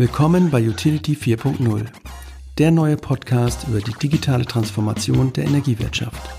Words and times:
Willkommen 0.00 0.50
bei 0.50 0.66
Utility 0.66 1.12
4.0, 1.12 1.84
der 2.56 2.70
neue 2.70 2.96
Podcast 2.96 3.68
über 3.68 3.82
die 3.82 3.92
digitale 3.92 4.46
Transformation 4.46 5.30
der 5.34 5.44
Energiewirtschaft. 5.44 6.30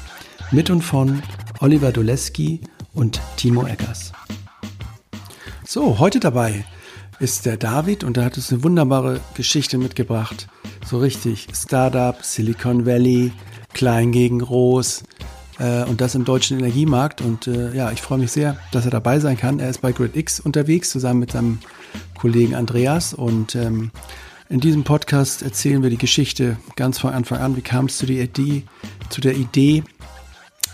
Mit 0.49 0.71
und 0.71 0.81
von 0.81 1.21
Oliver 1.59 1.91
Doleski 1.91 2.61
und 2.95 3.21
Timo 3.37 3.67
Eggers. 3.67 4.13
So, 5.63 5.99
heute 5.99 6.19
dabei 6.19 6.65
ist 7.19 7.45
der 7.45 7.55
David 7.55 8.03
und 8.03 8.17
er 8.17 8.25
hat 8.25 8.35
uns 8.35 8.51
eine 8.51 8.63
wunderbare 8.63 9.21
Geschichte 9.35 9.77
mitgebracht. 9.77 10.47
So 10.83 10.97
richtig 10.97 11.47
Startup, 11.53 12.17
Silicon 12.23 12.87
Valley, 12.87 13.31
Klein 13.75 14.11
gegen 14.11 14.39
Groß 14.39 15.03
äh, 15.59 15.83
und 15.83 16.01
das 16.01 16.15
im 16.15 16.25
deutschen 16.25 16.59
Energiemarkt. 16.59 17.21
Und 17.21 17.47
äh, 17.47 17.73
ja, 17.73 17.91
ich 17.91 18.01
freue 18.01 18.19
mich 18.19 18.31
sehr, 18.31 18.57
dass 18.71 18.85
er 18.85 18.91
dabei 18.91 19.19
sein 19.19 19.37
kann. 19.37 19.59
Er 19.59 19.69
ist 19.69 19.81
bei 19.81 19.91
GridX 19.91 20.39
unterwegs 20.39 20.89
zusammen 20.89 21.19
mit 21.19 21.31
seinem 21.31 21.59
Kollegen 22.17 22.55
Andreas. 22.55 23.13
Und 23.13 23.55
ähm, 23.55 23.91
in 24.49 24.59
diesem 24.59 24.83
Podcast 24.83 25.41
erzählen 25.41 25.81
wir 25.83 25.89
die 25.89 25.97
Geschichte 25.97 26.57
ganz 26.75 26.99
von 26.99 27.13
Anfang 27.13 27.39
an. 27.39 27.55
Wie 27.55 27.61
kam 27.61 27.85
es 27.85 27.97
zu, 27.97 28.05
zu 28.05 29.21
der 29.21 29.35
Idee, 29.35 29.83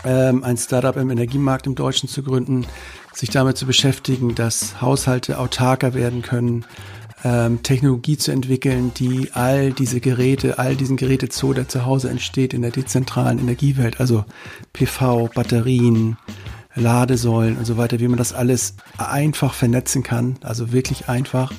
ähm, 0.04 0.44
ein 0.44 0.56
Startup 0.56 0.96
im 0.96 1.10
Energiemarkt 1.10 1.66
im 1.66 1.74
Deutschen 1.74 2.08
zu 2.08 2.22
gründen, 2.22 2.66
sich 3.12 3.30
damit 3.30 3.56
zu 3.56 3.66
beschäftigen, 3.66 4.34
dass 4.34 4.80
Haushalte 4.80 5.38
autarker 5.38 5.94
werden 5.94 6.22
können, 6.22 6.64
ähm, 7.24 7.62
Technologie 7.62 8.16
zu 8.16 8.30
entwickeln, 8.30 8.92
die 8.94 9.30
all 9.32 9.72
diese 9.72 10.00
Geräte, 10.00 10.58
all 10.58 10.76
diesen 10.76 10.96
Gerätezoo, 10.96 11.52
der 11.52 11.68
zu 11.68 11.84
Hause 11.84 12.10
entsteht 12.10 12.54
in 12.54 12.62
der 12.62 12.70
dezentralen 12.70 13.38
Energiewelt, 13.38 14.00
also 14.00 14.24
PV, 14.72 15.30
Batterien, 15.34 16.16
Ladesäulen 16.74 17.56
und 17.56 17.64
so 17.64 17.76
weiter, 17.76 17.98
wie 18.00 18.08
man 18.08 18.18
das 18.18 18.32
alles 18.32 18.74
einfach 18.96 19.54
vernetzen 19.54 20.02
kann, 20.02 20.36
also 20.42 20.72
wirklich 20.72 21.08
einfach. 21.08 21.52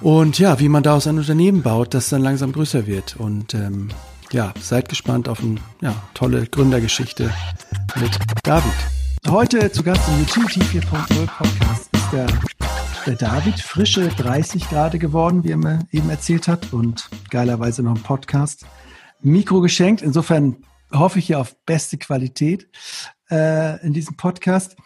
Und 0.00 0.38
ja, 0.38 0.60
wie 0.60 0.68
man 0.68 0.82
daraus 0.82 1.06
ein 1.06 1.18
Unternehmen 1.18 1.62
baut, 1.62 1.94
das 1.94 2.08
dann 2.08 2.22
langsam 2.22 2.52
größer 2.52 2.86
wird. 2.86 3.16
Und 3.16 3.54
ähm, 3.54 3.88
ja, 4.32 4.52
seid 4.60 4.88
gespannt 4.88 5.28
auf 5.28 5.40
eine 5.40 5.56
ja, 5.80 5.94
tolle 6.14 6.46
Gründergeschichte 6.46 7.32
mit 8.00 8.18
David. 8.42 8.72
Heute 9.28 9.70
zu 9.72 9.82
Gast 9.82 10.02
im 10.08 10.22
Utility 10.22 10.60
4.0 10.60 11.26
Podcast 11.26 11.88
ist 11.92 12.12
der, 12.12 12.26
der 13.08 13.16
David, 13.16 13.58
frische 13.58 14.08
30 14.08 14.68
Grad 14.68 15.00
geworden, 15.00 15.42
wie 15.42 15.52
er 15.52 15.56
mir 15.56 15.78
eben 15.92 16.10
erzählt 16.10 16.46
hat, 16.46 16.74
und 16.74 17.08
geilerweise 17.30 17.82
noch 17.82 17.96
ein 17.96 18.02
Podcast. 18.02 18.66
Mikro 19.22 19.62
geschenkt, 19.62 20.02
insofern 20.02 20.58
hoffe 20.92 21.18
ich 21.18 21.26
hier 21.28 21.40
auf 21.40 21.56
beste 21.64 21.96
Qualität 21.96 22.68
äh, 23.30 23.82
in 23.82 23.94
diesem 23.94 24.18
Podcast. 24.18 24.76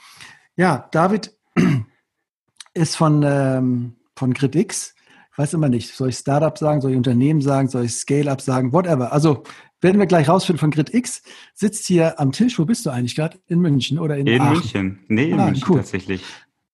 Ja, 0.54 0.88
David 0.92 1.32
ist 2.74 2.94
von, 2.96 3.24
ähm, 3.26 3.96
von 4.16 4.32
GridX. 4.34 4.94
Ich 5.32 5.38
weiß 5.38 5.54
immer 5.54 5.68
nicht, 5.68 5.92
soll 5.92 6.10
ich 6.10 6.16
Startup 6.16 6.56
sagen, 6.56 6.80
soll 6.80 6.92
ich 6.92 6.96
Unternehmen 6.96 7.40
sagen, 7.40 7.66
soll 7.66 7.86
ich 7.86 7.92
Scale-Up 7.96 8.40
sagen, 8.40 8.72
whatever. 8.72 9.12
Also 9.12 9.42
werden 9.80 9.98
wir 9.98 10.06
gleich 10.06 10.28
rausfinden 10.28 10.60
von 10.60 10.70
GridX. 10.70 11.22
Sitzt 11.54 11.86
hier 11.88 12.20
am 12.20 12.30
Tisch, 12.30 12.56
wo 12.60 12.66
bist 12.66 12.86
du 12.86 12.90
eigentlich 12.90 13.16
gerade? 13.16 13.40
In 13.48 13.58
München 13.58 13.98
oder 13.98 14.16
in 14.16 14.28
In 14.28 14.40
Aachen? 14.40 14.52
München. 14.52 14.98
Nee, 15.08 15.30
in 15.30 15.40
Ah, 15.40 15.46
München 15.46 15.64
cool. 15.68 15.78
tatsächlich. 15.78 16.22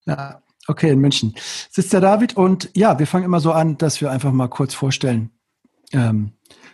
Ja, 0.05 0.43
okay, 0.69 0.91
in 0.91 1.01
München. 1.01 1.35
Sitzt 1.71 1.93
der 1.93 2.01
David 2.01 2.37
und 2.37 2.71
ja, 2.75 2.99
wir 2.99 3.07
fangen 3.07 3.25
immer 3.25 3.41
so 3.41 3.53
an, 3.53 3.79
dass 3.79 4.01
wir 4.01 4.11
einfach 4.11 4.33
mal 4.33 4.49
kurz 4.49 4.75
vorstellen, 4.75 5.31
ähm, 5.93 6.33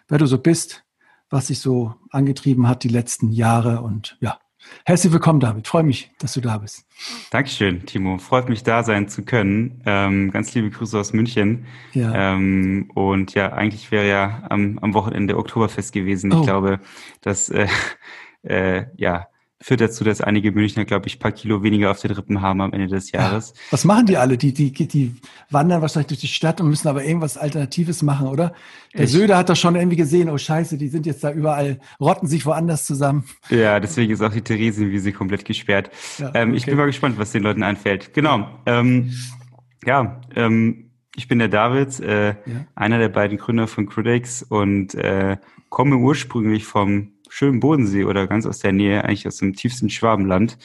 wer 0.08 0.18
du 0.18 0.26
so 0.26 0.38
bist, 0.38 0.84
was 1.30 1.46
dich 1.46 1.60
so 1.60 1.94
angetrieben 2.10 2.68
hat 2.68 2.82
die 2.84 2.88
letzten 2.88 3.32
Jahre 3.32 3.80
und 3.80 4.16
ja. 4.20 4.38
Herzlich 4.86 5.12
willkommen, 5.12 5.40
David. 5.40 5.68
Freue 5.68 5.82
mich, 5.82 6.10
dass 6.18 6.32
du 6.32 6.40
da 6.40 6.56
bist. 6.56 6.86
Dankeschön, 7.30 7.84
Timo. 7.84 8.16
Freut 8.16 8.48
mich, 8.48 8.62
da 8.62 8.82
sein 8.82 9.08
zu 9.08 9.22
können. 9.22 9.82
Ähm, 9.84 10.30
ganz 10.30 10.54
liebe 10.54 10.70
Grüße 10.70 10.98
aus 10.98 11.12
München. 11.12 11.66
Ja. 11.92 12.34
Ähm, 12.34 12.90
und 12.94 13.34
ja, 13.34 13.52
eigentlich 13.52 13.90
wäre 13.90 14.08
ja 14.08 14.44
am, 14.48 14.78
am 14.80 14.94
Wochenende 14.94 15.36
Oktoberfest 15.36 15.92
gewesen. 15.92 16.32
Oh. 16.32 16.40
Ich 16.40 16.46
glaube, 16.46 16.80
das 17.20 17.50
äh, 17.50 17.68
äh, 18.42 18.86
ja, 18.96 19.26
führt 19.60 19.80
dazu, 19.80 20.04
dass 20.04 20.20
einige 20.20 20.52
Münchner, 20.52 20.84
glaube 20.84 21.06
ich, 21.06 21.16
ein 21.16 21.18
paar 21.20 21.32
Kilo 21.32 21.62
weniger 21.62 21.90
auf 21.90 22.00
den 22.00 22.10
Rippen 22.10 22.42
haben 22.42 22.60
am 22.60 22.72
Ende 22.72 22.88
des 22.88 23.12
Jahres. 23.12 23.54
Was 23.70 23.84
machen 23.84 24.04
die 24.06 24.16
alle? 24.16 24.36
Die, 24.36 24.52
die, 24.52 24.72
die 24.72 25.14
wandern 25.50 25.80
wahrscheinlich 25.80 26.08
durch 26.08 26.20
die 26.20 26.28
Stadt 26.28 26.60
und 26.60 26.68
müssen 26.68 26.88
aber 26.88 27.04
irgendwas 27.04 27.38
Alternatives 27.38 28.02
machen, 28.02 28.26
oder? 28.26 28.52
Der 28.92 29.04
Ich- 29.04 29.12
Söder 29.12 29.38
hat 29.38 29.48
doch 29.48 29.56
schon 29.56 29.74
irgendwie 29.76 29.96
gesehen, 29.96 30.28
oh 30.28 30.36
Scheiße, 30.36 30.76
die 30.76 30.88
sind 30.88 31.06
jetzt 31.06 31.24
da 31.24 31.32
überall, 31.32 31.80
rotten 32.00 32.26
sich 32.26 32.44
woanders 32.44 32.84
zusammen. 32.84 33.24
Ja, 33.48 33.80
deswegen 33.80 34.12
ist 34.12 34.20
auch 34.22 34.32
die 34.32 34.42
Theresienwiese 34.42 35.12
komplett 35.12 35.44
gesperrt. 35.44 35.90
Ja, 36.18 36.32
ähm, 36.34 36.52
Ich 36.54 36.64
okay. 36.64 36.72
bin 36.72 36.78
mal 36.78 36.86
gespannt, 36.86 37.16
was 37.18 37.32
den 37.32 37.42
Leuten 37.42 37.62
einfällt. 37.62 38.12
Genau. 38.12 38.46
Ähm, 38.66 39.14
ja, 39.86 40.20
ähm, 40.34 40.90
ich 41.16 41.28
bin 41.28 41.38
der 41.38 41.48
David, 41.48 42.00
äh, 42.00 42.28
Ja. 42.30 42.34
einer 42.74 42.98
der 42.98 43.08
beiden 43.08 43.38
Gründer 43.38 43.66
von 43.68 43.86
Critics 43.86 44.42
und 44.42 44.94
äh, 44.96 45.36
komme 45.70 45.96
ursprünglich 45.96 46.64
vom 46.66 47.12
schönen 47.34 47.58
Bodensee 47.58 48.04
oder 48.04 48.28
ganz 48.28 48.46
aus 48.46 48.60
der 48.60 48.72
Nähe, 48.72 49.04
eigentlich 49.04 49.26
aus 49.26 49.38
dem 49.38 49.54
tiefsten 49.54 49.90
Schwabenland. 49.90 50.56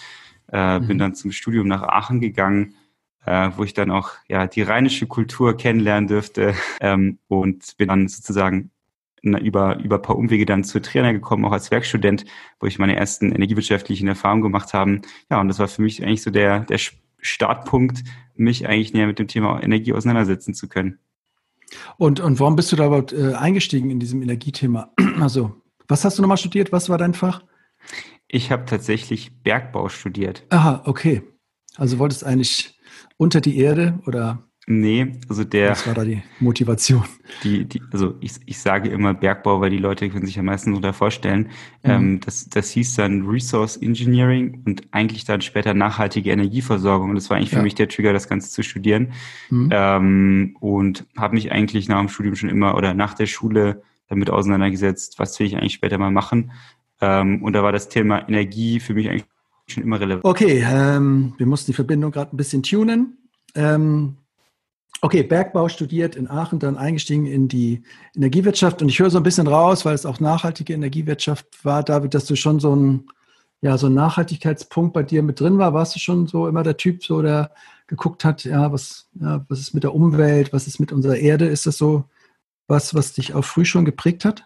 Äh, 0.52 0.80
Bin 0.80 0.98
Mhm. 0.98 1.00
dann 1.00 1.16
zum 1.16 1.32
Studium 1.32 1.68
nach 1.68 1.82
Aachen 1.82 2.22
gegangen, 2.22 2.76
äh, 3.26 3.50
wo 3.58 3.64
ich 3.64 3.74
dann 3.74 3.90
auch 3.90 4.12
ja 4.28 4.46
die 4.46 4.62
rheinische 4.62 5.08
Kultur 5.08 5.58
kennenlernen 5.58 6.08
dürfte 6.08 6.54
ähm, 6.82 7.18
und 7.28 7.76
bin 7.78 7.88
dann 7.88 8.08
sozusagen 8.08 8.70
über, 9.22 9.80
über 9.80 9.96
ein 9.98 10.02
paar 10.02 10.16
Umwege 10.16 10.46
dann 10.46 10.64
zu 10.64 10.80
Trainer 10.80 11.12
gekommen, 11.12 11.44
auch 11.44 11.52
als 11.52 11.72
Werkstudent, 11.72 12.24
wo 12.60 12.68
ich 12.68 12.80
meine 12.80 12.96
ersten 12.96 13.32
energiewirtschaftlichen 13.32 14.08
Erfahrungen 14.08 14.44
gemacht 14.44 14.74
habe. 14.74 15.02
Ja, 15.30 15.42
und 15.42 15.50
das 15.50 15.60
war 15.60 15.68
für 15.68 15.82
mich 15.82 16.04
eigentlich 16.04 16.22
so 16.22 16.32
der, 16.32 16.62
der 16.62 16.80
Startpunkt, 17.20 18.04
mich 18.36 18.68
eigentlich 18.68 18.94
näher 18.94 19.08
mit 19.08 19.20
dem 19.20 19.28
Thema 19.28 19.62
Energie 19.62 19.94
auseinandersetzen 19.94 20.54
zu 20.54 20.70
können. 20.70 21.00
Und, 21.98 22.20
und 22.20 22.40
warum 22.40 22.56
bist 22.56 22.72
du 22.72 22.76
da 22.76 22.86
überhaupt 22.86 23.12
äh, 23.12 23.34
eingestiegen 23.34 23.90
in 23.90 24.00
diesem 24.00 24.22
Energiethema? 24.22 24.92
Also, 25.20 25.59
was 25.90 26.06
hast 26.06 26.18
du 26.18 26.22
nochmal 26.22 26.38
studiert? 26.38 26.72
Was 26.72 26.88
war 26.90 26.98
dein 26.98 27.14
Fach? 27.14 27.44
Ich 28.28 28.52
habe 28.52 28.66
tatsächlich 28.66 29.42
Bergbau 29.44 29.90
studiert. 29.90 30.46
Aha, 30.50 30.84
okay. 30.86 31.24
Also 31.76 32.00
wolltest 32.00 32.24
eigentlich 32.24 32.80
unter 33.18 33.42
die 33.42 33.58
Erde 33.58 34.00
oder 34.06 34.46
Nee, 34.72 35.14
also 35.28 35.44
der, 35.44 35.72
was 35.72 35.88
war 35.88 35.96
da 35.96 36.06
die 36.06 36.22
Motivation? 36.40 37.04
die, 37.44 37.66
die, 37.66 37.82
also 37.92 38.14
ich, 38.20 38.34
ich 38.46 38.60
sage 38.60 38.90
immer 38.90 39.16
Bergbau, 39.16 39.62
weil 39.62 39.72
die 39.72 39.80
Leute 39.80 40.08
können 40.12 40.28
sich 40.28 40.38
am 40.38 40.46
meisten 40.46 40.70
darunter 40.70 40.94
vorstellen. 40.94 41.48
Mhm. 41.82 41.90
Ähm, 41.90 42.20
das, 42.20 42.48
das 42.50 42.70
hieß 42.70 42.94
dann 42.98 43.26
Resource 43.26 43.78
Engineering 43.78 44.62
und 44.68 44.84
eigentlich 44.92 45.26
dann 45.26 45.42
später 45.42 45.74
nachhaltige 45.74 46.30
Energieversorgung. 46.30 47.10
Und 47.10 47.16
das 47.16 47.32
war 47.32 47.38
eigentlich 47.38 47.50
für 47.50 47.56
Ja. 47.56 47.62
mich 47.64 47.74
der 47.74 47.90
Trigger, 47.90 48.14
das 48.14 48.30
Ganze 48.30 48.52
zu 48.52 48.62
studieren. 48.62 49.14
Hm? 49.48 49.70
Ähm, 49.72 50.58
und 50.60 51.08
habe 51.18 51.34
mich 51.34 51.52
eigentlich 51.52 51.88
nach 51.90 51.98
dem 52.00 52.10
Studium 52.10 52.36
schon 52.36 52.50
immer 52.50 52.76
oder 52.76 52.94
nach 52.94 53.16
der 53.16 53.26
Schule 53.26 53.82
damit 54.10 54.30
auseinandergesetzt, 54.30 55.20
was 55.20 55.40
will 55.40 55.48
ich 55.48 55.56
eigentlich 55.56 55.74
später 55.74 55.98
mal 55.98 56.12
machen. 56.12 56.52
Ähm, 57.00 57.42
und 57.44 57.54
da 57.54 57.64
war 57.64 57.72
das 57.72 57.90
Thema 57.90 58.28
Energie 58.28 58.80
für 58.80 58.94
mich 58.94 59.10
eigentlich 59.10 59.26
schon 59.68 59.84
immer 59.84 60.00
relevant. 60.00 60.26
Okay, 60.26 60.66
ähm, 60.68 61.34
wir 61.38 61.46
mussten 61.46 61.72
die 61.72 61.76
Verbindung 61.76 62.12
gerade 62.12 62.36
ein 62.36 62.38
bisschen 62.38 62.64
tunen. 62.64 63.18
Ähm, 63.56 64.18
okay, 65.02 65.24
Bergbau 65.24 65.70
studiert 65.70 66.16
in 66.16 66.30
Aachen, 66.30 66.60
dann 66.60 66.78
eingestiegen 66.78 67.26
in 67.26 67.48
die 67.48 67.84
Energiewirtschaft 68.16 68.82
und 68.82 68.90
ich 68.90 69.00
höre 69.00 69.10
so 69.10 69.18
ein 69.18 69.24
bisschen 69.24 69.48
raus, 69.48 69.86
weil 69.86 69.96
es 69.96 70.06
auch 70.06 70.20
nachhaltige 70.20 70.74
Energiewirtschaft 70.74 71.64
war, 71.64 71.84
David, 71.84 72.14
dass 72.14 72.26
du 72.26 72.36
schon 72.36 72.60
so 72.60 72.76
ein, 72.76 73.06
ja, 73.62 73.78
so 73.78 73.88
ein 73.88 73.94
Nachhaltigkeitspunkt 73.94 74.94
bei 74.94 75.04
dir 75.04 75.22
mit 75.22 75.40
drin 75.40 75.58
war. 75.58 75.74
Warst 75.74 75.96
du 75.96 76.00
schon 76.00 76.28
so 76.28 76.48
immer 76.48 76.64
der 76.64 76.78
Typ, 76.78 77.04
so 77.04 77.22
der 77.22 77.52
geguckt 77.88 78.24
hat, 78.24 78.44
ja, 78.44 78.72
was, 78.72 79.10
ja, 79.20 79.46
was 79.50 79.60
ist 79.60 79.74
mit 79.74 79.84
der 79.84 79.96
Umwelt, 79.96 80.54
was 80.54 80.68
ist 80.68 80.80
mit 80.80 80.92
unserer 80.92 81.18
Erde? 81.18 81.46
Ist 81.46 81.66
das 81.66 81.78
so 81.78 82.06
was, 82.70 82.94
was 82.94 83.14
dich 83.14 83.34
auch 83.34 83.44
früh 83.44 83.66
schon 83.66 83.86
geprägt 83.86 84.26
hat? 84.26 84.46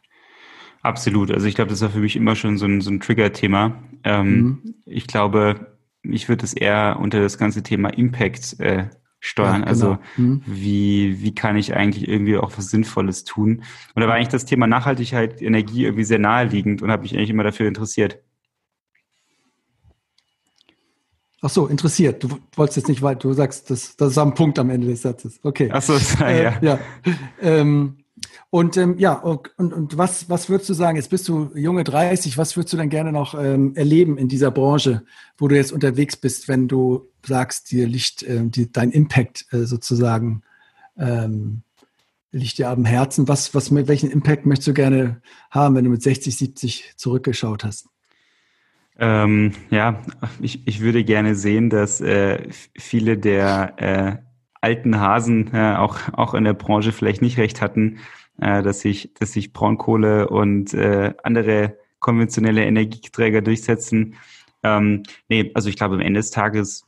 Absolut. 0.81 1.31
Also 1.31 1.47
ich 1.47 1.55
glaube, 1.55 1.69
das 1.69 1.81
war 1.81 1.89
für 1.89 1.99
mich 1.99 2.15
immer 2.15 2.35
schon 2.35 2.57
so 2.57 2.65
ein, 2.65 2.81
so 2.81 2.89
ein 2.91 2.99
Trigger-Thema. 2.99 3.83
Ähm, 4.03 4.33
Mhm. 4.63 4.75
Ich 4.85 5.07
glaube, 5.07 5.77
ich 6.03 6.27
würde 6.27 6.43
es 6.43 6.53
eher 6.53 6.97
unter 6.99 7.21
das 7.21 7.37
ganze 7.37 7.63
Thema 7.63 7.89
Impact 7.89 8.59
äh, 8.59 8.89
steuern. 9.21 9.61
Ja, 9.61 9.67
Also 9.67 9.97
genau. 10.17 10.29
Mhm. 10.33 10.41
wie, 10.45 11.21
wie 11.21 11.33
kann 11.33 11.55
ich 11.55 11.73
eigentlich 11.75 12.07
irgendwie 12.09 12.37
auch 12.37 12.51
was 12.57 12.69
Sinnvolles 12.69 13.23
tun? 13.23 13.63
Und 13.95 14.01
da 14.01 14.07
war 14.07 14.15
eigentlich 14.15 14.27
das 14.27 14.43
Thema 14.45 14.67
Nachhaltigkeit, 14.67 15.41
Energie 15.41 15.85
irgendwie 15.85 16.03
sehr 16.03 16.19
naheliegend 16.19 16.81
und 16.81 16.91
habe 16.91 17.03
mich 17.03 17.15
eigentlich 17.15 17.29
immer 17.29 17.43
dafür 17.43 17.67
interessiert. 17.69 18.19
Ach 21.41 21.49
so, 21.49 21.67
interessiert. 21.67 22.23
Du 22.23 22.39
wolltest 22.55 22.77
jetzt 22.77 22.87
nicht 22.89 23.01
weit, 23.01 23.23
du 23.23 23.33
sagst, 23.33 23.69
das, 23.69 23.97
das 23.97 24.11
ist 24.11 24.17
am 24.17 24.33
Punkt 24.33 24.59
am 24.59 24.69
Ende 24.69 24.87
des 24.87 25.01
Satzes. 25.01 25.39
Okay. 25.43 25.69
Ach 25.73 25.81
so, 25.81 25.93
Äh, 26.23 26.43
ja. 26.43 26.57
ja. 26.61 26.79
Ähm, 27.41 27.97
und 28.53 28.77
ähm, 28.77 28.99
ja, 28.99 29.13
und, 29.13 29.49
und, 29.57 29.97
was, 29.97 30.29
was 30.29 30.47
würdest 30.47 30.69
du 30.69 30.75
sagen, 30.75 30.95
jetzt 30.95 31.09
bist 31.09 31.27
du 31.27 31.49
junge 31.55 31.83
30, 31.83 32.37
was 32.37 32.55
würdest 32.55 32.71
du 32.71 32.77
denn 32.77 32.89
gerne 32.89 33.11
noch 33.11 33.33
ähm, 33.33 33.75
erleben 33.75 34.19
in 34.19 34.27
dieser 34.27 34.51
Branche, 34.51 35.01
wo 35.39 35.47
du 35.47 35.55
jetzt 35.55 35.71
unterwegs 35.71 36.15
bist, 36.15 36.47
wenn 36.47 36.67
du 36.67 37.09
sagst, 37.25 37.71
dir 37.71 37.87
liegt 37.87 38.21
ähm, 38.21 38.51
die, 38.51 38.71
dein 38.71 38.91
Impact 38.91 39.47
äh, 39.51 39.63
sozusagen, 39.63 40.43
ähm, 40.99 41.63
liegt 42.31 42.59
dir 42.59 42.69
am 42.69 42.85
Herzen? 42.85 43.27
Was, 43.27 43.55
was, 43.55 43.71
mit 43.71 43.87
welchen 43.87 44.11
Impact 44.11 44.45
möchtest 44.45 44.67
du 44.67 44.73
gerne 44.75 45.19
haben, 45.49 45.73
wenn 45.73 45.85
du 45.85 45.89
mit 45.89 46.03
60, 46.03 46.37
70 46.37 46.93
zurückgeschaut 46.95 47.63
hast? 47.63 47.87
Ähm, 48.99 49.53
ja, 49.71 50.03
ich, 50.39 50.67
ich 50.67 50.79
würde 50.81 51.03
gerne 51.03 51.33
sehen, 51.33 51.71
dass 51.71 52.01
äh, 52.01 52.49
viele 52.77 53.17
der 53.17 53.73
äh, 53.77 54.17
alten 54.61 54.99
Hasen 54.99 55.51
äh, 55.55 55.75
auch, 55.75 55.97
auch 56.13 56.35
in 56.35 56.43
der 56.43 56.53
Branche 56.53 56.91
vielleicht 56.91 57.23
nicht 57.23 57.39
recht 57.39 57.59
hatten, 57.63 57.97
äh, 58.39 58.63
dass 58.63 58.81
sich, 58.81 59.13
dass 59.19 59.33
sich 59.33 59.53
Braunkohle 59.53 60.29
und 60.29 60.73
äh, 60.73 61.13
andere 61.23 61.77
konventionelle 61.99 62.65
Energieträger 62.65 63.41
durchsetzen. 63.41 64.15
Ähm, 64.63 65.03
nee, 65.29 65.51
also 65.53 65.69
ich 65.69 65.75
glaube, 65.75 65.95
am 65.95 66.01
Ende 66.01 66.19
des 66.19 66.31
Tages, 66.31 66.85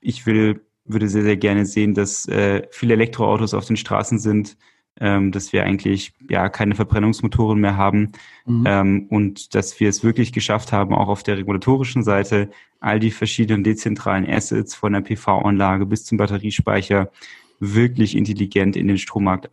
ich 0.00 0.26
will, 0.26 0.62
würde 0.84 1.08
sehr, 1.08 1.22
sehr 1.22 1.36
gerne 1.36 1.66
sehen, 1.66 1.94
dass 1.94 2.26
äh, 2.28 2.62
viele 2.70 2.94
Elektroautos 2.94 3.54
auf 3.54 3.66
den 3.66 3.76
Straßen 3.76 4.18
sind, 4.18 4.56
ähm, 4.98 5.30
dass 5.30 5.52
wir 5.52 5.64
eigentlich 5.64 6.14
ja 6.28 6.48
keine 6.48 6.74
Verbrennungsmotoren 6.74 7.60
mehr 7.60 7.76
haben 7.76 8.12
mhm. 8.46 8.64
ähm, 8.66 9.06
und 9.10 9.54
dass 9.54 9.78
wir 9.78 9.88
es 9.88 10.02
wirklich 10.02 10.32
geschafft 10.32 10.72
haben, 10.72 10.94
auch 10.94 11.08
auf 11.08 11.22
der 11.22 11.36
regulatorischen 11.36 12.02
Seite 12.02 12.50
all 12.80 12.98
die 12.98 13.10
verschiedenen 13.10 13.62
dezentralen 13.62 14.28
Assets 14.28 14.74
von 14.74 14.94
der 14.94 15.00
PV-Anlage 15.02 15.86
bis 15.86 16.04
zum 16.04 16.18
Batteriespeicher 16.18 17.10
wirklich 17.58 18.16
intelligent 18.16 18.76
in 18.76 18.88
den 18.88 18.98
Strommarkt 18.98 19.50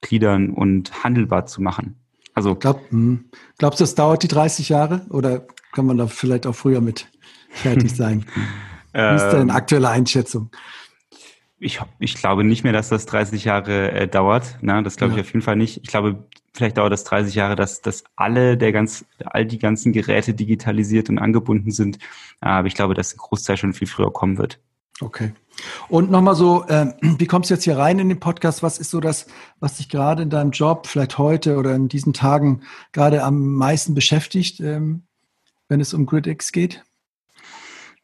einzugliedern 0.00 0.50
und 0.50 1.04
handelbar 1.04 1.46
zu 1.46 1.62
machen. 1.62 1.96
Also 2.34 2.54
Glaub, 2.54 2.80
hm. 2.90 3.24
glaubst 3.58 3.80
du, 3.80 3.84
das 3.84 3.94
dauert 3.94 4.22
die 4.22 4.28
30 4.28 4.68
Jahre 4.68 5.06
oder 5.10 5.46
kann 5.72 5.86
man 5.86 5.98
da 5.98 6.06
vielleicht 6.06 6.46
auch 6.46 6.54
früher 6.54 6.80
mit 6.80 7.08
fertig 7.50 7.94
sein? 7.94 8.24
Wie 8.92 9.14
ist 9.14 9.24
deine 9.24 9.42
ähm, 9.42 9.50
aktuelle 9.50 9.88
Einschätzung? 9.88 10.50
Ich, 11.60 11.80
ich 11.98 12.14
glaube 12.14 12.42
nicht 12.42 12.64
mehr, 12.64 12.72
dass 12.72 12.88
das 12.88 13.06
30 13.06 13.44
Jahre 13.44 13.92
äh, 13.92 14.08
dauert. 14.08 14.58
Ne? 14.62 14.82
Das 14.82 14.96
glaube 14.96 15.12
ja. 15.12 15.18
ich 15.18 15.26
auf 15.26 15.32
jeden 15.32 15.44
Fall 15.44 15.56
nicht. 15.56 15.80
Ich 15.82 15.88
glaube, 15.88 16.24
vielleicht 16.54 16.78
dauert 16.78 16.92
das 16.92 17.04
30 17.04 17.34
Jahre, 17.34 17.54
dass, 17.54 17.82
dass 17.82 18.02
alle 18.16 18.56
der 18.56 18.72
ganz, 18.72 19.04
all 19.24 19.44
die 19.44 19.58
ganzen 19.58 19.92
Geräte 19.92 20.34
digitalisiert 20.34 21.08
und 21.10 21.18
angebunden 21.18 21.70
sind. 21.70 21.98
Aber 22.40 22.66
ich 22.66 22.74
glaube, 22.74 22.94
dass 22.94 23.14
ein 23.14 23.18
Großteil 23.18 23.58
schon 23.58 23.74
viel 23.74 23.86
früher 23.86 24.12
kommen 24.12 24.38
wird. 24.38 24.58
Okay. 25.00 25.32
Und 25.88 26.10
nochmal 26.10 26.34
so, 26.34 26.64
äh, 26.66 26.92
wie 27.00 27.26
kommst 27.26 27.50
du 27.50 27.54
jetzt 27.54 27.64
hier 27.64 27.78
rein 27.78 27.98
in 27.98 28.08
den 28.08 28.20
Podcast? 28.20 28.62
Was 28.62 28.78
ist 28.78 28.90
so 28.90 29.00
das, 29.00 29.26
was 29.58 29.76
dich 29.76 29.88
gerade 29.88 30.22
in 30.22 30.30
deinem 30.30 30.50
Job, 30.50 30.86
vielleicht 30.86 31.18
heute 31.18 31.56
oder 31.56 31.74
in 31.74 31.88
diesen 31.88 32.12
Tagen 32.12 32.62
gerade 32.92 33.22
am 33.24 33.54
meisten 33.54 33.94
beschäftigt, 33.94 34.60
ähm, 34.60 35.02
wenn 35.68 35.80
es 35.80 35.94
um 35.94 36.06
GridX 36.06 36.52
geht? 36.52 36.84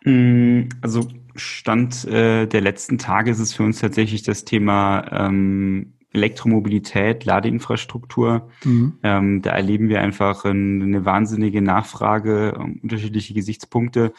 Mm, 0.04 0.68
also 0.80 1.08
Stand 1.34 2.04
äh, 2.06 2.46
der 2.46 2.60
letzten 2.60 2.98
Tage 2.98 3.30
ist 3.30 3.40
es 3.40 3.52
für 3.52 3.62
uns 3.62 3.80
tatsächlich 3.80 4.22
das 4.22 4.44
Thema 4.44 5.06
ähm, 5.10 5.92
Elektromobilität, 6.12 7.26
Ladeinfrastruktur. 7.26 8.48
Mhm. 8.64 8.98
Ähm, 9.02 9.42
da 9.42 9.50
erleben 9.50 9.90
wir 9.90 10.00
einfach 10.00 10.46
ein, 10.46 10.80
eine 10.80 11.04
wahnsinnige 11.04 11.60
Nachfrage, 11.60 12.54
unterschiedliche 12.54 13.34
Gesichtspunkte. 13.34 14.14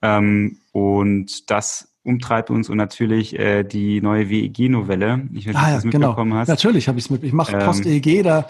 Ähm, 0.00 0.58
und 0.72 1.50
das 1.50 1.91
umtreibt 2.04 2.50
uns 2.50 2.68
und 2.68 2.76
natürlich 2.76 3.38
äh, 3.38 3.62
die 3.62 4.00
neue 4.00 4.28
WEG-Novelle. 4.28 5.28
Ich 5.32 5.46
weiß 5.46 5.54
nicht, 5.54 5.56
ah, 5.56 5.62
ja, 5.62 5.68
du 5.68 5.74
das 5.74 5.82
genau. 5.84 6.08
mitbekommen 6.08 6.30
genau. 6.30 6.40
hast. 6.40 6.48
Natürlich 6.48 6.88
habe 6.88 6.98
ich 6.98 7.04
es 7.04 7.10
mit. 7.10 7.22
Ich 7.22 7.32
mache 7.32 7.56
Post-EEG, 7.56 8.22
da 8.24 8.46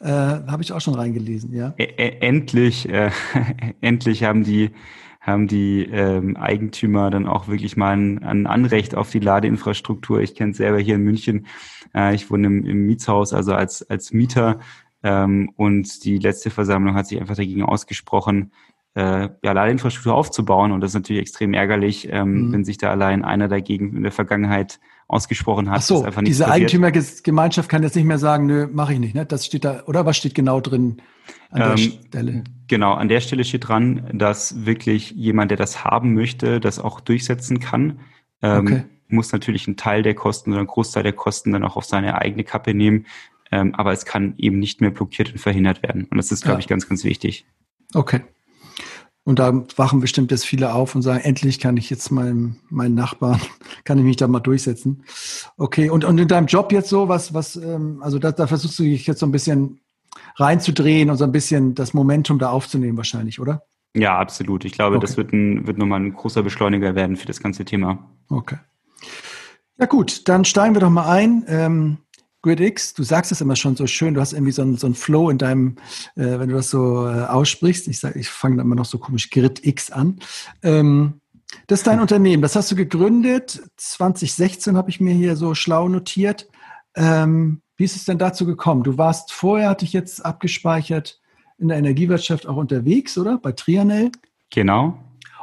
äh, 0.00 0.08
habe 0.08 0.62
ich 0.62 0.72
auch 0.72 0.80
schon 0.80 0.94
reingelesen, 0.94 1.52
ja. 1.52 1.74
Endlich, 1.76 2.88
äh, 2.88 3.10
endlich 3.80 4.24
haben 4.24 4.44
die 4.44 4.70
haben 5.20 5.48
die 5.48 5.84
ähm, 5.84 6.36
Eigentümer 6.36 7.08
dann 7.10 7.26
auch 7.26 7.48
wirklich 7.48 7.78
mal 7.78 7.96
ein, 7.96 8.22
ein 8.22 8.46
Anrecht 8.46 8.94
auf 8.94 9.10
die 9.10 9.20
Ladeinfrastruktur. 9.20 10.20
Ich 10.20 10.34
kenne 10.34 10.50
es 10.50 10.58
selber 10.58 10.78
hier 10.78 10.96
in 10.96 11.02
München. 11.02 11.46
Äh, 11.94 12.14
ich 12.14 12.30
wohne 12.30 12.46
im, 12.46 12.66
im 12.66 12.86
Mietshaus, 12.86 13.32
also 13.32 13.54
als, 13.54 13.88
als 13.88 14.12
Mieter. 14.12 14.60
Ähm, 15.02 15.50
und 15.56 16.04
die 16.04 16.18
letzte 16.18 16.50
Versammlung 16.50 16.94
hat 16.94 17.06
sich 17.06 17.18
einfach 17.18 17.36
dagegen 17.36 17.62
ausgesprochen, 17.62 18.52
äh, 18.94 19.28
ja, 19.42 19.52
Ladeinfrastruktur 19.52 20.14
aufzubauen. 20.14 20.72
Und 20.72 20.80
das 20.80 20.92
ist 20.92 20.94
natürlich 20.94 21.22
extrem 21.22 21.52
ärgerlich, 21.52 22.08
ähm, 22.10 22.46
mhm. 22.48 22.52
wenn 22.52 22.64
sich 22.64 22.78
da 22.78 22.90
allein 22.90 23.24
einer 23.24 23.48
dagegen 23.48 23.96
in 23.96 24.02
der 24.02 24.12
Vergangenheit 24.12 24.78
ausgesprochen 25.06 25.70
hat. 25.70 25.78
Ach 25.78 25.82
so, 25.82 26.06
diese 26.22 26.50
Eigentümergemeinschaft 26.50 27.68
kann 27.68 27.82
jetzt 27.82 27.94
nicht 27.94 28.06
mehr 28.06 28.18
sagen, 28.18 28.46
nö, 28.46 28.68
mache 28.72 28.94
ich 28.94 28.98
nicht. 28.98 29.14
Ne? 29.14 29.26
Das 29.26 29.44
steht 29.44 29.64
da, 29.64 29.82
oder 29.86 30.06
was 30.06 30.16
steht 30.16 30.34
genau 30.34 30.60
drin 30.60 31.02
an 31.50 31.60
der 31.60 31.70
ähm, 31.70 31.76
Stelle? 31.76 32.44
Genau, 32.68 32.94
an 32.94 33.08
der 33.08 33.20
Stelle 33.20 33.44
steht 33.44 33.68
dran, 33.68 34.08
dass 34.12 34.64
wirklich 34.64 35.10
jemand, 35.10 35.50
der 35.50 35.58
das 35.58 35.84
haben 35.84 36.14
möchte, 36.14 36.58
das 36.60 36.78
auch 36.78 37.00
durchsetzen 37.00 37.60
kann. 37.60 38.00
Ähm, 38.42 38.66
okay. 38.66 38.84
Muss 39.08 39.32
natürlich 39.32 39.66
einen 39.66 39.76
Teil 39.76 40.02
der 40.02 40.14
Kosten 40.14 40.50
oder 40.50 40.60
einen 40.60 40.68
Großteil 40.68 41.02
der 41.02 41.12
Kosten 41.12 41.52
dann 41.52 41.64
auch 41.64 41.76
auf 41.76 41.84
seine 41.84 42.20
eigene 42.20 42.42
Kappe 42.42 42.72
nehmen. 42.72 43.06
Ähm, 43.52 43.74
aber 43.74 43.92
es 43.92 44.06
kann 44.06 44.34
eben 44.38 44.58
nicht 44.58 44.80
mehr 44.80 44.90
blockiert 44.90 45.32
und 45.32 45.38
verhindert 45.38 45.82
werden. 45.82 46.04
Und 46.10 46.16
das 46.16 46.32
ist, 46.32 46.42
glaube 46.42 46.56
ja. 46.56 46.60
ich, 46.60 46.68
ganz, 46.68 46.88
ganz 46.88 47.04
wichtig. 47.04 47.46
Okay. 47.92 48.22
Und 49.24 49.38
da 49.38 49.64
wachen 49.76 50.00
bestimmt 50.00 50.30
jetzt 50.30 50.44
viele 50.44 50.74
auf 50.74 50.94
und 50.94 51.00
sagen, 51.00 51.24
endlich 51.24 51.58
kann 51.58 51.78
ich 51.78 51.88
jetzt 51.88 52.10
meinem, 52.10 52.56
meinen 52.68 52.94
Nachbarn, 52.94 53.40
kann 53.84 53.98
ich 53.98 54.04
mich 54.04 54.16
da 54.16 54.28
mal 54.28 54.40
durchsetzen. 54.40 55.04
Okay, 55.56 55.88
und, 55.88 56.04
und 56.04 56.18
in 56.18 56.28
deinem 56.28 56.46
Job 56.46 56.72
jetzt 56.72 56.90
so, 56.90 57.08
was, 57.08 57.32
was, 57.32 57.56
ähm, 57.56 58.02
also 58.02 58.18
da, 58.18 58.32
da 58.32 58.46
versuchst 58.46 58.78
du 58.78 58.82
dich 58.82 59.06
jetzt 59.06 59.20
so 59.20 59.26
ein 59.26 59.32
bisschen 59.32 59.80
reinzudrehen 60.36 61.08
und 61.08 61.16
so 61.16 61.24
ein 61.24 61.32
bisschen 61.32 61.74
das 61.74 61.94
Momentum 61.94 62.38
da 62.38 62.50
aufzunehmen 62.50 62.98
wahrscheinlich, 62.98 63.40
oder? 63.40 63.62
Ja, 63.96 64.18
absolut. 64.18 64.64
Ich 64.64 64.72
glaube, 64.72 64.96
okay. 64.96 65.06
das 65.06 65.16
wird, 65.16 65.32
ein, 65.32 65.66
wird 65.66 65.78
nochmal 65.78 66.00
ein 66.00 66.12
großer 66.12 66.42
Beschleuniger 66.42 66.94
werden 66.94 67.16
für 67.16 67.26
das 67.26 67.40
ganze 67.40 67.64
Thema. 67.64 68.10
Okay. 68.28 68.58
Ja 69.78 69.86
gut, 69.86 70.28
dann 70.28 70.44
steigen 70.44 70.74
wir 70.74 70.80
doch 70.80 70.90
mal 70.90 71.08
ein. 71.08 71.44
Ähm, 71.48 71.98
GridX, 72.44 72.94
du 72.94 73.02
sagst 73.02 73.32
es 73.32 73.40
immer 73.40 73.56
schon 73.56 73.74
so 73.74 73.86
schön, 73.86 74.14
du 74.14 74.20
hast 74.20 74.32
irgendwie 74.32 74.52
so 74.52 74.62
einen, 74.62 74.76
so 74.76 74.86
einen 74.86 74.94
Flow 74.94 75.30
in 75.30 75.38
deinem, 75.38 75.76
äh, 76.14 76.38
wenn 76.38 76.50
du 76.50 76.54
das 76.54 76.70
so 76.70 77.08
äh, 77.08 77.24
aussprichst. 77.24 77.88
Ich 77.88 77.98
sage, 77.98 78.18
ich 78.18 78.28
fange 78.28 78.60
immer 78.60 78.74
noch 78.74 78.84
so 78.84 78.98
komisch 78.98 79.30
GridX 79.30 79.90
an. 79.90 80.20
Ähm, 80.62 81.20
das 81.66 81.80
ist 81.80 81.86
dein 81.86 82.00
Unternehmen, 82.00 82.42
das 82.42 82.56
hast 82.56 82.70
du 82.70 82.76
gegründet. 82.76 83.62
2016 83.76 84.76
habe 84.76 84.90
ich 84.90 85.00
mir 85.00 85.14
hier 85.14 85.36
so 85.36 85.54
schlau 85.54 85.88
notiert. 85.88 86.48
Ähm, 86.94 87.62
wie 87.76 87.84
ist 87.84 87.96
es 87.96 88.04
denn 88.04 88.18
dazu 88.18 88.44
gekommen? 88.44 88.82
Du 88.82 88.98
warst 88.98 89.32
vorher, 89.32 89.70
hatte 89.70 89.84
ich 89.84 89.92
jetzt 89.92 90.24
abgespeichert, 90.24 91.20
in 91.58 91.68
der 91.68 91.78
Energiewirtschaft 91.78 92.46
auch 92.46 92.56
unterwegs, 92.56 93.16
oder? 93.16 93.38
Bei 93.38 93.52
Trianel? 93.52 94.10
Genau. 94.50 94.98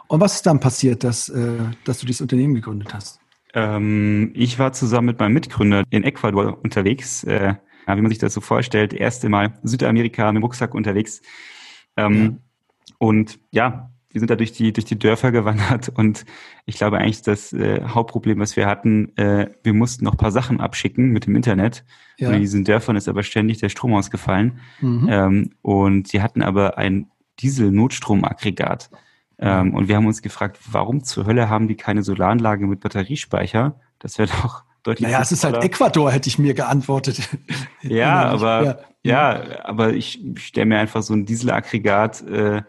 Und 0.07 0.19
was 0.19 0.35
ist 0.35 0.45
dann 0.45 0.59
passiert, 0.59 1.03
dass, 1.03 1.29
äh, 1.29 1.57
dass 1.85 1.99
du 1.99 2.05
dieses 2.05 2.21
Unternehmen 2.21 2.53
gegründet 2.53 2.93
hast? 2.93 3.20
Ähm, 3.53 4.31
ich 4.33 4.59
war 4.59 4.73
zusammen 4.73 5.07
mit 5.07 5.19
meinem 5.19 5.33
Mitgründer 5.33 5.83
in 5.89 6.03
Ecuador 6.03 6.57
unterwegs. 6.63 7.23
Äh, 7.23 7.55
wie 7.87 8.01
man 8.01 8.09
sich 8.09 8.19
das 8.19 8.33
so 8.33 8.41
vorstellt, 8.41 8.93
erste 8.93 9.29
Mal 9.29 9.53
Südamerika 9.63 10.31
mit 10.31 10.41
dem 10.41 10.43
Rucksack 10.43 10.73
unterwegs. 10.73 11.21
Ähm, 11.97 12.23
ja. 12.23 12.93
Und 12.99 13.39
ja, 13.51 13.91
wir 14.11 14.19
sind 14.19 14.29
da 14.29 14.35
durch 14.35 14.51
die, 14.51 14.73
durch 14.73 14.85
die 14.85 14.99
Dörfer 14.99 15.31
gewandert 15.31 15.89
und 15.95 16.25
ich 16.65 16.75
glaube 16.75 16.97
eigentlich 16.97 17.21
das 17.21 17.53
äh, 17.53 17.81
Hauptproblem, 17.83 18.39
was 18.39 18.55
wir 18.55 18.67
hatten, 18.67 19.15
äh, 19.17 19.49
wir 19.63 19.73
mussten 19.73 20.05
noch 20.05 20.17
paar 20.17 20.31
Sachen 20.31 20.59
abschicken 20.59 21.09
mit 21.09 21.25
dem 21.25 21.35
Internet. 21.35 21.83
Ja. 22.17 22.29
Und 22.29 22.35
in 22.35 22.41
diesen 22.41 22.63
Dörfern 22.63 22.95
ist 22.95 23.07
aber 23.07 23.23
ständig 23.23 23.59
der 23.59 23.69
Strom 23.69 23.93
ausgefallen. 23.93 24.59
Mhm. 24.79 25.07
Ähm, 25.09 25.49
und 25.61 26.07
sie 26.07 26.21
hatten 26.21 26.41
aber 26.41 26.77
ein 26.77 27.09
Diesel-Notstromaggregat. 27.39 28.91
Ähm, 29.41 29.73
und 29.73 29.87
wir 29.87 29.95
haben 29.95 30.05
uns 30.05 30.21
gefragt, 30.21 30.59
warum 30.71 31.03
zur 31.03 31.25
Hölle 31.25 31.49
haben 31.49 31.67
die 31.67 31.75
keine 31.75 32.03
Solaranlage 32.03 32.67
mit 32.67 32.79
Batteriespeicher? 32.79 33.79
Das 33.99 34.19
wäre 34.19 34.29
doch 34.29 34.63
deutlich. 34.83 35.07
Naja, 35.07 35.21
es 35.21 35.31
ist 35.31 35.43
halt 35.43 35.63
Ecuador, 35.63 36.11
hätte 36.11 36.29
ich 36.29 36.37
mir 36.37 36.53
geantwortet. 36.53 37.27
ja, 37.81 38.29
aber 38.29 38.63
ja. 38.63 38.77
ja, 39.03 39.43
aber 39.63 39.93
ich 39.93 40.21
stelle 40.35 40.67
mir 40.67 40.79
einfach 40.79 41.01
so 41.01 41.13
ein 41.13 41.25
Dieselaggregat 41.25 42.21
äh, 42.21 42.61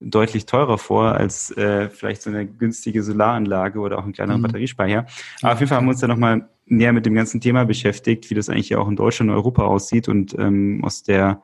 deutlich 0.00 0.46
teurer 0.46 0.78
vor 0.78 1.14
als 1.14 1.50
äh, 1.56 1.88
vielleicht 1.88 2.22
so 2.22 2.30
eine 2.30 2.46
günstige 2.46 3.02
Solaranlage 3.02 3.78
oder 3.78 3.98
auch 3.98 4.04
ein 4.04 4.12
kleinerer 4.12 4.38
mhm. 4.38 4.42
Batteriespeicher. 4.42 5.06
Aber 5.42 5.52
auf 5.52 5.58
jeden 5.60 5.68
Fall 5.68 5.78
haben 5.78 5.86
wir 5.86 5.92
uns 5.92 6.00
da 6.00 6.08
nochmal 6.08 6.48
näher 6.66 6.92
mit 6.92 7.06
dem 7.06 7.14
ganzen 7.14 7.40
Thema 7.40 7.64
beschäftigt, 7.64 8.30
wie 8.30 8.34
das 8.34 8.48
eigentlich 8.48 8.76
auch 8.76 8.88
in 8.88 8.96
Deutschland 8.96 9.30
und 9.30 9.36
Europa 9.36 9.64
aussieht. 9.64 10.08
Und 10.08 10.38
ähm, 10.38 10.82
aus 10.84 11.02
der 11.02 11.42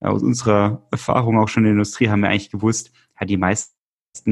aus 0.00 0.22
unserer 0.22 0.82
Erfahrung 0.90 1.38
auch 1.38 1.48
schon 1.48 1.62
in 1.62 1.68
der 1.68 1.72
Industrie 1.72 2.08
haben 2.08 2.20
wir 2.20 2.28
eigentlich 2.28 2.50
gewusst, 2.50 2.92
ja, 3.18 3.26
die 3.26 3.38
meisten 3.38 3.75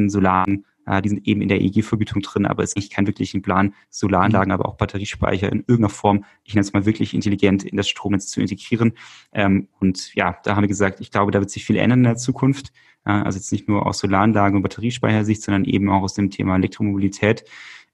Solaren, 0.08 0.64
äh, 0.86 1.02
die 1.02 1.08
sind 1.08 1.26
eben 1.26 1.42
in 1.42 1.48
der 1.48 1.60
EEG-Vergütung 1.60 2.22
drin, 2.22 2.46
aber 2.46 2.62
es 2.62 2.70
ist 2.70 2.76
nicht 2.76 2.92
kein 2.92 3.06
wirklichen 3.06 3.42
Plan, 3.42 3.74
Solaranlagen, 3.90 4.52
aber 4.52 4.66
auch 4.66 4.76
Batteriespeicher 4.76 5.50
in 5.50 5.60
irgendeiner 5.60 5.88
Form, 5.88 6.24
ich 6.44 6.54
nenne 6.54 6.62
es 6.62 6.72
mal 6.72 6.86
wirklich 6.86 7.14
intelligent 7.14 7.64
in 7.64 7.76
das 7.76 7.88
Stromnetz 7.88 8.28
zu 8.28 8.40
integrieren. 8.40 8.92
Ähm, 9.32 9.68
und 9.80 10.14
ja, 10.14 10.38
da 10.44 10.56
haben 10.56 10.62
wir 10.62 10.68
gesagt, 10.68 11.00
ich 11.00 11.10
glaube, 11.10 11.32
da 11.32 11.40
wird 11.40 11.50
sich 11.50 11.64
viel 11.64 11.76
ändern 11.76 12.00
in 12.00 12.04
der 12.04 12.16
Zukunft. 12.16 12.72
Äh, 13.04 13.12
also 13.12 13.38
jetzt 13.38 13.52
nicht 13.52 13.68
nur 13.68 13.86
aus 13.86 13.98
Solaranlagen 13.98 14.56
und 14.56 14.62
Batteriespeichersicht, 14.62 15.42
sondern 15.42 15.64
eben 15.64 15.88
auch 15.90 16.02
aus 16.02 16.14
dem 16.14 16.30
Thema 16.30 16.56
Elektromobilität. 16.56 17.44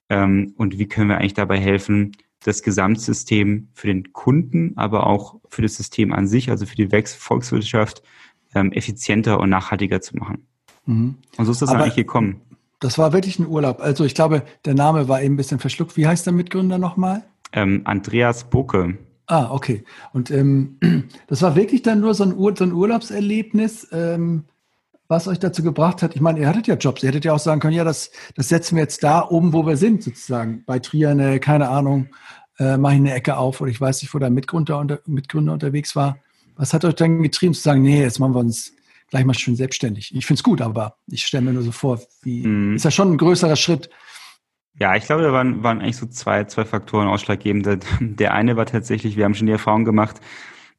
Ähm, 0.09 0.54
und 0.56 0.78
wie 0.78 0.88
können 0.88 1.09
wir 1.09 1.18
eigentlich 1.18 1.35
dabei 1.35 1.59
helfen, 1.59 2.12
das 2.42 2.62
Gesamtsystem 2.62 3.68
für 3.75 3.87
den 3.87 4.12
Kunden, 4.12 4.73
aber 4.76 5.06
auch 5.06 5.40
für 5.49 5.62
das 5.62 5.76
System 5.76 6.12
an 6.12 6.26
sich, 6.26 6.50
also 6.50 6.64
für 6.64 6.75
die 6.75 6.88
Volkswirtschaft, 6.88 8.02
ähm, 8.54 8.73
effizienter 8.73 9.38
und 9.38 9.50
nachhaltiger 9.50 10.00
zu 10.00 10.16
machen. 10.16 10.47
Mhm. 10.90 11.14
Und 11.37 11.44
so 11.44 11.52
ist 11.52 11.62
das 11.62 11.70
Aber 11.70 11.82
eigentlich 11.82 11.97
gekommen. 11.97 12.40
Das 12.80 12.99
war 12.99 13.12
wirklich 13.12 13.38
ein 13.38 13.47
Urlaub. 13.47 13.80
Also 13.80 14.04
ich 14.04 14.14
glaube, 14.14 14.42
der 14.64 14.75
Name 14.75 15.09
war 15.09 15.23
eben 15.23 15.35
ein 15.35 15.37
bisschen 15.37 15.61
verschluckt. 15.61 15.97
Wie 15.97 16.06
heißt 16.06 16.26
der 16.26 16.32
Mitgründer 16.32 16.78
nochmal? 16.78 17.23
Ähm, 17.52 17.82
Andreas 17.85 18.44
Bucke. 18.44 18.99
Ah, 19.26 19.50
okay. 19.50 19.85
Und 20.12 20.30
ähm, 20.30 20.78
das 21.28 21.42
war 21.42 21.54
wirklich 21.54 21.82
dann 21.82 22.00
nur 22.00 22.14
so 22.14 22.25
ein, 22.25 22.37
Ur 22.37 22.54
so 22.56 22.64
ein 22.64 22.73
Urlaubserlebnis. 22.73 23.88
Ähm, 23.92 24.44
was 25.09 25.26
euch 25.26 25.40
dazu 25.40 25.64
gebracht 25.64 26.02
hat? 26.02 26.14
Ich 26.14 26.20
meine, 26.20 26.38
ihr 26.38 26.49
hattet 26.49 26.68
ja 26.68 26.76
Jobs, 26.76 27.02
ihr 27.02 27.09
hättet 27.09 27.25
ja 27.25 27.32
auch 27.32 27.40
sagen 27.40 27.61
können, 27.61 27.75
ja, 27.75 27.82
das, 27.82 28.12
das 28.37 28.49
setzen 28.49 28.76
wir 28.76 28.82
jetzt 28.82 29.02
da 29.02 29.28
oben, 29.28 29.52
wo 29.52 29.66
wir 29.66 29.76
sind, 29.76 30.04
sozusagen. 30.04 30.62
Bei 30.66 30.78
Trierne, 30.78 31.40
keine 31.40 31.68
Ahnung, 31.68 32.11
äh, 32.61 32.76
mache 32.76 32.94
ich 32.94 33.00
eine 33.00 33.14
Ecke 33.14 33.37
auf 33.37 33.61
oder 33.61 33.70
ich 33.73 33.80
weiß 33.80 34.02
nicht, 34.02 34.14
wo 34.14 34.20
der 34.20 34.30
Mitgründer, 34.30 34.78
unter, 34.78 35.00
Mitgründer 35.06 35.52
unterwegs 35.52 35.97
war. 35.97 36.18
Was 36.54 36.73
hat 36.73 36.85
euch 36.85 36.94
dann 36.94 37.25
getrieben 37.25 37.54
zu 37.54 37.61
sagen, 37.61 37.82
nee, 37.82 38.00
jetzt 38.00 38.20
machen 38.20 38.35
wir 38.35 38.40
uns 38.40 38.73
gleich 39.10 39.24
mal 39.24 39.34
schön 39.34 39.56
selbstständig? 39.56 40.14
Ich 40.14 40.26
finde 40.26 40.38
es 40.38 40.44
gut, 40.44 40.60
aber 40.60 40.96
ich 41.06 41.26
stelle 41.26 41.44
mir 41.44 41.52
nur 41.52 41.62
so 41.62 41.72
vor, 41.72 42.00
wie 42.22 42.46
mm. 42.46 42.76
ist 42.76 42.84
ja 42.84 42.90
schon 42.90 43.12
ein 43.12 43.18
größerer 43.18 43.56
Schritt. 43.56 43.90
Ja, 44.78 44.96
ich 44.96 45.04
glaube, 45.04 45.22
da 45.22 45.32
waren, 45.32 45.62
waren 45.62 45.80
eigentlich 45.80 45.96
so 45.96 46.06
zwei, 46.06 46.44
zwei 46.44 46.64
Faktoren 46.64 47.08
ausschlaggebend. 47.08 47.84
Der 48.00 48.34
eine 48.34 48.56
war 48.56 48.66
tatsächlich, 48.66 49.16
wir 49.16 49.24
haben 49.24 49.34
schon 49.34 49.46
die 49.46 49.52
Erfahrung 49.52 49.84
gemacht, 49.84 50.20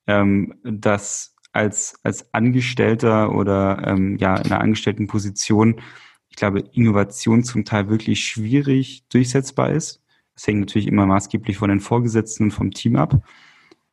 ähm, 0.08 0.56
dass 0.64 1.36
als, 1.54 2.00
als 2.04 2.34
Angestellter 2.34 3.34
oder 3.36 3.84
ähm, 3.86 4.18
ja 4.18 4.38
in 4.38 4.46
einer 4.46 4.62
angestellten 4.62 5.08
Position, 5.08 5.82
ich 6.30 6.38
glaube, 6.38 6.64
Innovation 6.72 7.44
zum 7.44 7.66
Teil 7.66 7.90
wirklich 7.90 8.26
schwierig 8.26 9.04
durchsetzbar 9.10 9.72
ist. 9.72 10.02
Das 10.34 10.48
hängt 10.48 10.62
natürlich 10.62 10.88
immer 10.88 11.06
maßgeblich 11.06 11.58
von 11.58 11.70
den 11.70 11.82
Vorgesetzten 11.82 12.46
und 12.46 12.52
vom 12.52 12.72
Team 12.72 12.96
ab. 12.96 13.22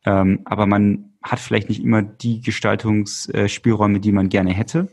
Ähm, 0.05 0.41
aber 0.45 0.67
man 0.67 1.13
hat 1.23 1.41
vielleicht 1.41 1.69
nicht 1.69 1.83
immer 1.83 2.03
die 2.03 2.41
Gestaltungsspielräume, 2.41 4.01
die 4.01 4.13
man 4.13 4.29
gerne 4.29 4.53
hätte. 4.53 4.89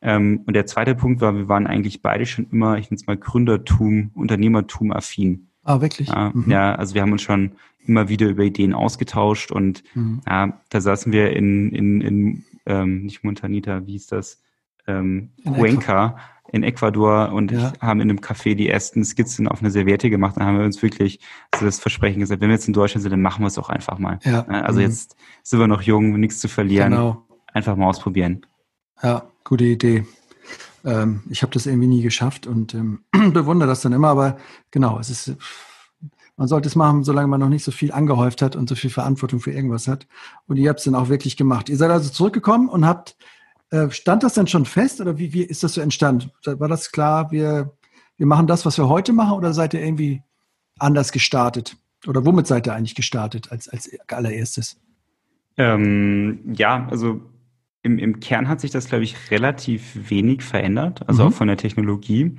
Ähm, 0.00 0.42
und 0.46 0.54
der 0.54 0.66
zweite 0.66 0.94
Punkt 0.94 1.20
war, 1.20 1.36
wir 1.36 1.48
waren 1.48 1.66
eigentlich 1.66 2.02
beide 2.02 2.26
schon 2.26 2.48
immer, 2.50 2.76
ich 2.76 2.90
nenne 2.90 3.00
es 3.00 3.06
mal 3.06 3.16
Gründertum, 3.16 4.10
Unternehmertum 4.14 4.92
affin. 4.92 5.48
Ah, 5.62 5.80
wirklich? 5.80 6.08
Ja, 6.08 6.32
mhm. 6.34 6.50
ja, 6.50 6.74
also 6.74 6.94
wir 6.94 7.02
haben 7.02 7.12
uns 7.12 7.22
schon 7.22 7.52
immer 7.86 8.08
wieder 8.08 8.28
über 8.28 8.42
Ideen 8.42 8.74
ausgetauscht 8.74 9.52
und 9.52 9.84
mhm. 9.94 10.20
ja, 10.26 10.60
da 10.70 10.80
saßen 10.80 11.12
wir 11.12 11.34
in, 11.36 11.70
in, 11.70 12.00
in 12.00 12.44
ähm, 12.66 13.04
nicht 13.04 13.22
Montanita, 13.22 13.86
wie 13.86 13.92
hieß 13.92 14.08
das? 14.08 14.42
Ähm, 14.86 15.30
in 15.44 15.54
Cuenca 15.54 16.16
in 16.52 16.62
Ecuador 16.62 17.32
und 17.32 17.50
ja. 17.50 17.72
haben 17.80 18.00
in 18.00 18.10
einem 18.10 18.18
Café 18.20 18.54
die 18.54 18.68
ersten 18.68 19.04
Skizzen 19.04 19.48
auf 19.48 19.60
eine 19.60 19.70
Serviette 19.70 20.10
gemacht. 20.10 20.36
Dann 20.36 20.44
haben 20.46 20.58
wir 20.58 20.66
uns 20.66 20.82
wirklich 20.82 21.18
so 21.58 21.64
das 21.64 21.80
Versprechen 21.80 22.20
gesagt, 22.20 22.42
wenn 22.42 22.48
wir 22.48 22.54
jetzt 22.54 22.68
in 22.68 22.74
Deutschland 22.74 23.02
sind, 23.02 23.10
dann 23.10 23.22
machen 23.22 23.42
wir 23.42 23.46
es 23.46 23.56
auch 23.56 23.70
einfach 23.70 23.98
mal. 23.98 24.18
Ja. 24.22 24.44
Also 24.46 24.80
mhm. 24.80 24.86
jetzt 24.86 25.16
sind 25.42 25.58
wir 25.58 25.66
noch 25.66 25.80
jung, 25.80 26.20
nichts 26.20 26.40
zu 26.40 26.48
verlieren. 26.48 26.90
Genau. 26.90 27.26
Einfach 27.54 27.74
mal 27.74 27.88
ausprobieren. 27.88 28.44
Ja, 29.02 29.24
gute 29.44 29.64
Idee. 29.64 30.06
Ähm, 30.84 31.22
ich 31.30 31.42
habe 31.42 31.52
das 31.52 31.64
irgendwie 31.64 31.88
nie 31.88 32.02
geschafft 32.02 32.46
und 32.46 32.74
ähm, 32.74 33.00
bewundere 33.32 33.68
das 33.68 33.80
dann 33.80 33.94
immer, 33.94 34.08
aber 34.08 34.36
genau, 34.70 34.98
es 34.98 35.08
ist 35.08 35.36
man 36.36 36.48
sollte 36.48 36.66
es 36.66 36.76
machen, 36.76 37.04
solange 37.04 37.28
man 37.28 37.40
noch 37.40 37.50
nicht 37.50 37.62
so 37.62 37.70
viel 37.70 37.92
angehäuft 37.92 38.42
hat 38.42 38.56
und 38.56 38.68
so 38.68 38.74
viel 38.74 38.90
Verantwortung 38.90 39.38
für 39.38 39.52
irgendwas 39.52 39.86
hat. 39.86 40.06
Und 40.46 40.56
ihr 40.56 40.70
habt 40.70 40.80
es 40.80 40.86
dann 40.86 40.94
auch 40.94 41.08
wirklich 41.08 41.36
gemacht. 41.36 41.68
Ihr 41.68 41.76
seid 41.76 41.90
also 41.90 42.10
zurückgekommen 42.10 42.68
und 42.68 42.86
habt, 42.86 43.16
stand 43.90 44.22
das 44.22 44.34
dann 44.34 44.46
schon 44.46 44.66
fest 44.66 45.00
oder 45.00 45.18
wie, 45.18 45.32
wie 45.32 45.42
ist 45.42 45.62
das 45.62 45.74
so 45.74 45.80
entstanden? 45.80 46.30
War 46.44 46.68
das 46.68 46.92
klar, 46.92 47.30
wir, 47.30 47.72
wir 48.18 48.26
machen 48.26 48.46
das, 48.46 48.66
was 48.66 48.76
wir 48.76 48.88
heute 48.88 49.12
machen 49.12 49.32
oder 49.32 49.52
seid 49.54 49.74
ihr 49.74 49.82
irgendwie 49.82 50.22
anders 50.78 51.12
gestartet? 51.12 51.76
Oder 52.06 52.24
womit 52.24 52.46
seid 52.46 52.66
ihr 52.66 52.74
eigentlich 52.74 52.94
gestartet 52.94 53.50
als, 53.50 53.68
als 53.68 53.90
allererstes? 54.08 54.80
Ähm, 55.56 56.40
ja, 56.54 56.86
also 56.90 57.20
im, 57.82 57.98
im 57.98 58.20
Kern 58.20 58.48
hat 58.48 58.60
sich 58.60 58.70
das, 58.70 58.88
glaube 58.88 59.04
ich, 59.04 59.30
relativ 59.30 60.10
wenig 60.10 60.42
verändert, 60.42 61.08
also 61.08 61.22
mhm. 61.22 61.28
auch 61.28 61.32
von 61.32 61.48
der 61.48 61.56
Technologie. 61.56 62.36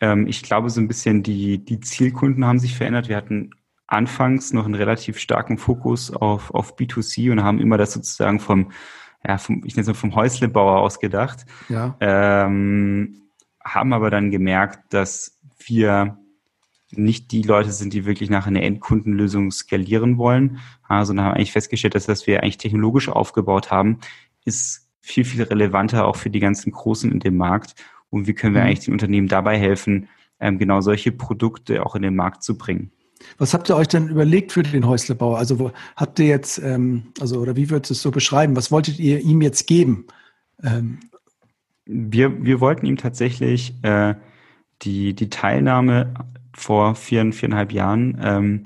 Ähm, 0.00 0.26
ich 0.26 0.42
glaube, 0.42 0.70
so 0.70 0.80
ein 0.80 0.88
bisschen 0.88 1.22
die, 1.22 1.64
die 1.64 1.80
Zielkunden 1.80 2.44
haben 2.44 2.58
sich 2.58 2.76
verändert. 2.76 3.08
Wir 3.08 3.16
hatten 3.16 3.50
anfangs 3.86 4.52
noch 4.52 4.64
einen 4.64 4.74
relativ 4.74 5.18
starken 5.18 5.58
Fokus 5.58 6.12
auf, 6.12 6.52
auf 6.54 6.76
B2C 6.76 7.30
und 7.30 7.42
haben 7.42 7.60
immer 7.60 7.76
das 7.76 7.92
sozusagen 7.92 8.40
vom, 8.40 8.72
ja, 9.26 9.38
vom, 9.38 9.62
ich 9.64 9.74
nenne 9.74 9.82
es 9.82 9.86
mal 9.88 9.94
vom 9.94 10.14
Häuslebauer 10.14 10.80
ausgedacht. 10.80 11.46
Ja. 11.68 11.96
Ähm, 12.00 13.22
haben 13.64 13.92
aber 13.92 14.10
dann 14.10 14.30
gemerkt, 14.30 14.92
dass 14.92 15.40
wir 15.66 16.18
nicht 16.92 17.32
die 17.32 17.42
Leute 17.42 17.72
sind, 17.72 17.92
die 17.92 18.04
wirklich 18.04 18.30
nach 18.30 18.46
einer 18.46 18.62
Endkundenlösung 18.62 19.50
skalieren 19.50 20.18
wollen, 20.18 20.60
sondern 20.88 21.26
haben 21.26 21.34
eigentlich 21.34 21.52
festgestellt, 21.52 21.94
dass 21.94 22.06
das 22.06 22.26
wir 22.26 22.42
eigentlich 22.42 22.58
technologisch 22.58 23.08
aufgebaut 23.08 23.70
haben, 23.70 24.00
ist 24.44 24.88
viel, 25.00 25.24
viel 25.24 25.42
relevanter 25.42 26.06
auch 26.06 26.16
für 26.16 26.30
die 26.30 26.40
ganzen 26.40 26.72
Großen 26.72 27.10
in 27.10 27.20
dem 27.20 27.36
Markt 27.36 27.74
und 28.10 28.26
wie 28.26 28.34
können 28.34 28.54
wir 28.54 28.62
mhm. 28.62 28.68
eigentlich 28.68 28.84
den 28.84 28.94
Unternehmen 28.94 29.28
dabei 29.28 29.58
helfen, 29.58 30.08
ähm, 30.40 30.58
genau 30.58 30.80
solche 30.80 31.12
Produkte 31.12 31.84
auch 31.84 31.94
in 31.94 32.02
den 32.02 32.16
Markt 32.16 32.42
zu 32.42 32.56
bringen. 32.56 32.92
Was 33.38 33.54
habt 33.54 33.70
ihr 33.70 33.76
euch 33.76 33.88
denn 33.88 34.08
überlegt 34.08 34.52
für 34.52 34.62
den 34.62 34.86
Häuslebauer? 34.86 35.38
Also 35.38 35.58
wo, 35.58 35.72
habt 35.96 36.18
ihr 36.18 36.26
jetzt, 36.26 36.58
ähm, 36.58 37.12
also 37.20 37.40
oder 37.40 37.56
wie 37.56 37.70
würdest 37.70 37.90
du 37.90 37.94
es 37.94 38.02
so 38.02 38.10
beschreiben? 38.10 38.56
Was 38.56 38.70
wolltet 38.70 38.98
ihr 38.98 39.20
ihm 39.20 39.40
jetzt 39.40 39.66
geben? 39.66 40.06
Ähm. 40.62 41.00
Wir, 41.86 42.44
wir 42.44 42.60
wollten 42.60 42.86
ihm 42.86 42.96
tatsächlich 42.96 43.74
äh, 43.82 44.14
die, 44.82 45.14
die 45.14 45.30
Teilnahme 45.30 46.14
vor 46.54 46.94
vier, 46.94 47.32
viereinhalb 47.32 47.72
Jahren 47.72 48.18
ähm, 48.22 48.62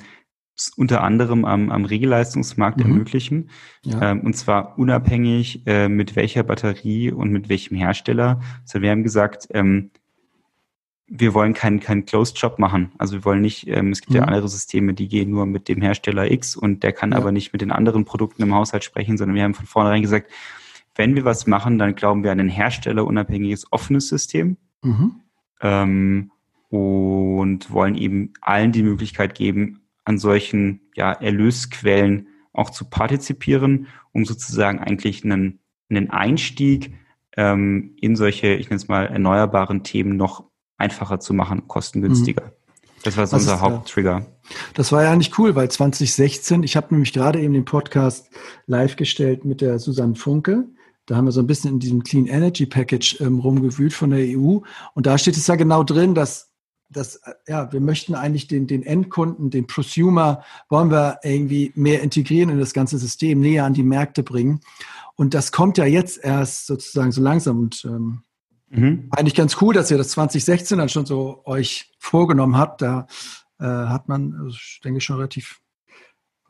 unter 0.76 1.02
anderem 1.02 1.44
am, 1.44 1.70
am 1.70 1.84
Regelleistungsmarkt 1.84 2.78
mhm. 2.78 2.84
ermöglichen. 2.84 3.50
Ja. 3.84 4.10
Ähm, 4.10 4.20
und 4.20 4.34
zwar 4.34 4.78
unabhängig 4.78 5.66
äh, 5.66 5.88
mit 5.88 6.16
welcher 6.16 6.42
Batterie 6.42 7.12
und 7.12 7.30
mit 7.30 7.48
welchem 7.48 7.76
Hersteller. 7.76 8.40
Also 8.62 8.82
wir 8.82 8.90
haben 8.90 9.02
gesagt, 9.04 9.48
ähm, 9.50 9.90
wir 11.08 11.34
wollen 11.34 11.54
keinen 11.54 11.80
keinen 11.80 12.04
Closed 12.04 12.38
Job 12.38 12.58
machen. 12.58 12.92
Also 12.98 13.14
wir 13.14 13.24
wollen 13.24 13.40
nicht, 13.40 13.66
ähm, 13.66 13.92
es 13.92 14.00
gibt 14.00 14.10
mhm. 14.10 14.16
ja 14.16 14.22
andere 14.24 14.48
Systeme, 14.48 14.94
die 14.94 15.08
gehen 15.08 15.30
nur 15.30 15.46
mit 15.46 15.68
dem 15.68 15.80
Hersteller 15.80 16.30
X 16.30 16.54
und 16.54 16.82
der 16.82 16.92
kann 16.92 17.12
ja. 17.12 17.16
aber 17.16 17.32
nicht 17.32 17.52
mit 17.52 17.62
den 17.62 17.72
anderen 17.72 18.04
Produkten 18.04 18.42
im 18.42 18.54
Haushalt 18.54 18.84
sprechen, 18.84 19.16
sondern 19.16 19.34
wir 19.34 19.44
haben 19.44 19.54
von 19.54 19.66
vornherein 19.66 20.02
gesagt, 20.02 20.30
wenn 20.94 21.14
wir 21.14 21.24
was 21.24 21.46
machen, 21.46 21.78
dann 21.78 21.94
glauben 21.94 22.24
wir 22.24 22.32
an 22.32 22.40
ein 22.40 22.48
herstellerunabhängiges 22.48 23.72
offenes 23.72 24.08
System. 24.08 24.56
Mhm. 24.82 25.20
Ähm, 25.60 26.30
und 26.70 27.70
wollen 27.70 27.94
eben 27.94 28.32
allen 28.40 28.72
die 28.72 28.82
Möglichkeit 28.82 29.34
geben, 29.34 29.80
an 30.04 30.18
solchen 30.18 30.80
ja, 30.94 31.12
Erlösquellen 31.12 32.28
auch 32.52 32.70
zu 32.70 32.88
partizipieren, 32.88 33.86
um 34.12 34.24
sozusagen 34.24 34.78
eigentlich 34.78 35.24
einen, 35.24 35.60
einen 35.88 36.10
Einstieg 36.10 36.94
ähm, 37.36 37.94
in 38.00 38.16
solche, 38.16 38.48
ich 38.48 38.68
nenne 38.68 38.76
es 38.76 38.88
mal, 38.88 39.06
erneuerbaren 39.06 39.82
Themen 39.82 40.16
noch 40.16 40.47
einfacher 40.78 41.20
zu 41.20 41.34
machen, 41.34 41.68
kostengünstiger. 41.68 42.44
Mhm. 42.46 42.52
Das 43.04 43.16
war 43.16 43.26
so 43.26 43.36
unser 43.36 43.54
ist, 43.54 43.60
Haupttrigger. 43.60 44.26
Das 44.74 44.90
war 44.92 45.02
ja 45.02 45.14
nicht 45.14 45.38
cool, 45.38 45.54
weil 45.54 45.70
2016, 45.70 46.62
ich 46.62 46.76
habe 46.76 46.88
nämlich 46.90 47.12
gerade 47.12 47.40
eben 47.40 47.54
den 47.54 47.64
Podcast 47.64 48.30
live 48.66 48.96
gestellt 48.96 49.44
mit 49.44 49.60
der 49.60 49.78
Susanne 49.78 50.14
Funke. 50.14 50.64
Da 51.06 51.16
haben 51.16 51.26
wir 51.26 51.32
so 51.32 51.40
ein 51.40 51.46
bisschen 51.46 51.74
in 51.74 51.78
diesem 51.78 52.02
Clean 52.02 52.26
Energy 52.26 52.66
Package 52.66 53.20
ähm, 53.20 53.38
rumgewühlt 53.38 53.92
von 53.92 54.10
der 54.10 54.20
EU. 54.20 54.58
Und 54.94 55.06
da 55.06 55.16
steht 55.16 55.36
es 55.36 55.46
ja 55.46 55.54
genau 55.54 55.84
drin, 55.84 56.14
dass 56.14 56.52
das, 56.90 57.20
ja, 57.46 57.70
wir 57.72 57.80
möchten 57.80 58.14
eigentlich 58.14 58.48
den, 58.48 58.66
den 58.66 58.82
Endkunden, 58.82 59.50
den 59.50 59.66
Prosumer, 59.66 60.42
wollen 60.68 60.90
wir 60.90 61.18
irgendwie 61.22 61.72
mehr 61.74 62.02
integrieren 62.02 62.50
in 62.50 62.58
das 62.58 62.72
ganze 62.72 62.98
System, 62.98 63.40
näher 63.40 63.64
an 63.64 63.74
die 63.74 63.82
Märkte 63.82 64.22
bringen. 64.22 64.60
Und 65.14 65.34
das 65.34 65.52
kommt 65.52 65.78
ja 65.78 65.84
jetzt 65.84 66.22
erst 66.22 66.66
sozusagen 66.66 67.12
so 67.12 67.20
langsam 67.20 67.58
und 67.58 67.84
ähm, 67.84 68.22
mhm. 68.70 69.08
eigentlich 69.10 69.34
ganz 69.34 69.56
cool, 69.60 69.74
dass 69.74 69.90
ihr 69.90 69.98
das 69.98 70.10
2016 70.10 70.78
dann 70.78 70.88
schon 70.88 71.06
so 71.06 71.42
euch 71.44 71.92
vorgenommen 71.98 72.56
habt. 72.56 72.82
Da 72.82 73.06
äh, 73.60 73.64
hat 73.64 74.08
man, 74.08 74.34
also 74.34 74.56
ich 74.56 74.80
denke, 74.82 75.00
schon 75.00 75.16
relativ 75.16 75.60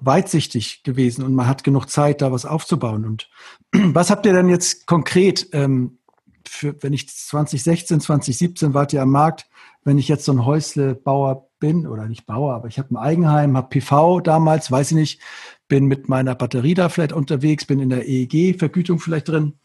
weitsichtig 0.01 0.83
gewesen 0.85 1.25
und 1.25 1.35
man 1.35 1.47
hat 1.47 1.65
genug 1.65 1.87
Zeit, 1.87 2.23
da 2.23 2.31
was 2.31 2.47
aufzubauen. 2.47 3.05
Und 3.05 3.29
was 3.73 4.11
habt 4.11 4.27
ihr 4.27 4.33
denn 4.33 4.49
jetzt 4.49 4.87
konkret, 4.87 5.49
ähm, 5.53 5.99
für, 6.47 6.83
wenn 6.83 6.93
ich 6.93 7.09
2016, 7.09 8.01
2017 8.01 8.75
wart 8.75 8.93
ihr 8.93 9.03
am 9.03 9.11
Markt, 9.11 9.47
wenn 9.85 9.99
ich 9.99 10.09
jetzt 10.09 10.25
so 10.25 10.33
ein 10.33 10.45
Häuslebauer 10.45 11.49
bin, 11.59 11.87
oder 11.87 12.07
nicht 12.07 12.27
Bauer, 12.27 12.55
aber 12.55 12.69
ich 12.69 12.79
habe 12.79 12.95
ein 12.95 12.97
Eigenheim, 12.97 13.57
habe 13.57 13.69
PV 13.69 14.21
damals, 14.21 14.71
weiß 14.71 14.93
ich 14.93 14.97
nicht, 14.97 15.21
bin 15.67 15.87
mit 15.87 16.09
meiner 16.09 16.35
Batterie 16.35 16.75
da 16.75 16.89
vielleicht 16.89 17.13
unterwegs, 17.13 17.67
bin 17.67 17.81
in 17.81 17.91
der 17.91 18.07
EEG-Vergütung 18.07 19.01
vielleicht 19.01 19.29
drin. 19.29 19.59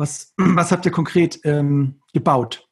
Was, 0.00 0.32
was 0.36 0.72
habt 0.72 0.86
ihr 0.86 0.92
konkret 0.92 1.40
ähm, 1.44 2.00
gebaut, 2.12 2.68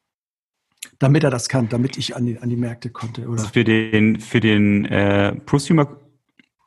damit 0.97 1.23
er 1.23 1.29
das 1.29 1.47
kann, 1.47 1.69
damit 1.69 1.97
ich 1.97 2.15
an 2.15 2.25
die, 2.25 2.39
an 2.39 2.49
die 2.49 2.57
Märkte 2.57 2.89
konnte? 2.89 3.27
Oder? 3.27 3.39
Also 3.39 3.47
für 3.47 3.63
den, 3.63 4.19
für 4.19 4.39
den 4.39 4.85
äh, 4.85 5.35
Prosumer, 5.35 5.97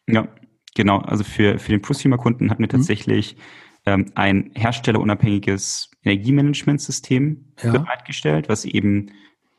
ja, 0.09 0.29
genau, 0.75 0.99
also 0.99 1.25
für, 1.25 1.59
für 1.59 1.73
den 1.73 1.83
Prosumer-Kunden 1.83 2.51
hatten 2.51 2.63
wir 2.63 2.69
mhm. 2.69 2.79
tatsächlich 2.79 3.37
ähm, 3.85 4.13
ein 4.15 4.53
herstellerunabhängiges 4.55 5.91
Energiemanagementsystem 6.05 7.53
ja. 7.63 7.73
bereitgestellt, 7.73 8.49
was 8.49 8.65
eben 8.65 9.11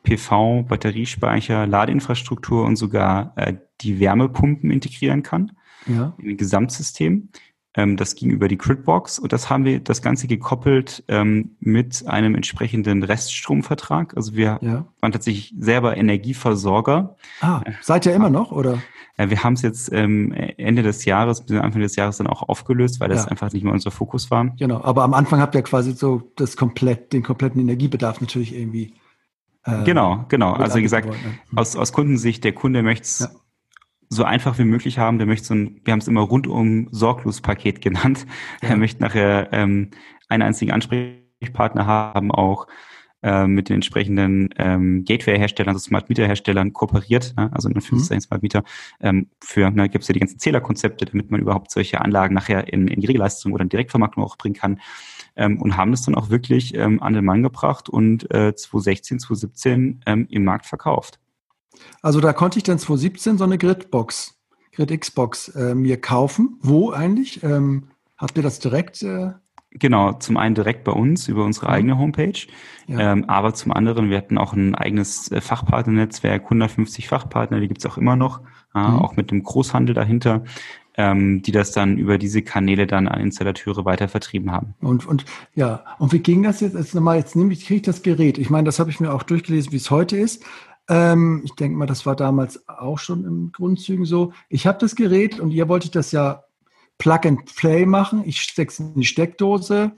PV, 0.02 0.64
Batteriespeicher, 0.68 1.66
Ladeinfrastruktur 1.66 2.64
und 2.64 2.76
sogar 2.76 3.32
äh, 3.36 3.54
die 3.80 4.00
Wärmepumpen 4.00 4.70
integrieren 4.70 5.22
kann 5.22 5.52
ja. 5.86 6.14
in 6.18 6.30
ein 6.30 6.36
Gesamtsystem. 6.36 7.30
Ähm, 7.76 7.96
das 7.96 8.14
ging 8.14 8.30
über 8.30 8.46
die 8.48 8.58
Gridbox 8.58 9.18
und 9.18 9.32
das 9.32 9.50
haben 9.50 9.64
wir 9.64 9.80
das 9.80 10.00
Ganze 10.00 10.28
gekoppelt 10.28 11.02
ähm, 11.08 11.56
mit 11.58 12.06
einem 12.06 12.34
entsprechenden 12.34 13.02
Reststromvertrag. 13.02 14.16
Also 14.16 14.34
wir 14.34 14.58
ja. 14.62 14.84
waren 15.00 15.12
tatsächlich 15.12 15.54
selber 15.58 15.96
Energieversorger. 15.96 17.16
Ah, 17.40 17.62
seid 17.80 18.06
ihr 18.06 18.14
immer 18.14 18.30
noch 18.30 18.52
oder? 18.52 18.78
Äh, 19.16 19.30
wir 19.30 19.42
haben 19.42 19.54
es 19.54 19.62
jetzt 19.62 19.92
ähm, 19.92 20.32
Ende 20.32 20.82
des 20.82 21.04
Jahres, 21.04 21.48
Anfang 21.50 21.82
des 21.82 21.96
Jahres 21.96 22.18
dann 22.18 22.26
auch 22.28 22.48
aufgelöst, 22.48 23.00
weil 23.00 23.08
das 23.08 23.24
ja. 23.24 23.30
einfach 23.30 23.52
nicht 23.52 23.64
mehr 23.64 23.72
unser 23.72 23.90
Fokus 23.90 24.30
war. 24.30 24.46
Genau, 24.56 24.82
aber 24.82 25.02
am 25.02 25.14
Anfang 25.14 25.40
habt 25.40 25.54
ihr 25.54 25.62
quasi 25.62 25.92
so 25.92 26.30
das 26.36 26.56
komplett, 26.56 27.12
den 27.12 27.22
kompletten 27.22 27.60
Energiebedarf 27.60 28.20
natürlich 28.20 28.54
irgendwie. 28.54 28.94
Äh, 29.64 29.84
genau, 29.84 30.26
genau. 30.28 30.52
Also 30.52 30.76
wie 30.76 30.82
gesagt, 30.82 31.08
ne? 31.08 31.16
aus, 31.56 31.74
aus 31.74 31.92
Kundensicht, 31.92 32.44
der 32.44 32.52
Kunde 32.52 32.82
möchte 32.82 33.04
es 33.04 33.18
ja. 33.20 33.28
So 34.14 34.24
einfach 34.24 34.58
wie 34.58 34.64
möglich 34.64 34.98
haben. 34.98 35.18
Der 35.18 35.26
möchte 35.26 35.46
so 35.46 35.54
ein, 35.54 35.80
wir 35.84 35.92
haben 35.92 36.00
es 36.00 36.08
immer 36.08 36.22
rundum 36.22 36.88
Sorglos-Paket 36.90 37.80
genannt. 37.80 38.26
Ja. 38.62 38.70
Er 38.70 38.76
möchte 38.76 39.02
nachher 39.02 39.48
ähm, 39.52 39.90
einen 40.28 40.42
einzigen 40.42 40.72
Ansprechpartner 40.72 41.86
haben, 41.86 42.30
auch 42.30 42.66
äh, 43.24 43.46
mit 43.46 43.70
den 43.70 43.76
entsprechenden 43.76 44.50
ähm, 44.58 45.04
Gateway-Herstellern, 45.06 45.74
also 45.74 45.82
Smart 45.82 46.10
Meter-Herstellern 46.10 46.74
kooperiert, 46.74 47.34
ne? 47.38 47.50
also 47.54 47.68
in 47.70 47.74
Anführungszeichen 47.74 48.18
mhm. 48.18 48.26
Smart 48.26 48.42
Meter, 48.42 48.64
ähm, 49.00 49.30
für, 49.40 49.70
ne, 49.70 49.88
gibt 49.88 50.02
es 50.02 50.08
ja 50.08 50.12
die 50.12 50.20
ganzen 50.20 50.38
Zählerkonzepte, 50.38 51.06
damit 51.06 51.30
man 51.30 51.40
überhaupt 51.40 51.70
solche 51.70 52.02
Anlagen 52.02 52.34
nachher 52.34 52.70
in, 52.70 52.86
in 52.86 53.00
die 53.00 53.06
Regelleistung 53.06 53.52
oder 53.52 53.62
in 53.62 53.70
Direktvermarktung 53.70 54.22
auch 54.22 54.36
bringen 54.36 54.54
kann. 54.54 54.80
Ähm, 55.36 55.60
und 55.60 55.76
haben 55.76 55.90
das 55.90 56.02
dann 56.02 56.14
auch 56.14 56.28
wirklich 56.28 56.74
ähm, 56.74 57.02
an 57.02 57.14
den 57.14 57.24
Mann 57.24 57.42
gebracht 57.42 57.88
und 57.88 58.30
äh, 58.30 58.54
2016, 58.54 59.20
2017 59.20 60.00
ähm, 60.04 60.26
im 60.28 60.44
Markt 60.44 60.66
verkauft. 60.66 61.18
Also 62.02 62.20
da 62.20 62.32
konnte 62.32 62.58
ich 62.58 62.64
dann 62.64 62.78
2017 62.78 63.38
so 63.38 63.44
eine 63.44 63.58
Gridbox, 63.58 64.34
Grid 64.72 65.00
Xbox 65.00 65.48
äh, 65.48 65.74
mir 65.74 66.00
kaufen. 66.00 66.58
Wo 66.60 66.90
eigentlich? 66.90 67.42
Ähm, 67.42 67.88
habt 68.16 68.36
ihr 68.36 68.42
das 68.42 68.58
direkt? 68.58 69.02
Äh 69.02 69.32
Genau, 69.76 70.12
zum 70.12 70.36
einen 70.36 70.54
direkt 70.54 70.84
bei 70.84 70.92
uns 70.92 71.26
über 71.26 71.44
unsere 71.44 71.66
mhm. 71.66 71.72
eigene 71.72 71.98
Homepage, 71.98 72.46
ja. 72.86 73.12
ähm, 73.12 73.24
aber 73.24 73.54
zum 73.54 73.72
anderen, 73.72 74.08
wir 74.08 74.18
hatten 74.18 74.38
auch 74.38 74.52
ein 74.52 74.76
eigenes 74.76 75.32
äh, 75.32 75.40
Fachpartnernetzwerk, 75.40 76.44
150 76.44 77.08
Fachpartner, 77.08 77.58
die 77.58 77.66
gibt's 77.66 77.84
auch 77.84 77.98
immer 77.98 78.14
noch, 78.14 78.40
äh, 78.72 78.78
mhm. 78.78 79.00
auch 79.00 79.16
mit 79.16 79.32
dem 79.32 79.42
Großhandel 79.42 79.92
dahinter, 79.92 80.44
ähm, 80.96 81.42
die 81.42 81.50
das 81.50 81.72
dann 81.72 81.98
über 81.98 82.18
diese 82.18 82.42
Kanäle 82.42 82.86
dann 82.86 83.08
an 83.08 83.20
Installateure 83.20 83.84
weiter 83.84 84.06
vertrieben 84.06 84.52
haben. 84.52 84.74
Und, 84.80 85.06
und 85.06 85.24
ja, 85.56 85.84
und 85.98 86.12
wie 86.12 86.20
ging 86.20 86.44
das 86.44 86.60
jetzt? 86.60 86.74
Jetzt 86.76 86.94
nochmal, 86.94 87.16
jetzt 87.18 87.34
nehme 87.34 87.52
ich, 87.52 87.66
kriege 87.66 87.78
ich 87.78 87.82
das 87.82 88.02
Gerät. 88.02 88.38
Ich 88.38 88.50
meine, 88.50 88.66
das 88.66 88.78
habe 88.78 88.90
ich 88.90 89.00
mir 89.00 89.12
auch 89.12 89.24
durchgelesen, 89.24 89.72
wie 89.72 89.76
es 89.76 89.90
heute 89.90 90.16
ist. 90.16 90.44
Ähm, 90.88 91.42
ich 91.44 91.52
denke 91.52 91.76
mal, 91.76 91.86
das 91.86 92.04
war 92.06 92.16
damals 92.16 92.68
auch 92.68 92.98
schon 92.98 93.24
im 93.24 93.52
Grundzügen 93.52 94.04
so. 94.04 94.32
Ich 94.48 94.66
habe 94.66 94.78
das 94.78 94.94
Gerät 94.94 95.40
und 95.40 95.50
ihr 95.50 95.68
wolltet 95.68 95.94
das 95.94 96.12
ja 96.12 96.44
Plug 96.98 97.20
and 97.24 97.56
Play 97.56 97.86
machen. 97.86 98.22
Ich 98.24 98.40
stecke 98.40 98.70
es 98.70 98.78
in 98.78 98.94
die 98.94 99.06
Steckdose, 99.06 99.92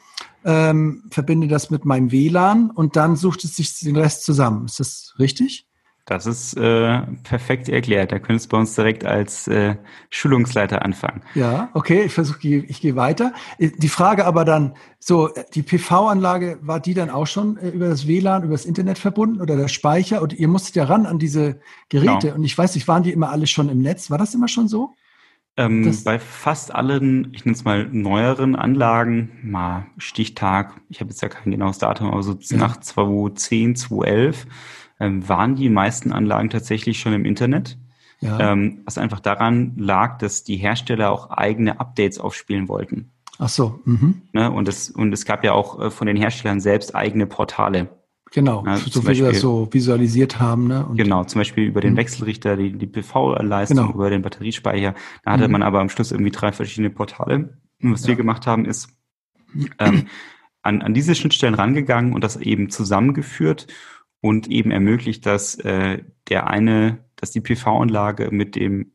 ähm, 0.45 1.05
verbinde 1.11 1.49
das 1.49 1.71
mit 1.71 1.85
meinem 1.85 2.12
WLAN 2.12 2.71
und 2.71 2.97
dann 2.97 3.16
sucht 3.16 3.45
es 3.45 3.57
sich 3.57 3.78
den 3.81 3.97
Rest 3.97 4.25
zusammen. 4.25 4.66
Ist 4.66 4.81
das 4.81 5.14
richtig? 5.19 5.65
Das 6.07 6.25
ist 6.25 6.57
äh, 6.57 7.03
perfekt 7.25 7.69
erklärt. 7.69 8.13
Da 8.13 8.21
könntest 8.21 8.47
du 8.47 8.51
bei 8.51 8.59
uns 8.61 8.77
direkt 8.77 9.05
als 9.05 9.49
äh, 9.49 9.75
Schulungsleiter 10.09 10.85
anfangen. 10.85 11.23
Ja, 11.35 11.69
okay, 11.75 12.05
ich 12.05 12.13
versuche, 12.13 12.47
ich 12.47 12.81
gehe 12.81 12.95
weiter. 12.95 13.33
Die 13.59 13.89
Frage 13.89 14.25
aber 14.25 14.45
dann, 14.45 14.75
so, 15.01 15.31
die 15.55 15.63
PV-Anlage, 15.63 16.59
war 16.63 16.79
die 16.79 16.95
dann 16.95 17.11
auch 17.11 17.27
schon 17.27 17.57
äh, 17.57 17.71
über 17.71 17.89
das 17.89 18.07
WLAN, 18.07 18.45
über 18.45 18.53
das 18.53 18.67
Internet 18.67 18.99
verbunden 18.99 19.41
oder 19.41 19.57
der 19.57 19.67
Speicher? 19.67 20.23
Und 20.23 20.33
ihr 20.33 20.47
musstet 20.47 20.77
ja 20.77 20.85
ran 20.85 21.07
an 21.07 21.19
diese 21.19 21.59
Geräte. 21.89 22.29
Genau. 22.29 22.35
Und 22.37 22.45
ich 22.45 22.57
weiß 22.57 22.77
nicht, 22.77 22.87
waren 22.87 23.03
die 23.03 23.13
immer 23.13 23.31
alle 23.31 23.49
schon 23.49 23.69
im 23.69 23.83
Netz? 23.83 24.09
War 24.09 24.19
das 24.19 24.33
immer 24.33 24.47
schon 24.47 24.69
so? 24.69 24.95
Ähm, 25.57 25.93
bei 26.05 26.21
fast 26.21 26.73
allen, 26.73 27.33
ich 27.33 27.45
nenne 27.45 27.57
es 27.57 27.65
mal 27.65 27.89
neueren 27.91 28.55
Anlagen, 28.55 29.31
mal 29.43 29.87
Stichtag, 29.97 30.75
ich 30.89 31.01
habe 31.01 31.11
jetzt 31.11 31.23
ja 31.23 31.29
kein 31.29 31.51
genaues 31.51 31.79
Datum, 31.79 32.11
aber 32.11 32.23
so 32.23 32.37
nach 32.51 32.79
2010, 32.79 33.75
2011 33.75 34.47
ähm, 35.00 35.29
waren 35.29 35.57
die 35.57 35.69
meisten 35.69 36.12
Anlagen 36.12 36.50
tatsächlich 36.50 37.00
schon 37.00 37.12
im 37.12 37.25
Internet. 37.25 37.79
Ja. 38.21 38.53
Ähm, 38.53 38.81
was 38.85 38.97
einfach 38.97 39.21
daran 39.21 39.75
lag, 39.76 40.19
dass 40.19 40.43
die 40.43 40.57
Hersteller 40.57 41.11
auch 41.11 41.31
eigene 41.31 41.81
Updates 41.81 42.19
aufspielen 42.19 42.67
wollten. 42.69 43.11
Ach 43.38 43.50
so. 43.50 43.81
Mhm. 43.85 44.23
Ne? 44.33 44.50
Und, 44.50 44.69
es, 44.69 44.91
und 44.91 45.12
es 45.12 45.26
gab 45.26 45.45
ja 45.45 45.53
auch 45.53 45.79
äh, 45.81 45.91
von 45.91 46.07
den 46.07 46.17
Herstellern 46.17 46.61
selbst 46.61 46.95
eigene 46.95 47.26
Portale. 47.26 47.88
Genau, 48.33 48.65
ja, 48.67 48.76
so 48.76 49.07
wie 49.07 49.17
wir 49.17 49.31
das 49.31 49.41
so 49.41 49.69
visualisiert 49.71 50.41
haben. 50.41 50.67
Ne? 50.67 50.85
Und 50.85 50.97
genau, 50.97 51.25
zum 51.25 51.41
Beispiel 51.41 51.65
über 51.65 51.81
den 51.81 51.93
mhm. 51.93 51.99
Wechselrichter, 51.99 52.57
die, 52.57 52.73
die 52.73 52.87
PV-Leistung, 52.87 53.76
genau. 53.76 53.93
über 53.93 54.11
den 54.11 54.23
Batteriespeicher. 54.23 54.95
Da 55.25 55.33
hatte 55.33 55.47
mhm. 55.47 55.53
man 55.53 55.62
aber 55.62 55.81
am 55.81 55.88
Schluss 55.88 56.11
irgendwie 56.11 56.33
drei 56.33 56.53
verschiedene 56.53 56.91
Portale. 56.91 57.59
Und 57.83 57.92
was 57.92 58.03
ja. 58.03 58.09
wir 58.09 58.16
gemacht 58.16 58.47
haben, 58.47 58.64
ist 58.64 58.88
ähm, 59.79 60.07
an, 60.62 60.83
an 60.83 60.92
diese 60.92 61.14
Schnittstellen 61.14 61.55
rangegangen 61.55 62.14
und 62.14 62.25
das 62.25 62.37
eben 62.37 62.68
zusammengeführt 62.70 63.68
und 64.20 64.48
eben 64.48 64.70
ermöglicht, 64.70 65.26
dass 65.26 65.57
äh, 65.57 66.02
der 66.29 66.48
eine, 66.48 66.98
dass 67.16 67.31
die 67.31 67.40
PV-Anlage 67.40 68.31
mit 68.31 68.57
dem 68.57 68.92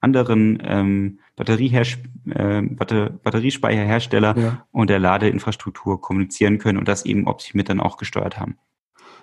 anderen 0.00 0.62
ähm, 0.64 1.20
äh, 1.36 2.62
Batter 2.62 3.10
Batteriespeicherhersteller 3.10 4.38
ja. 4.38 4.66
und 4.72 4.90
der 4.90 4.98
Ladeinfrastruktur 4.98 6.00
kommunizieren 6.00 6.58
können 6.58 6.78
und 6.78 6.88
das 6.88 7.04
eben 7.04 7.26
optimiert 7.26 7.68
dann 7.68 7.80
auch 7.80 7.96
gesteuert 7.96 8.38
haben. 8.38 8.56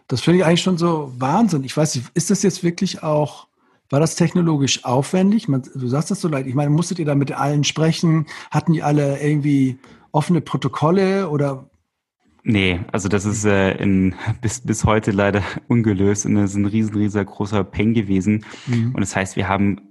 Das 0.07 0.21
finde 0.21 0.39
ich 0.39 0.45
eigentlich 0.45 0.61
schon 0.61 0.77
so 0.77 1.11
Wahnsinn. 1.17 1.63
Ich 1.63 1.75
weiß 1.75 1.95
nicht, 1.95 2.11
ist 2.13 2.29
das 2.29 2.43
jetzt 2.43 2.63
wirklich 2.63 3.03
auch, 3.03 3.47
war 3.89 3.99
das 3.99 4.15
technologisch 4.15 4.85
aufwendig? 4.85 5.47
Man, 5.47 5.63
du 5.73 5.87
sagst 5.87 6.11
das 6.11 6.21
so 6.21 6.27
leid. 6.27 6.47
Ich 6.47 6.55
meine, 6.55 6.69
musstet 6.69 6.99
ihr 6.99 7.05
da 7.05 7.15
mit 7.15 7.31
allen 7.31 7.63
sprechen? 7.63 8.25
Hatten 8.51 8.73
die 8.73 8.83
alle 8.83 9.21
irgendwie 9.21 9.79
offene 10.11 10.41
Protokolle 10.41 11.29
oder 11.29 11.69
Nee, 12.49 12.79
also 12.93 13.09
das 13.09 13.25
ist 13.25 13.43
äh, 13.43 13.71
in, 13.73 14.15
bis, 14.39 14.61
bis 14.61 14.85
heute 14.85 15.11
leider 15.11 15.43
ungelöst 15.67 16.25
und 16.25 16.35
das 16.35 16.51
ist 16.51 16.55
ein 16.55 16.65
riesen, 16.65 16.95
riesengroßer 16.95 17.65
Peng 17.65 17.93
gewesen. 17.93 18.45
Mhm. 18.67 18.95
Und 18.95 19.01
das 19.01 19.17
heißt, 19.17 19.35
wir 19.35 19.49
haben 19.49 19.81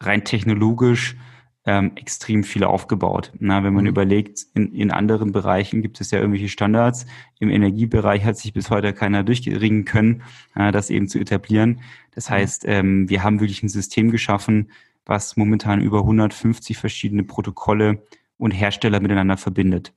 rein 0.00 0.24
technologisch 0.24 1.18
ähm, 1.66 1.92
extrem 1.94 2.42
viel 2.42 2.64
aufgebaut. 2.64 3.32
Na, 3.38 3.62
wenn 3.64 3.74
man 3.74 3.84
mhm. 3.84 3.90
überlegt, 3.90 4.46
in, 4.54 4.72
in 4.72 4.90
anderen 4.90 5.30
Bereichen 5.30 5.82
gibt 5.82 6.00
es 6.00 6.10
ja 6.10 6.18
irgendwelche 6.18 6.48
Standards. 6.48 7.04
Im 7.38 7.50
Energiebereich 7.50 8.24
hat 8.24 8.38
sich 8.38 8.54
bis 8.54 8.70
heute 8.70 8.94
keiner 8.94 9.22
durchringen 9.22 9.84
können, 9.84 10.22
äh, 10.54 10.72
das 10.72 10.88
eben 10.88 11.08
zu 11.08 11.18
etablieren. 11.18 11.82
Das 12.14 12.30
heißt, 12.30 12.64
ähm, 12.66 13.10
wir 13.10 13.24
haben 13.24 13.40
wirklich 13.40 13.62
ein 13.62 13.68
System 13.68 14.10
geschaffen, 14.10 14.70
was 15.04 15.36
momentan 15.36 15.82
über 15.82 15.98
150 15.98 16.78
verschiedene 16.78 17.24
Protokolle 17.24 18.06
und 18.38 18.52
Hersteller 18.52 19.00
miteinander 19.00 19.36
verbindet. 19.36 19.92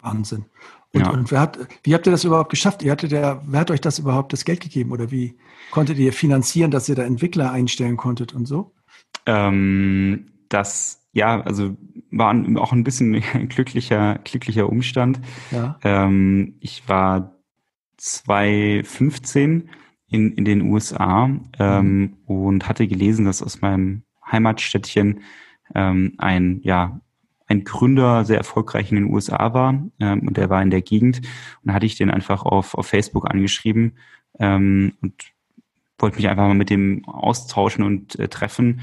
Wahnsinn. 0.00 0.46
Und, 0.92 1.00
ja. 1.02 1.10
und 1.10 1.30
wer 1.30 1.40
hat, 1.40 1.58
wie 1.84 1.94
habt 1.94 2.06
ihr 2.06 2.10
das 2.10 2.24
überhaupt 2.24 2.50
geschafft? 2.50 2.82
Ihr 2.82 2.90
hattet 2.90 3.12
ja, 3.12 3.40
wer 3.46 3.60
hat 3.60 3.70
euch 3.70 3.80
das 3.80 3.98
überhaupt 3.98 4.32
das 4.32 4.44
Geld 4.44 4.60
gegeben 4.60 4.90
oder 4.90 5.10
wie 5.10 5.36
konntet 5.70 5.98
ihr 5.98 6.12
finanzieren, 6.12 6.70
dass 6.70 6.88
ihr 6.88 6.96
da 6.96 7.04
Entwickler 7.04 7.52
einstellen 7.52 7.96
konntet 7.96 8.34
und 8.34 8.46
so? 8.46 8.72
Ähm, 9.26 10.26
das, 10.48 11.06
ja, 11.12 11.40
also 11.42 11.76
war 12.10 12.34
auch 12.56 12.72
ein 12.72 12.84
bisschen 12.84 13.22
ein 13.34 13.48
glücklicher, 13.48 14.18
glücklicher 14.24 14.68
Umstand. 14.68 15.20
Ja. 15.52 15.78
Ähm, 15.82 16.56
ich 16.60 16.88
war 16.88 17.36
2015 17.98 19.70
in, 20.08 20.32
in 20.32 20.44
den 20.44 20.62
USA 20.62 21.30
ähm, 21.58 22.00
mhm. 22.00 22.16
und 22.26 22.68
hatte 22.68 22.88
gelesen, 22.88 23.26
dass 23.26 23.42
aus 23.42 23.60
meinem 23.60 24.02
Heimatstädtchen 24.30 25.20
ähm, 25.74 26.14
ein, 26.18 26.60
ja, 26.62 27.00
ein 27.50 27.64
Gründer 27.64 28.24
sehr 28.24 28.38
erfolgreich 28.38 28.90
in 28.90 28.96
den 28.96 29.12
USA 29.12 29.52
war 29.52 29.82
ähm, 29.98 30.28
und 30.28 30.36
der 30.36 30.48
war 30.50 30.62
in 30.62 30.70
der 30.70 30.82
Gegend 30.82 31.18
und 31.18 31.24
da 31.64 31.74
hatte 31.74 31.86
ich 31.86 31.96
den 31.96 32.10
einfach 32.10 32.44
auf, 32.44 32.74
auf 32.74 32.86
Facebook 32.86 33.28
angeschrieben 33.28 33.96
ähm, 34.38 34.94
und 35.02 35.14
wollte 35.98 36.16
mich 36.16 36.28
einfach 36.28 36.46
mal 36.46 36.54
mit 36.54 36.70
dem 36.70 37.04
austauschen 37.06 37.84
und 37.84 38.18
äh, 38.18 38.28
treffen. 38.28 38.80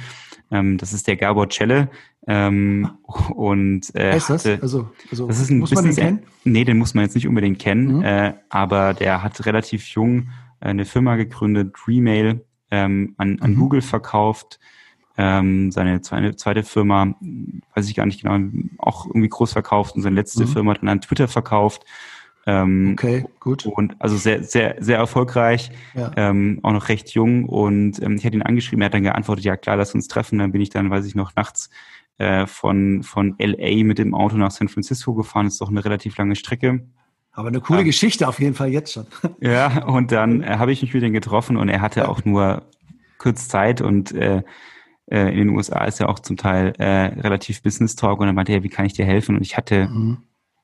Ähm, 0.51 0.77
das 0.77 0.93
ist 0.93 1.08
der 1.08 1.15
Gabor 1.15 1.49
Celle. 1.49 1.89
Ähm, 2.27 2.89
und 3.34 3.95
äh, 3.95 4.12
heißt 4.13 4.30
das? 4.30 4.45
Also, 4.45 4.89
also 5.10 5.27
das 5.27 5.39
ist 5.39 5.49
ein 5.49 5.60
muss 5.60 5.73
man 5.73 5.86
den 5.86 5.95
kennen? 5.95 6.23
Nee, 6.43 6.65
den 6.65 6.77
muss 6.77 6.93
man 6.93 7.06
jetzt 7.06 7.15
nicht 7.15 7.27
unbedingt 7.27 7.60
kennen, 7.60 7.97
mhm. 7.97 8.03
äh, 8.03 8.34
aber 8.49 8.93
der 8.93 9.23
hat 9.23 9.45
relativ 9.45 9.88
jung 9.88 10.30
eine 10.60 10.86
Firma 10.86 11.15
gegründet, 11.15 11.73
Remail, 11.88 12.43
ähm, 12.69 13.15
an, 13.17 13.39
an 13.39 13.51
mhm. 13.51 13.60
Google 13.60 13.82
verkauft, 13.82 14.60
ähm, 15.17 15.71
seine 15.71 16.01
zweite, 16.01 16.36
zweite 16.36 16.63
Firma, 16.63 17.15
weiß 17.73 17.89
ich 17.89 17.95
gar 17.95 18.06
nicht 18.06 18.21
genau, 18.21 18.39
auch 18.77 19.08
irgendwie 19.08 19.30
groß 19.30 19.51
verkauft 19.51 19.95
und 19.95 20.03
seine 20.03 20.15
letzte 20.15 20.43
mhm. 20.43 20.49
Firma 20.49 20.73
dann 20.75 20.89
an 20.89 21.01
Twitter 21.01 21.27
verkauft. 21.27 21.84
Ähm, 22.45 22.91
okay, 22.93 23.25
gut. 23.41 23.65
Und 23.65 23.95
also 23.99 24.15
sehr, 24.15 24.41
sehr, 24.43 24.77
sehr 24.80 24.97
erfolgreich, 24.97 25.69
ja. 25.95 26.12
ähm, 26.15 26.60
auch 26.63 26.71
noch 26.71 26.88
recht 26.88 27.10
jung. 27.10 27.45
Und 27.45 28.01
ähm, 28.01 28.15
ich 28.15 28.25
hatte 28.25 28.38
ihn 28.38 28.41
angeschrieben, 28.41 28.82
er 28.82 28.86
hat 28.86 28.93
dann 28.93 29.03
geantwortet, 29.03 29.43
ja 29.43 29.58
klar, 29.58 29.75
lass 29.75 29.93
uns 29.93 30.08
treffen. 30.08 30.39
Dann 30.39 30.53
bin 30.53 30.62
ich 30.62 30.69
dann, 30.69 30.89
weiß 30.89 31.06
ich 31.06 31.15
noch, 31.15 31.36
nachts 31.36 31.69
äh, 32.19 32.45
von, 32.45 33.03
von 33.03 33.36
LA 33.38 33.84
mit 33.84 33.97
dem 33.97 34.15
Auto 34.15 34.38
nach 34.38 34.51
San 34.51 34.69
Francisco 34.69 35.13
gefahren. 35.13 35.47
Das 35.47 35.56
ist 35.56 35.62
doch 35.62 35.69
eine 35.69 35.84
relativ 35.84 36.17
lange 36.17 36.36
Strecke. 36.36 36.88
Aber 37.34 37.49
eine 37.49 37.60
coole 37.60 37.82
ähm, 37.82 37.86
Geschichte 37.86 38.27
auf 38.27 38.39
jeden 38.39 38.56
Fall 38.56 38.69
jetzt 38.69 38.93
schon. 38.93 39.08
Ja, 39.41 39.84
und 39.86 40.12
dann 40.12 40.41
äh, 40.41 40.58
habe 40.58 40.71
ich 40.71 40.82
mich 40.82 40.93
mit 40.93 41.03
ihm 41.03 41.13
getroffen 41.13 41.58
und 41.58 41.69
er 41.69 41.82
hatte 41.82 42.01
ja. 42.01 42.08
auch 42.08 42.23
nur 42.23 42.63
kurz 43.17 43.47
Zeit 43.47 43.82
und 43.82 44.13
äh, 44.13 44.41
äh, 45.10 45.32
in 45.32 45.38
den 45.38 45.50
USA 45.50 45.86
ist 45.86 46.00
ja 46.00 46.08
auch 46.08 46.20
zum 46.20 46.38
Teil 46.38 46.74
äh, 46.78 47.20
relativ 47.22 47.62
Business 47.62 47.96
Talk 47.96 48.20
und 48.20 48.28
dann 48.28 48.36
meinte 48.36 48.52
er, 48.52 48.63
wie 48.63 48.70
kann 48.70 48.86
ich 48.86 48.93
dir 48.93 49.06
helfen? 49.06 49.36
Und 49.36 49.41
ich 49.41 49.58
hatte, 49.58 49.88
mhm. 49.88 50.17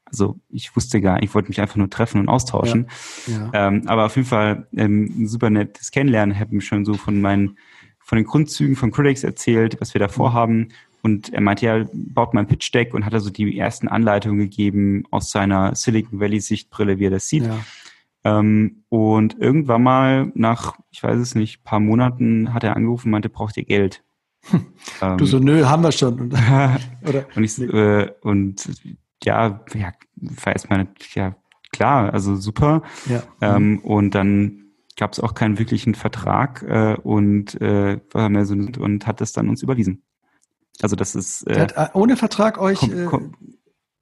also 0.06 0.40
ich 0.50 0.76
wusste 0.76 1.02
gar, 1.02 1.22
ich 1.24 1.34
wollte 1.34 1.50
mich 1.50 1.62
einfach 1.62 1.78
nur 1.78 1.90
treffen 1.90 2.20
und 2.20 2.30
austauschen. 2.30 2.88
Ja. 3.28 3.50
Ja. 3.54 3.68
Ähm, 3.68 3.84
aber 3.88 4.06
auf 4.06 4.16
jeden 4.16 4.28
Fall 4.28 4.68
ähm, 4.76 5.14
ein 5.18 5.28
super 5.28 5.50
nettes 5.50 5.92
Kennenlernen, 5.92 6.38
habe 6.38 6.56
mir 6.56 6.62
schon 6.62 6.86
so 6.86 6.96
von 6.96 7.22
meinen, 7.22 7.58
von 8.00 8.18
den 8.18 8.26
Grundzügen 8.26 8.76
von 8.76 8.92
Critics 8.92 9.24
erzählt, 9.24 9.80
was 9.80 9.94
wir 9.94 10.00
da 10.00 10.10
vorhaben. 10.10 10.70
Und 11.04 11.34
er 11.34 11.42
meinte, 11.42 11.66
ja, 11.66 11.86
baut 11.94 12.34
mal 12.34 12.42
ein 12.42 12.48
Pitch 12.48 12.74
Deck 12.74 12.94
und 12.94 13.06
hat 13.06 13.14
also 13.14 13.30
die 13.30 13.58
ersten 13.58 13.88
Anleitungen 13.90 14.40
gegeben 14.40 15.04
aus 15.12 15.32
seiner 15.32 15.76
Silicon 15.76 16.20
Valley 16.20 16.40
Sichtbrille, 16.40 16.98
wie 16.98 17.08
er 17.08 17.12
das 17.12 17.28
sieht. 17.28 17.44
Ja. 17.44 17.60
Ähm, 18.26 18.84
und 18.90 19.38
irgendwann 19.38 19.84
mal 19.84 20.32
nach, 20.34 20.78
ich 20.92 21.04
weiß 21.04 21.20
es 21.20 21.36
nicht, 21.36 21.64
paar 21.64 21.82
Monaten 21.82 22.54
hat 22.54 22.64
er 22.64 22.76
angerufen 22.76 23.08
und 23.08 23.12
meinte, 23.12 23.30
braucht 23.30 23.58
ihr 23.58 23.66
Geld? 23.66 24.04
Ähm, 25.02 25.18
du 25.18 25.26
so, 25.26 25.40
nö, 25.40 25.66
haben 25.66 25.84
wir 25.84 25.92
schon. 25.92 26.32
Oder? 27.08 27.26
und, 27.36 27.44
ich, 27.44 27.60
äh, 27.60 28.12
und 28.22 28.70
ja, 29.24 29.64
ja, 29.74 29.92
war 30.16 30.54
erstmal, 30.54 30.88
ja, 31.14 31.36
klar, 31.72 32.14
also 32.14 32.36
super. 32.36 32.84
Ja. 33.08 33.24
Ähm, 33.42 33.80
und 33.80 34.16
dann 34.16 34.64
gab 34.98 35.14
es 35.14 35.20
auch 35.20 35.34
keinen 35.34 35.60
wirklichen 35.60 35.96
Vertrag 35.96 36.64
äh, 36.64 36.96
und 37.02 37.60
äh, 37.62 38.00
so 38.14 38.54
und 38.54 39.08
hat 39.08 39.22
es 39.22 39.34
dann 39.34 39.50
uns 39.50 39.64
überwiesen. 39.64 40.04
Also 40.82 40.96
das 40.96 41.16
ist 41.16 41.48
äh, 41.48 41.60
hat, 41.60 41.78
äh, 41.78 41.88
ohne 41.94 42.18
Vertrag 42.18 42.60
euch 42.60 42.80
komm, 42.80 43.06
komm, 43.08 43.36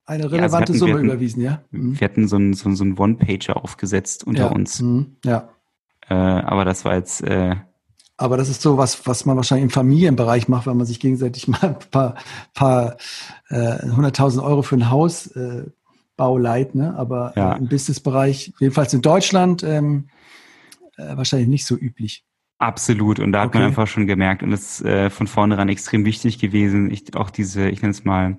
eine 0.05 0.31
relevante 0.31 0.37
ja, 0.37 0.43
also 0.43 0.57
hatten, 0.57 0.73
Summe 0.73 0.93
hatten, 0.93 1.05
überwiesen, 1.05 1.41
ja? 1.41 1.63
Mhm. 1.71 1.99
Wir 1.99 2.05
hatten 2.05 2.27
so 2.27 2.35
einen 2.35 2.53
so, 2.53 2.73
so 2.73 2.83
One-Pager 2.83 3.63
aufgesetzt 3.63 4.25
unter 4.25 4.45
ja. 4.45 4.51
uns. 4.51 4.81
Mhm. 4.81 5.15
Ja. 5.23 5.49
Äh, 6.09 6.13
aber 6.13 6.65
das 6.65 6.83
war 6.85 6.95
jetzt. 6.95 7.23
Aber 8.21 8.37
das 8.37 8.49
ist 8.49 8.61
so 8.61 8.77
was, 8.77 9.07
was 9.07 9.25
man 9.25 9.35
wahrscheinlich 9.35 9.63
im 9.63 9.69
Familienbereich 9.71 10.47
macht, 10.47 10.67
wenn 10.67 10.77
man 10.77 10.85
sich 10.85 10.99
gegenseitig 10.99 11.47
mal 11.47 11.59
ein 11.61 11.79
paar, 11.89 12.15
paar 12.53 12.97
äh, 13.49 13.55
100.000 13.55 14.43
Euro 14.43 14.61
für 14.61 14.75
ein 14.75 14.89
Haus 14.89 15.27
äh, 15.27 15.63
leiht, 16.17 16.75
ne? 16.75 16.93
Aber 16.95 17.33
ja. 17.35 17.53
im 17.53 17.67
Businessbereich, 17.67 18.53
jedenfalls 18.59 18.93
in 18.93 19.01
Deutschland, 19.01 19.63
ähm, 19.63 20.09
äh, 20.97 21.17
wahrscheinlich 21.17 21.49
nicht 21.49 21.65
so 21.65 21.75
üblich. 21.75 22.23
Absolut. 22.59 23.19
Und 23.19 23.31
da 23.31 23.41
hat 23.41 23.47
okay. 23.47 23.57
man 23.57 23.67
einfach 23.69 23.87
schon 23.87 24.05
gemerkt, 24.05 24.43
und 24.43 24.51
das 24.51 24.81
ist 24.81 24.85
äh, 24.85 25.09
von 25.09 25.25
vornherein 25.25 25.67
extrem 25.67 26.05
wichtig 26.05 26.37
gewesen, 26.37 26.91
ich, 26.91 27.15
auch 27.15 27.31
diese, 27.31 27.69
ich 27.69 27.81
nenne 27.81 27.89
es 27.89 28.03
mal, 28.05 28.37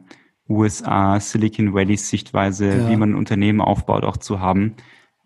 USA, 0.49 1.19
Silicon 1.19 1.75
Valley 1.75 1.97
Sichtweise, 1.97 2.69
ja. 2.69 2.89
wie 2.89 2.95
man 2.95 3.11
ein 3.11 3.17
Unternehmen 3.17 3.61
aufbaut, 3.61 4.05
auch 4.05 4.17
zu 4.17 4.39
haben. 4.39 4.77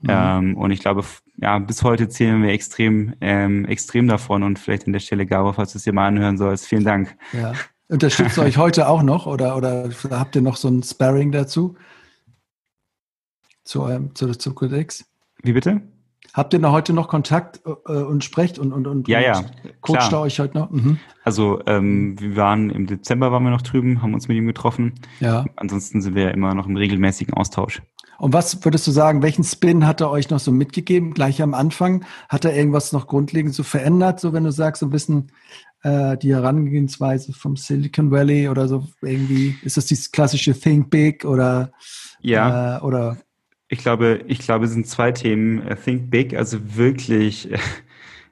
Mhm. 0.01 0.09
Ähm, 0.09 0.57
und 0.57 0.71
ich 0.71 0.81
glaube, 0.81 1.05
ja, 1.37 1.59
bis 1.59 1.83
heute 1.83 2.09
zählen 2.09 2.43
wir 2.43 2.51
extrem, 2.51 3.15
ähm, 3.21 3.65
extrem 3.65 4.09
davon 4.09 4.43
und 4.43 4.59
vielleicht 4.59 4.87
an 4.87 4.93
der 4.93 5.01
Stelle, 5.01 5.27
Gabo, 5.27 5.53
falls 5.53 5.73
du 5.73 5.79
es 5.79 5.85
dir 5.85 5.93
mal 5.93 6.09
anhören 6.09 6.39
sollst, 6.39 6.67
vielen 6.67 6.85
Dank. 6.85 7.17
Ja. 7.33 7.53
Unterstützt 7.89 8.39
euch 8.39 8.57
heute 8.57 8.89
auch 8.89 9.03
noch 9.03 9.27
oder, 9.27 9.57
oder 9.57 9.89
habt 10.11 10.35
ihr 10.35 10.43
noch 10.43 10.57
so 10.57 10.69
ein 10.69 10.83
Sparring 10.83 11.31
dazu? 11.31 11.77
Zu 13.63 13.83
eurem, 13.83 14.15
zu, 14.15 14.33
zu 14.35 14.55
Codex? 14.55 15.05
Wie 15.43 15.53
bitte? 15.53 15.83
Habt 16.35 16.53
ihr 16.53 16.59
noch 16.59 16.73
heute 16.73 16.93
noch 16.93 17.09
Kontakt 17.09 17.61
äh, 17.65 17.93
und 17.93 18.25
sprecht 18.25 18.59
und, 18.59 18.73
und, 18.73 18.87
und, 18.87 19.09
ja, 19.09 19.21
ja, 19.21 19.45
coacht 19.81 20.13
da 20.13 20.21
euch 20.21 20.39
heute 20.39 20.59
noch? 20.59 20.71
Mhm. 20.71 20.99
Also 21.25 21.61
ähm, 21.67 22.21
wir 22.21 22.37
waren 22.37 22.71
im 22.71 22.87
Dezember 22.87 23.33
waren 23.33 23.43
wir 23.43 23.51
noch 23.51 23.63
drüben, 23.63 24.03
haben 24.03 24.15
uns 24.15 24.29
mit 24.29 24.37
ihm 24.37 24.47
getroffen. 24.47 24.95
Ja. 25.21 25.45
Ansonsten 25.57 26.03
sind 26.03 26.15
wir 26.15 26.25
ja 26.25 26.31
immer 26.31 26.55
noch 26.55 26.67
im 26.67 26.77
regelmäßigen 26.77 27.35
Austausch. 27.35 27.83
Und 28.19 28.33
was 28.33 28.65
würdest 28.65 28.87
du 28.87 28.91
sagen, 28.91 29.23
welchen 29.23 29.45
Spin 29.45 29.87
hat 29.87 30.01
er 30.01 30.11
euch 30.11 30.31
noch 30.31 30.41
so 30.41 30.51
mitgegeben, 30.51 31.13
gleich 31.13 31.43
am 31.43 31.55
Anfang? 31.55 32.05
Hat 32.29 32.45
er 32.45 32.57
irgendwas 32.57 32.93
noch 32.93 33.07
grundlegend 33.07 33.55
so 33.55 33.63
verändert, 33.63 34.21
so 34.21 34.33
wenn 34.33 34.45
du 34.45 34.53
sagst, 34.53 34.81
so 34.81 34.87
ein 34.87 34.91
bisschen 34.91 35.33
äh, 35.83 36.17
die 36.17 36.35
Herangehensweise 36.35 37.33
vom 37.33 37.57
Silicon 37.57 38.11
Valley 38.11 38.49
oder 38.49 38.69
so 38.69 38.87
irgendwie? 39.03 39.57
Ist 39.63 39.77
das 39.77 39.87
dieses 39.87 40.13
klassische 40.13 40.59
Think 40.59 40.91
Big 40.91 41.25
oder 41.25 41.73
ja. 42.21 42.79
Äh, 42.79 42.81
oder 42.81 43.19
ich 43.69 43.79
glaube, 43.79 44.25
ich 44.27 44.39
glaube, 44.39 44.67
es 44.67 44.73
sind 44.73 44.87
zwei 44.87 45.13
Themen. 45.13 45.67
Äh, 45.67 45.77
think 45.77 46.11
big, 46.11 46.37
also 46.37 46.77
wirklich 46.77 47.51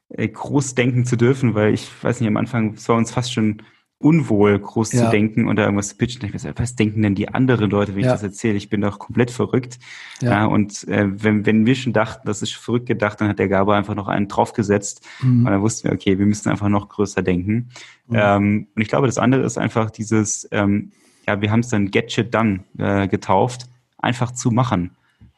äh, 0.08 0.28
groß 0.28 0.74
denken 0.74 1.04
zu 1.04 1.16
dürfen, 1.16 1.54
weil 1.54 1.74
ich 1.74 1.88
weiß 2.02 2.20
nicht, 2.20 2.28
am 2.28 2.36
Anfang, 2.36 2.74
es 2.74 2.88
war 2.88 2.96
uns 2.96 3.10
fast 3.10 3.32
schon 3.32 3.62
unwohl, 3.98 4.58
groß 4.58 4.92
ja. 4.92 5.04
zu 5.04 5.10
denken 5.10 5.48
und 5.48 5.56
da 5.56 5.64
irgendwas 5.64 5.88
zu 5.88 5.96
pitchen. 5.96 6.26
Ich 6.26 6.34
weiß, 6.34 6.46
was 6.56 6.76
denken 6.76 7.00
denn 7.00 7.14
die 7.14 7.28
anderen 7.28 7.70
Leute, 7.70 7.94
wenn 7.94 8.02
ja. 8.02 8.08
ich 8.08 8.12
das 8.12 8.22
erzähle? 8.22 8.56
Ich 8.56 8.68
bin 8.68 8.82
doch 8.82 8.98
komplett 8.98 9.30
verrückt. 9.30 9.78
Ja. 10.20 10.44
und 10.44 10.86
äh, 10.88 11.06
wenn, 11.10 11.46
wenn 11.46 11.64
wir 11.64 11.74
schon 11.74 11.94
dachten, 11.94 12.26
das 12.26 12.42
ist 12.42 12.54
verrückt 12.54 12.86
gedacht, 12.86 13.20
dann 13.20 13.28
hat 13.28 13.38
der 13.38 13.48
Gabe 13.48 13.74
einfach 13.74 13.94
noch 13.94 14.08
einen 14.08 14.28
draufgesetzt. 14.28 15.06
Mhm. 15.22 15.46
Und 15.46 15.52
dann 15.52 15.62
wussten 15.62 15.88
wir, 15.88 15.94
okay, 15.94 16.18
wir 16.18 16.26
müssen 16.26 16.50
einfach 16.50 16.68
noch 16.68 16.88
größer 16.90 17.22
denken. 17.22 17.70
Mhm. 18.08 18.16
Ähm, 18.16 18.66
und 18.74 18.82
ich 18.82 18.88
glaube, 18.88 19.06
das 19.06 19.16
andere 19.16 19.42
ist 19.42 19.56
einfach 19.56 19.90
dieses, 19.90 20.46
ähm, 20.52 20.92
ja, 21.26 21.40
wir 21.40 21.50
haben 21.50 21.60
es 21.60 21.68
dann 21.68 21.90
Get 21.90 22.12
Shit 22.12 22.34
Done 22.34 22.60
äh, 22.76 23.08
getauft, 23.08 23.66
einfach 23.96 24.32
zu 24.32 24.50
machen. 24.50 24.90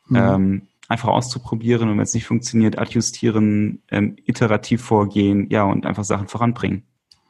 Mhm. 0.08 0.16
Ähm, 0.16 0.62
einfach 0.88 1.08
auszuprobieren 1.08 1.88
und 1.88 1.96
wenn 1.96 2.04
es 2.04 2.14
nicht 2.14 2.26
funktioniert, 2.26 2.78
adjustieren, 2.78 3.82
ähm, 3.90 4.16
iterativ 4.24 4.82
vorgehen, 4.82 5.48
ja, 5.50 5.64
und 5.64 5.84
einfach 5.84 6.04
Sachen 6.04 6.28
voranbringen. 6.28 6.84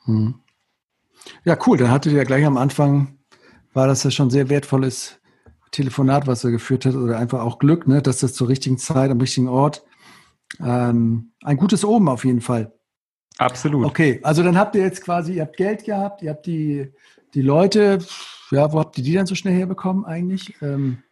Mhm. 0.05 0.35
Ja, 1.45 1.57
cool. 1.67 1.79
Dann 1.79 1.91
hattet 1.91 2.13
ihr 2.13 2.19
ja 2.19 2.25
gleich 2.25 2.45
am 2.45 2.57
Anfang, 2.57 3.19
war 3.73 3.87
das 3.87 4.05
ja 4.05 4.11
schon 4.11 4.31
sehr 4.31 4.49
wertvolles 4.49 5.21
Telefonat, 5.73 6.27
was 6.27 6.45
er 6.45 6.51
geführt 6.51 6.87
hat, 6.87 6.95
oder 6.95 7.19
einfach 7.19 7.41
auch 7.41 7.59
Glück, 7.59 7.87
ne, 7.87 8.03
dass 8.03 8.21
das 8.21 8.35
zur 8.35 8.49
richtigen 8.49 8.79
Zeit, 8.79 9.11
am 9.11 9.21
richtigen 9.21 9.49
Ort, 9.49 9.85
ähm, 10.61 11.33
ein 11.43 11.57
gutes 11.57 11.85
Oben 11.85 12.09
auf 12.09 12.25
jeden 12.25 12.41
Fall. 12.41 12.73
Absolut. 13.39 13.85
Okay, 13.85 14.21
also 14.23 14.43
dann 14.43 14.57
habt 14.57 14.75
ihr 14.77 14.83
jetzt 14.83 15.03
quasi, 15.03 15.35
ihr 15.35 15.43
habt 15.43 15.57
Geld 15.57 15.85
gehabt, 15.85 16.23
ihr 16.23 16.31
habt 16.31 16.47
die, 16.47 16.93
die 17.35 17.43
Leute, 17.43 17.99
ja, 18.51 18.73
wo 18.73 18.79
habt 18.79 18.97
ihr 18.97 19.05
die 19.05 19.13
dann 19.13 19.27
so 19.27 19.35
schnell 19.35 19.55
herbekommen 19.55 20.05
eigentlich? 20.05 20.55
Ähm, 20.63 21.03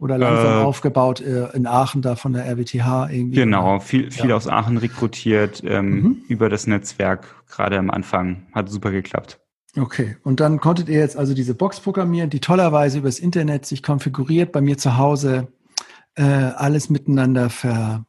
oder 0.00 0.18
langsam 0.18 0.60
äh, 0.60 0.64
aufgebaut 0.64 1.20
äh, 1.20 1.48
in 1.54 1.66
Aachen 1.66 2.02
da 2.02 2.16
von 2.16 2.32
der 2.32 2.46
RWTH 2.46 3.10
irgendwie? 3.10 3.36
Genau, 3.36 3.78
viel, 3.78 4.10
viel 4.10 4.30
ja. 4.30 4.36
aus 4.36 4.48
Aachen 4.48 4.78
rekrutiert 4.78 5.62
ähm, 5.64 5.90
mhm. 5.90 6.22
über 6.28 6.48
das 6.48 6.66
Netzwerk, 6.66 7.44
gerade 7.48 7.78
am 7.78 7.90
Anfang. 7.90 8.46
Hat 8.52 8.68
super 8.68 8.90
geklappt. 8.90 9.38
Okay, 9.76 10.16
und 10.24 10.40
dann 10.40 10.58
konntet 10.58 10.88
ihr 10.88 10.98
jetzt 10.98 11.16
also 11.16 11.34
diese 11.34 11.54
Box 11.54 11.78
programmieren, 11.78 12.30
die 12.30 12.40
tollerweise 12.40 12.98
übers 12.98 13.20
Internet 13.20 13.66
sich 13.66 13.82
konfiguriert, 13.82 14.50
bei 14.50 14.60
mir 14.60 14.78
zu 14.78 14.96
Hause 14.96 15.48
äh, 16.16 16.24
alles 16.24 16.90
miteinander 16.90 17.50
ver, 17.50 18.04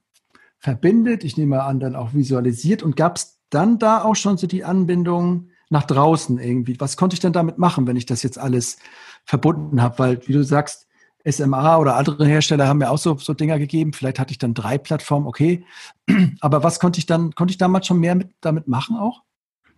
verbindet. 0.57 1.23
Ich 1.23 1.37
nehme 1.37 1.61
an, 1.63 1.79
dann 1.79 1.95
auch 1.95 2.13
visualisiert. 2.13 2.81
Und 2.81 2.95
gab 2.95 3.17
es 3.17 3.41
dann 3.49 3.77
da 3.77 4.01
auch 4.01 4.15
schon 4.15 4.37
so 4.37 4.47
die 4.47 4.63
Anbindung 4.63 5.49
nach 5.69 5.83
draußen 5.83 6.39
irgendwie? 6.39 6.79
Was 6.79 6.97
konnte 6.97 7.13
ich 7.13 7.19
denn 7.19 7.33
damit 7.33 7.57
machen, 7.57 7.85
wenn 7.85 7.95
ich 7.95 8.05
das 8.05 8.23
jetzt 8.23 8.39
alles 8.39 8.77
verbunden 9.23 9.81
habe? 9.81 9.99
Weil, 9.99 10.27
wie 10.27 10.33
du 10.33 10.43
sagst, 10.43 10.87
SMA 11.29 11.77
oder 11.77 11.97
andere 11.97 12.25
Hersteller 12.25 12.67
haben 12.67 12.79
mir 12.79 12.89
auch 12.89 12.97
so, 12.97 13.17
so 13.17 13.33
Dinger 13.33 13.59
gegeben. 13.59 13.93
Vielleicht 13.93 14.19
hatte 14.19 14.31
ich 14.31 14.37
dann 14.37 14.53
drei 14.53 14.77
Plattformen, 14.77 15.27
okay. 15.27 15.63
Aber 16.39 16.63
was 16.63 16.79
konnte 16.79 16.99
ich 16.99 17.05
dann, 17.05 17.33
konnte 17.35 17.51
ich 17.51 17.57
damals 17.57 17.87
schon 17.87 17.99
mehr 17.99 18.15
mit, 18.15 18.29
damit 18.41 18.67
machen 18.67 18.97
auch? 18.97 19.21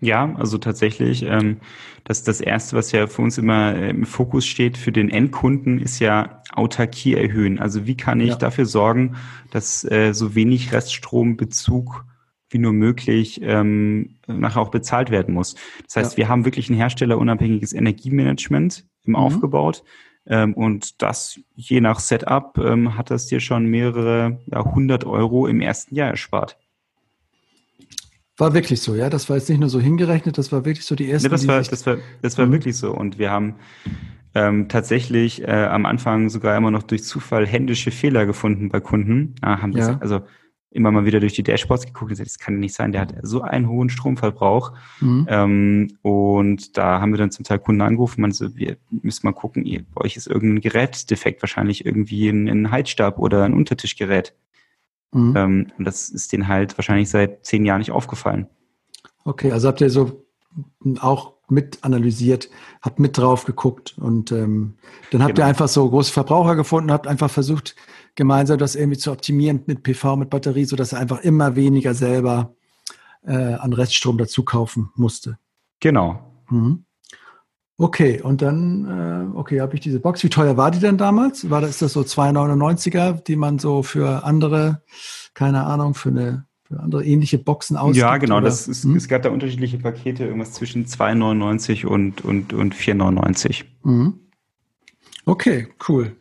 Ja, 0.03 0.35
also 0.35 0.57
tatsächlich, 0.57 1.23
ähm, 1.23 1.61
das, 2.03 2.23
das 2.23 2.41
Erste, 2.41 2.75
was 2.75 2.91
ja 2.91 3.07
für 3.07 3.21
uns 3.21 3.37
immer 3.37 3.73
äh, 3.73 3.89
im 3.89 4.05
Fokus 4.05 4.45
steht 4.45 4.77
für 4.77 4.91
den 4.91 5.09
Endkunden, 5.09 5.79
ist 5.79 5.99
ja 5.99 6.41
Autarkie 6.51 7.13
erhöhen. 7.13 7.57
Also 7.57 7.87
wie 7.87 7.95
kann 7.95 8.19
ich 8.19 8.31
ja. 8.31 8.35
dafür 8.35 8.65
sorgen, 8.65 9.15
dass 9.51 9.89
äh, 9.89 10.13
so 10.13 10.35
wenig 10.35 10.73
Reststrombezug 10.73 12.05
wie 12.49 12.59
nur 12.59 12.73
möglich 12.73 13.39
ähm, 13.43 14.17
nachher 14.27 14.61
auch 14.61 14.71
bezahlt 14.71 15.09
werden 15.09 15.33
muss. 15.33 15.55
Das 15.85 15.95
heißt, 15.95 16.11
ja. 16.13 16.17
wir 16.17 16.29
haben 16.29 16.45
wirklich 16.45 16.69
ein 16.69 16.75
herstellerunabhängiges 16.75 17.73
Energiemanagement 17.73 18.85
im 19.05 19.11
mhm. 19.11 19.15
aufgebaut 19.15 19.83
ähm, 20.25 20.53
und 20.53 21.01
das 21.01 21.39
je 21.55 21.81
nach 21.81 21.99
Setup 21.99 22.57
ähm, 22.57 22.97
hat 22.97 23.11
das 23.11 23.27
dir 23.27 23.39
schon 23.39 23.65
mehrere 23.65 24.39
ja, 24.47 24.63
hundert 24.63 25.05
Euro 25.05 25.47
im 25.47 25.61
ersten 25.61 25.95
Jahr 25.95 26.09
erspart. 26.09 26.57
War 28.37 28.53
wirklich 28.53 28.81
so, 28.81 28.95
ja. 28.95 29.09
Das 29.09 29.29
war 29.29 29.37
jetzt 29.37 29.49
nicht 29.49 29.59
nur 29.59 29.69
so 29.69 29.79
hingerechnet, 29.79 30.37
das 30.37 30.51
war 30.51 30.65
wirklich 30.65 30.85
so 30.85 30.95
die 30.95 31.07
erste. 31.07 31.27
Nee, 31.27 31.31
das, 31.31 31.47
war, 31.47 31.61
das 31.61 31.85
war, 31.85 31.97
das 32.21 32.37
war 32.37 32.47
mhm. 32.47 32.51
wirklich 32.53 32.77
so. 32.77 32.91
Und 32.91 33.19
wir 33.19 33.29
haben 33.29 33.55
ähm, 34.33 34.69
tatsächlich 34.69 35.43
äh, 35.43 35.65
am 35.65 35.85
Anfang 35.85 36.29
sogar 36.29 36.57
immer 36.57 36.71
noch 36.71 36.83
durch 36.83 37.03
Zufall 37.03 37.45
händische 37.45 37.91
Fehler 37.91 38.25
gefunden 38.25 38.69
bei 38.69 38.79
Kunden. 38.79 39.35
Ah, 39.41 39.61
haben 39.61 39.73
das, 39.73 39.87
ja. 39.87 39.97
Also 39.99 40.21
immer 40.73 40.91
mal 40.91 41.05
wieder 41.05 41.19
durch 41.19 41.33
die 41.33 41.43
Dashboards 41.43 41.85
geguckt 41.85 42.03
und 42.03 42.09
gesagt, 42.09 42.29
das 42.29 42.39
kann 42.39 42.59
nicht 42.59 42.73
sein, 42.73 42.91
der 42.91 43.01
hat 43.01 43.13
so 43.21 43.41
einen 43.41 43.69
hohen 43.69 43.89
Stromverbrauch. 43.89 44.73
Mhm. 44.99 45.27
Ähm, 45.29 45.97
und 46.01 46.77
da 46.77 46.99
haben 46.99 47.11
wir 47.11 47.17
dann 47.17 47.31
zum 47.31 47.45
Teil 47.45 47.59
Kunden 47.59 47.81
angerufen, 47.81 48.21
man 48.21 48.31
so, 48.31 48.55
wir 48.55 48.77
müssen 48.89 49.25
mal 49.25 49.33
gucken, 49.33 49.65
ihr, 49.65 49.85
bei 49.93 50.01
euch 50.01 50.17
ist 50.17 50.27
irgendein 50.27 50.61
Gerät 50.61 51.09
defekt, 51.09 51.41
wahrscheinlich 51.41 51.85
irgendwie 51.85 52.27
ein, 52.27 52.47
ein 52.47 52.71
Heizstab 52.71 53.19
oder 53.19 53.43
ein 53.43 53.53
Untertischgerät. 53.53 54.33
Mhm. 55.11 55.33
Ähm, 55.35 55.67
und 55.77 55.85
das 55.85 56.09
ist 56.09 56.33
denen 56.33 56.47
halt 56.47 56.77
wahrscheinlich 56.77 57.09
seit 57.09 57.45
zehn 57.45 57.65
Jahren 57.65 57.79
nicht 57.79 57.91
aufgefallen. 57.91 58.47
Okay, 59.25 59.51
also 59.51 59.67
habt 59.67 59.81
ihr 59.81 59.89
so 59.89 60.25
auch 60.99 61.32
mit 61.49 61.83
analysiert, 61.83 62.49
habt 62.81 62.99
mit 62.99 63.17
drauf 63.17 63.45
geguckt 63.45 63.95
und 63.97 64.31
ähm, 64.31 64.75
dann 65.11 65.23
habt 65.23 65.35
genau. 65.35 65.45
ihr 65.45 65.49
einfach 65.49 65.67
so 65.67 65.89
große 65.89 66.11
Verbraucher 66.11 66.55
gefunden, 66.55 66.91
habt 66.91 67.07
einfach 67.07 67.29
versucht, 67.29 67.75
gemeinsam 68.15 68.57
das 68.57 68.75
irgendwie 68.75 68.97
zu 68.97 69.11
optimieren 69.11 69.61
mit 69.65 69.83
PV, 69.83 70.15
mit 70.15 70.29
Batterie, 70.29 70.65
sodass 70.65 70.93
er 70.93 70.99
einfach 70.99 71.21
immer 71.21 71.55
weniger 71.55 71.93
selber 71.93 72.55
äh, 73.25 73.53
an 73.53 73.73
Reststrom 73.73 74.17
dazu 74.17 74.43
kaufen 74.43 74.91
musste. 74.95 75.37
Genau. 75.79 76.19
Mhm. 76.49 76.85
Okay, 77.77 78.21
und 78.21 78.41
dann, 78.41 79.33
äh, 79.33 79.37
okay, 79.37 79.59
habe 79.59 79.73
ich 79.73 79.81
diese 79.81 79.99
Box. 79.99 80.23
Wie 80.23 80.29
teuer 80.29 80.57
war 80.57 80.69
die 80.71 80.79
denn 80.79 80.97
damals? 80.97 81.49
War 81.49 81.59
das, 81.59 81.71
ist 81.71 81.81
das 81.81 81.93
so 81.93 82.01
2,99er, 82.01 83.23
die 83.23 83.35
man 83.35 83.57
so 83.57 83.81
für 83.81 84.23
andere, 84.23 84.83
keine 85.33 85.65
Ahnung, 85.65 85.95
für 85.95 86.09
eine 86.09 86.45
für 86.73 86.79
andere 86.81 87.05
ähnliche 87.05 87.37
Boxen 87.37 87.77
ausgibt? 87.77 87.97
Ja, 87.97 88.17
genau. 88.17 88.41
Das 88.41 88.67
ist, 88.67 88.83
hm? 88.83 88.95
Es 88.95 89.07
gab 89.07 89.21
da 89.21 89.29
unterschiedliche 89.29 89.77
Pakete, 89.77 90.25
irgendwas 90.25 90.53
zwischen 90.53 90.85
2,99 90.85 91.85
und, 91.85 92.23
und, 92.23 92.53
und 92.53 92.75
4,99. 92.75 93.63
Mhm. 93.83 94.19
Okay, 95.25 95.67
cool. 95.87 96.15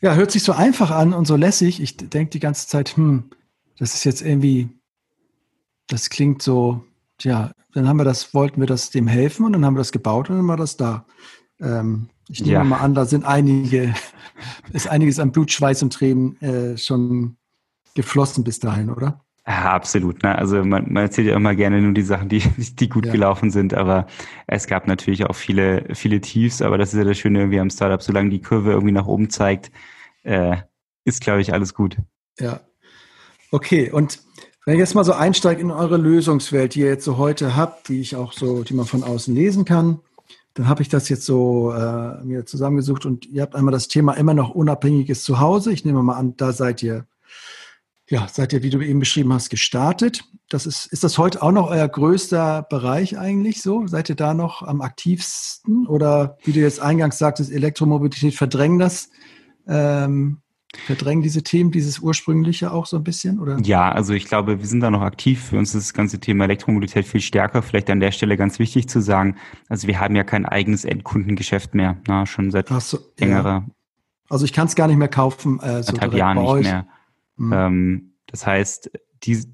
Ja, 0.00 0.14
hört 0.14 0.30
sich 0.30 0.42
so 0.42 0.52
einfach 0.52 0.90
an 0.90 1.12
und 1.12 1.26
so 1.26 1.36
lässig. 1.36 1.80
Ich 1.80 1.96
denke 1.96 2.30
die 2.30 2.40
ganze 2.40 2.66
Zeit, 2.66 2.96
hm, 2.96 3.30
das 3.78 3.94
ist 3.94 4.04
jetzt 4.04 4.22
irgendwie, 4.22 4.68
das 5.86 6.10
klingt 6.10 6.42
so, 6.42 6.84
tja, 7.18 7.52
dann 7.72 7.88
haben 7.88 7.96
wir 7.96 8.04
das, 8.04 8.34
wollten 8.34 8.60
wir 8.60 8.66
das 8.66 8.90
dem 8.90 9.06
helfen 9.06 9.46
und 9.46 9.52
dann 9.52 9.64
haben 9.64 9.74
wir 9.74 9.80
das 9.80 9.92
gebaut 9.92 10.30
und 10.30 10.36
dann 10.36 10.48
war 10.48 10.56
das 10.56 10.76
da. 10.76 11.06
Ähm, 11.60 12.08
ich 12.28 12.40
nehme 12.40 12.54
ja. 12.54 12.64
mal 12.64 12.78
an, 12.78 12.94
da 12.94 13.04
sind 13.04 13.24
einige, 13.24 13.94
ist 14.72 14.88
einiges 14.88 15.18
an 15.18 15.32
Blut, 15.32 15.52
Schweiß 15.52 15.82
und 15.82 15.92
Tränen 15.92 16.40
äh, 16.40 16.76
schon 16.78 17.36
geflossen 17.94 18.44
bis 18.44 18.58
dahin, 18.58 18.90
oder? 18.90 19.23
Ja, 19.46 19.72
absolut. 19.72 20.22
Ne? 20.22 20.36
Also 20.36 20.64
man, 20.64 20.90
man 20.90 21.02
erzählt 21.02 21.28
ja 21.28 21.36
immer 21.36 21.54
gerne 21.54 21.80
nur 21.80 21.92
die 21.92 22.02
Sachen, 22.02 22.28
die, 22.28 22.40
die 22.58 22.88
gut 22.88 23.06
ja. 23.06 23.12
gelaufen 23.12 23.50
sind, 23.50 23.74
aber 23.74 24.06
es 24.46 24.66
gab 24.66 24.86
natürlich 24.86 25.26
auch 25.26 25.34
viele, 25.34 25.84
viele 25.94 26.20
Tiefs, 26.20 26.62
aber 26.62 26.78
das 26.78 26.94
ist 26.94 26.98
ja 26.98 27.04
das 27.04 27.18
Schöne 27.18 27.40
irgendwie 27.40 27.60
am 27.60 27.70
Startup, 27.70 28.02
solange 28.02 28.30
die 28.30 28.40
Kurve 28.40 28.72
irgendwie 28.72 28.92
nach 28.92 29.06
oben 29.06 29.28
zeigt, 29.28 29.70
äh, 30.22 30.56
ist, 31.04 31.20
glaube 31.20 31.42
ich, 31.42 31.52
alles 31.52 31.74
gut. 31.74 31.96
Ja. 32.38 32.60
Okay, 33.50 33.90
und 33.90 34.20
wenn 34.64 34.74
ich 34.74 34.80
jetzt 34.80 34.94
mal 34.94 35.04
so 35.04 35.12
einsteige 35.12 35.60
in 35.60 35.70
eure 35.70 35.98
Lösungswelt, 35.98 36.74
die 36.74 36.80
ihr 36.80 36.88
jetzt 36.88 37.04
so 37.04 37.18
heute 37.18 37.54
habt, 37.54 37.88
die 37.88 38.00
ich 38.00 38.16
auch 38.16 38.32
so, 38.32 38.62
die 38.64 38.72
man 38.72 38.86
von 38.86 39.04
außen 39.04 39.34
lesen 39.34 39.66
kann, 39.66 40.00
dann 40.54 40.68
habe 40.68 40.80
ich 40.80 40.88
das 40.88 41.10
jetzt 41.10 41.26
so 41.26 41.72
äh, 41.72 42.24
mir 42.24 42.46
zusammengesucht 42.46 43.04
und 43.04 43.26
ihr 43.26 43.42
habt 43.42 43.54
einmal 43.54 43.72
das 43.72 43.88
Thema 43.88 44.14
immer 44.14 44.32
noch 44.32 44.50
unabhängiges 44.50 45.22
Zuhause. 45.22 45.70
Ich 45.72 45.84
nehme 45.84 46.02
mal 46.02 46.16
an, 46.16 46.36
da 46.36 46.52
seid 46.52 46.82
ihr 46.82 47.06
ja, 48.08 48.28
seid 48.30 48.52
ihr, 48.52 48.62
wie 48.62 48.70
du 48.70 48.80
eben 48.80 49.00
beschrieben 49.00 49.32
hast, 49.32 49.48
gestartet. 49.48 50.24
Das 50.50 50.66
ist, 50.66 50.86
ist 50.86 51.04
das 51.04 51.16
heute 51.16 51.42
auch 51.42 51.52
noch 51.52 51.70
euer 51.70 51.88
größter 51.88 52.66
Bereich 52.68 53.18
eigentlich 53.18 53.62
so? 53.62 53.86
Seid 53.86 54.10
ihr 54.10 54.14
da 54.14 54.34
noch 54.34 54.62
am 54.62 54.82
aktivsten? 54.82 55.86
Oder 55.86 56.36
wie 56.44 56.52
du 56.52 56.60
jetzt 56.60 56.80
eingangs 56.80 57.18
sagtest, 57.18 57.50
Elektromobilität 57.50 58.34
verdrängen 58.34 58.78
das? 58.78 59.08
Ähm, 59.66 60.42
verdrängen 60.86 61.22
diese 61.22 61.42
Themen, 61.42 61.70
dieses 61.70 61.98
ursprüngliche 62.00 62.72
auch 62.72 62.84
so 62.84 62.98
ein 62.98 63.04
bisschen? 63.04 63.40
Oder? 63.40 63.58
Ja, 63.60 63.90
also 63.90 64.12
ich 64.12 64.26
glaube, 64.26 64.58
wir 64.58 64.66
sind 64.66 64.80
da 64.80 64.90
noch 64.90 65.00
aktiv. 65.00 65.42
Für 65.42 65.56
uns 65.56 65.74
ist 65.74 65.88
das 65.88 65.94
ganze 65.94 66.20
Thema 66.20 66.44
Elektromobilität 66.44 67.06
viel 67.06 67.22
stärker. 67.22 67.62
Vielleicht 67.62 67.88
an 67.88 68.00
der 68.00 68.10
Stelle 68.10 68.36
ganz 68.36 68.58
wichtig 68.58 68.86
zu 68.86 69.00
sagen, 69.00 69.36
also 69.70 69.88
wir 69.88 69.98
haben 69.98 70.14
ja 70.14 70.24
kein 70.24 70.44
eigenes 70.44 70.84
Endkundengeschäft 70.84 71.74
mehr, 71.74 71.96
na, 72.06 72.26
schon 72.26 72.50
seit 72.50 72.68
so, 72.68 72.98
längerer. 73.18 73.64
Ja. 73.66 73.66
Also 74.28 74.44
ich 74.44 74.52
kann 74.52 74.66
es 74.66 74.74
gar 74.74 74.88
nicht 74.88 74.98
mehr 74.98 75.08
kaufen. 75.08 75.58
Äh, 75.60 75.82
so 75.82 75.96
Jahren 75.96 76.38
nicht 76.38 76.48
euch. 76.48 76.66
mehr. 76.66 76.86
Mhm. 77.36 77.52
Ähm, 77.52 78.14
das 78.26 78.46
heißt, 78.46 78.90
die, 79.24 79.44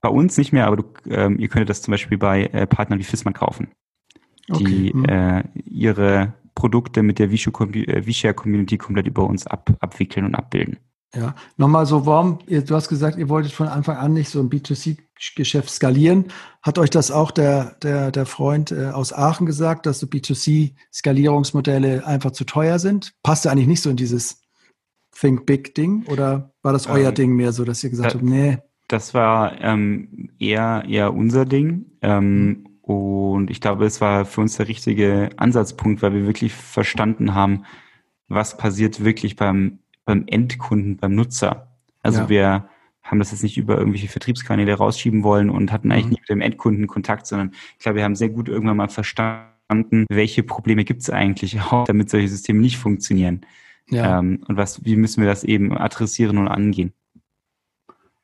bei 0.00 0.08
uns 0.08 0.38
nicht 0.38 0.52
mehr, 0.52 0.66
aber 0.66 0.76
du, 0.76 0.84
ähm, 1.08 1.38
ihr 1.38 1.48
könntet 1.48 1.70
das 1.70 1.82
zum 1.82 1.92
Beispiel 1.92 2.18
bei 2.18 2.46
äh, 2.46 2.66
Partnern 2.66 2.98
wie 2.98 3.04
Fissmann 3.04 3.34
kaufen, 3.34 3.68
die 4.48 4.92
okay. 4.92 4.92
mhm. 4.94 5.04
äh, 5.04 5.44
ihre 5.64 6.34
Produkte 6.54 7.02
mit 7.02 7.18
der 7.18 7.30
V-Share 7.30 8.34
Community 8.34 8.78
komplett 8.78 9.06
über 9.06 9.24
uns 9.24 9.46
ab, 9.46 9.70
abwickeln 9.80 10.24
und 10.24 10.34
abbilden. 10.34 10.78
Ja, 11.14 11.34
nochmal 11.56 11.86
so, 11.86 12.04
warum, 12.04 12.40
du 12.46 12.74
hast 12.74 12.88
gesagt, 12.88 13.16
ihr 13.16 13.28
wolltet 13.28 13.52
von 13.52 13.68
Anfang 13.68 13.96
an 13.96 14.12
nicht 14.12 14.28
so 14.28 14.40
ein 14.40 14.50
B2C-Geschäft 14.50 15.70
skalieren. 15.70 16.26
Hat 16.62 16.78
euch 16.78 16.90
das 16.90 17.10
auch 17.10 17.30
der, 17.30 17.76
der, 17.82 18.10
der 18.10 18.26
Freund 18.26 18.72
äh, 18.72 18.88
aus 18.88 19.12
Aachen 19.12 19.46
gesagt, 19.46 19.86
dass 19.86 20.00
so 20.00 20.06
B2C-Skalierungsmodelle 20.06 22.04
einfach 22.06 22.32
zu 22.32 22.44
teuer 22.44 22.78
sind? 22.78 23.14
Passt 23.22 23.44
ja 23.44 23.52
eigentlich 23.52 23.68
nicht 23.68 23.82
so 23.82 23.88
in 23.88 23.96
dieses 23.96 24.42
Think 25.18 25.46
Big 25.46 25.74
Ding 25.74 26.04
oder 26.06 26.52
war 26.62 26.72
das 26.72 26.86
euer 26.86 27.08
ähm, 27.08 27.14
Ding 27.14 27.32
mehr 27.36 27.52
so, 27.52 27.64
dass 27.64 27.82
ihr 27.82 27.90
gesagt 27.90 28.14
da, 28.14 28.18
habt, 28.18 28.24
nee? 28.24 28.58
Das 28.88 29.14
war 29.14 29.60
ähm, 29.60 30.30
eher, 30.38 30.84
eher 30.88 31.14
unser 31.14 31.44
Ding. 31.44 31.86
Ähm, 32.02 32.68
und 32.82 33.50
ich 33.50 33.60
glaube, 33.60 33.84
es 33.84 34.00
war 34.00 34.24
für 34.24 34.40
uns 34.40 34.56
der 34.56 34.68
richtige 34.68 35.30
Ansatzpunkt, 35.36 36.02
weil 36.02 36.12
wir 36.12 36.26
wirklich 36.26 36.54
verstanden 36.54 37.34
haben, 37.34 37.64
was 38.28 38.56
passiert 38.56 39.04
wirklich 39.04 39.36
beim, 39.36 39.80
beim 40.04 40.24
Endkunden, 40.26 40.96
beim 40.96 41.14
Nutzer. 41.14 41.76
Also 42.02 42.22
ja. 42.22 42.28
wir 42.28 42.68
haben 43.02 43.18
das 43.18 43.30
jetzt 43.30 43.42
nicht 43.42 43.56
über 43.56 43.76
irgendwelche 43.78 44.08
Vertriebskanäle 44.08 44.74
rausschieben 44.74 45.22
wollen 45.22 45.50
und 45.50 45.72
hatten 45.72 45.90
eigentlich 45.90 46.04
mhm. 46.06 46.10
nicht 46.10 46.20
mit 46.20 46.28
dem 46.30 46.40
Endkunden 46.40 46.86
Kontakt, 46.86 47.26
sondern 47.26 47.52
ich 47.76 47.82
glaube, 47.82 47.96
wir 47.96 48.04
haben 48.04 48.16
sehr 48.16 48.28
gut 48.28 48.48
irgendwann 48.48 48.76
mal 48.76 48.88
verstanden, 48.88 50.06
welche 50.08 50.42
Probleme 50.42 50.84
gibt 50.84 51.02
es 51.02 51.10
eigentlich 51.10 51.60
auch, 51.60 51.84
damit 51.86 52.10
solche 52.10 52.28
Systeme 52.28 52.60
nicht 52.60 52.78
funktionieren. 52.78 53.46
Ja. 53.90 54.18
Ähm, 54.18 54.42
und 54.48 54.56
was, 54.56 54.84
wie 54.84 54.96
müssen 54.96 55.22
wir 55.22 55.28
das 55.28 55.44
eben 55.44 55.76
adressieren 55.76 56.38
und 56.38 56.48
angehen? 56.48 56.92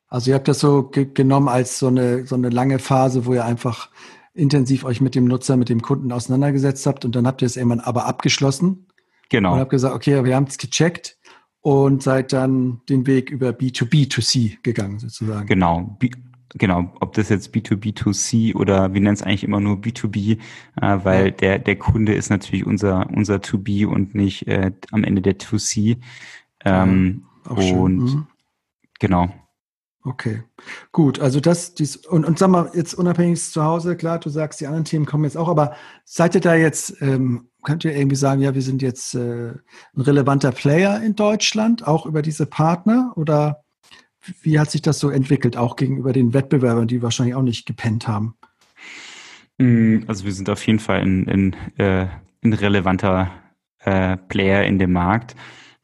Also 0.07 0.31
ihr 0.31 0.35
habt 0.35 0.47
das 0.47 0.59
so 0.59 0.83
ge 0.83 1.07
genommen 1.11 1.47
als 1.47 1.79
so 1.79 1.87
eine, 1.87 2.27
so 2.27 2.35
eine 2.35 2.49
lange 2.49 2.79
Phase, 2.79 3.25
wo 3.25 3.33
ihr 3.33 3.45
einfach 3.45 3.89
intensiv 4.33 4.83
euch 4.83 5.01
mit 5.01 5.15
dem 5.15 5.25
Nutzer, 5.25 5.57
mit 5.57 5.69
dem 5.69 5.81
Kunden 5.81 6.11
auseinandergesetzt 6.11 6.85
habt 6.85 7.05
und 7.05 7.15
dann 7.15 7.25
habt 7.25 7.41
ihr 7.41 7.45
es 7.45 7.57
irgendwann 7.57 7.79
aber 7.79 8.05
abgeschlossen. 8.05 8.87
Genau. 9.29 9.53
Und 9.53 9.59
habt 9.59 9.71
gesagt, 9.71 9.95
okay, 9.95 10.23
wir 10.23 10.35
haben 10.35 10.45
es 10.45 10.57
gecheckt 10.57 11.17
und 11.61 12.03
seid 12.03 12.33
dann 12.33 12.81
den 12.89 13.07
Weg 13.07 13.31
über 13.31 13.49
B2B2C 13.49 14.57
gegangen 14.61 14.99
sozusagen. 14.99 15.47
Genau 15.47 15.97
genau, 16.49 16.91
ob 16.99 17.13
das 17.13 17.29
jetzt 17.29 17.53
B2B2C 17.53 18.55
oder 18.55 18.93
wir 18.93 19.01
nennen 19.01 19.13
es 19.13 19.23
eigentlich 19.23 19.43
immer 19.43 19.59
nur 19.59 19.77
B2B, 19.77 20.39
äh, 20.81 20.99
weil 21.03 21.31
der, 21.31 21.59
der 21.59 21.75
Kunde 21.77 22.13
ist 22.13 22.29
natürlich 22.29 22.65
unser, 22.65 23.09
unser 23.09 23.41
To-B 23.41 23.85
und 23.85 24.15
nicht 24.15 24.47
äh, 24.47 24.71
am 24.91 25.03
Ende 25.03 25.21
der 25.21 25.37
To-C. 25.37 25.97
Ähm, 26.65 27.23
ja, 27.45 27.75
und 27.75 27.97
mhm. 27.97 28.27
genau. 28.99 29.33
Okay, 30.05 30.43
gut. 30.91 31.21
Also 31.21 31.39
das, 31.39 31.75
dies, 31.75 31.95
und, 31.95 32.25
und 32.25 32.37
sag 32.37 32.49
mal, 32.49 32.69
jetzt 32.73 32.93
unabhängig 32.93 33.41
zu 33.41 33.63
Hause, 33.63 33.95
klar, 33.95 34.19
du 34.19 34.29
sagst, 34.29 34.59
die 34.59 34.67
anderen 34.67 34.83
Themen 34.83 35.05
kommen 35.05 35.23
jetzt 35.23 35.37
auch, 35.37 35.47
aber 35.47 35.75
seid 36.03 36.35
ihr 36.35 36.41
da 36.41 36.55
jetzt, 36.55 37.01
ähm, 37.01 37.47
könnt 37.63 37.85
ihr 37.85 37.95
irgendwie 37.95 38.17
sagen, 38.17 38.41
ja, 38.41 38.53
wir 38.53 38.61
sind 38.61 38.81
jetzt 38.81 39.15
äh, 39.15 39.51
ein 39.51 40.01
relevanter 40.01 40.51
Player 40.51 41.01
in 41.01 41.15
Deutschland, 41.15 41.87
auch 41.87 42.05
über 42.05 42.21
diese 42.21 42.45
Partner 42.45 43.13
oder 43.15 43.62
wie 44.41 44.59
hat 44.59 44.71
sich 44.71 44.81
das 44.81 44.99
so 44.99 45.09
entwickelt, 45.09 45.57
auch 45.57 45.75
gegenüber 45.75 46.13
den 46.13 46.33
Wettbewerbern, 46.33 46.87
die 46.87 47.01
wahrscheinlich 47.01 47.35
auch 47.35 47.41
nicht 47.41 47.65
gepennt 47.65 48.07
haben? 48.07 48.35
Mm, 49.57 49.99
also 50.07 50.25
wir 50.25 50.31
sind 50.31 50.49
auf 50.49 50.65
jeden 50.65 50.79
Fall 50.79 51.01
ein, 51.01 51.27
ein, 51.27 51.55
äh, 51.77 52.07
ein 52.43 52.53
relevanter 52.53 53.31
äh, 53.79 54.17
Player 54.17 54.63
in 54.63 54.79
dem 54.79 54.93
Markt. 54.93 55.35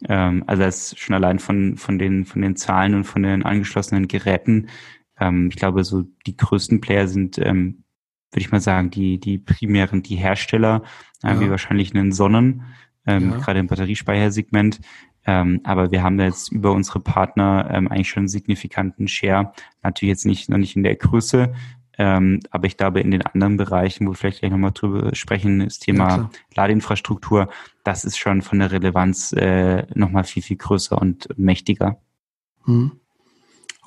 Ähm, 0.07 0.43
also 0.47 0.63
das 0.63 0.95
schon 0.97 1.15
allein 1.15 1.39
von, 1.39 1.77
von, 1.77 1.99
den, 1.99 2.25
von 2.25 2.41
den 2.41 2.55
Zahlen 2.55 2.95
und 2.95 3.03
von 3.03 3.23
den 3.23 3.43
angeschlossenen 3.43 4.07
Geräten. 4.07 4.69
Ähm, 5.19 5.49
ich 5.49 5.57
glaube, 5.57 5.83
so 5.83 6.03
die 6.25 6.37
größten 6.37 6.81
Player 6.81 7.07
sind, 7.07 7.37
ähm, 7.37 7.83
würde 8.31 8.41
ich 8.41 8.51
mal 8.51 8.61
sagen, 8.61 8.91
die, 8.91 9.19
die 9.19 9.37
primären, 9.37 10.03
die 10.03 10.15
Hersteller, 10.15 10.83
äh, 11.23 11.29
ja. 11.29 11.41
wie 11.41 11.49
wahrscheinlich 11.49 11.93
einen 11.93 12.11
Sonnen, 12.11 12.63
ähm, 13.05 13.31
ja. 13.31 13.37
gerade 13.37 13.59
im 13.59 13.67
Batteriespeichersegment. 13.67 14.79
Ähm, 15.25 15.61
aber 15.63 15.91
wir 15.91 16.01
haben 16.03 16.19
jetzt 16.19 16.51
über 16.51 16.71
unsere 16.71 16.99
Partner 16.99 17.69
ähm, 17.71 17.87
eigentlich 17.87 18.09
schon 18.09 18.21
einen 18.21 18.27
signifikanten 18.29 19.07
Share. 19.07 19.53
Natürlich 19.83 20.09
jetzt 20.09 20.25
nicht 20.25 20.49
noch 20.49 20.57
nicht 20.57 20.75
in 20.75 20.83
der 20.83 20.95
Größe, 20.95 21.53
ähm, 21.97 22.39
aber 22.49 22.67
ich 22.67 22.77
glaube 22.77 23.01
in 23.01 23.11
den 23.11 23.21
anderen 23.23 23.57
Bereichen, 23.57 24.07
wo 24.07 24.11
wir 24.11 24.15
vielleicht 24.15 24.39
gleich 24.39 24.51
nochmal 24.51 24.71
drüber 24.71 25.13
sprechen, 25.13 25.59
das 25.59 25.79
Thema 25.79 26.09
ja, 26.09 26.29
Ladeinfrastruktur, 26.55 27.49
das 27.83 28.05
ist 28.05 28.17
schon 28.17 28.41
von 28.41 28.59
der 28.59 28.71
Relevanz 28.71 29.33
äh, 29.33 29.85
nochmal 29.93 30.23
viel, 30.23 30.41
viel 30.41 30.57
größer 30.57 30.97
und 30.97 31.27
mächtiger. 31.37 31.99
Hm. 32.63 32.91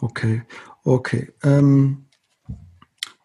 Okay, 0.01 0.43
okay. 0.83 1.33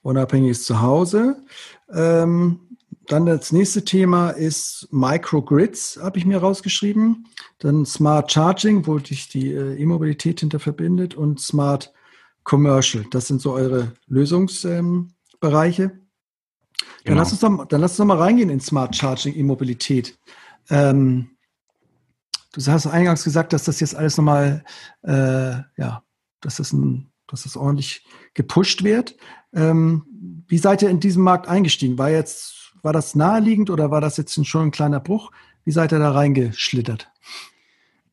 Unabhängiges 0.02 0.64
Zuhause. 0.64 1.44
Ähm, 1.92 2.67
dann 3.08 3.26
das 3.26 3.52
nächste 3.52 3.86
Thema 3.86 4.32
ist 4.32 4.88
Microgrids, 4.92 5.98
habe 6.02 6.20
ich 6.20 6.26
mir 6.26 6.40
rausgeschrieben. 6.40 7.28
Dann 7.60 7.86
Smart 7.86 8.32
Charging, 8.32 8.86
wo 8.86 9.00
sich 9.00 9.30
die 9.30 9.54
äh, 9.54 9.82
E-Mobilität 9.82 10.42
hinter 10.42 10.60
verbindet 10.60 11.16
und 11.16 11.40
Smart 11.40 11.94
Commercial. 12.44 13.06
Das 13.12 13.28
sind 13.28 13.42
so 13.42 13.54
eure 13.54 13.94
Lösungsbereiche. 14.08 15.84
Ähm, 15.84 15.90
genau. 15.90 16.04
Dann 17.06 17.18
lass 17.18 17.32
uns 17.32 17.40
doch, 17.40 17.66
dann 17.66 17.82
lass 17.82 17.92
uns 17.92 17.98
doch 17.98 18.06
mal 18.06 18.18
reingehen 18.18 18.50
in 18.50 18.60
Smart 18.60 18.96
Charging 18.96 19.36
E-Mobilität. 19.36 20.18
Ähm, 20.70 21.32
du 22.54 22.66
hast 22.66 22.88
eingangs 22.88 23.24
gesagt, 23.24 23.54
dass 23.54 23.64
das 23.64 23.80
jetzt 23.80 23.96
alles 23.96 24.18
nochmal, 24.18 24.66
äh, 25.04 25.62
ja, 25.78 26.04
dass 26.42 26.58
das, 26.58 26.74
ein, 26.74 27.10
dass 27.28 27.44
das 27.44 27.56
ordentlich 27.56 28.06
gepusht 28.34 28.84
wird. 28.84 29.16
Ähm, 29.54 30.44
wie 30.48 30.58
seid 30.58 30.82
ihr 30.82 30.90
in 30.90 31.00
diesem 31.00 31.24
Markt 31.24 31.48
eingestiegen? 31.48 31.98
War 31.98 32.10
jetzt 32.10 32.67
war 32.88 32.94
das 32.94 33.16
naheliegend 33.16 33.70
oder 33.70 33.92
war 33.92 34.00
das 34.00 34.16
jetzt 34.16 34.48
schon 34.48 34.68
ein 34.70 34.72
kleiner 34.72 35.02
Bruch? 35.02 35.32
Wie 35.66 35.72
seid 35.72 35.92
ihr 35.92 36.00
da 36.00 36.12
reingeschlittert? 36.12 37.12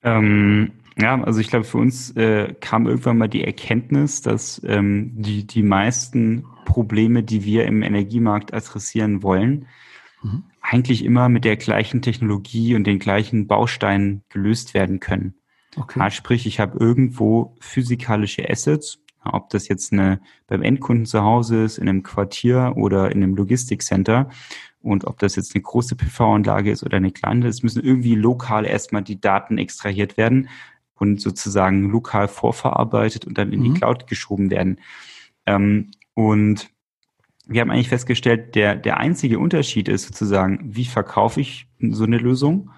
Ähm, 0.02 0.72
Ja, 0.96 1.20
also 1.22 1.40
ich 1.40 1.48
glaube, 1.48 1.64
für 1.64 1.78
uns 1.78 2.10
äh, 2.16 2.54
kam 2.60 2.86
irgendwann 2.86 3.18
mal 3.18 3.28
die 3.28 3.44
Erkenntnis, 3.44 4.22
dass 4.22 4.62
ähm, 4.64 5.12
die, 5.14 5.46
die 5.46 5.62
meisten 5.62 6.44
Probleme, 6.64 7.22
die 7.22 7.44
wir 7.44 7.66
im 7.66 7.82
Energiemarkt 7.82 8.54
adressieren 8.54 9.22
wollen, 9.22 9.66
mhm. 10.22 10.44
eigentlich 10.60 11.04
immer 11.04 11.28
mit 11.28 11.44
der 11.44 11.56
gleichen 11.56 12.00
Technologie 12.00 12.76
und 12.76 12.84
den 12.84 13.00
gleichen 13.00 13.46
Bausteinen 13.48 14.22
gelöst 14.28 14.74
werden 14.74 15.00
können. 15.00 15.34
Okay. 15.76 15.98
Ja, 15.98 16.10
sprich, 16.10 16.46
ich 16.46 16.60
habe 16.60 16.78
irgendwo 16.78 17.56
physikalische 17.60 18.48
Assets, 18.48 19.00
ob 19.32 19.50
das 19.50 19.68
jetzt 19.68 19.92
eine 19.92 20.20
beim 20.46 20.62
Endkunden 20.62 21.06
zu 21.06 21.22
Hause 21.22 21.64
ist, 21.64 21.78
in 21.78 21.88
einem 21.88 22.02
Quartier 22.02 22.74
oder 22.76 23.10
in 23.10 23.22
einem 23.22 23.34
Logistikcenter 23.34 24.28
und 24.80 25.06
ob 25.06 25.18
das 25.18 25.36
jetzt 25.36 25.54
eine 25.54 25.62
große 25.62 25.96
PV-Anlage 25.96 26.70
ist 26.70 26.84
oder 26.84 26.98
eine 26.98 27.10
kleine, 27.10 27.48
es 27.48 27.62
müssen 27.62 27.82
irgendwie 27.82 28.14
lokal 28.14 28.66
erstmal 28.66 29.02
die 29.02 29.20
Daten 29.20 29.56
extrahiert 29.56 30.16
werden 30.16 30.48
und 30.94 31.20
sozusagen 31.20 31.90
lokal 31.90 32.28
vorverarbeitet 32.28 33.24
und 33.24 33.38
dann 33.38 33.52
in 33.52 33.60
mhm. 33.60 33.64
die 33.64 33.80
Cloud 33.80 34.06
geschoben 34.06 34.50
werden. 34.50 34.78
Ähm, 35.46 35.90
und 36.14 36.70
wir 37.46 37.60
haben 37.60 37.70
eigentlich 37.70 37.88
festgestellt, 37.88 38.54
der, 38.54 38.76
der 38.76 38.98
einzige 38.98 39.38
Unterschied 39.38 39.88
ist 39.88 40.06
sozusagen, 40.06 40.60
wie 40.62 40.84
verkaufe 40.84 41.40
ich 41.40 41.66
so 41.80 42.04
eine 42.04 42.18
Lösung 42.18 42.70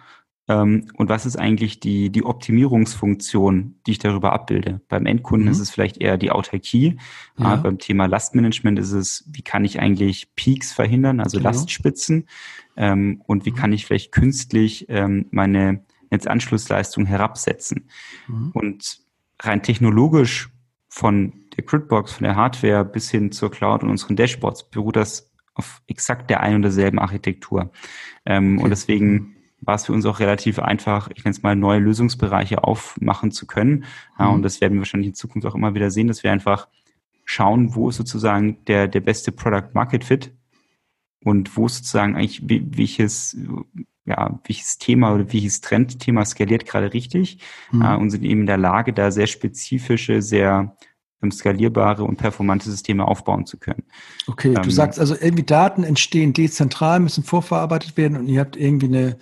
ähm, 0.48 0.86
und 0.94 1.08
was 1.08 1.26
ist 1.26 1.36
eigentlich 1.36 1.80
die, 1.80 2.10
die 2.10 2.24
Optimierungsfunktion, 2.24 3.76
die 3.86 3.92
ich 3.92 3.98
darüber 3.98 4.32
abbilde. 4.32 4.80
Beim 4.88 5.06
Endkunden 5.06 5.46
mhm. 5.46 5.52
ist 5.52 5.58
es 5.58 5.70
vielleicht 5.70 5.98
eher 5.98 6.18
die 6.18 6.30
Autarkie. 6.30 6.98
Ja. 7.36 7.54
Äh, 7.54 7.56
beim 7.58 7.78
Thema 7.78 8.06
Lastmanagement 8.06 8.78
ist 8.78 8.92
es, 8.92 9.24
wie 9.32 9.42
kann 9.42 9.64
ich 9.64 9.80
eigentlich 9.80 10.34
Peaks 10.36 10.72
verhindern, 10.72 11.20
also 11.20 11.38
genau. 11.38 11.50
Lastspitzen 11.50 12.28
ähm, 12.76 13.22
und 13.26 13.44
wie 13.44 13.50
mhm. 13.50 13.56
kann 13.56 13.72
ich 13.72 13.86
vielleicht 13.86 14.12
künstlich 14.12 14.86
ähm, 14.88 15.26
meine 15.30 15.84
Netzanschlussleistung 16.10 17.06
herabsetzen. 17.06 17.88
Mhm. 18.28 18.50
Und 18.54 19.00
rein 19.40 19.62
technologisch 19.62 20.50
von 20.88 21.32
der 21.56 21.64
Gridbox, 21.64 22.12
von 22.12 22.24
der 22.24 22.36
Hardware 22.36 22.84
bis 22.84 23.10
hin 23.10 23.32
zur 23.32 23.50
Cloud 23.50 23.82
und 23.82 23.90
unseren 23.90 24.14
Dashboards 24.14 24.70
beruht 24.70 24.96
das 24.96 25.32
auf 25.54 25.82
exakt 25.86 26.30
der 26.30 26.40
einen 26.40 26.56
und 26.56 26.62
derselben 26.62 26.98
Architektur. 26.98 27.72
Ähm, 28.24 28.56
okay. 28.56 28.64
Und 28.64 28.70
deswegen 28.70 29.35
war 29.66 29.74
es 29.74 29.86
für 29.86 29.92
uns 29.92 30.06
auch 30.06 30.20
relativ 30.20 30.58
einfach, 30.58 31.10
ich 31.14 31.24
nenne 31.24 31.36
es 31.36 31.42
mal, 31.42 31.56
neue 31.56 31.80
Lösungsbereiche 31.80 32.64
aufmachen 32.64 33.32
zu 33.32 33.46
können. 33.46 33.84
Ja, 34.18 34.28
mhm. 34.28 34.34
und 34.36 34.42
das 34.42 34.60
werden 34.60 34.74
wir 34.74 34.80
wahrscheinlich 34.80 35.08
in 35.08 35.14
Zukunft 35.14 35.46
auch 35.46 35.54
immer 35.54 35.74
wieder 35.74 35.90
sehen, 35.90 36.08
dass 36.08 36.22
wir 36.22 36.32
einfach 36.32 36.68
schauen, 37.24 37.74
wo 37.74 37.88
ist 37.88 37.96
sozusagen 37.96 38.64
der, 38.66 38.88
der 38.88 39.00
beste 39.00 39.32
Product 39.32 39.74
Market 39.74 40.04
Fit 40.04 40.32
und 41.24 41.56
wo 41.56 41.66
ist 41.66 41.78
sozusagen 41.78 42.14
eigentlich 42.14 42.42
welches, 42.46 43.36
ja, 44.04 44.38
welches 44.44 44.78
Thema 44.78 45.12
oder 45.12 45.32
welches 45.32 45.60
Trendthema 45.60 46.24
skaliert 46.24 46.66
gerade 46.66 46.92
richtig 46.92 47.38
mhm. 47.72 47.82
äh, 47.82 47.96
und 47.96 48.10
sind 48.10 48.24
eben 48.24 48.42
in 48.42 48.46
der 48.46 48.58
Lage, 48.58 48.92
da 48.92 49.10
sehr 49.10 49.26
spezifische, 49.26 50.22
sehr 50.22 50.76
ähm, 51.22 51.32
skalierbare 51.32 52.04
und 52.04 52.16
performante 52.16 52.70
Systeme 52.70 53.08
aufbauen 53.08 53.46
zu 53.46 53.58
können. 53.58 53.84
Okay, 54.26 54.54
ähm, 54.54 54.62
du 54.62 54.70
sagst 54.70 55.00
also 55.00 55.16
irgendwie 55.18 55.44
Daten 55.44 55.82
entstehen 55.82 56.32
dezentral, 56.32 57.00
müssen 57.00 57.24
vorverarbeitet 57.24 57.96
werden 57.96 58.18
und 58.18 58.28
ihr 58.28 58.40
habt 58.40 58.56
irgendwie 58.56 58.86
eine, 58.86 59.18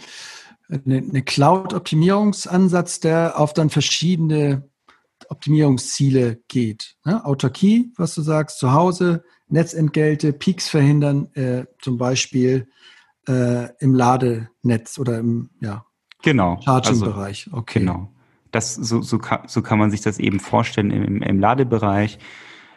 eine, 0.68 0.98
eine 0.98 1.22
Cloud-Optimierungsansatz, 1.22 3.00
der 3.00 3.38
auf 3.38 3.52
dann 3.52 3.70
verschiedene 3.70 4.68
Optimierungsziele 5.28 6.40
geht. 6.48 6.96
Ne? 7.04 7.24
Autarkie, 7.24 7.92
was 7.96 8.14
du 8.14 8.22
sagst, 8.22 8.58
zu 8.58 8.72
Hause, 8.72 9.24
Netzentgelte, 9.48 10.32
Peaks 10.32 10.68
verhindern, 10.68 11.28
äh, 11.34 11.66
zum 11.80 11.98
Beispiel 11.98 12.68
äh, 13.28 13.68
im 13.78 13.94
Ladenetz 13.94 14.98
oder 14.98 15.18
im 15.18 15.50
ja, 15.60 15.84
genau. 16.22 16.60
Charging-Bereich. 16.64 17.46
Also, 17.46 17.58
okay. 17.58 17.80
Genau. 17.80 18.10
Das, 18.50 18.74
so, 18.74 19.02
so, 19.02 19.18
kann, 19.18 19.48
so 19.48 19.62
kann 19.62 19.78
man 19.78 19.90
sich 19.90 20.00
das 20.00 20.18
eben 20.18 20.38
vorstellen 20.38 20.90
im, 20.90 21.22
im 21.22 21.40
Ladebereich. 21.40 22.18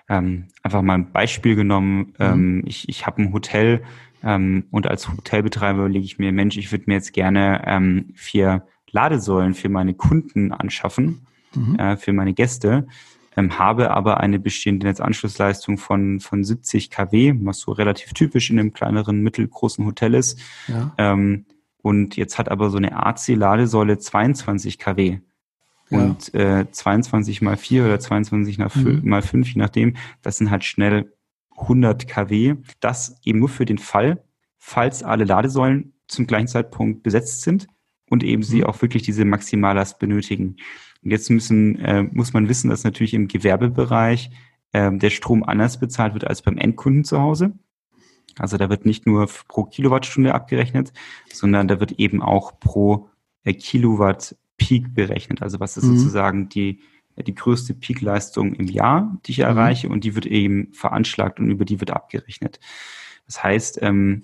Ähm, 0.09 0.45
einfach 0.63 0.81
mal 0.81 0.95
ein 0.95 1.11
Beispiel 1.11 1.55
genommen. 1.55 1.97
Mhm. 1.97 2.13
Ähm, 2.19 2.63
ich 2.65 2.87
ich 2.89 3.05
habe 3.05 3.21
ein 3.21 3.33
Hotel 3.33 3.83
ähm, 4.23 4.65
und 4.71 4.87
als 4.87 5.09
Hotelbetreiber 5.09 5.79
überlege 5.79 6.05
ich 6.05 6.19
mir, 6.19 6.31
Mensch, 6.31 6.57
ich 6.57 6.71
würde 6.71 6.85
mir 6.87 6.95
jetzt 6.95 7.13
gerne 7.13 7.63
ähm, 7.65 8.13
vier 8.15 8.65
Ladesäulen 8.91 9.53
für 9.53 9.69
meine 9.69 9.93
Kunden 9.93 10.51
anschaffen, 10.51 11.27
mhm. 11.53 11.75
äh, 11.75 11.97
für 11.97 12.13
meine 12.13 12.33
Gäste 12.33 12.87
ähm, 13.37 13.59
habe 13.59 13.91
aber 13.91 14.19
eine 14.19 14.39
bestehende 14.39 14.87
Netzanschlussleistung 14.87 15.77
von, 15.77 16.19
von 16.19 16.43
70 16.43 16.89
kW, 16.89 17.35
was 17.43 17.59
so 17.59 17.71
relativ 17.71 18.13
typisch 18.13 18.49
in 18.49 18.59
einem 18.59 18.73
kleineren, 18.73 19.21
mittelgroßen 19.21 19.85
Hotel 19.85 20.15
ist. 20.15 20.39
Ja. 20.67 20.91
Ähm, 20.97 21.45
und 21.83 22.17
jetzt 22.17 22.39
hat 22.39 22.49
aber 22.49 22.71
so 22.71 22.77
eine 22.77 22.97
AC-Ladesäule 22.97 23.99
22 23.99 24.79
kW. 24.79 25.19
Ja. 25.89 25.99
Und 25.99 26.33
äh, 26.33 26.69
22 26.69 27.41
mal 27.41 27.57
4 27.57 27.85
oder 27.85 27.99
22 27.99 28.57
mal 28.57 28.69
5, 28.69 29.03
mhm. 29.03 29.09
mal 29.09 29.21
5, 29.21 29.53
je 29.53 29.59
nachdem, 29.59 29.95
das 30.21 30.37
sind 30.37 30.51
halt 30.51 30.63
schnell 30.63 31.13
100 31.57 32.07
kW. 32.07 32.55
Das 32.79 33.19
eben 33.23 33.39
nur 33.39 33.49
für 33.49 33.65
den 33.65 33.77
Fall, 33.77 34.23
falls 34.57 35.03
alle 35.03 35.23
Ladesäulen 35.23 35.93
zum 36.07 36.27
gleichen 36.27 36.47
Zeitpunkt 36.47 37.03
besetzt 37.03 37.41
sind 37.41 37.67
und 38.09 38.23
eben 38.23 38.43
sie 38.43 38.59
mhm. 38.59 38.65
auch 38.65 38.81
wirklich 38.81 39.03
diese 39.03 39.25
Maximalast 39.25 39.99
benötigen. 39.99 40.57
Und 41.03 41.11
jetzt 41.11 41.29
müssen, 41.29 41.79
äh, 41.79 42.03
muss 42.03 42.33
man 42.33 42.49
wissen, 42.49 42.69
dass 42.69 42.83
natürlich 42.83 43.13
im 43.13 43.27
Gewerbebereich 43.27 44.31
äh, 44.73 44.91
der 44.91 45.09
Strom 45.09 45.43
anders 45.43 45.79
bezahlt 45.79 46.13
wird 46.13 46.27
als 46.27 46.41
beim 46.41 46.57
Endkunden 46.57 47.03
zu 47.03 47.19
Hause. 47.21 47.53
Also 48.37 48.57
da 48.57 48.69
wird 48.69 48.85
nicht 48.85 49.05
nur 49.05 49.27
pro 49.47 49.63
Kilowattstunde 49.63 50.33
abgerechnet, 50.33 50.93
sondern 51.31 51.67
da 51.67 51.79
wird 51.79 51.93
eben 51.93 52.21
auch 52.21 52.59
pro 52.59 53.09
äh, 53.43 53.53
Kilowatt 53.53 54.35
Peak 54.57 54.93
berechnet. 54.93 55.41
Also 55.41 55.59
was 55.59 55.77
ist 55.77 55.85
mhm. 55.85 55.97
sozusagen 55.97 56.49
die, 56.49 56.79
die 57.15 57.35
größte 57.35 57.73
Peakleistung 57.73 58.53
im 58.53 58.67
Jahr, 58.67 59.17
die 59.25 59.31
ich 59.31 59.37
mhm. 59.39 59.45
erreiche 59.45 59.89
und 59.89 60.03
die 60.03 60.15
wird 60.15 60.25
eben 60.25 60.73
veranschlagt 60.73 61.39
und 61.39 61.49
über 61.49 61.65
die 61.65 61.79
wird 61.79 61.91
abgerechnet. 61.91 62.59
Das 63.25 63.43
heißt, 63.43 63.79
ähm, 63.81 64.23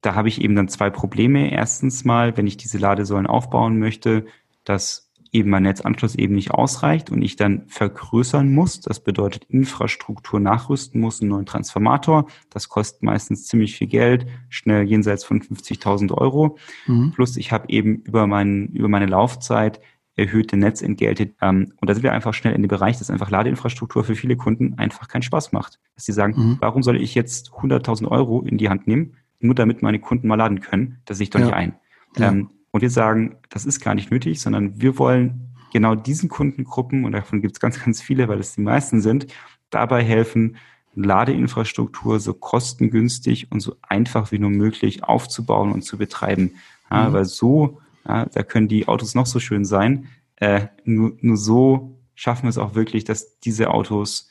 da 0.00 0.14
habe 0.14 0.28
ich 0.28 0.40
eben 0.40 0.54
dann 0.54 0.68
zwei 0.68 0.90
Probleme. 0.90 1.50
Erstens 1.50 2.04
mal, 2.04 2.36
wenn 2.36 2.46
ich 2.46 2.56
diese 2.56 2.78
Ladesäulen 2.78 3.26
aufbauen 3.26 3.78
möchte, 3.78 4.26
dass 4.64 5.05
eben 5.36 5.50
mein 5.50 5.64
Netzanschluss 5.64 6.14
eben 6.14 6.34
nicht 6.34 6.50
ausreicht 6.50 7.10
und 7.10 7.22
ich 7.22 7.36
dann 7.36 7.62
vergrößern 7.68 8.52
muss. 8.52 8.80
Das 8.80 9.00
bedeutet 9.00 9.44
Infrastruktur 9.44 10.40
nachrüsten 10.40 11.00
muss, 11.00 11.20
einen 11.20 11.30
neuen 11.30 11.46
Transformator. 11.46 12.26
Das 12.50 12.68
kostet 12.68 13.02
meistens 13.02 13.46
ziemlich 13.46 13.76
viel 13.76 13.86
Geld, 13.86 14.26
schnell 14.48 14.84
jenseits 14.84 15.24
von 15.24 15.40
50.000 15.40 16.12
Euro. 16.12 16.58
Mhm. 16.86 17.12
Plus 17.12 17.36
ich 17.36 17.52
habe 17.52 17.68
eben 17.68 17.96
über, 17.96 18.26
mein, 18.26 18.68
über 18.68 18.88
meine 18.88 19.06
Laufzeit 19.06 19.80
erhöhte 20.16 20.56
Netzentgelte. 20.56 21.34
Ähm, 21.42 21.72
und 21.80 21.88
da 21.88 21.94
sind 21.94 22.02
wir 22.02 22.12
einfach 22.12 22.32
schnell 22.32 22.54
in 22.54 22.62
dem 22.62 22.68
Bereich, 22.68 22.98
dass 22.98 23.10
einfach 23.10 23.30
Ladeinfrastruktur 23.30 24.02
für 24.02 24.16
viele 24.16 24.36
Kunden 24.36 24.74
einfach 24.78 25.08
keinen 25.08 25.22
Spaß 25.22 25.52
macht. 25.52 25.78
Dass 25.94 26.06
sie 26.06 26.12
sagen, 26.12 26.34
mhm. 26.36 26.56
warum 26.60 26.82
soll 26.82 27.00
ich 27.00 27.14
jetzt 27.14 27.50
100.000 27.50 28.08
Euro 28.08 28.40
in 28.42 28.56
die 28.56 28.70
Hand 28.70 28.86
nehmen, 28.86 29.16
nur 29.40 29.54
damit 29.54 29.82
meine 29.82 30.00
Kunden 30.00 30.26
mal 30.26 30.36
laden 30.36 30.60
können? 30.60 31.02
Das 31.04 31.18
sehe 31.18 31.24
ich 31.24 31.30
doch 31.30 31.40
ja. 31.40 31.46
nicht 31.46 31.54
ein. 31.54 31.74
Ja. 32.16 32.28
Ähm, 32.30 32.50
und 32.76 32.82
wir 32.82 32.90
sagen, 32.90 33.36
das 33.48 33.64
ist 33.64 33.80
gar 33.80 33.94
nicht 33.94 34.10
nötig, 34.10 34.38
sondern 34.38 34.78
wir 34.78 34.98
wollen 34.98 35.54
genau 35.72 35.94
diesen 35.94 36.28
Kundengruppen, 36.28 37.06
und 37.06 37.12
davon 37.12 37.40
gibt 37.40 37.56
es 37.56 37.60
ganz, 37.60 37.82
ganz 37.82 38.02
viele, 38.02 38.28
weil 38.28 38.38
es 38.38 38.54
die 38.54 38.60
meisten 38.60 39.00
sind, 39.00 39.28
dabei 39.70 40.04
helfen, 40.04 40.58
Ladeinfrastruktur 40.94 42.20
so 42.20 42.34
kostengünstig 42.34 43.50
und 43.50 43.60
so 43.60 43.76
einfach 43.80 44.30
wie 44.30 44.38
nur 44.38 44.50
möglich 44.50 45.04
aufzubauen 45.04 45.72
und 45.72 45.82
zu 45.82 45.96
betreiben. 45.96 46.52
Ja, 46.90 47.08
mhm. 47.08 47.12
Weil 47.14 47.24
so, 47.24 47.80
ja, 48.06 48.26
da 48.26 48.42
können 48.42 48.68
die 48.68 48.88
Autos 48.88 49.14
noch 49.14 49.26
so 49.26 49.40
schön 49.40 49.64
sein, 49.64 50.08
äh, 50.36 50.66
nur, 50.84 51.16
nur 51.22 51.38
so 51.38 51.98
schaffen 52.14 52.44
wir 52.44 52.50
es 52.50 52.58
auch 52.58 52.74
wirklich, 52.74 53.04
dass 53.04 53.38
diese 53.40 53.70
Autos 53.70 54.30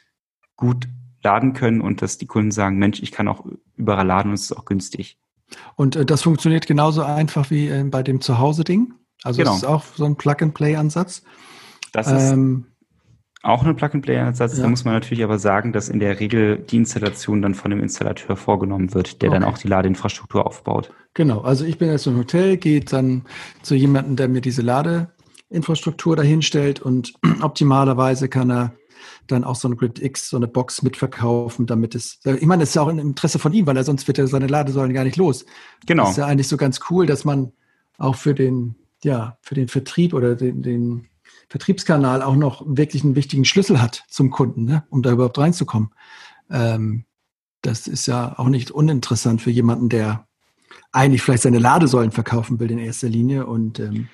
gut 0.55 0.88
laden 1.23 1.53
können 1.53 1.81
und 1.81 2.03
dass 2.03 2.19
die 2.19 2.27
Kunden 2.27 2.51
sagen, 2.51 2.77
Mensch, 2.77 3.01
ich 3.01 3.12
kann 3.12 3.27
auch 3.27 3.43
überall 3.75 4.05
laden 4.05 4.29
und 4.29 4.36
es 4.36 4.51
ist 4.51 4.55
auch 4.55 4.65
günstig. 4.65 5.17
Und 5.75 5.95
äh, 5.95 6.05
das 6.05 6.23
funktioniert 6.23 6.67
genauso 6.67 7.03
einfach 7.03 7.49
wie 7.51 7.67
äh, 7.67 7.84
bei 7.84 8.03
dem 8.03 8.21
Zuhause-Ding. 8.21 8.93
Also 9.23 9.39
genau. 9.39 9.51
das 9.51 9.63
ist 9.63 9.67
auch 9.67 9.84
so 9.95 10.05
ein 10.05 10.15
Plug-and-Play-Ansatz. 10.15 11.23
Das 11.91 12.12
ist 12.12 12.31
ähm, 12.31 12.65
auch 13.45 13.63
ein 13.63 13.75
Plug-and-Play-Ansatz. 13.75 14.58
Ja. 14.58 14.63
Da 14.63 14.69
muss 14.69 14.86
man 14.86 14.95
natürlich 14.95 15.23
aber 15.23 15.39
sagen, 15.39 15.71
dass 15.71 15.88
in 15.88 15.99
der 15.99 16.19
Regel 16.19 16.58
die 16.58 16.77
Installation 16.77 17.41
dann 17.41 17.53
von 17.53 17.71
dem 17.71 17.79
Installateur 17.79 18.36
vorgenommen 18.36 18.93
wird, 18.93 19.21
der 19.21 19.29
okay. 19.29 19.39
dann 19.39 19.47
auch 19.47 19.58
die 19.58 19.67
Ladeinfrastruktur 19.67 20.45
aufbaut. 20.45 20.91
Genau. 21.13 21.41
Also 21.41 21.63
ich 21.63 21.77
bin 21.77 21.89
jetzt 21.89 22.08
im 22.08 22.17
Hotel, 22.17 22.58
gehe 22.58 22.81
dann 22.81 23.23
zu 23.62 23.75
jemandem, 23.75 24.15
der 24.15 24.27
mir 24.27 24.41
diese 24.41 24.62
Ladeinfrastruktur 24.62 26.15
dahinstellt 26.15 26.81
und 26.81 27.13
optimalerweise 27.41 28.29
kann 28.29 28.51
er 28.51 28.73
dann 29.28 29.44
auch 29.44 29.56
so 29.56 29.68
eine 29.68 29.76
Grid 29.76 30.02
X, 30.02 30.30
so 30.30 30.38
eine 30.38 30.48
Box 30.48 30.82
mitverkaufen, 30.82 31.65
damit 31.65 31.96
es, 31.96 32.20
ich 32.24 32.46
meine, 32.46 32.62
das 32.62 32.70
ist 32.70 32.76
ja 32.76 32.82
auch 32.82 32.89
im 32.89 33.00
Interesse 33.00 33.39
von 33.39 33.54
ihm, 33.54 33.65
weil 33.65 33.78
er 33.78 33.84
sonst 33.84 34.08
wird 34.08 34.18
er 34.18 34.28
seine 34.28 34.48
Ladesäulen 34.48 34.94
gar 34.94 35.04
nicht 35.04 35.18
los. 35.18 35.46
Genau. 35.86 36.04
Das 36.04 36.12
ist 36.12 36.18
ja 36.18 36.26
eigentlich 36.26 36.48
so 36.48 36.58
ganz 36.58 36.80
cool, 36.89 37.06
dass 37.06 37.26
man 37.26 37.52
auch 37.98 38.15
für 38.15 38.34
den, 38.34 38.76
ja, 39.04 39.38
für 39.41 39.56
den 39.56 39.68
Vertrieb 39.68 40.13
oder 40.13 40.36
den, 40.36 40.62
den 40.62 41.08
Vertriebskanal 41.50 42.22
auch 42.22 42.36
noch 42.36 42.63
wirklich 42.65 43.04
einen 43.04 43.15
wichtigen 43.15 43.46
Schlüssel 43.46 43.82
hat 43.82 44.04
zum 44.10 44.32
Kunden, 44.32 44.65
ne, 44.65 44.84
um 44.90 45.02
da 45.02 45.12
überhaupt 45.12 45.38
reinzukommen. 45.38 45.90
Ähm, 46.50 47.06
das 47.62 47.88
ist 47.88 48.06
ja 48.06 48.38
auch 48.38 48.50
nicht 48.50 48.71
uninteressant 48.71 49.42
für 49.42 49.52
jemanden, 49.52 49.90
der 49.90 50.27
eigentlich 50.92 51.21
vielleicht 51.21 51.44
seine 51.44 51.60
Ladesäulen 51.60 52.12
verkaufen 52.12 52.60
will 52.60 52.71
in 52.71 52.79
erster 52.79 53.10
Linie 53.10 53.46
und 53.46 53.79
ähm, 53.79 54.08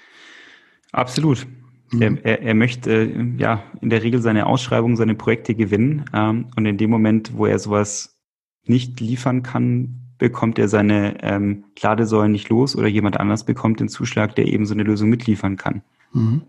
Absolut. 0.91 1.47
Mhm. 1.91 2.01
Er, 2.01 2.25
er, 2.25 2.41
er, 2.41 2.53
möchte 2.53 3.35
ja 3.37 3.63
in 3.81 3.89
der 3.89 4.03
Regel 4.03 4.21
seine 4.21 4.45
Ausschreibung, 4.45 4.95
seine 4.95 5.15
Projekte 5.15 5.55
gewinnen. 5.55 6.05
Ähm, 6.13 6.47
und 6.55 6.65
in 6.65 6.77
dem 6.77 6.89
Moment, 6.89 7.35
wo 7.35 7.45
er 7.45 7.59
sowas 7.59 8.17
nicht 8.65 8.99
liefern 8.99 9.43
kann, 9.43 10.01
bekommt 10.17 10.59
er 10.59 10.67
seine 10.67 11.21
ähm, 11.23 11.65
Ladesäulen 11.81 12.31
nicht 12.31 12.49
los 12.49 12.75
oder 12.75 12.87
jemand 12.87 13.19
anders 13.19 13.43
bekommt 13.43 13.79
den 13.79 13.89
Zuschlag, 13.89 14.35
der 14.35 14.45
eben 14.45 14.65
so 14.65 14.73
eine 14.73 14.83
Lösung 14.83 15.09
mitliefern 15.09 15.57
kann. 15.57 15.81
Mhm. 16.13 16.43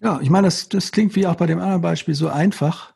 Ja, 0.00 0.20
ich 0.22 0.30
meine, 0.30 0.46
das, 0.46 0.68
das 0.68 0.92
klingt 0.92 1.16
wie 1.16 1.26
auch 1.26 1.34
bei 1.34 1.46
dem 1.46 1.58
anderen 1.58 1.80
Beispiel 1.80 2.14
so 2.14 2.28
einfach 2.28 2.94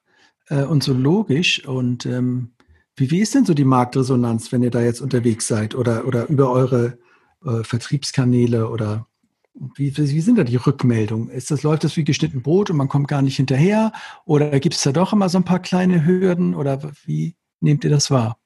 äh, 0.48 0.62
und 0.62 0.84
so 0.84 0.92
logisch. 0.92 1.66
Und 1.66 2.06
ähm, 2.06 2.52
wie, 2.96 3.10
wie 3.10 3.20
ist 3.20 3.34
denn 3.34 3.44
so 3.44 3.54
die 3.54 3.64
Marktresonanz, 3.64 4.52
wenn 4.52 4.62
ihr 4.62 4.70
da 4.70 4.82
jetzt 4.82 5.00
unterwegs 5.00 5.48
seid 5.48 5.74
oder, 5.74 6.06
oder 6.06 6.28
über 6.28 6.52
eure 6.52 6.98
äh, 7.44 7.64
Vertriebskanäle 7.64 8.68
oder 8.68 9.08
wie, 9.54 9.96
wie 9.96 10.20
sind 10.20 10.38
da 10.38 10.44
die 10.44 10.56
Rückmeldungen? 10.56 11.28
Ist 11.28 11.50
das, 11.50 11.62
läuft 11.62 11.84
das 11.84 11.96
wie 11.96 12.04
geschnitten 12.04 12.42
Brot 12.42 12.70
und 12.70 12.76
man 12.76 12.88
kommt 12.88 13.08
gar 13.08 13.22
nicht 13.22 13.36
hinterher? 13.36 13.92
Oder 14.24 14.58
gibt 14.60 14.74
es 14.74 14.82
da 14.82 14.92
doch 14.92 15.12
immer 15.12 15.28
so 15.28 15.38
ein 15.38 15.44
paar 15.44 15.60
kleine 15.60 16.04
Hürden? 16.06 16.54
Oder 16.54 16.80
wie 17.04 17.36
nehmt 17.60 17.84
ihr 17.84 17.90
das 17.90 18.10
wahr? 18.10 18.38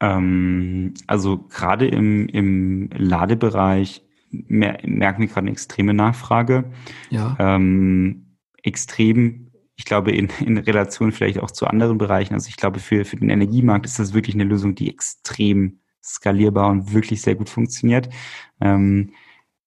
Ähm, 0.00 0.94
also 1.06 1.38
gerade 1.38 1.86
im, 1.86 2.28
im 2.28 2.90
Ladebereich 2.96 4.02
mer 4.30 4.78
merken 4.84 5.22
wir 5.22 5.28
gerade 5.28 5.40
eine 5.40 5.52
extreme 5.52 5.94
Nachfrage. 5.94 6.64
Ja. 7.10 7.36
Ähm, 7.38 8.36
extrem, 8.62 9.52
ich 9.76 9.84
glaube, 9.84 10.10
in, 10.12 10.28
in 10.40 10.58
Relation 10.58 11.12
vielleicht 11.12 11.38
auch 11.38 11.50
zu 11.50 11.66
anderen 11.66 11.98
Bereichen. 11.98 12.34
Also 12.34 12.48
ich 12.48 12.56
glaube, 12.56 12.80
für, 12.80 13.04
für 13.04 13.16
den 13.16 13.30
Energiemarkt 13.30 13.86
ist 13.86 13.98
das 13.98 14.14
wirklich 14.14 14.34
eine 14.34 14.44
Lösung, 14.44 14.74
die 14.74 14.90
extrem 14.90 15.78
skalierbar 16.02 16.70
und 16.70 16.92
wirklich 16.92 17.22
sehr 17.22 17.34
gut 17.34 17.48
funktioniert. 17.48 18.08
Ähm, 18.60 19.12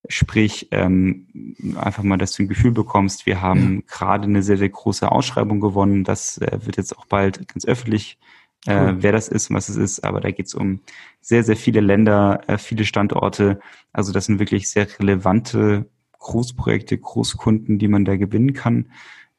Sprich, 0.08 0.70
ähm, 0.72 1.28
einfach 1.76 2.04
mal, 2.04 2.18
dass 2.18 2.32
du 2.34 2.44
ein 2.44 2.48
Gefühl 2.48 2.72
bekommst. 2.72 3.26
Wir 3.26 3.42
haben 3.42 3.84
gerade 3.88 4.26
eine 4.26 4.42
sehr, 4.42 4.58
sehr 4.58 4.70
große 4.70 5.12
Ausschreibung 5.12 5.60
gewonnen. 5.60 6.04
Das 6.04 6.38
äh, 6.38 6.60
wird 6.66 6.78
jetzt 6.78 6.98
auch 6.98 7.06
bald 7.06 7.48
ganz 7.50 7.66
öffentlich, 7.66 8.18
äh, 8.66 8.94
wer 8.98 9.12
das 9.12 9.28
ist 9.28 9.50
und 9.50 9.58
was 9.58 9.68
es 9.68 9.76
ist. 9.76 10.04
Aber 10.06 10.22
da 10.22 10.32
geht 10.32 10.48
es 10.48 10.56
um 10.56 10.80
sehr, 11.20 11.44
sehr 11.44 11.58
viele 11.58 11.82
Länder, 11.82 12.42
äh, 12.48 12.58
viele 12.58 12.86
Standorte. 12.86 13.60
Also 13.92 14.14
das 14.14 14.26
sind 14.26 14.40
wirklich 14.40 14.70
sehr 14.70 14.88
relevante 15.00 15.90
Großprojekte, 16.20 16.98
Großkunden, 16.98 17.78
die 17.78 17.88
man 17.88 18.06
da 18.06 18.16
gewinnen 18.16 18.54
kann. 18.54 18.92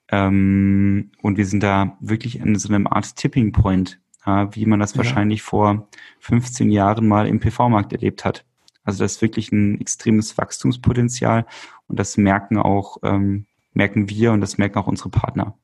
Ähm, 0.09 1.11
und 1.23 1.39
wir 1.39 1.47
sind 1.47 1.63
da 1.63 1.97
wirklich 2.01 2.39
in 2.41 2.57
so 2.57 2.69
einem 2.69 2.87
Art 2.87 3.17
Tipping 3.17 3.53
Point, 3.53 4.01
ja, 4.27 4.55
wie 4.55 4.67
man 4.67 4.81
das 4.81 4.93
ja. 4.93 4.99
wahrscheinlich 4.99 5.43
vor 5.43 5.89
15 6.19 6.71
Jahren 6.71 7.07
mal 7.07 7.27
im 7.27 7.41
PV-Markt 7.41 7.93
erlebt 7.93 8.25
hat. 8.25 8.45
Also 8.85 9.05
das 9.05 9.13
ist 9.13 9.23
wirklich 9.23 9.53
ein 9.53 9.81
extremes 9.81 10.37
Wachstumspotenzial 10.39 11.47
und 11.87 11.99
das 11.99 12.17
merken 12.17 12.59
auch, 12.59 12.99
ähm, 13.03 13.47
merken 13.73 14.09
wir 14.09 14.33
und 14.33 14.41
das 14.41 14.59
merken 14.59 14.79
auch 14.79 14.87
unsere 14.87 15.11
Partner. 15.11 15.57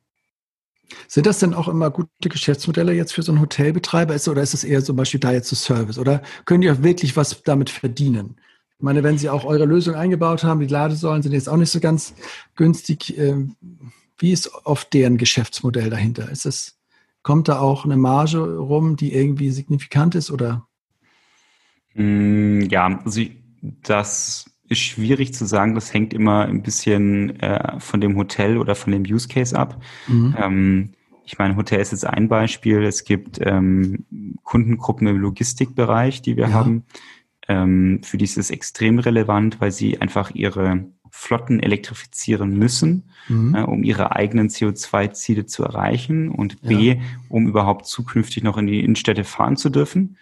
Sind 1.09 1.27
das 1.27 1.41
denn 1.41 1.55
auch 1.55 1.69
immer 1.69 1.91
gute 1.91 2.29
Geschäftsmodelle 2.29 2.93
jetzt 2.93 3.13
für 3.13 3.23
so 3.23 3.33
einen 3.33 3.41
Hotelbetreiber 3.41 4.15
oder 4.29 4.43
ist 4.43 4.55
es 4.55 4.65
eher 4.65 4.85
zum 4.85 4.97
Beispiel 4.97 5.21
da 5.21 5.33
jetzt 5.33 5.49
so 5.49 5.57
Service? 5.57 5.99
Oder 5.99 6.23
können 6.45 6.61
die 6.61 6.71
auch 6.71 6.83
wirklich 6.83 7.17
was 7.17 7.43
damit 7.43 7.71
verdienen? 7.71 8.37
Ich 8.79 8.83
meine, 8.83 9.03
wenn 9.03 9.19
Sie 9.19 9.31
auch 9.31 9.45
eure 9.45 9.65
Lösung 9.65 9.95
eingebaut 9.95 10.45
haben, 10.45 10.61
die 10.61 10.67
Ladesäulen 10.67 11.23
sind 11.23 11.33
jetzt 11.33 11.49
auch 11.49 11.57
nicht 11.57 11.71
so 11.71 11.81
ganz 11.81 12.15
günstig. 12.57 13.17
Ähm, 13.17 13.57
wie 14.19 14.33
ist 14.33 14.53
oft 14.65 14.93
deren 14.93 15.17
Geschäftsmodell 15.17 15.91
dahinter? 15.91 16.31
Ist 16.31 16.47
es, 16.47 16.79
kommt 17.23 17.49
da 17.49 17.59
auch 17.59 17.85
eine 17.85 17.97
Marge 17.97 18.39
rum, 18.39 18.97
die 18.97 19.15
irgendwie 19.15 19.51
signifikant 19.51 20.15
ist 20.15 20.31
oder? 20.31 20.67
Mm, 21.97 22.61
ja, 22.71 23.01
also 23.05 23.23
das 23.83 24.51
ist 24.69 24.81
schwierig 24.81 25.35
zu 25.35 25.47
sagen. 25.47 25.75
Das 25.75 25.93
hängt 25.93 26.13
immer 26.13 26.47
ein 26.47 26.63
bisschen 26.63 27.39
äh, 27.41 27.81
von 27.81 28.01
dem 28.01 28.17
Hotel 28.17 28.59
oder 28.59 28.75
von 28.75 28.93
dem 28.93 29.03
Use 29.03 29.29
Case 29.29 29.57
ab. 29.57 29.81
Mhm. 30.09 30.37
Ähm, 30.39 30.93
ich 31.25 31.39
meine, 31.39 31.57
Hotel 31.57 31.81
ist 31.81 31.93
jetzt 31.93 32.07
ein 32.07 32.29
Beispiel. 32.29 32.85
Es 32.85 33.05
gibt 33.05 33.41
ähm, 33.43 34.05
Kundengruppen 34.45 35.07
im 35.09 35.19
Logistikbereich, 35.19 36.23
die 36.23 36.37
wir 36.37 36.49
ja. 36.49 36.53
haben. 36.53 36.85
Ähm, 37.49 38.01
für 38.03 38.17
die 38.17 38.25
ist 38.25 38.39
es 38.39 38.51
extrem 38.51 38.99
relevant, 38.99 39.61
weil 39.61 39.73
sie 39.73 40.01
einfach 40.01 40.33
ihre 40.35 40.85
Flotten 41.11 41.61
elektrifizieren 41.61 42.59
müssen, 42.59 43.11
mhm. 43.29 43.55
äh, 43.55 43.63
um 43.63 43.83
ihre 43.83 44.15
eigenen 44.15 44.49
CO2-Ziele 44.49 45.47
zu 45.47 45.65
erreichen 45.65 46.29
und 46.29 46.61
B, 46.63 46.95
ja. 46.95 46.97
um 47.29 47.49
überhaupt 47.49 47.87
zukünftig 47.87 48.43
noch 48.43 48.59
in 48.59 48.67
die 48.67 48.81
Innenstädte 48.81 49.25
fahren 49.25 49.57
zu 49.57 49.71
dürfen. 49.71 50.17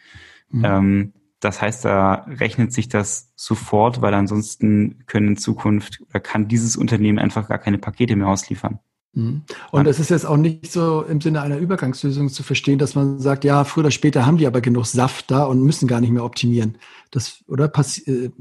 Mhm. 0.50 0.64
Ähm, 0.64 1.12
das 1.44 1.60
heißt, 1.60 1.84
da 1.84 2.26
rechnet 2.28 2.72
sich 2.72 2.88
das 2.88 3.32
sofort, 3.36 4.00
weil 4.00 4.14
ansonsten 4.14 5.04
können 5.06 5.28
in 5.28 5.36
Zukunft 5.36 6.00
oder 6.08 6.20
kann 6.20 6.48
dieses 6.48 6.76
Unternehmen 6.76 7.18
einfach 7.18 7.48
gar 7.48 7.58
keine 7.58 7.78
Pakete 7.78 8.16
mehr 8.16 8.28
ausliefern. 8.28 8.78
Mhm. 9.12 9.42
Und 9.70 9.86
es 9.86 10.00
ist 10.00 10.10
jetzt 10.10 10.24
auch 10.24 10.36
nicht 10.36 10.72
so 10.72 11.02
im 11.02 11.20
Sinne 11.20 11.42
einer 11.42 11.58
Übergangslösung 11.58 12.30
zu 12.30 12.42
verstehen, 12.42 12.78
dass 12.78 12.94
man 12.94 13.20
sagt, 13.20 13.44
ja, 13.44 13.64
früher 13.64 13.82
oder 13.82 13.90
später 13.90 14.26
haben 14.26 14.38
die 14.38 14.46
aber 14.46 14.60
genug 14.60 14.86
Saft 14.86 15.30
da 15.30 15.44
und 15.44 15.62
müssen 15.62 15.86
gar 15.86 16.00
nicht 16.00 16.10
mehr 16.10 16.24
optimieren. 16.24 16.78
Das, 17.10 17.44
oder 17.46 17.68
passiert, 17.68 18.32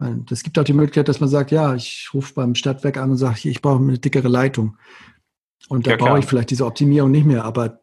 äh, 0.00 0.14
das 0.26 0.42
gibt 0.42 0.58
auch 0.58 0.64
die 0.64 0.74
Möglichkeit, 0.74 1.08
dass 1.08 1.20
man 1.20 1.28
sagt, 1.28 1.50
ja, 1.50 1.74
ich 1.74 2.10
rufe 2.12 2.34
beim 2.34 2.54
Stadtwerk 2.54 2.98
an 2.98 3.10
und 3.10 3.16
sage, 3.16 3.48
ich 3.48 3.62
brauche 3.62 3.82
eine 3.82 3.98
dickere 3.98 4.28
Leitung. 4.28 4.76
Und 5.68 5.86
da 5.86 5.92
ja, 5.92 5.96
brauche 5.96 6.18
ich 6.18 6.26
vielleicht 6.26 6.50
diese 6.50 6.66
Optimierung 6.66 7.10
nicht 7.10 7.26
mehr, 7.26 7.44
aber 7.44 7.80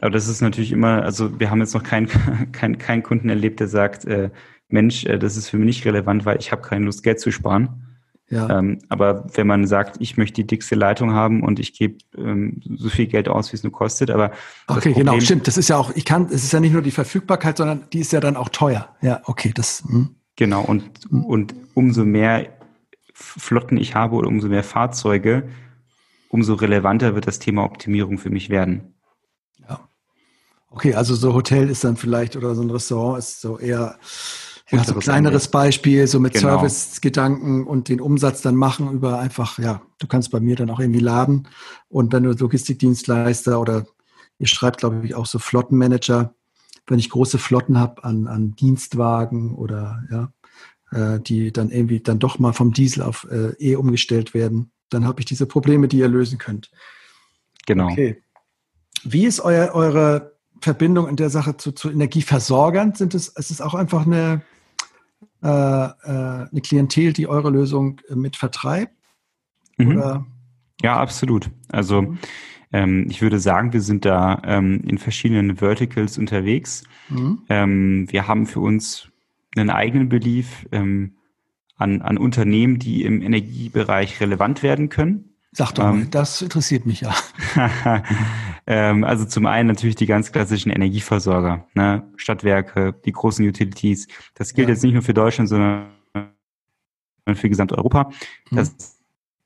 aber 0.00 0.10
das 0.10 0.28
ist 0.28 0.40
natürlich 0.40 0.72
immer, 0.72 1.02
also 1.02 1.38
wir 1.38 1.50
haben 1.50 1.60
jetzt 1.60 1.74
noch 1.74 1.82
keinen 1.82 2.08
kein, 2.52 2.78
kein 2.78 3.02
Kunden 3.02 3.28
erlebt, 3.28 3.60
der 3.60 3.68
sagt, 3.68 4.04
äh, 4.04 4.30
Mensch, 4.68 5.04
äh, 5.04 5.18
das 5.18 5.36
ist 5.36 5.48
für 5.48 5.56
mich 5.56 5.66
nicht 5.66 5.86
relevant, 5.86 6.26
weil 6.26 6.38
ich 6.38 6.52
habe 6.52 6.62
keine 6.62 6.84
Lust, 6.84 7.02
Geld 7.02 7.20
zu 7.20 7.30
sparen. 7.30 7.84
Ja. 8.30 8.58
Ähm, 8.58 8.78
aber 8.88 9.26
wenn 9.34 9.46
man 9.46 9.66
sagt, 9.66 9.96
ich 10.00 10.16
möchte 10.16 10.42
die 10.42 10.46
dickste 10.46 10.74
Leitung 10.74 11.12
haben 11.12 11.42
und 11.42 11.60
ich 11.60 11.74
gebe 11.74 11.98
ähm, 12.16 12.60
so 12.64 12.88
viel 12.88 13.06
Geld 13.06 13.28
aus, 13.28 13.52
wie 13.52 13.56
es 13.56 13.62
nur 13.62 13.72
kostet, 13.72 14.10
aber 14.10 14.32
okay, 14.66 14.92
genau, 14.92 14.94
Problem, 14.94 15.06
genau, 15.06 15.20
stimmt. 15.20 15.46
Das 15.46 15.58
ist 15.58 15.68
ja 15.68 15.76
auch, 15.76 15.94
ich 15.94 16.04
kann, 16.04 16.26
es 16.26 16.42
ist 16.42 16.52
ja 16.52 16.60
nicht 16.60 16.72
nur 16.72 16.82
die 16.82 16.90
Verfügbarkeit, 16.90 17.58
sondern 17.58 17.82
die 17.92 18.00
ist 18.00 18.12
ja 18.12 18.20
dann 18.20 18.36
auch 18.36 18.48
teuer. 18.48 18.88
Ja, 19.02 19.20
okay, 19.24 19.52
das. 19.54 19.84
Mh. 19.86 20.08
Genau 20.36 20.62
und 20.62 20.82
hm. 21.10 21.24
und 21.24 21.54
umso 21.74 22.04
mehr 22.04 22.48
Flotten 23.12 23.76
ich 23.76 23.94
habe 23.94 24.16
oder 24.16 24.26
umso 24.26 24.48
mehr 24.48 24.64
Fahrzeuge, 24.64 25.48
umso 26.28 26.54
relevanter 26.54 27.14
wird 27.14 27.28
das 27.28 27.38
Thema 27.38 27.64
Optimierung 27.64 28.18
für 28.18 28.30
mich 28.30 28.50
werden. 28.50 28.93
Okay, 30.74 30.94
also 30.94 31.14
so 31.14 31.34
Hotel 31.34 31.70
ist 31.70 31.84
dann 31.84 31.96
vielleicht 31.96 32.34
oder 32.34 32.56
so 32.56 32.62
ein 32.62 32.70
Restaurant 32.70 33.20
ist 33.20 33.40
so 33.40 33.58
eher 33.60 33.96
ja, 34.72 34.82
so 34.82 34.94
ein 34.94 34.98
kleineres 34.98 35.46
Beispiel, 35.46 36.04
so 36.08 36.18
mit 36.18 36.32
genau. 36.32 36.48
Service-Gedanken 36.48 37.64
und 37.64 37.88
den 37.88 38.00
Umsatz 38.00 38.42
dann 38.42 38.56
machen 38.56 38.90
über 38.90 39.20
einfach, 39.20 39.60
ja, 39.60 39.82
du 40.00 40.08
kannst 40.08 40.32
bei 40.32 40.40
mir 40.40 40.56
dann 40.56 40.70
auch 40.70 40.80
irgendwie 40.80 40.98
laden 40.98 41.46
und 41.88 42.12
wenn 42.12 42.24
du 42.24 42.32
Logistikdienstleister 42.32 43.60
oder 43.60 43.86
ihr 44.40 44.48
schreibt, 44.48 44.78
glaube 44.78 45.02
ich, 45.04 45.14
auch 45.14 45.26
so 45.26 45.38
Flottenmanager, 45.38 46.34
wenn 46.88 46.98
ich 46.98 47.08
große 47.08 47.38
Flotten 47.38 47.78
habe 47.78 48.02
an, 48.02 48.26
an 48.26 48.56
Dienstwagen 48.56 49.54
oder 49.54 50.02
ja, 50.10 50.32
äh, 50.90 51.20
die 51.20 51.52
dann 51.52 51.70
irgendwie 51.70 52.00
dann 52.00 52.18
doch 52.18 52.40
mal 52.40 52.52
vom 52.52 52.72
Diesel 52.72 53.04
auf 53.04 53.28
äh, 53.30 53.52
E 53.60 53.76
umgestellt 53.76 54.34
werden, 54.34 54.72
dann 54.90 55.06
habe 55.06 55.20
ich 55.20 55.26
diese 55.26 55.46
Probleme, 55.46 55.86
die 55.86 55.98
ihr 55.98 56.08
lösen 56.08 56.38
könnt. 56.38 56.72
Genau. 57.64 57.90
Okay. 57.90 58.20
Wie 59.04 59.24
ist 59.24 59.38
euer, 59.38 59.72
eure 59.72 60.33
Verbindung 60.64 61.08
in 61.08 61.16
der 61.16 61.30
Sache 61.30 61.56
zu, 61.56 61.72
zu 61.72 61.90
Energieversorgern? 61.90 62.94
Sind 62.94 63.14
es, 63.14 63.28
ist 63.28 63.50
es 63.50 63.60
auch 63.60 63.74
einfach 63.74 64.06
eine, 64.06 64.42
äh, 65.42 65.48
äh, 65.48 66.48
eine 66.50 66.60
Klientel, 66.62 67.12
die 67.12 67.28
eure 67.28 67.50
Lösung 67.50 68.00
äh, 68.08 68.16
mit 68.16 68.36
vertreibt? 68.36 68.92
Mhm. 69.76 70.26
Ja, 70.82 70.96
absolut. 70.96 71.50
Also 71.68 72.02
mhm. 72.02 72.18
ähm, 72.72 73.06
ich 73.08 73.22
würde 73.22 73.38
sagen, 73.38 73.72
wir 73.72 73.80
sind 73.80 74.04
da 74.04 74.42
ähm, 74.44 74.82
in 74.86 74.98
verschiedenen 74.98 75.56
Verticals 75.56 76.18
unterwegs. 76.18 76.84
Mhm. 77.08 77.42
Ähm, 77.48 78.06
wir 78.10 78.26
haben 78.26 78.46
für 78.46 78.60
uns 78.60 79.08
einen 79.56 79.70
eigenen 79.70 80.08
Belief 80.08 80.66
ähm, 80.72 81.16
an, 81.76 82.02
an 82.02 82.18
Unternehmen, 82.18 82.78
die 82.78 83.04
im 83.04 83.22
Energiebereich 83.22 84.20
relevant 84.20 84.62
werden 84.62 84.88
können. 84.88 85.34
Sag 85.52 85.72
doch 85.72 85.84
mal, 85.84 85.94
ähm, 85.94 86.10
das 86.10 86.42
interessiert 86.42 86.86
mich 86.86 87.02
ja. 87.02 87.14
ähm, 88.66 89.04
also 89.04 89.24
zum 89.24 89.46
einen 89.46 89.68
natürlich 89.68 89.96
die 89.96 90.06
ganz 90.06 90.32
klassischen 90.32 90.70
Energieversorger, 90.70 91.66
ne? 91.74 92.02
Stadtwerke, 92.16 92.94
die 93.04 93.12
großen 93.12 93.46
Utilities. 93.46 94.08
Das 94.34 94.54
gilt 94.54 94.68
ja. 94.68 94.74
jetzt 94.74 94.82
nicht 94.82 94.94
nur 94.94 95.02
für 95.02 95.14
Deutschland, 95.14 95.48
sondern 95.48 95.88
für 97.34 97.48
Gesamteuropa. 97.48 98.10
Mhm. 98.50 98.56
Das 98.56 98.98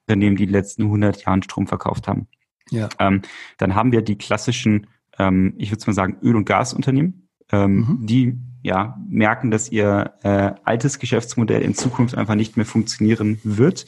Unternehmen, 0.07 0.37
die, 0.37 0.47
die 0.47 0.53
letzten 0.53 0.85
100 0.85 1.25
Jahren 1.25 1.43
Strom 1.43 1.67
verkauft 1.67 2.09
haben. 2.09 2.29
Ja. 2.71 2.89
Ähm, 2.99 3.23
dann 3.59 3.75
haben 3.75 3.93
wir 3.93 4.03
die 4.03 4.17
klassischen, 4.17 4.87
ähm, 5.19 5.55
ich 5.59 5.71
würde 5.71 5.85
mal 5.87 5.93
sagen, 5.93 6.17
Öl- 6.23 6.37
und 6.37 6.45
Gasunternehmen, 6.45 7.29
ähm, 7.51 7.77
mhm. 7.77 8.07
die 8.07 8.39
ja 8.63 8.99
merken, 9.09 9.51
dass 9.51 9.71
ihr 9.71 10.15
äh, 10.23 10.53
altes 10.65 10.99
Geschäftsmodell 10.99 11.63
in 11.63 11.75
Zukunft 11.75 12.17
einfach 12.17 12.35
nicht 12.35 12.57
mehr 12.57 12.67
funktionieren 12.67 13.41
wird 13.45 13.87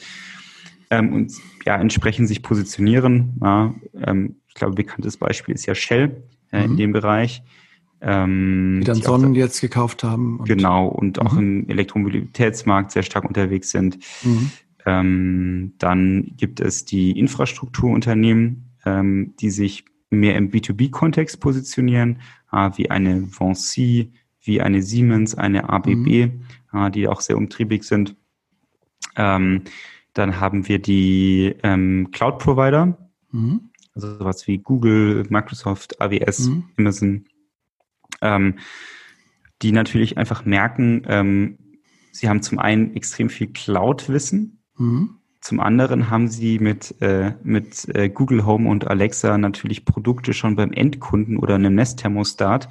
ähm, 0.89 1.13
und 1.13 1.33
ja 1.65 1.75
entsprechend 1.75 2.27
sich 2.27 2.41
positionieren. 2.41 3.37
Ja, 3.41 3.73
ähm, 3.95 4.40
ich 4.51 4.55
glaube, 4.55 4.75
bekanntes 4.75 5.15
Beispiel 5.15 5.55
ist 5.55 5.65
ja 5.65 5.73
Shell 5.73 6.23
äh, 6.51 6.59
mhm. 6.59 6.71
in 6.71 6.77
dem 6.77 6.91
Bereich. 6.91 7.41
Ähm, 8.01 8.79
die 8.81 8.87
dann 8.87 9.01
Sonnen 9.01 9.33
jetzt 9.33 9.61
gekauft 9.61 10.03
haben. 10.03 10.39
Und 10.39 10.47
genau, 10.49 10.87
und 10.87 11.19
auch 11.21 11.33
mhm. 11.33 11.39
im 11.39 11.69
Elektromobilitätsmarkt 11.69 12.91
sehr 12.91 13.03
stark 13.03 13.23
unterwegs 13.23 13.71
sind. 13.71 13.99
Mhm. 14.23 14.51
Ähm, 14.85 15.73
dann 15.77 16.33
gibt 16.35 16.59
es 16.59 16.83
die 16.83 17.17
Infrastrukturunternehmen, 17.17 18.71
ähm, 18.85 19.35
die 19.39 19.51
sich 19.51 19.85
mehr 20.09 20.35
im 20.35 20.51
B2B-Kontext 20.51 21.39
positionieren, 21.39 22.19
äh, 22.51 22.71
wie 22.75 22.91
eine 22.91 23.21
Vinci, 23.31 24.11
wie 24.41 24.59
eine 24.59 24.81
Siemens, 24.81 25.35
eine 25.35 25.69
ABB, 25.69 25.87
mhm. 25.87 26.41
äh, 26.73 26.91
die 26.91 27.07
auch 27.07 27.21
sehr 27.21 27.37
umtriebig 27.37 27.83
sind. 27.83 28.17
Ähm, 29.15 29.61
dann 30.13 30.41
haben 30.41 30.67
wir 30.67 30.79
die 30.79 31.55
ähm, 31.63 32.09
Cloud-Provider, 32.11 32.97
mhm. 33.31 33.70
Also 33.93 34.17
sowas 34.17 34.47
wie 34.47 34.57
Google, 34.57 35.25
Microsoft, 35.29 35.99
AWS, 36.01 36.47
mhm. 36.47 36.63
Amazon, 36.77 37.25
ähm, 38.21 38.59
die 39.61 39.71
natürlich 39.71 40.17
einfach 40.17 40.45
merken, 40.45 41.03
ähm, 41.07 41.57
sie 42.11 42.29
haben 42.29 42.41
zum 42.41 42.59
einen 42.59 42.95
extrem 42.95 43.29
viel 43.29 43.47
Cloud-Wissen, 43.47 44.63
mhm. 44.77 45.17
zum 45.39 45.59
anderen 45.59 46.09
haben 46.09 46.27
sie 46.27 46.59
mit, 46.59 46.95
äh, 47.01 47.33
mit 47.43 47.87
äh, 47.95 48.09
Google 48.09 48.45
Home 48.45 48.69
und 48.69 48.87
Alexa 48.87 49.37
natürlich 49.37 49.85
Produkte 49.85 50.33
schon 50.33 50.55
beim 50.55 50.71
Endkunden 50.71 51.37
oder 51.37 51.55
einem 51.55 51.75
Nestthermostat, 51.75 52.69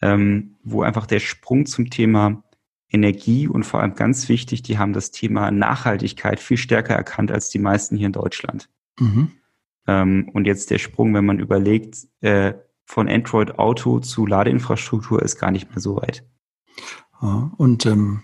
ähm, 0.00 0.56
wo 0.62 0.82
einfach 0.82 1.06
der 1.06 1.20
Sprung 1.20 1.66
zum 1.66 1.90
Thema 1.90 2.42
Energie 2.88 3.48
und 3.48 3.64
vor 3.64 3.80
allem 3.80 3.94
ganz 3.94 4.28
wichtig, 4.28 4.62
die 4.62 4.78
haben 4.78 4.92
das 4.92 5.10
Thema 5.10 5.50
Nachhaltigkeit 5.50 6.38
viel 6.38 6.56
stärker 6.56 6.94
erkannt 6.94 7.32
als 7.32 7.48
die 7.48 7.58
meisten 7.58 7.96
hier 7.96 8.06
in 8.06 8.12
Deutschland. 8.12 8.68
Mhm. 9.00 9.32
Ähm, 9.86 10.30
und 10.32 10.46
jetzt 10.46 10.70
der 10.70 10.78
Sprung, 10.78 11.14
wenn 11.14 11.26
man 11.26 11.38
überlegt, 11.38 12.06
äh, 12.20 12.54
von 12.86 13.08
Android 13.08 13.58
Auto 13.58 14.00
zu 14.00 14.26
Ladeinfrastruktur 14.26 15.22
ist 15.22 15.38
gar 15.38 15.50
nicht 15.50 15.70
mehr 15.70 15.80
so 15.80 15.96
weit. 15.96 16.24
Ja, 17.20 17.50
und 17.56 17.86
ähm, 17.86 18.22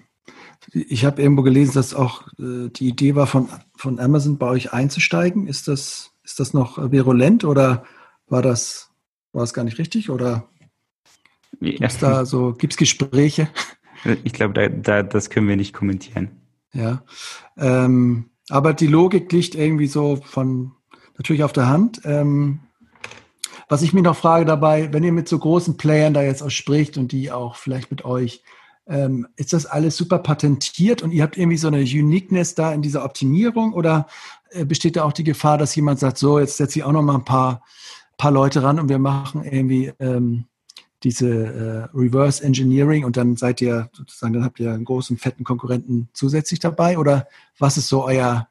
ich 0.72 1.04
habe 1.04 1.22
irgendwo 1.22 1.42
gelesen, 1.42 1.72
dass 1.74 1.94
auch 1.94 2.28
äh, 2.38 2.68
die 2.68 2.88
Idee 2.88 3.14
war, 3.14 3.26
von, 3.26 3.48
von 3.76 3.98
Amazon 3.98 4.38
bei 4.38 4.48
euch 4.48 4.72
einzusteigen. 4.72 5.46
Ist 5.46 5.68
das, 5.68 6.12
ist 6.22 6.40
das 6.40 6.52
noch 6.52 6.90
virulent 6.92 7.44
oder 7.44 7.84
war 8.26 8.42
das, 8.42 8.90
war 9.32 9.42
das 9.42 9.54
gar 9.54 9.64
nicht 9.64 9.78
richtig? 9.78 10.10
Oder 10.10 10.48
gibt 11.60 11.80
es 11.80 11.98
da 11.98 12.24
so, 12.24 12.52
gibt 12.52 12.74
es 12.74 12.76
Gespräche? 12.76 13.48
Ich 14.24 14.32
glaube, 14.32 14.54
da, 14.54 14.66
da, 14.70 15.02
das 15.02 15.28
können 15.28 15.46
wir 15.46 15.56
nicht 15.56 15.74
kommentieren. 15.74 16.30
Ja. 16.72 17.04
Ähm, 17.58 18.30
aber 18.48 18.72
die 18.72 18.86
Logik 18.86 19.30
liegt 19.30 19.54
irgendwie 19.54 19.88
so 19.88 20.16
von 20.16 20.72
natürlich 21.20 21.44
auf 21.44 21.52
der 21.52 21.68
Hand. 21.68 22.00
Ähm, 22.04 22.60
was 23.68 23.82
ich 23.82 23.92
mir 23.92 24.00
noch 24.00 24.16
frage 24.16 24.46
dabei, 24.46 24.90
wenn 24.92 25.04
ihr 25.04 25.12
mit 25.12 25.28
so 25.28 25.38
großen 25.38 25.76
Playern 25.76 26.14
da 26.14 26.22
jetzt 26.22 26.42
auch 26.42 26.50
spricht 26.50 26.96
und 26.96 27.12
die 27.12 27.30
auch 27.30 27.56
vielleicht 27.56 27.90
mit 27.90 28.06
euch, 28.06 28.42
ähm, 28.86 29.28
ist 29.36 29.52
das 29.52 29.66
alles 29.66 29.98
super 29.98 30.18
patentiert 30.18 31.02
und 31.02 31.12
ihr 31.12 31.22
habt 31.22 31.36
irgendwie 31.36 31.58
so 31.58 31.68
eine 31.68 31.80
Uniqueness 31.80 32.54
da 32.54 32.72
in 32.72 32.80
dieser 32.80 33.04
Optimierung 33.04 33.74
oder 33.74 34.06
äh, 34.48 34.64
besteht 34.64 34.96
da 34.96 35.04
auch 35.04 35.12
die 35.12 35.22
Gefahr, 35.22 35.58
dass 35.58 35.76
jemand 35.76 36.00
sagt, 36.00 36.16
so, 36.16 36.38
jetzt 36.38 36.56
setze 36.56 36.78
ich 36.78 36.84
auch 36.84 36.92
noch 36.92 37.02
mal 37.02 37.16
ein 37.16 37.24
paar, 37.26 37.62
paar 38.16 38.32
Leute 38.32 38.62
ran 38.62 38.80
und 38.80 38.88
wir 38.88 38.98
machen 38.98 39.44
irgendwie 39.44 39.92
ähm, 40.00 40.46
diese 41.02 41.28
äh, 41.28 41.96
Reverse 41.96 42.42
Engineering 42.42 43.04
und 43.04 43.18
dann 43.18 43.36
seid 43.36 43.60
ihr 43.60 43.90
sozusagen, 43.92 44.32
dann 44.32 44.44
habt 44.44 44.58
ihr 44.58 44.72
einen 44.72 44.86
großen, 44.86 45.18
fetten 45.18 45.44
Konkurrenten 45.44 46.08
zusätzlich 46.14 46.60
dabei 46.60 46.96
oder 46.96 47.28
was 47.58 47.76
ist 47.76 47.88
so 47.88 48.04
euer, 48.04 48.48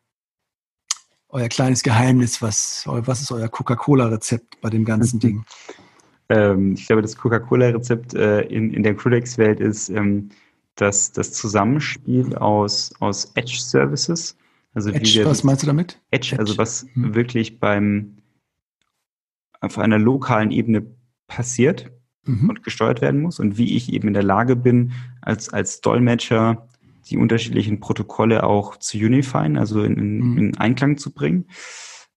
euer 1.29 1.47
kleines 1.47 1.83
Geheimnis, 1.83 2.41
was, 2.41 2.83
was 2.85 3.21
ist 3.21 3.31
euer 3.31 3.47
Coca-Cola-Rezept 3.47 4.61
bei 4.61 4.69
dem 4.69 4.85
ganzen 4.85 5.19
Ding? 5.19 5.45
Ähm, 6.29 6.73
ich 6.73 6.87
glaube, 6.87 7.01
das 7.01 7.15
Coca-Cola-Rezept 7.15 8.13
äh, 8.13 8.41
in, 8.41 8.73
in 8.73 8.83
der 8.83 8.95
Crudex-Welt 8.95 9.59
ist 9.59 9.89
ähm, 9.89 10.29
das, 10.75 11.11
das 11.11 11.33
Zusammenspiel 11.33 12.35
aus, 12.35 12.91
aus 12.99 13.31
Edge-Services. 13.35 14.37
Also 14.73 14.91
Edge, 14.91 15.25
was 15.25 15.43
meinst 15.43 15.63
du 15.63 15.67
damit? 15.67 15.99
Edge, 16.11 16.33
Edge. 16.33 16.39
also 16.39 16.57
was 16.57 16.85
hm. 16.93 17.15
wirklich 17.15 17.59
beim 17.59 18.17
auf 19.61 19.77
einer 19.77 19.99
lokalen 19.99 20.51
Ebene 20.51 20.85
passiert 21.27 21.91
mhm. 22.25 22.49
und 22.49 22.63
gesteuert 22.63 23.01
werden 23.01 23.21
muss 23.21 23.39
und 23.39 23.57
wie 23.57 23.75
ich 23.75 23.91
eben 23.91 24.07
in 24.07 24.13
der 24.13 24.23
Lage 24.23 24.55
bin, 24.55 24.93
als, 25.21 25.49
als 25.49 25.81
Dolmetscher 25.81 26.68
die 27.09 27.17
unterschiedlichen 27.17 27.79
Protokolle 27.79 28.43
auch 28.43 28.77
zu 28.77 28.97
unifieren, 28.97 29.57
also 29.57 29.83
in, 29.83 29.97
in, 29.97 30.19
mhm. 30.19 30.37
in 30.37 30.57
Einklang 30.57 30.97
zu 30.97 31.13
bringen. 31.13 31.45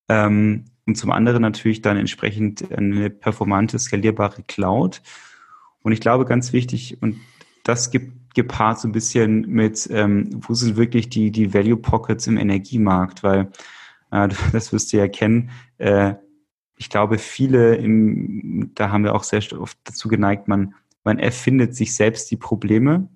Ähm, 0.09 0.64
und 0.86 0.97
zum 0.97 1.12
anderen 1.12 1.43
natürlich 1.43 1.80
dann 1.80 1.97
entsprechend 1.97 2.72
eine 2.72 3.09
performante, 3.09 3.78
skalierbare 3.78 4.43
Cloud. 4.43 5.01
Und 5.82 5.93
ich 5.93 6.01
glaube, 6.01 6.24
ganz 6.24 6.53
wichtig, 6.53 6.99
und 7.01 7.16
das 7.64 7.90
gibt 7.90 8.34
gepaart 8.34 8.80
so 8.80 8.88
ein 8.88 8.93
bisschen 8.93 9.43
mit, 9.43 9.88
ähm, 9.93 10.30
wo 10.32 10.55
sind 10.55 10.76
wirklich 10.76 11.09
die, 11.09 11.30
die 11.30 11.55
Value 11.55 11.76
Pockets 11.76 12.26
im 12.26 12.36
Energiemarkt, 12.36 13.22
weil 13.22 13.53
äh, 14.11 14.28
das 14.53 14.72
wirst 14.72 14.93
du 14.93 14.97
ja 14.97 15.09
kennen, 15.09 15.51
äh, 15.78 16.14
ich 16.76 16.90
glaube, 16.90 17.18
viele, 17.18 17.76
im, 17.76 18.72
da 18.74 18.90
haben 18.90 19.05
wir 19.05 19.14
auch 19.14 19.22
sehr 19.22 19.40
oft 19.61 19.78
dazu 19.84 20.09
geneigt, 20.09 20.49
man, 20.49 20.74
man 21.05 21.18
erfindet 21.18 21.76
sich 21.76 21.95
selbst 21.95 22.30
die 22.30 22.36
Probleme, 22.36 23.09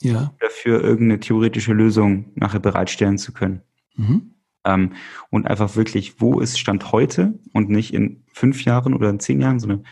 ja. 0.00 0.34
dafür 0.40 0.82
irgendeine 0.82 1.20
theoretische 1.20 1.72
Lösung 1.72 2.32
nachher 2.34 2.60
bereitstellen 2.60 3.18
zu 3.18 3.32
können. 3.32 3.62
Mhm. 3.96 4.34
Ähm, 4.64 4.92
und 5.30 5.46
einfach 5.46 5.76
wirklich, 5.76 6.20
wo 6.20 6.40
ist 6.40 6.58
Stand 6.58 6.92
heute 6.92 7.38
und 7.52 7.70
nicht 7.70 7.94
in 7.94 8.22
fünf 8.32 8.64
Jahren 8.64 8.94
oder 8.94 9.10
in 9.10 9.20
zehn 9.20 9.40
Jahren, 9.40 9.60
sondern 9.60 9.84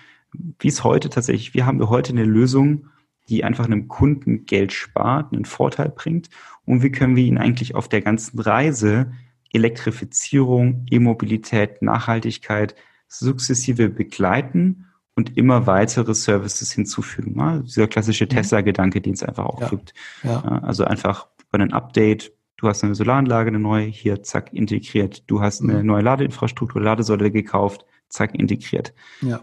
wie 0.59 0.69
ist 0.69 0.85
heute 0.85 1.09
tatsächlich, 1.09 1.55
wie 1.55 1.63
haben 1.63 1.79
wir 1.79 1.89
heute 1.89 2.13
eine 2.13 2.25
Lösung, 2.25 2.89
die 3.29 3.45
einfach 3.45 3.67
einem 3.67 3.89
Kunden 3.89 4.47
Geld 4.47 4.73
spart, 4.73 5.33
einen 5.33 5.45
Vorteil 5.45 5.91
bringt 5.91 6.29
und 6.65 6.83
wie 6.83 6.91
können 6.91 7.17
wir 7.17 7.25
ihn 7.25 7.39
eigentlich 7.39 7.75
auf 7.75 7.89
der 7.89 8.03
ganzen 8.03 8.39
Reise 8.39 9.13
Elektrifizierung, 9.53 10.87
E-Mobilität, 10.91 11.81
Nachhaltigkeit 11.81 12.75
sukzessive 13.07 13.89
begleiten 13.89 14.88
und 15.19 15.37
immer 15.37 15.67
weitere 15.67 16.15
Services 16.15 16.71
hinzufügen. 16.71 17.35
Ja, 17.37 17.59
dieser 17.59 17.89
klassische 17.89 18.27
mhm. 18.27 18.29
Tesla-Gedanke, 18.29 19.01
den 19.01 19.15
es 19.15 19.25
einfach 19.25 19.47
auch 19.47 19.61
ja. 19.61 19.69
gibt. 19.69 19.93
Ja. 20.23 20.43
Also 20.63 20.85
einfach 20.85 21.27
über 21.49 21.61
ein 21.61 21.73
Update, 21.73 22.33
du 22.57 22.69
hast 22.69 22.85
eine 22.85 22.95
Solaranlage, 22.95 23.49
eine 23.49 23.59
neue, 23.59 23.87
hier, 23.87 24.23
zack, 24.23 24.53
integriert. 24.53 25.25
Du 25.27 25.41
hast 25.41 25.61
eine 25.61 25.81
mhm. 25.81 25.87
neue 25.87 26.03
Ladeinfrastruktur, 26.03 26.81
Ladesäule 26.81 27.33
gekauft, 27.33 27.85
zack, 28.09 28.33
integriert. 28.37 28.95
Ja. 29.21 29.41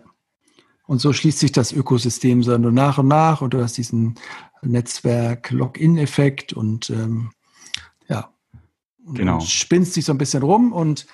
Und 0.87 0.99
so 0.99 1.11
schließt 1.11 1.39
sich 1.39 1.51
das 1.51 1.73
Ökosystem 1.73 2.41
so 2.41 2.57
nach 2.57 2.97
und 2.97 3.09
nach 3.09 3.41
und 3.41 3.53
du 3.53 3.61
hast 3.61 3.77
diesen 3.77 4.15
Netzwerk-Login-Effekt 4.61 6.53
und 6.53 6.89
ähm, 6.89 7.31
ja, 8.07 8.29
und 9.05 9.17
genau. 9.17 9.41
spinnst 9.41 9.97
dich 9.97 10.05
so 10.05 10.13
ein 10.13 10.17
bisschen 10.17 10.41
rum 10.41 10.71
und 10.71 11.05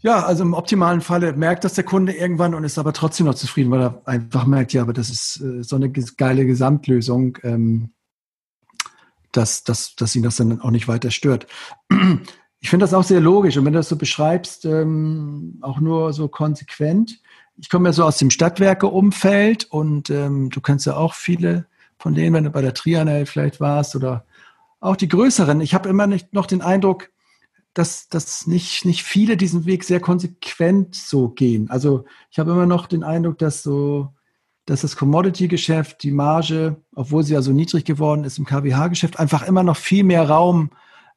ja, 0.00 0.24
also 0.24 0.42
im 0.42 0.54
optimalen 0.54 1.00
Falle 1.00 1.32
merkt 1.32 1.64
das 1.64 1.74
der 1.74 1.84
Kunde 1.84 2.12
irgendwann 2.12 2.54
und 2.54 2.64
ist 2.64 2.78
aber 2.78 2.92
trotzdem 2.92 3.26
noch 3.26 3.34
zufrieden, 3.34 3.70
weil 3.70 3.82
er 3.82 4.02
einfach 4.04 4.46
merkt, 4.46 4.72
ja, 4.72 4.82
aber 4.82 4.92
das 4.92 5.10
ist 5.10 5.40
äh, 5.40 5.62
so 5.62 5.76
eine 5.76 5.90
geile 5.90 6.46
Gesamtlösung, 6.46 7.38
ähm, 7.42 7.90
dass, 9.32 9.64
dass, 9.64 9.96
dass 9.96 10.14
ihn 10.14 10.22
das 10.22 10.36
dann 10.36 10.60
auch 10.60 10.70
nicht 10.70 10.88
weiter 10.88 11.10
stört. 11.10 11.46
Ich 12.60 12.70
finde 12.70 12.84
das 12.84 12.94
auch 12.94 13.04
sehr 13.04 13.20
logisch 13.20 13.58
und 13.58 13.66
wenn 13.66 13.74
du 13.74 13.78
das 13.80 13.90
so 13.90 13.96
beschreibst, 13.96 14.64
ähm, 14.64 15.58
auch 15.60 15.80
nur 15.80 16.14
so 16.14 16.28
konsequent. 16.28 17.20
Ich 17.58 17.68
komme 17.68 17.90
ja 17.90 17.92
so 17.92 18.04
aus 18.04 18.16
dem 18.16 18.30
Stadtwerke-Umfeld 18.30 19.66
und 19.66 20.08
ähm, 20.08 20.48
du 20.48 20.62
kennst 20.62 20.86
ja 20.86 20.96
auch 20.96 21.12
viele 21.12 21.66
von 21.98 22.14
denen, 22.14 22.32
wenn 22.32 22.44
du 22.44 22.50
bei 22.50 22.62
der 22.62 22.72
Trianel 22.72 23.26
vielleicht 23.26 23.60
warst 23.60 23.94
oder 23.96 24.24
auch 24.80 24.96
die 24.96 25.08
größeren. 25.08 25.60
Ich 25.60 25.74
habe 25.74 25.90
immer 25.90 26.06
nicht 26.06 26.32
noch 26.32 26.46
den 26.46 26.62
Eindruck, 26.62 27.10
dass, 27.74 28.08
dass 28.08 28.46
nicht, 28.46 28.84
nicht 28.84 29.02
viele 29.02 29.36
diesen 29.36 29.66
Weg 29.66 29.84
sehr 29.84 30.00
konsequent 30.00 30.94
so 30.94 31.28
gehen. 31.28 31.68
Also 31.70 32.04
ich 32.30 32.38
habe 32.38 32.52
immer 32.52 32.66
noch 32.66 32.86
den 32.86 33.02
Eindruck, 33.02 33.38
dass 33.38 33.62
so, 33.62 34.14
dass 34.64 34.82
das 34.82 34.96
Commodity-Geschäft, 34.96 36.02
die 36.04 36.12
Marge, 36.12 36.82
obwohl 36.94 37.24
sie 37.24 37.34
ja 37.34 37.42
so 37.42 37.52
niedrig 37.52 37.84
geworden 37.84 38.24
ist 38.24 38.38
im 38.38 38.46
KWH-Geschäft, 38.46 39.18
einfach 39.18 39.46
immer 39.46 39.64
noch 39.64 39.76
viel 39.76 40.04
mehr 40.04 40.28
Raum 40.28 40.70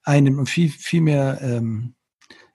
einnimmt 0.03 0.39
und 0.39 0.49
viel, 0.49 0.69
viel 0.69 1.01
mehr 1.01 1.39
ähm, 1.41 1.93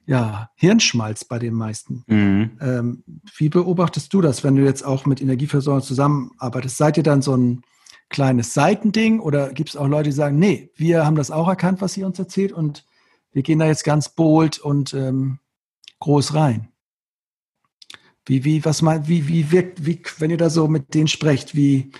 ja, 0.04 0.50
Hirnschmalz 0.56 1.24
bei 1.24 1.38
den 1.38 1.54
meisten. 1.54 2.02
Mhm. 2.08 2.58
Ähm, 2.60 3.04
wie 3.36 3.48
beobachtest 3.48 4.12
du 4.12 4.20
das, 4.20 4.42
wenn 4.42 4.56
du 4.56 4.64
jetzt 4.64 4.84
auch 4.84 5.06
mit 5.06 5.22
Energieversorgern 5.22 5.82
zusammenarbeitest? 5.82 6.76
Seid 6.76 6.96
ihr 6.96 7.04
dann 7.04 7.22
so 7.22 7.36
ein 7.36 7.62
kleines 8.08 8.52
Seitending 8.52 9.20
oder 9.20 9.52
gibt 9.52 9.70
es 9.70 9.76
auch 9.76 9.86
Leute, 9.86 10.10
die 10.10 10.16
sagen, 10.16 10.38
nee, 10.38 10.70
wir 10.74 11.06
haben 11.06 11.14
das 11.14 11.30
auch 11.30 11.48
erkannt, 11.48 11.80
was 11.80 11.96
ihr 11.96 12.06
uns 12.06 12.18
erzählt 12.18 12.52
und 12.52 12.84
wir 13.32 13.42
gehen 13.42 13.58
da 13.58 13.66
jetzt 13.66 13.84
ganz 13.84 14.08
bold 14.08 14.58
und 14.58 14.94
ähm, 14.94 15.38
groß 16.00 16.34
rein. 16.34 16.68
Wie, 18.24 18.44
wie, 18.44 18.64
was 18.64 18.82
mal, 18.82 19.08
wie, 19.08 19.26
wie 19.26 19.50
wirkt, 19.50 19.84
wie, 19.84 20.00
wenn 20.18 20.30
ihr 20.30 20.36
da 20.36 20.50
so 20.50 20.68
mit 20.68 20.94
denen 20.94 21.08
sprecht, 21.08 21.56
wie, 21.56 21.90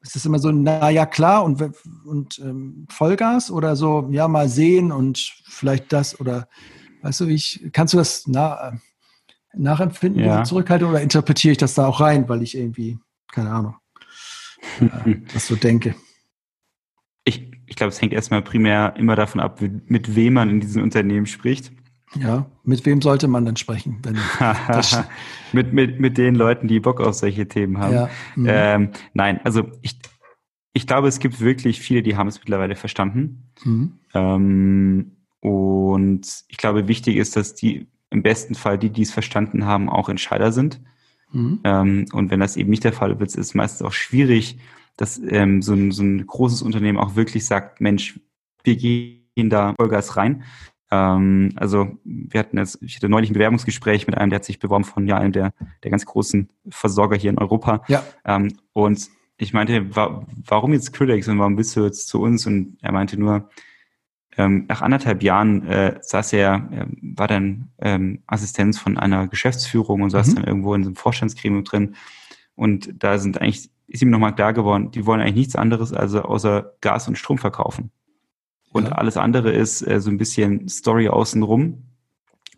ist 0.00 0.14
das 0.14 0.24
immer 0.24 0.38
so, 0.38 0.50
na 0.50 0.88
ja, 0.90 1.04
klar 1.04 1.44
und, 1.44 1.62
und 2.06 2.38
ähm, 2.38 2.86
Vollgas 2.88 3.50
oder 3.50 3.76
so, 3.76 4.08
ja, 4.10 4.28
mal 4.28 4.48
sehen 4.48 4.92
und 4.92 5.18
vielleicht 5.44 5.92
das 5.92 6.18
oder, 6.20 6.48
weißt 7.02 7.20
du, 7.20 7.28
wie 7.28 7.34
ich, 7.34 7.68
kannst 7.72 7.94
du 7.94 7.98
das 7.98 8.26
na, 8.26 8.78
nachempfinden, 9.54 10.24
ja. 10.24 10.44
zurückhalten 10.44 10.88
oder 10.88 11.02
interpretiere 11.02 11.52
ich 11.52 11.58
das 11.58 11.74
da 11.74 11.86
auch 11.86 12.00
rein, 12.00 12.28
weil 12.28 12.42
ich 12.42 12.56
irgendwie, 12.56 12.98
keine 13.32 13.50
Ahnung, 13.50 13.76
äh, 14.80 15.16
das 15.32 15.48
so 15.48 15.56
denke? 15.56 15.94
Ich, 17.68 17.76
glaube, 17.76 17.90
es 17.90 18.00
hängt 18.00 18.12
erstmal 18.12 18.42
primär 18.42 18.94
immer 18.96 19.16
davon 19.16 19.40
ab, 19.40 19.60
mit 19.86 20.16
wem 20.16 20.34
man 20.34 20.50
in 20.50 20.60
diesen 20.60 20.82
Unternehmen 20.82 21.26
spricht. 21.26 21.72
Ja, 22.14 22.46
mit 22.64 22.86
wem 22.86 23.02
sollte 23.02 23.28
man 23.28 23.44
denn 23.44 23.56
sprechen? 23.56 24.00
Mit, 25.52 25.72
mit, 25.72 25.98
mit 25.98 26.18
den 26.18 26.34
Leuten, 26.34 26.68
die 26.68 26.78
Bock 26.78 27.00
auf 27.00 27.14
solche 27.14 27.48
Themen 27.48 27.78
haben. 27.78 27.94
Ja. 27.94 28.10
Mhm. 28.36 28.46
Ähm, 28.50 28.90
nein, 29.14 29.40
also 29.44 29.64
ich, 29.80 29.98
ich 30.74 30.86
glaube, 30.86 31.08
es 31.08 31.20
gibt 31.20 31.40
wirklich 31.40 31.80
viele, 31.80 32.02
die 32.02 32.16
haben 32.16 32.28
es 32.28 32.38
mittlerweile 32.38 32.76
verstanden. 32.76 33.50
Mhm. 33.64 33.92
Ähm, 34.12 35.16
und 35.40 36.44
ich 36.48 36.58
glaube, 36.58 36.86
wichtig 36.86 37.16
ist, 37.16 37.34
dass 37.34 37.54
die 37.54 37.86
im 38.10 38.22
besten 38.22 38.54
Fall 38.54 38.76
die, 38.76 38.90
die 38.90 39.02
es 39.02 39.10
verstanden 39.10 39.64
haben, 39.64 39.88
auch 39.88 40.10
Entscheider 40.10 40.52
sind. 40.52 40.80
Mhm. 41.32 41.60
Ähm, 41.64 42.06
und 42.12 42.30
wenn 42.30 42.40
das 42.40 42.56
eben 42.56 42.68
nicht 42.68 42.84
der 42.84 42.92
Fall 42.92 43.18
wird, 43.18 43.30
ist 43.30 43.38
es 43.38 43.54
meistens 43.54 43.86
auch 43.86 43.92
schwierig, 43.92 44.58
dass 44.98 45.18
ähm, 45.18 45.62
so, 45.62 45.72
ein, 45.72 45.90
so 45.92 46.02
ein 46.02 46.26
großes 46.26 46.60
Unternehmen 46.60 46.98
auch 46.98 47.16
wirklich 47.16 47.46
sagt, 47.46 47.80
Mensch, 47.80 48.20
wir 48.64 48.76
gehen 48.76 49.48
da 49.48 49.72
Vollgas 49.78 50.16
rein. 50.16 50.42
Ähm, 50.90 51.52
also 51.56 51.98
wir 52.04 52.40
hatten 52.40 52.58
jetzt, 52.58 52.82
ich 52.82 52.96
hatte 52.96 53.08
neulich 53.08 53.30
ein 53.30 53.34
Bewerbungsgespräch 53.34 54.06
mit 54.06 54.18
einem, 54.18 54.30
der 54.30 54.40
hat 54.40 54.44
sich 54.44 54.58
beworben 54.58 54.84
von 54.84 55.06
ja 55.06 55.16
einem 55.16 55.32
der, 55.32 55.54
der 55.82 55.90
ganz 55.90 56.04
großen 56.04 56.50
Versorger 56.68 57.16
hier 57.16 57.30
in 57.30 57.38
Europa. 57.38 57.84
Ja. 57.88 58.04
Ähm, 58.24 58.58
und 58.72 59.08
ich 59.38 59.52
meinte, 59.52 59.94
wa 59.94 60.26
warum 60.44 60.72
jetzt 60.72 60.92
Critics 60.92 61.28
und 61.28 61.38
warum 61.38 61.56
bist 61.56 61.76
du 61.76 61.84
jetzt 61.84 62.08
zu 62.08 62.20
uns? 62.20 62.46
Und 62.46 62.76
er 62.82 62.92
meinte 62.92 63.18
nur, 63.18 63.48
ähm, 64.36 64.66
nach 64.68 64.82
anderthalb 64.82 65.22
Jahren 65.22 65.66
äh, 65.66 65.98
saß 66.00 66.32
er, 66.32 66.68
er 66.72 66.88
war 67.02 67.28
dann 67.28 67.70
ähm, 67.78 68.22
Assistenz 68.26 68.78
von 68.78 68.98
einer 68.98 69.28
Geschäftsführung 69.28 70.02
und 70.02 70.10
saß 70.10 70.28
mhm. 70.28 70.34
dann 70.34 70.44
irgendwo 70.44 70.74
in 70.74 70.82
so 70.82 70.88
einem 70.88 70.96
Vorstandsgremium 70.96 71.64
drin. 71.64 71.94
Und 72.56 73.02
da 73.02 73.18
sind 73.18 73.40
eigentlich, 73.40 73.70
ist 73.88 74.02
ihm 74.02 74.10
nochmal 74.10 74.34
klar 74.34 74.52
geworden, 74.52 74.90
die 74.90 75.06
wollen 75.06 75.20
eigentlich 75.20 75.34
nichts 75.34 75.56
anderes, 75.56 75.92
also 75.92 76.22
außer 76.22 76.74
Gas 76.80 77.08
und 77.08 77.16
Strom 77.18 77.38
verkaufen. 77.38 77.90
Und 78.70 78.84
ja. 78.84 78.92
alles 78.92 79.16
andere 79.16 79.50
ist 79.50 79.86
äh, 79.86 80.00
so 80.00 80.10
ein 80.10 80.18
bisschen 80.18 80.68
Story 80.68 81.08
außenrum. 81.08 81.84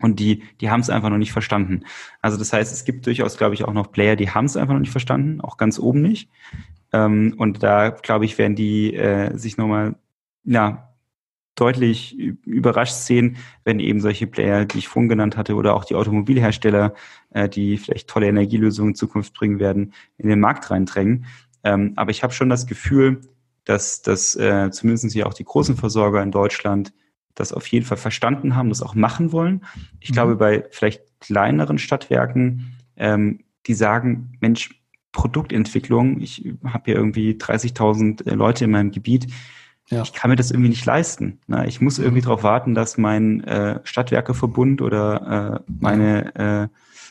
Und 0.00 0.18
die, 0.18 0.42
die 0.60 0.70
haben 0.70 0.80
es 0.80 0.90
einfach 0.90 1.10
noch 1.10 1.18
nicht 1.18 1.32
verstanden. 1.32 1.84
Also 2.22 2.38
das 2.38 2.52
heißt, 2.52 2.72
es 2.72 2.84
gibt 2.84 3.06
durchaus, 3.06 3.36
glaube 3.36 3.54
ich, 3.54 3.64
auch 3.64 3.72
noch 3.74 3.92
Player, 3.92 4.16
die 4.16 4.30
haben 4.30 4.46
es 4.46 4.56
einfach 4.56 4.72
noch 4.72 4.80
nicht 4.80 4.90
verstanden, 4.90 5.40
auch 5.40 5.56
ganz 5.56 5.78
oben 5.78 6.00
nicht. 6.00 6.30
Ähm, 6.92 7.34
und 7.36 7.62
da, 7.62 7.90
glaube 7.90 8.24
ich, 8.24 8.38
werden 8.38 8.56
die 8.56 8.94
äh, 8.94 9.36
sich 9.36 9.56
nochmal, 9.58 9.96
ja, 10.44 10.89
deutlich 11.54 12.16
überrascht 12.16 12.94
sehen, 12.94 13.36
wenn 13.64 13.80
eben 13.80 14.00
solche 14.00 14.26
Player, 14.26 14.64
die 14.64 14.78
ich 14.78 14.88
vorhin 14.88 15.08
genannt 15.08 15.36
hatte, 15.36 15.54
oder 15.54 15.74
auch 15.74 15.84
die 15.84 15.94
Automobilhersteller, 15.94 16.94
äh, 17.30 17.48
die 17.48 17.76
vielleicht 17.76 18.08
tolle 18.08 18.28
Energielösungen 18.28 18.92
in 18.92 18.94
Zukunft 18.94 19.34
bringen 19.34 19.58
werden, 19.58 19.92
in 20.16 20.28
den 20.28 20.40
Markt 20.40 20.70
reindrängen. 20.70 21.26
Ähm, 21.62 21.92
aber 21.96 22.10
ich 22.10 22.22
habe 22.22 22.32
schon 22.32 22.48
das 22.48 22.66
Gefühl, 22.66 23.20
dass, 23.64 24.02
dass 24.02 24.34
äh, 24.36 24.70
zumindest 24.70 25.12
hier 25.12 25.26
auch 25.26 25.34
die 25.34 25.44
großen 25.44 25.76
Versorger 25.76 26.22
in 26.22 26.30
Deutschland 26.30 26.92
das 27.34 27.52
auf 27.52 27.66
jeden 27.66 27.86
Fall 27.86 27.98
verstanden 27.98 28.56
haben, 28.56 28.68
das 28.70 28.82
auch 28.82 28.94
machen 28.94 29.32
wollen. 29.32 29.64
Ich 30.00 30.10
mhm. 30.10 30.14
glaube, 30.14 30.36
bei 30.36 30.64
vielleicht 30.70 31.02
kleineren 31.20 31.78
Stadtwerken, 31.78 32.76
ähm, 32.96 33.40
die 33.66 33.74
sagen, 33.74 34.32
Mensch, 34.40 34.80
Produktentwicklung, 35.12 36.20
ich 36.20 36.52
habe 36.64 36.84
hier 36.86 36.94
irgendwie 36.94 37.32
30.000 37.32 38.26
äh, 38.26 38.34
Leute 38.34 38.64
in 38.64 38.70
meinem 38.70 38.92
Gebiet, 38.92 39.26
ja. 39.90 40.02
ich 40.02 40.12
kann 40.12 40.30
mir 40.30 40.36
das 40.36 40.50
irgendwie 40.50 40.70
nicht 40.70 40.84
leisten. 40.84 41.40
Ne? 41.46 41.66
Ich 41.66 41.80
muss 41.80 41.98
irgendwie 41.98 42.20
mhm. 42.20 42.24
darauf 42.24 42.42
warten, 42.42 42.74
dass 42.74 42.96
mein 42.96 43.42
äh, 43.44 43.80
Stadtwerkeverbund 43.84 44.82
oder 44.82 45.62
äh, 45.66 45.72
meine, 45.80 46.34
äh, 46.34 46.68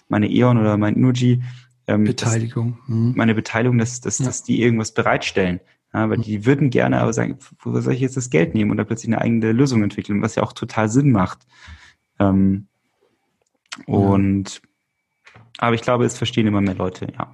meine 0.07 0.29
E.ON 0.29 0.57
oder 0.57 0.77
mein 0.77 0.95
Energy 0.95 1.41
ähm, 1.87 2.03
Beteiligung. 2.03 2.77
Das, 2.79 2.89
mhm. 2.89 3.13
meine 3.15 3.35
Beteiligung, 3.35 3.77
dass, 3.77 3.99
dass, 4.01 4.19
ja. 4.19 4.25
dass 4.25 4.43
die 4.43 4.61
irgendwas 4.61 4.93
bereitstellen. 4.93 5.59
Ja, 5.93 6.07
weil 6.07 6.19
die 6.19 6.45
würden 6.45 6.69
gerne 6.69 7.01
aber 7.01 7.13
sagen, 7.13 7.39
wo 7.61 7.79
soll 7.79 7.93
ich 7.93 7.99
jetzt 7.99 8.15
das 8.15 8.29
Geld 8.29 8.53
nehmen 8.53 8.69
und 8.69 8.77
da 8.77 8.83
plötzlich 8.83 9.11
eine 9.11 9.21
eigene 9.21 9.51
Lösung 9.51 9.81
entwickeln, 9.81 10.21
was 10.21 10.35
ja 10.35 10.43
auch 10.43 10.53
total 10.53 10.87
Sinn 10.87 11.11
macht. 11.11 11.47
Ähm, 12.19 12.67
und 13.87 14.61
aber 15.57 15.73
ich 15.73 15.81
glaube, 15.81 16.05
es 16.05 16.17
verstehen 16.17 16.45
immer 16.45 16.61
mehr 16.61 16.75
Leute, 16.75 17.07
ja. 17.17 17.31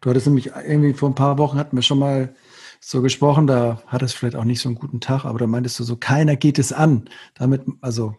Du 0.00 0.10
hattest 0.10 0.26
nämlich 0.26 0.50
irgendwie 0.66 0.92
vor 0.92 1.08
ein 1.08 1.14
paar 1.14 1.38
Wochen 1.38 1.58
hatten 1.58 1.76
wir 1.76 1.82
schon 1.82 2.00
mal 2.00 2.34
so 2.88 3.02
gesprochen, 3.02 3.48
da 3.48 3.82
hat 3.88 4.02
es 4.02 4.12
vielleicht 4.12 4.36
auch 4.36 4.44
nicht 4.44 4.60
so 4.60 4.68
einen 4.68 4.78
guten 4.78 5.00
Tag, 5.00 5.24
aber 5.24 5.40
da 5.40 5.48
meintest 5.48 5.80
du 5.80 5.82
so, 5.82 5.96
keiner 5.96 6.36
geht 6.36 6.56
es 6.56 6.72
an. 6.72 7.10
Damit, 7.34 7.62
also 7.80 8.14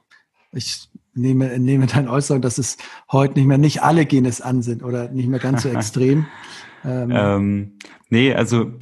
ich 0.51 0.89
nehme, 1.13 1.57
nehme 1.57 1.85
deine 1.85 2.09
Äußerung, 2.09 2.41
dass 2.41 2.57
es 2.57 2.77
heute 3.09 3.35
nicht 3.35 3.45
mehr, 3.45 3.57
nicht 3.57 3.81
alle 3.81 4.05
gehen 4.05 4.25
es 4.25 4.41
an 4.41 4.61
sind 4.61 4.83
oder 4.83 5.07
nicht 5.07 5.29
mehr 5.29 5.39
ganz 5.39 5.63
so 5.63 5.69
extrem. 5.73 6.25
ähm, 6.83 7.11
ähm, 7.13 7.77
nee, 8.09 8.33
also 8.33 8.73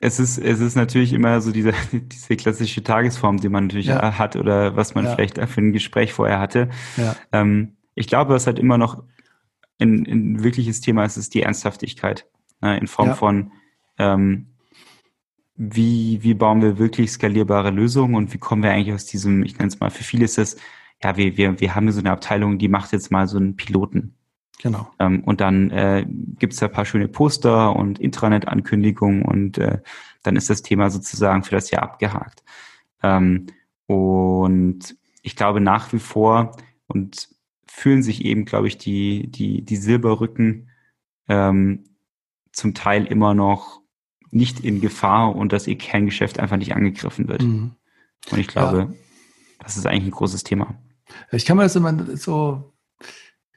es 0.00 0.18
ist, 0.18 0.38
es 0.38 0.60
ist 0.60 0.76
natürlich 0.76 1.12
immer 1.12 1.42
so 1.42 1.52
diese, 1.52 1.74
diese 1.92 2.36
klassische 2.36 2.82
Tagesform, 2.82 3.36
die 3.36 3.50
man 3.50 3.66
natürlich 3.66 3.88
ja. 3.88 4.16
hat 4.16 4.34
oder 4.36 4.76
was 4.76 4.94
man 4.94 5.04
ja. 5.04 5.14
vielleicht 5.14 5.36
für 5.36 5.60
ein 5.60 5.74
Gespräch 5.74 6.14
vorher 6.14 6.40
hatte. 6.40 6.70
Ja. 6.96 7.16
Ähm, 7.32 7.76
ich 7.94 8.06
glaube, 8.06 8.32
was 8.32 8.46
halt 8.46 8.58
immer 8.58 8.78
noch 8.78 9.04
ein, 9.78 10.06
ein 10.06 10.42
wirkliches 10.42 10.80
Thema 10.80 11.04
ist, 11.04 11.18
ist 11.18 11.34
die 11.34 11.42
Ernsthaftigkeit. 11.42 12.24
Ne, 12.62 12.78
in 12.78 12.86
Form 12.86 13.14
von, 13.14 13.52
ähm, 13.98 14.51
wie, 15.54 16.22
wie 16.22 16.34
bauen 16.34 16.62
wir 16.62 16.78
wirklich 16.78 17.12
skalierbare 17.12 17.70
Lösungen 17.70 18.14
und 18.14 18.32
wie 18.32 18.38
kommen 18.38 18.62
wir 18.62 18.70
eigentlich 18.70 18.94
aus 18.94 19.06
diesem, 19.06 19.42
ich 19.44 19.58
nenne 19.58 19.68
es 19.68 19.80
mal, 19.80 19.90
für 19.90 20.04
viele 20.04 20.24
ist 20.24 20.38
das, 20.38 20.56
ja, 21.02 21.16
wir, 21.16 21.36
wir, 21.36 21.60
wir 21.60 21.74
haben 21.74 21.90
so 21.92 22.00
eine 22.00 22.10
Abteilung, 22.10 22.58
die 22.58 22.68
macht 22.68 22.92
jetzt 22.92 23.10
mal 23.10 23.26
so 23.26 23.36
einen 23.36 23.56
Piloten. 23.56 24.14
Genau. 24.62 24.88
Ähm, 24.98 25.24
und 25.24 25.40
dann 25.40 25.70
äh, 25.70 26.06
gibt 26.38 26.52
es 26.52 26.60
da 26.60 26.66
ein 26.66 26.72
paar 26.72 26.84
schöne 26.84 27.08
Poster 27.08 27.74
und 27.74 27.98
Intranet-Ankündigungen 27.98 29.22
und 29.22 29.58
äh, 29.58 29.80
dann 30.22 30.36
ist 30.36 30.50
das 30.50 30.62
Thema 30.62 30.88
sozusagen 30.90 31.42
für 31.42 31.56
das 31.56 31.70
Jahr 31.70 31.82
abgehakt. 31.82 32.44
Ähm, 33.02 33.46
und 33.86 34.96
ich 35.22 35.36
glaube 35.36 35.60
nach 35.60 35.92
wie 35.92 35.98
vor 35.98 36.56
und 36.86 37.28
fühlen 37.66 38.02
sich 38.02 38.24
eben, 38.24 38.44
glaube 38.44 38.68
ich, 38.68 38.78
die, 38.78 39.28
die, 39.28 39.62
die 39.62 39.76
Silberrücken 39.76 40.70
ähm, 41.28 41.84
zum 42.52 42.74
Teil 42.74 43.06
immer 43.06 43.34
noch 43.34 43.81
nicht 44.32 44.60
in 44.60 44.80
Gefahr 44.80 45.36
und 45.36 45.52
dass 45.52 45.66
ihr 45.66 45.78
Kerngeschäft 45.78 46.40
einfach 46.40 46.56
nicht 46.56 46.74
angegriffen 46.74 47.28
wird. 47.28 47.42
Mhm. 47.42 47.72
Und 48.30 48.38
ich 48.38 48.48
glaube, 48.48 48.78
ja. 48.78 48.92
das 49.60 49.76
ist 49.76 49.86
eigentlich 49.86 50.04
ein 50.04 50.10
großes 50.10 50.42
Thema. 50.42 50.74
Ich 51.30 51.44
kann 51.44 51.56
mir 51.56 51.64
das 51.64 51.76
immer 51.76 52.16
so 52.16 52.72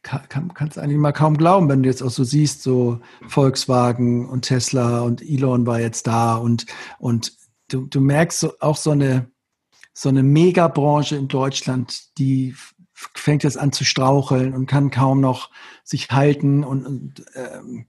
kann, 0.06 0.54
kannst 0.54 0.78
eigentlich 0.78 1.00
mal 1.00 1.12
kaum 1.12 1.36
glauben, 1.36 1.68
wenn 1.68 1.82
du 1.82 1.90
jetzt 1.90 2.04
auch 2.04 2.12
so 2.12 2.24
siehst, 2.24 2.62
so 2.62 3.00
Volkswagen 3.28 4.30
und 4.30 4.44
Tesla 4.44 5.02
und 5.02 5.22
Elon 5.22 5.66
war 5.66 5.80
jetzt 5.80 6.06
da 6.06 6.36
und, 6.36 6.68
und 7.00 7.34
du, 7.70 7.88
du 7.88 8.00
merkst 8.00 8.40
so, 8.40 8.54
auch 8.60 8.78
so 8.78 8.92
eine, 8.92 9.32
so 9.94 10.10
eine 10.10 10.22
Megabranche 10.22 11.16
in 11.16 11.28
Deutschland, 11.28 12.18
die 12.20 12.54
fängt 12.94 13.44
jetzt 13.44 13.58
an 13.58 13.72
zu 13.72 13.84
straucheln 13.84 14.54
und 14.54 14.68
kann 14.68 14.92
kaum 14.92 15.22
noch 15.22 15.50
sich 15.84 16.12
halten 16.12 16.64
und, 16.64 16.86
und 16.86 17.26
ähm, 17.36 17.88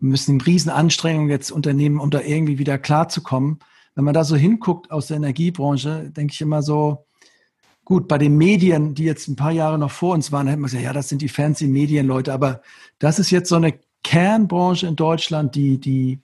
müssen 0.00 0.40
riesen 0.40 0.70
Anstrengungen 0.70 1.30
jetzt 1.30 1.50
unternehmen, 1.50 2.00
um 2.00 2.10
da 2.10 2.20
irgendwie 2.20 2.58
wieder 2.58 2.78
klarzukommen. 2.78 3.58
Wenn 3.94 4.04
man 4.04 4.14
da 4.14 4.24
so 4.24 4.36
hinguckt 4.36 4.90
aus 4.90 5.08
der 5.08 5.18
Energiebranche, 5.18 6.10
denke 6.10 6.32
ich 6.32 6.40
immer 6.40 6.62
so, 6.62 7.06
Gut, 7.90 8.06
bei 8.06 8.18
den 8.18 8.36
Medien, 8.36 8.94
die 8.94 9.02
jetzt 9.02 9.26
ein 9.26 9.34
paar 9.34 9.50
Jahre 9.50 9.76
noch 9.76 9.90
vor 9.90 10.14
uns 10.14 10.30
waren, 10.30 10.46
hätten 10.46 10.60
wir 10.60 10.66
gesagt, 10.66 10.84
ja, 10.84 10.92
das 10.92 11.08
sind 11.08 11.22
die 11.22 11.28
fancy 11.28 11.66
Medienleute, 11.66 12.32
aber 12.32 12.62
das 13.00 13.18
ist 13.18 13.32
jetzt 13.32 13.48
so 13.48 13.56
eine 13.56 13.80
Kernbranche 14.04 14.86
in 14.86 14.94
Deutschland, 14.94 15.56
die, 15.56 15.78
die 15.78 16.20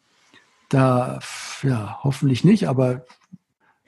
da, 0.68 1.18
ja, 1.64 1.98
hoffentlich 2.04 2.44
nicht, 2.44 2.68
aber 2.68 3.04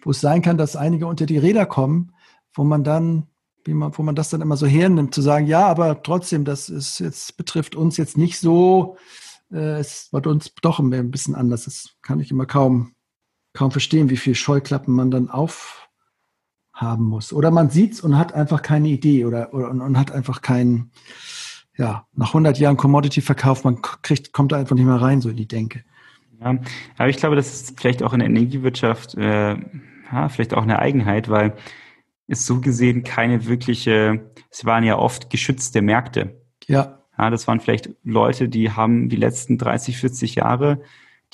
wo 0.03 0.11
es 0.11 0.21
sein 0.21 0.43
kann, 0.43 0.59
dass 0.59 0.75
einige 0.75 1.07
unter 1.07 1.25
die 1.25 1.39
Räder 1.39 1.67
kommen, 1.67 2.13
wo 2.53 2.65
man 2.65 2.83
dann, 2.83 3.29
wie 3.65 3.75
man, 3.75 3.97
wo 3.97 4.03
man 4.03 4.17
das 4.17 4.31
dann 4.31 4.41
immer 4.41 4.57
so 4.57 4.67
hernimmt, 4.67 5.15
zu 5.15 5.23
sagen, 5.23 5.47
ja, 5.47 5.65
aber 5.69 6.03
trotzdem, 6.03 6.45
das 6.45 6.69
ist 6.69 6.99
jetzt, 6.99 7.37
betrifft 7.37 7.77
uns 7.77 7.97
jetzt 7.97 8.19
nicht 8.19 8.41
so, 8.41 8.97
äh, 9.53 9.79
es 9.79 10.13
wird 10.13 10.27
uns 10.27 10.53
doch 10.63 10.79
ein 10.79 11.11
bisschen 11.11 11.35
anders. 11.35 11.65
Das 11.65 11.97
kann 12.03 12.21
ich 12.21 12.31
immer 12.31 12.47
kaum, 12.47 12.95
kaum 13.53 13.71
verstehen, 13.71 14.11
wie 14.11 14.17
viel 14.17 14.35
Scheuklappen 14.35 14.95
man 14.95 15.11
dann 15.11 15.31
auf, 15.31 15.89
haben 16.73 17.05
muss. 17.05 17.33
Oder 17.33 17.51
man 17.51 17.71
sieht 17.71 17.95
es 17.95 18.01
und 18.01 18.17
hat 18.17 18.33
einfach 18.33 18.63
keine 18.63 18.89
Idee 18.89 19.25
oder, 19.25 19.53
oder 19.53 19.71
und, 19.71 19.81
und, 19.81 19.99
hat 19.99 20.13
einfach 20.13 20.43
keinen, 20.43 20.93
ja, 21.77 22.07
nach 22.15 22.29
100 22.29 22.59
Jahren 22.59 22.77
Commodity-Verkauf, 22.77 23.65
man 23.65 23.83
kriegt, 23.83 24.33
kommt 24.33 24.53
da 24.53 24.57
einfach 24.57 24.77
nicht 24.77 24.85
mehr 24.85 25.01
rein, 25.01 25.21
so 25.21 25.29
in 25.29 25.37
die 25.37 25.49
Denke. 25.49 25.85
Ja, 26.41 26.57
aber 26.97 27.09
ich 27.09 27.17
glaube, 27.17 27.35
das 27.35 27.53
ist 27.53 27.81
vielleicht 27.81 28.03
auch 28.03 28.13
in 28.13 28.21
der 28.21 28.29
Energiewirtschaft, 28.29 29.17
äh, 29.17 29.55
ja, 29.55 30.29
vielleicht 30.29 30.55
auch 30.55 30.63
eine 30.63 30.79
Eigenheit, 30.79 31.29
weil 31.29 31.57
es 32.29 32.47
so 32.47 32.61
gesehen 32.61 33.03
keine 33.03 33.47
wirkliche, 33.47 34.31
es 34.51 34.65
waren 34.65 34.85
ja 34.85 34.97
oft 34.99 35.31
geschützte 35.31 35.83
Märkte. 35.83 36.41
Ja. 36.67 37.03
Ja, 37.19 37.31
das 37.31 37.47
waren 37.49 37.61
vielleicht 37.61 37.91
Leute, 38.05 38.49
die 38.49 38.71
haben 38.71 39.09
die 39.09 39.17
letzten 39.17 39.59
30, 39.59 39.99
40 39.99 40.37
Jahre, 40.37 40.81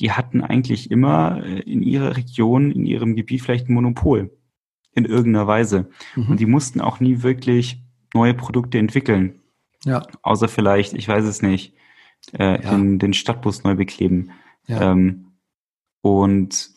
die 0.01 0.13
hatten 0.13 0.43
eigentlich 0.43 0.91
immer 0.91 1.45
äh, 1.45 1.61
in 1.61 1.83
ihrer 1.83 2.17
Region, 2.17 2.71
in 2.71 2.87
ihrem 2.87 3.15
Gebiet 3.15 3.43
vielleicht 3.43 3.69
ein 3.69 3.75
Monopol 3.75 4.31
in 4.95 5.05
irgendeiner 5.05 5.47
Weise. 5.47 5.91
Mhm. 6.17 6.31
Und 6.31 6.41
die 6.41 6.47
mussten 6.47 6.81
auch 6.81 7.01
nie 7.01 7.23
wirklich 7.23 7.83
neue 8.15 8.35
Produkte 8.35 8.79
entwickeln. 8.79 9.41
Ja. 9.85 10.03
Außer 10.23 10.49
vielleicht, 10.49 10.95
ich 10.95 11.07
weiß 11.07 11.25
es 11.25 11.43
nicht, 11.43 11.75
äh, 12.33 12.63
ja. 12.63 12.71
den, 12.71 12.99
den 12.99 13.13
Stadtbus 13.13 13.65
neu 13.65 13.75
bekleben. 13.75 14.31
Ja. 14.67 14.93
Ähm, 14.93 15.33
und 16.01 16.71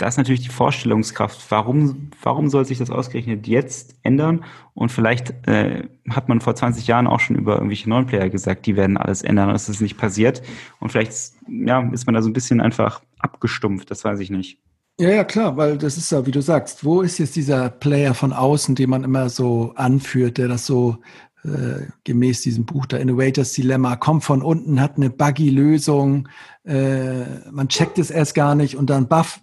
da 0.00 0.08
ist 0.08 0.16
natürlich 0.16 0.40
die 0.40 0.48
Vorstellungskraft, 0.48 1.44
warum, 1.50 2.10
warum 2.22 2.48
soll 2.48 2.64
sich 2.64 2.78
das 2.78 2.88
ausgerechnet 2.88 3.46
jetzt 3.46 3.96
ändern? 4.02 4.44
Und 4.72 4.90
vielleicht 4.90 5.46
äh, 5.46 5.88
hat 6.08 6.30
man 6.30 6.40
vor 6.40 6.54
20 6.54 6.86
Jahren 6.86 7.06
auch 7.06 7.20
schon 7.20 7.36
über 7.36 7.56
irgendwelche 7.56 7.90
neuen 7.90 8.06
Player 8.06 8.30
gesagt, 8.30 8.64
die 8.64 8.76
werden 8.76 8.96
alles 8.96 9.20
ändern, 9.20 9.50
das 9.50 9.68
ist 9.68 9.82
nicht 9.82 9.98
passiert. 9.98 10.40
Und 10.78 10.90
vielleicht 10.90 11.12
ja, 11.46 11.86
ist 11.92 12.06
man 12.06 12.14
da 12.14 12.22
so 12.22 12.30
ein 12.30 12.32
bisschen 12.32 12.62
einfach 12.62 13.02
abgestumpft, 13.18 13.90
das 13.90 14.02
weiß 14.02 14.20
ich 14.20 14.30
nicht. 14.30 14.58
Ja, 14.98 15.10
ja, 15.10 15.24
klar, 15.24 15.58
weil 15.58 15.76
das 15.76 15.98
ist 15.98 16.10
ja, 16.12 16.24
wie 16.24 16.30
du 16.30 16.40
sagst, 16.40 16.82
wo 16.82 17.02
ist 17.02 17.18
jetzt 17.18 17.36
dieser 17.36 17.68
Player 17.68 18.14
von 18.14 18.32
außen, 18.32 18.74
den 18.74 18.88
man 18.88 19.04
immer 19.04 19.28
so 19.28 19.74
anführt, 19.76 20.38
der 20.38 20.48
das 20.48 20.64
so 20.64 20.96
äh, 21.44 21.88
gemäß 22.04 22.40
diesem 22.40 22.64
Buch, 22.64 22.86
der 22.86 23.00
Innovators 23.00 23.52
Dilemma, 23.52 23.96
kommt 23.96 24.24
von 24.24 24.40
unten, 24.40 24.80
hat 24.80 24.96
eine 24.96 25.10
Buggy-Lösung, 25.10 26.26
äh, 26.64 27.50
man 27.50 27.68
checkt 27.68 27.98
es 27.98 28.10
erst 28.10 28.34
gar 28.34 28.54
nicht 28.54 28.76
und 28.76 28.88
dann 28.88 29.06
baff, 29.06 29.40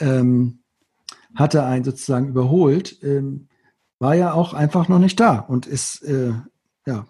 ähm, 0.00 0.60
hatte 1.34 1.64
einen 1.64 1.84
sozusagen 1.84 2.28
überholt, 2.28 3.02
ähm, 3.02 3.48
war 3.98 4.14
ja 4.14 4.32
auch 4.32 4.54
einfach 4.54 4.88
noch 4.88 4.98
nicht 4.98 5.18
da 5.20 5.38
und 5.38 5.66
ist, 5.66 6.02
äh, 6.02 6.32
ja, 6.86 7.06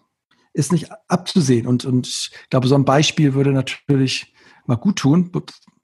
ist 0.52 0.72
nicht 0.72 0.90
abzusehen. 1.08 1.66
Und, 1.66 1.84
und 1.84 2.06
ich 2.06 2.30
glaube, 2.50 2.68
so 2.68 2.74
ein 2.74 2.84
Beispiel 2.84 3.34
würde 3.34 3.52
natürlich 3.52 4.34
mal 4.66 4.76
gut 4.76 4.96
tun, 4.96 5.30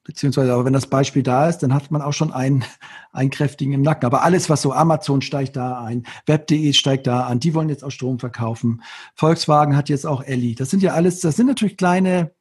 beziehungsweise, 0.04 0.52
aber 0.52 0.64
wenn 0.64 0.72
das 0.72 0.86
Beispiel 0.86 1.22
da 1.22 1.48
ist, 1.48 1.58
dann 1.58 1.74
hat 1.74 1.90
man 1.90 2.02
auch 2.02 2.12
schon 2.12 2.32
einen, 2.32 2.64
einen 3.12 3.30
kräftigen 3.30 3.72
im 3.72 3.82
Nacken. 3.82 4.06
Aber 4.06 4.22
alles, 4.22 4.50
was 4.50 4.62
so 4.62 4.72
Amazon 4.72 5.22
steigt 5.22 5.56
da 5.56 5.82
ein, 5.82 6.04
Web.de 6.26 6.72
steigt 6.72 7.06
da 7.06 7.26
an, 7.26 7.40
die 7.40 7.54
wollen 7.54 7.68
jetzt 7.68 7.84
auch 7.84 7.90
Strom 7.90 8.18
verkaufen. 8.18 8.82
Volkswagen 9.14 9.76
hat 9.76 9.88
jetzt 9.88 10.06
auch 10.06 10.22
Elli. 10.22 10.54
Das 10.54 10.70
sind 10.70 10.82
ja 10.82 10.92
alles, 10.92 11.20
das 11.20 11.36
sind 11.36 11.46
natürlich 11.46 11.76
kleine, 11.76 12.32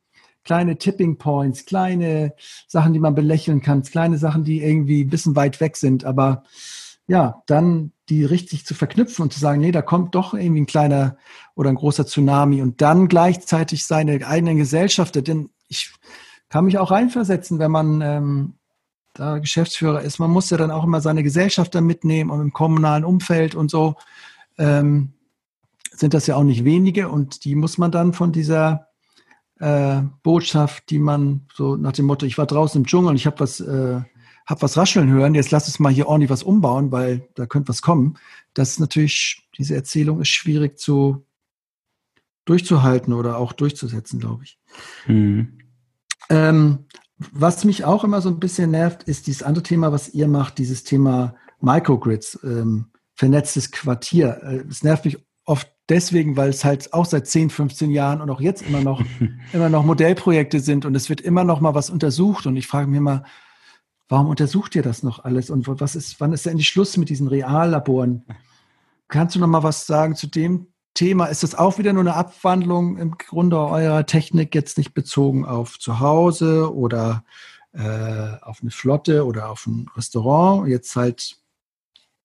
kleine 0.44 0.78
Tipping 0.78 1.18
Points, 1.18 1.66
kleine 1.66 2.34
Sachen, 2.68 2.94
die 2.94 3.00
man 3.00 3.16
belächeln 3.16 3.62
kann, 3.62 3.84
kleine 3.84 4.18
Sachen, 4.18 4.44
die 4.44 4.62
irgendwie 4.62 5.04
ein 5.04 5.10
bisschen 5.10 5.36
weit 5.36 5.60
weg 5.60 5.78
sind, 5.78 6.06
aber 6.06 6.44
ja, 7.08 7.44
dann 7.46 7.92
die 8.10 8.24
richtig 8.24 8.66
zu 8.66 8.74
verknüpfen 8.74 9.24
und 9.24 9.34
zu 9.34 9.40
sagen, 9.40 9.60
nee, 9.60 9.72
da 9.72 9.82
kommt 9.82 10.16
doch 10.16 10.34
irgendwie 10.34 10.62
ein 10.62 10.66
kleiner 10.66 11.18
oder 11.56 11.70
ein 11.70 11.76
großer 11.76 12.06
Tsunami 12.06 12.62
und 12.62 12.82
dann 12.82 13.08
gleichzeitig 13.08 13.86
seine 13.86 14.26
eigenen 14.26 14.58
Gesellschafter, 14.58 15.22
denn 15.22 15.50
ich 15.68 15.92
kann 16.50 16.66
mich 16.66 16.78
auch 16.78 16.92
reinversetzen, 16.92 17.60
wenn 17.60 17.72
man 17.72 18.02
ähm, 18.02 18.54
da 19.14 19.40
Geschäftsführer 19.40 20.02
ist. 20.02 20.20
Man 20.20 20.32
muss 20.32 20.50
ja 20.50 20.58
dann 20.58 20.72
auch 20.72 20.84
immer 20.84 21.02
seine 21.02 21.24
Gesellschafter 21.24 21.82
mitnehmen 21.82 22.30
und 22.30 22.42
im 22.42 22.54
kommunalen 22.54 23.04
Umfeld 23.04 23.56
und 23.56 23.72
so 23.72 23.96
ähm, 24.58 25.14
sind 25.92 26.14
das 26.14 26.28
ja 26.28 26.36
auch 26.36 26.44
nicht 26.44 26.64
wenige 26.64 27.10
und 27.10 27.46
die 27.46 27.56
muss 27.56 27.78
man 27.78 27.92
dann 27.92 28.14
von 28.14 28.32
dieser 28.32 28.91
äh, 29.62 30.02
Botschaft, 30.24 30.90
die 30.90 30.98
man 30.98 31.46
so 31.54 31.76
nach 31.76 31.92
dem 31.92 32.06
Motto, 32.06 32.26
ich 32.26 32.38
war 32.38 32.48
draußen 32.48 32.82
im 32.82 32.88
Dschungel 32.88 33.12
und 33.12 33.16
ich 33.16 33.28
habe 33.28 33.40
was, 33.40 33.60
äh, 33.60 34.02
hab 34.48 34.62
was 34.64 34.76
rascheln 34.76 35.10
hören, 35.10 35.36
jetzt 35.36 35.52
lass 35.52 35.68
es 35.68 35.80
mal 35.80 35.92
hier 35.92 36.08
ordentlich 36.08 36.32
was 36.32 36.42
umbauen, 36.42 36.92
weil 36.92 37.30
da 37.36 37.46
könnte 37.46 37.70
was 37.70 37.84
kommen. 37.84 38.18
Das 38.56 38.72
ist 38.72 38.80
natürlich, 38.80 39.48
diese 39.58 39.76
Erzählung 39.76 40.20
ist 40.20 40.30
schwierig 40.30 40.80
zu 40.80 41.26
durchzuhalten 42.46 43.14
oder 43.14 43.38
auch 43.38 43.54
durchzusetzen, 43.54 44.20
glaube 44.20 44.46
ich. 44.46 44.60
Mhm. 45.06 45.60
Ähm, 46.30 46.86
was 47.32 47.64
mich 47.64 47.86
auch 47.86 48.04
immer 48.04 48.20
so 48.20 48.30
ein 48.30 48.40
bisschen 48.40 48.72
nervt, 48.72 49.04
ist 49.04 49.28
dieses 49.28 49.44
andere 49.44 49.62
Thema, 49.62 49.92
was 49.92 50.10
ihr 50.10 50.28
macht, 50.28 50.58
dieses 50.58 50.84
Thema 50.84 51.36
Microgrids, 51.60 52.40
ähm, 52.44 52.88
vernetztes 53.14 53.70
Quartier. 53.70 54.42
Äh, 54.42 54.68
es 54.68 54.84
nervt 54.84 55.06
mich 55.06 55.24
oft 55.46 55.72
deswegen, 55.92 56.38
weil 56.38 56.50
es 56.50 56.64
halt 56.64 56.94
auch 56.94 57.06
seit 57.06 57.28
10, 57.28 57.50
15 57.50 57.92
Jahren 57.92 58.22
und 58.22 58.30
auch 58.30 58.42
jetzt 58.42 58.64
immer 58.64 58.82
noch, 58.82 59.04
immer 59.54 59.70
noch 59.70 59.84
Modellprojekte 59.84 60.62
sind 60.62 60.86
und 60.86 60.96
es 60.96 61.10
wird 61.10 61.22
immer 61.22 61.44
noch 61.44 61.60
mal 61.60 61.76
was 61.76 61.90
untersucht 61.90 62.48
und 62.48 62.56
ich 62.56 62.66
frage 62.66 62.88
mich 62.88 62.98
immer, 62.98 63.24
warum 64.08 64.28
untersucht 64.28 64.76
ihr 64.76 64.84
das 64.84 65.04
noch 65.04 65.24
alles 65.24 65.50
und 65.50 65.68
was 65.68 65.96
ist, 65.96 66.20
wann 66.20 66.34
ist 66.34 66.46
denn 66.46 66.58
die 66.58 66.64
Schluss 66.64 66.96
mit 66.98 67.10
diesen 67.10 67.28
Reallaboren? 67.28 68.26
Kannst 69.10 69.36
du 69.36 69.40
noch 69.40 69.48
mal 69.48 69.64
was 69.64 69.86
sagen 69.86 70.16
zu 70.16 70.28
dem 70.28 70.68
Thema? 70.94 71.26
Ist 71.26 71.44
das 71.44 71.56
auch 71.56 71.78
wieder 71.78 71.92
nur 71.92 72.04
eine 72.04 72.16
Abwandlung 72.16 72.98
im 72.98 73.18
Grunde 73.18 73.60
eurer 73.60 74.06
Technik 74.06 74.56
jetzt 74.56 74.78
nicht 74.78 74.94
bezogen 74.94 75.46
auf 75.46 75.78
zu 75.78 76.00
Hause 76.00 76.74
oder 76.74 77.26
äh, 77.74 78.38
auf 78.42 78.60
eine 78.62 78.72
Flotte 78.72 79.26
oder 79.26 79.50
auf 79.50 79.68
ein 79.68 79.90
Restaurant, 79.96 80.70
jetzt 80.70 80.96
halt 80.96 81.38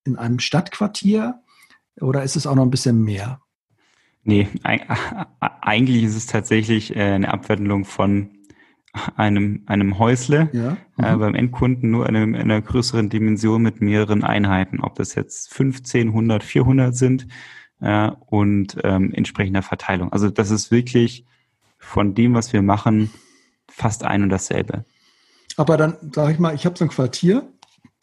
in 0.04 0.16
einem 0.16 0.38
Stadtquartier? 0.38 1.40
Oder 2.00 2.22
ist 2.22 2.36
es 2.36 2.46
auch 2.46 2.54
noch 2.54 2.62
ein 2.62 2.70
bisschen 2.70 3.02
mehr? 3.02 3.40
Nee, 4.26 4.48
eigentlich 5.40 6.02
ist 6.02 6.16
es 6.16 6.26
tatsächlich 6.26 6.96
äh, 6.96 7.00
eine 7.00 7.32
Abwandlung 7.32 7.84
von 7.84 8.30
einem, 9.14 9.62
einem 9.66 10.00
Häusle 10.00 10.50
ja. 10.52 10.76
Äh, 10.98 11.02
mhm. 11.02 11.04
äh, 11.04 11.16
beim 11.16 11.34
Endkunden 11.36 11.92
nur 11.92 12.08
in, 12.08 12.16
einer, 12.16 12.24
in 12.24 12.34
einer 12.34 12.60
größeren 12.60 13.08
Dimension 13.08 13.62
mit 13.62 13.80
mehreren 13.80 14.24
Einheiten, 14.24 14.80
ob 14.80 14.96
das 14.96 15.14
jetzt 15.14 15.54
15, 15.54 16.08
100, 16.08 16.42
400 16.42 16.96
sind 16.96 17.28
äh, 17.80 18.10
und 18.26 18.76
ähm, 18.82 19.12
entsprechender 19.14 19.62
Verteilung. 19.62 20.12
Also 20.12 20.28
das 20.28 20.50
ist 20.50 20.72
wirklich 20.72 21.24
von 21.78 22.16
dem, 22.16 22.34
was 22.34 22.52
wir 22.52 22.62
machen, 22.62 23.12
fast 23.68 24.02
ein 24.02 24.24
und 24.24 24.30
dasselbe. 24.30 24.84
Aber 25.56 25.76
dann 25.76 25.96
sage 26.12 26.32
ich 26.32 26.40
mal, 26.40 26.52
ich 26.52 26.66
habe 26.66 26.76
so 26.76 26.84
ein 26.84 26.90
Quartier. 26.90 27.48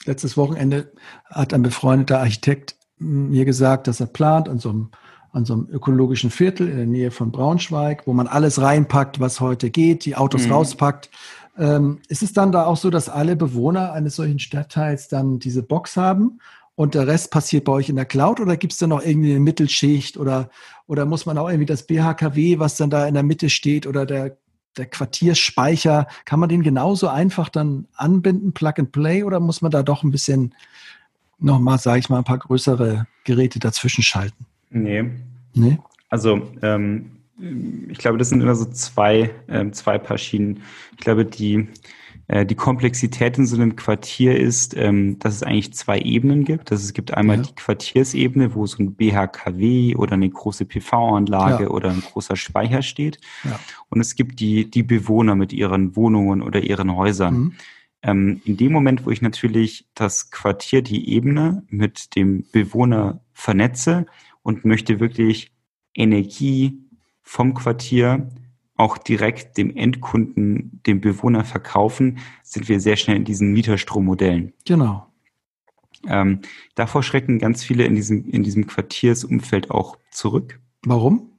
Letztes 0.06 0.38
Wochenende 0.38 0.94
hat 1.26 1.54
ein 1.54 1.64
befreundeter 1.64 2.20
Architekt 2.20 2.78
mir 2.98 3.44
gesagt, 3.44 3.88
dass 3.88 4.00
er 4.00 4.08
plant 4.08 4.48
an 4.48 4.60
so 4.60 4.70
einem 4.70 4.92
an 5.34 5.46
so 5.46 5.54
einem 5.54 5.68
ökologischen 5.70 6.30
Viertel 6.30 6.70
in 6.70 6.78
der 6.78 6.86
Nähe 6.86 7.12
von 7.12 7.32
Braunschweig, 7.32 8.06
wo 8.06 8.14
man 8.14 8.28
alles 8.28 8.62
reinpackt, 8.62 9.20
was 9.20 9.42
heute 9.42 9.72
geht, 9.72 10.06
die 10.06 10.16
Autos 10.16 10.46
mhm. 10.46 10.54
rauspackt. 10.54 11.10
Ähm, 11.58 12.00
ist 12.08 12.22
es 12.22 12.34
dann 12.34 12.52
da 12.52 12.66
auch 12.66 12.78
so, 12.78 12.90
dass 12.90 13.10
alle 13.10 13.36
Bewohner 13.36 13.94
eines 13.94 14.16
solchen 14.16 14.40
Stadtteils 14.40 15.08
dann 15.08 15.40
diese 15.40 15.64
Box 15.64 15.98
haben 15.98 16.40
und 16.76 16.94
der 16.94 17.08
Rest 17.08 17.32
passiert 17.32 17.66
bei 17.66 17.72
euch 17.72 17.90
in 17.90 17.96
der 17.96 18.06
Cloud 18.06 18.40
oder 18.40 18.58
gibt 18.58 18.74
es 18.74 18.80
da 18.80 18.88
noch 18.88 19.04
irgendwie 19.04 19.32
eine 19.32 19.40
Mittelschicht 19.40 20.18
oder, 20.18 20.50
oder 20.88 21.06
muss 21.06 21.26
man 21.26 21.38
auch 21.38 21.50
irgendwie 21.50 21.66
das 21.66 21.84
BHKW, 21.84 22.60
was 22.60 22.78
dann 22.78 22.92
da 22.92 23.08
in 23.08 23.16
der 23.16 23.24
Mitte 23.24 23.50
steht 23.50 23.88
oder 23.88 24.06
der, 24.06 24.38
der 24.78 24.86
Quartiersspeicher, 24.86 26.08
kann 26.26 26.40
man 26.40 26.50
den 26.50 26.62
genauso 26.62 27.08
einfach 27.08 27.50
dann 27.50 27.88
anbinden, 27.96 28.54
Plug 28.54 28.74
and 28.78 28.92
Play 28.92 29.24
oder 29.24 29.40
muss 29.40 29.64
man 29.64 29.72
da 29.72 29.82
doch 29.82 30.04
ein 30.04 30.12
bisschen 30.12 30.54
nochmal, 31.40 31.80
sage 31.80 32.00
ich 32.00 32.10
mal, 32.10 32.20
ein 32.20 32.24
paar 32.24 32.40
größere 32.40 33.08
Geräte 33.24 33.60
dazwischen 33.60 34.04
schalten? 34.04 34.46
Nee. 34.74 35.06
Nee? 35.54 35.78
Also, 36.10 36.42
ähm, 36.62 37.12
ich 37.90 37.98
glaube, 37.98 38.18
das 38.18 38.30
sind 38.30 38.42
immer 38.42 38.56
so 38.56 38.66
zwei, 38.66 39.32
ähm, 39.48 39.74
zwei 39.74 39.98
Paar 39.98 40.18
Schienen. 40.18 40.62
Ich 40.92 40.98
glaube, 40.98 41.26
die, 41.26 41.68
äh, 42.28 42.46
die 42.46 42.56
Komplexität 42.56 43.38
in 43.38 43.46
so 43.46 43.56
einem 43.56 43.76
Quartier 43.76 44.40
ist, 44.40 44.76
ähm, 44.78 45.20
dass 45.20 45.36
es 45.36 45.44
eigentlich 45.44 45.74
zwei 45.74 46.00
Ebenen 46.00 46.46
gibt. 46.46 46.72
Dass 46.72 46.84
es 46.84 46.94
gibt 46.94 47.14
einmal 47.14 47.38
ja. 47.38 47.44
die 47.44 47.56
Quartiersebene, 47.56 48.56
wo 48.56 48.66
so 48.66 48.82
ein 48.82 48.96
BHKW 48.96 49.96
oder 49.96 50.14
eine 50.14 50.30
große 50.30 50.66
PV-Anlage 50.66 51.64
ja. 51.64 51.70
oder 51.70 51.90
ein 51.90 52.02
großer 52.02 52.36
Speicher 52.36 52.82
steht. 52.82 53.20
Ja. 53.44 53.60
Und 53.90 54.00
es 54.00 54.16
gibt 54.16 54.40
die, 54.40 54.70
die 54.70 54.84
Bewohner 54.84 55.36
mit 55.36 55.54
ihren 55.54 55.96
Wohnungen 55.96 56.42
oder 56.42 56.62
ihren 56.62 56.96
Häusern. 56.96 57.36
Mhm. 57.36 57.54
Ähm, 58.04 58.42
in 58.46 58.58
dem 58.58 58.72
Moment, 58.72 59.06
wo 59.06 59.10
ich 59.10 59.22
natürlich 59.22 59.88
das 59.96 60.30
Quartier, 60.30 60.82
die 60.82 61.10
Ebene 61.10 61.64
mit 61.70 62.16
dem 62.16 62.46
Bewohner 62.52 63.22
vernetze 63.34 64.06
und 64.44 64.66
möchte 64.66 65.00
wirklich 65.00 65.52
Energie 65.96 66.80
vom 67.22 67.54
Quartier 67.54 68.30
auch 68.76 68.98
direkt 68.98 69.58
dem 69.58 69.76
Endkunden, 69.76 70.82
dem 70.86 71.00
Bewohner 71.00 71.46
verkaufen, 71.46 72.20
sind 72.44 72.70
wir 72.70 72.80
sehr 72.80 72.96
schnell 72.96 73.18
in 73.18 73.26
diesen 73.26 73.52
Mieterstrommodellen. 73.54 74.54
Genau. 74.66 75.08
Ähm, 76.08 76.41
davor 76.76 77.04
schrecken 77.04 77.39
ganz 77.39 77.64
viele 77.64 77.86
in 77.86 77.96
diesem, 77.96 78.30
in 78.30 78.44
diesem 78.44 78.68
Quartiersumfeld 78.68 79.72
auch 79.72 79.98
zurück. 80.12 80.60
Warum? 80.86 81.30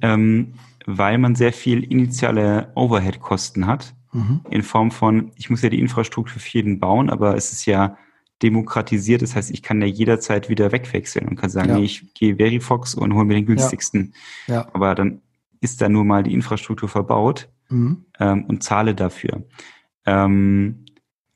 Ähm, 0.00 0.54
weil 0.86 1.18
man 1.18 1.34
sehr 1.34 1.52
viel 1.52 1.84
initiale 1.84 2.72
Overhead-Kosten 2.74 3.66
hat, 3.66 3.94
mhm. 4.12 4.40
in 4.48 4.62
Form 4.62 4.90
von, 4.90 5.32
ich 5.36 5.50
muss 5.50 5.62
ja 5.62 5.68
die 5.68 5.80
Infrastruktur 5.80 6.40
für 6.40 6.48
jeden 6.48 6.80
bauen, 6.80 7.10
aber 7.10 7.36
es 7.36 7.52
ist 7.52 7.66
ja 7.66 7.98
demokratisiert. 8.42 9.22
Das 9.22 9.34
heißt, 9.34 9.50
ich 9.50 9.62
kann 9.62 9.80
ja 9.80 9.86
jederzeit 9.86 10.48
wieder 10.48 10.72
wegwechseln 10.72 11.28
und 11.28 11.36
kann 11.36 11.50
sagen, 11.50 11.70
ja. 11.70 11.78
nee, 11.78 11.84
ich 11.84 12.14
gehe 12.14 12.36
Verifox 12.36 12.94
und 12.94 13.14
hole 13.14 13.24
mir 13.24 13.34
den 13.34 13.46
günstigsten. 13.46 14.14
Ja. 14.46 14.54
ja. 14.54 14.68
Aber 14.72 14.94
dann 14.94 15.22
ist 15.60 15.80
da 15.80 15.88
nur 15.88 16.04
mal 16.04 16.22
die 16.22 16.34
Infrastruktur 16.34 16.88
verbaut 16.88 17.48
mhm. 17.68 18.04
ähm, 18.20 18.44
und 18.44 18.62
zahle 18.62 18.94
dafür. 18.94 19.44
Ähm, 20.06 20.84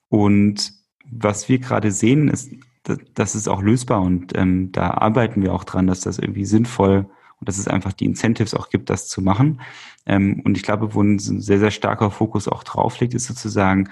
und 0.08 0.72
was 1.10 1.48
wir 1.48 1.58
gerade 1.58 1.90
sehen, 1.90 2.28
ist, 2.28 2.50
das 3.14 3.34
ist 3.34 3.48
auch 3.48 3.62
lösbar 3.62 4.02
und 4.02 4.36
ähm, 4.36 4.72
da 4.72 4.90
arbeiten 4.90 5.42
wir 5.42 5.52
auch 5.52 5.64
dran, 5.64 5.86
dass 5.86 6.00
das 6.00 6.18
irgendwie 6.18 6.44
sinnvoll 6.44 7.06
und 7.38 7.48
dass 7.48 7.58
es 7.58 7.68
einfach 7.68 7.92
die 7.92 8.06
Incentives 8.06 8.54
auch 8.54 8.70
gibt, 8.70 8.90
das 8.90 9.08
zu 9.08 9.20
machen. 9.20 9.60
Ähm, 10.06 10.40
und 10.44 10.56
ich 10.56 10.62
glaube, 10.62 10.94
wo 10.94 11.02
ein 11.02 11.18
sehr, 11.18 11.58
sehr 11.58 11.70
starker 11.70 12.10
Fokus 12.10 12.48
auch 12.48 12.64
drauf 12.64 12.98
liegt, 13.00 13.14
ist 13.14 13.26
sozusagen, 13.26 13.90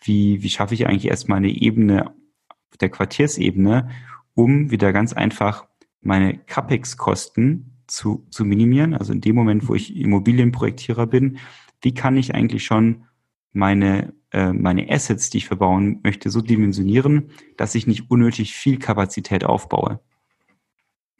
wie, 0.00 0.42
wie 0.42 0.50
schaffe 0.50 0.74
ich 0.74 0.86
eigentlich 0.86 1.06
erstmal 1.06 1.38
eine 1.38 1.50
Ebene 1.50 2.12
der 2.80 2.88
Quartiersebene, 2.88 3.90
um 4.34 4.70
wieder 4.70 4.92
ganz 4.92 5.12
einfach 5.12 5.66
meine 6.00 6.38
CAPEX-Kosten 6.38 7.82
zu, 7.86 8.26
zu 8.30 8.44
minimieren. 8.44 8.94
Also 8.94 9.12
in 9.12 9.20
dem 9.20 9.36
Moment, 9.36 9.68
wo 9.68 9.74
ich 9.74 9.96
Immobilienprojektierer 9.96 11.06
bin, 11.06 11.38
wie 11.80 11.94
kann 11.94 12.16
ich 12.16 12.34
eigentlich 12.34 12.64
schon 12.64 13.04
meine 13.52 14.14
äh, 14.32 14.52
meine 14.52 14.90
Assets, 14.90 15.28
die 15.28 15.38
ich 15.38 15.46
verbauen 15.46 16.00
möchte, 16.02 16.30
so 16.30 16.40
dimensionieren, 16.40 17.30
dass 17.58 17.74
ich 17.74 17.86
nicht 17.86 18.10
unnötig 18.10 18.54
viel 18.54 18.78
Kapazität 18.78 19.44
aufbaue. 19.44 20.00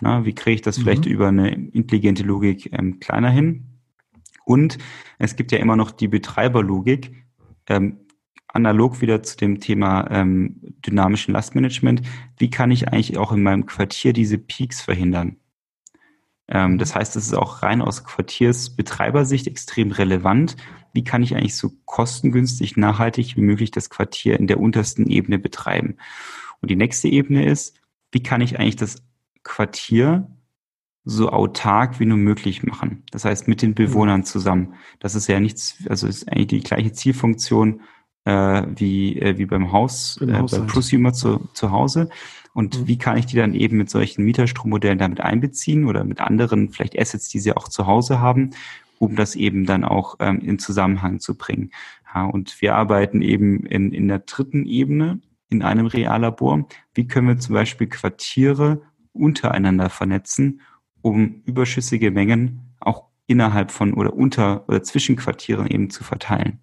Na, 0.00 0.24
wie 0.24 0.34
kriege 0.34 0.54
ich 0.54 0.62
das 0.62 0.78
mhm. 0.78 0.82
vielleicht 0.82 1.06
über 1.06 1.28
eine 1.28 1.50
intelligente 1.52 2.22
Logik 2.22 2.72
ähm, 2.72 3.00
kleiner 3.00 3.30
hin? 3.30 3.66
Und 4.44 4.78
es 5.18 5.36
gibt 5.36 5.52
ja 5.52 5.58
immer 5.58 5.76
noch 5.76 5.90
die 5.90 6.08
Betreiberlogik, 6.08 7.12
ähm, 7.68 7.98
analog 8.52 9.00
wieder 9.00 9.22
zu 9.22 9.36
dem 9.36 9.60
Thema 9.60 10.10
ähm, 10.10 10.60
dynamischen 10.86 11.32
Lastmanagement. 11.32 12.02
Wie 12.38 12.50
kann 12.50 12.70
ich 12.70 12.88
eigentlich 12.88 13.18
auch 13.18 13.32
in 13.32 13.42
meinem 13.42 13.66
Quartier 13.66 14.12
diese 14.12 14.38
Peaks 14.38 14.80
verhindern? 14.80 15.36
Ähm, 16.48 16.78
das 16.78 16.94
heißt, 16.94 17.16
es 17.16 17.26
ist 17.26 17.34
auch 17.34 17.62
rein 17.62 17.82
aus 17.82 18.04
Quartiersbetreibersicht 18.04 19.46
extrem 19.46 19.90
relevant. 19.90 20.56
Wie 20.92 21.04
kann 21.04 21.22
ich 21.22 21.34
eigentlich 21.34 21.56
so 21.56 21.70
kostengünstig, 21.86 22.76
nachhaltig 22.76 23.36
wie 23.36 23.42
möglich 23.42 23.70
das 23.70 23.90
Quartier 23.90 24.38
in 24.38 24.46
der 24.46 24.60
untersten 24.60 25.08
Ebene 25.08 25.38
betreiben? 25.38 25.96
Und 26.60 26.70
die 26.70 26.76
nächste 26.76 27.08
Ebene 27.08 27.46
ist, 27.46 27.80
wie 28.10 28.22
kann 28.22 28.42
ich 28.42 28.58
eigentlich 28.58 28.76
das 28.76 29.02
Quartier 29.42 30.28
so 31.04 31.30
autark 31.30 31.98
wie 31.98 32.06
nur 32.06 32.18
möglich 32.18 32.62
machen. 32.62 33.02
Das 33.10 33.24
heißt, 33.24 33.48
mit 33.48 33.62
den 33.62 33.74
Bewohnern 33.74 34.24
zusammen. 34.24 34.74
Das 35.00 35.14
ist 35.14 35.26
ja 35.26 35.40
nichts, 35.40 35.78
also 35.88 36.06
ist 36.06 36.28
eigentlich 36.28 36.46
die 36.46 36.60
gleiche 36.60 36.92
Zielfunktion 36.92 37.80
äh, 38.24 38.62
wie, 38.74 39.18
äh, 39.20 39.38
wie 39.38 39.46
beim 39.46 39.72
Haus, 39.72 40.18
äh, 40.20 40.26
bei 40.26 40.58
Prosumer 40.60 41.12
zu, 41.12 41.48
zu 41.54 41.70
Hause. 41.70 42.08
Und 42.54 42.80
mhm. 42.80 42.88
wie 42.88 42.98
kann 42.98 43.16
ich 43.16 43.26
die 43.26 43.36
dann 43.36 43.54
eben 43.54 43.78
mit 43.78 43.90
solchen 43.90 44.24
Mieterstrommodellen 44.24 44.98
damit 44.98 45.20
einbeziehen 45.20 45.86
oder 45.86 46.04
mit 46.04 46.20
anderen 46.20 46.70
vielleicht 46.70 46.98
Assets, 46.98 47.28
die 47.28 47.38
sie 47.38 47.56
auch 47.56 47.68
zu 47.68 47.86
Hause 47.86 48.20
haben, 48.20 48.50
um 48.98 49.16
das 49.16 49.34
eben 49.34 49.66
dann 49.66 49.84
auch 49.84 50.16
ähm, 50.20 50.40
in 50.40 50.58
Zusammenhang 50.58 51.18
zu 51.18 51.36
bringen. 51.36 51.70
Ja, 52.14 52.26
und 52.26 52.60
wir 52.60 52.74
arbeiten 52.74 53.22
eben 53.22 53.64
in, 53.66 53.92
in 53.92 54.08
der 54.08 54.20
dritten 54.20 54.66
Ebene 54.66 55.20
in 55.48 55.62
einem 55.62 55.86
Reallabor. 55.86 56.66
Wie 56.94 57.06
können 57.06 57.28
wir 57.28 57.38
zum 57.38 57.54
Beispiel 57.54 57.86
Quartiere 57.86 58.82
untereinander 59.12 59.90
vernetzen, 59.90 60.60
um 61.02 61.42
überschüssige 61.44 62.10
Mengen 62.10 62.74
auch 62.80 63.04
innerhalb 63.26 63.70
von 63.70 63.94
oder 63.94 64.14
unter 64.14 64.68
oder 64.68 64.82
zwischen 64.82 65.16
Quartieren 65.16 65.66
eben 65.66 65.90
zu 65.90 66.04
verteilen. 66.04 66.60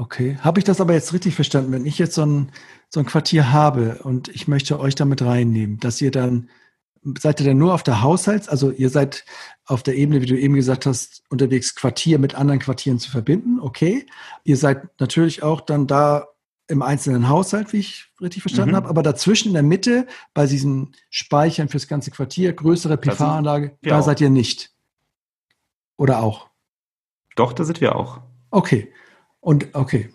Okay, 0.00 0.38
habe 0.40 0.58
ich 0.58 0.64
das 0.64 0.80
aber 0.80 0.94
jetzt 0.94 1.12
richtig 1.12 1.34
verstanden? 1.34 1.72
Wenn 1.72 1.84
ich 1.84 1.98
jetzt 1.98 2.14
so 2.14 2.24
ein, 2.24 2.52
so 2.88 3.00
ein 3.00 3.06
Quartier 3.06 3.52
habe 3.52 4.00
und 4.02 4.28
ich 4.28 4.48
möchte 4.48 4.80
euch 4.80 4.94
damit 4.94 5.20
reinnehmen, 5.20 5.78
dass 5.78 6.00
ihr 6.00 6.10
dann, 6.10 6.48
seid 7.18 7.38
ihr 7.38 7.44
dann 7.44 7.58
nur 7.58 7.74
auf 7.74 7.82
der 7.82 8.00
Haushalts-, 8.00 8.48
also 8.48 8.70
ihr 8.70 8.88
seid 8.88 9.26
auf 9.66 9.82
der 9.82 9.96
Ebene, 9.96 10.22
wie 10.22 10.26
du 10.26 10.38
eben 10.40 10.54
gesagt 10.54 10.86
hast, 10.86 11.22
unterwegs 11.28 11.74
Quartier 11.74 12.18
mit 12.18 12.34
anderen 12.34 12.60
Quartieren 12.60 12.98
zu 12.98 13.10
verbinden, 13.10 13.60
okay. 13.60 14.06
Ihr 14.42 14.56
seid 14.56 14.88
natürlich 14.98 15.42
auch 15.42 15.60
dann 15.60 15.86
da 15.86 16.28
im 16.66 16.80
einzelnen 16.80 17.28
Haushalt, 17.28 17.74
wie 17.74 17.80
ich 17.80 18.06
richtig 18.22 18.40
verstanden 18.40 18.70
mhm. 18.70 18.76
habe, 18.76 18.88
aber 18.88 19.02
dazwischen 19.02 19.48
in 19.48 19.54
der 19.54 19.62
Mitte, 19.62 20.06
bei 20.32 20.46
diesen 20.46 20.96
Speichern 21.10 21.68
fürs 21.68 21.88
ganze 21.88 22.10
Quartier, 22.10 22.54
größere 22.54 22.96
PV-Anlage, 22.96 23.76
da 23.82 23.98
auch. 23.98 24.04
seid 24.06 24.22
ihr 24.22 24.30
nicht. 24.30 24.70
Oder 25.98 26.22
auch? 26.22 26.48
Doch, 27.36 27.52
da 27.52 27.64
sind 27.64 27.82
wir 27.82 27.96
auch. 27.96 28.22
Okay. 28.50 28.90
Und 29.40 29.68
okay. 29.74 30.10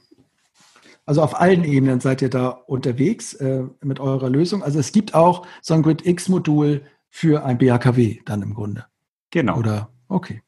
Also 1.05 1.21
auf 1.21 1.39
allen 1.39 1.63
Ebenen 1.63 1.99
seid 1.99 2.21
ihr 2.21 2.29
da 2.29 2.49
unterwegs 2.49 3.33
äh, 3.35 3.63
mit 3.81 3.99
eurer 3.99 4.29
Lösung. 4.29 4.63
Also 4.63 4.79
es 4.79 4.91
gibt 4.91 5.13
auch 5.13 5.45
so 5.61 5.73
ein 5.75 5.83
Grid 5.83 6.05
X-Modul 6.05 6.81
für 7.09 7.45
ein 7.45 7.57
BHKW 7.57 8.19
dann 8.25 8.41
im 8.41 8.53
Grunde. 8.55 8.85
Genau. 9.29 9.59
Oder 9.59 9.89
okay. 10.07 10.41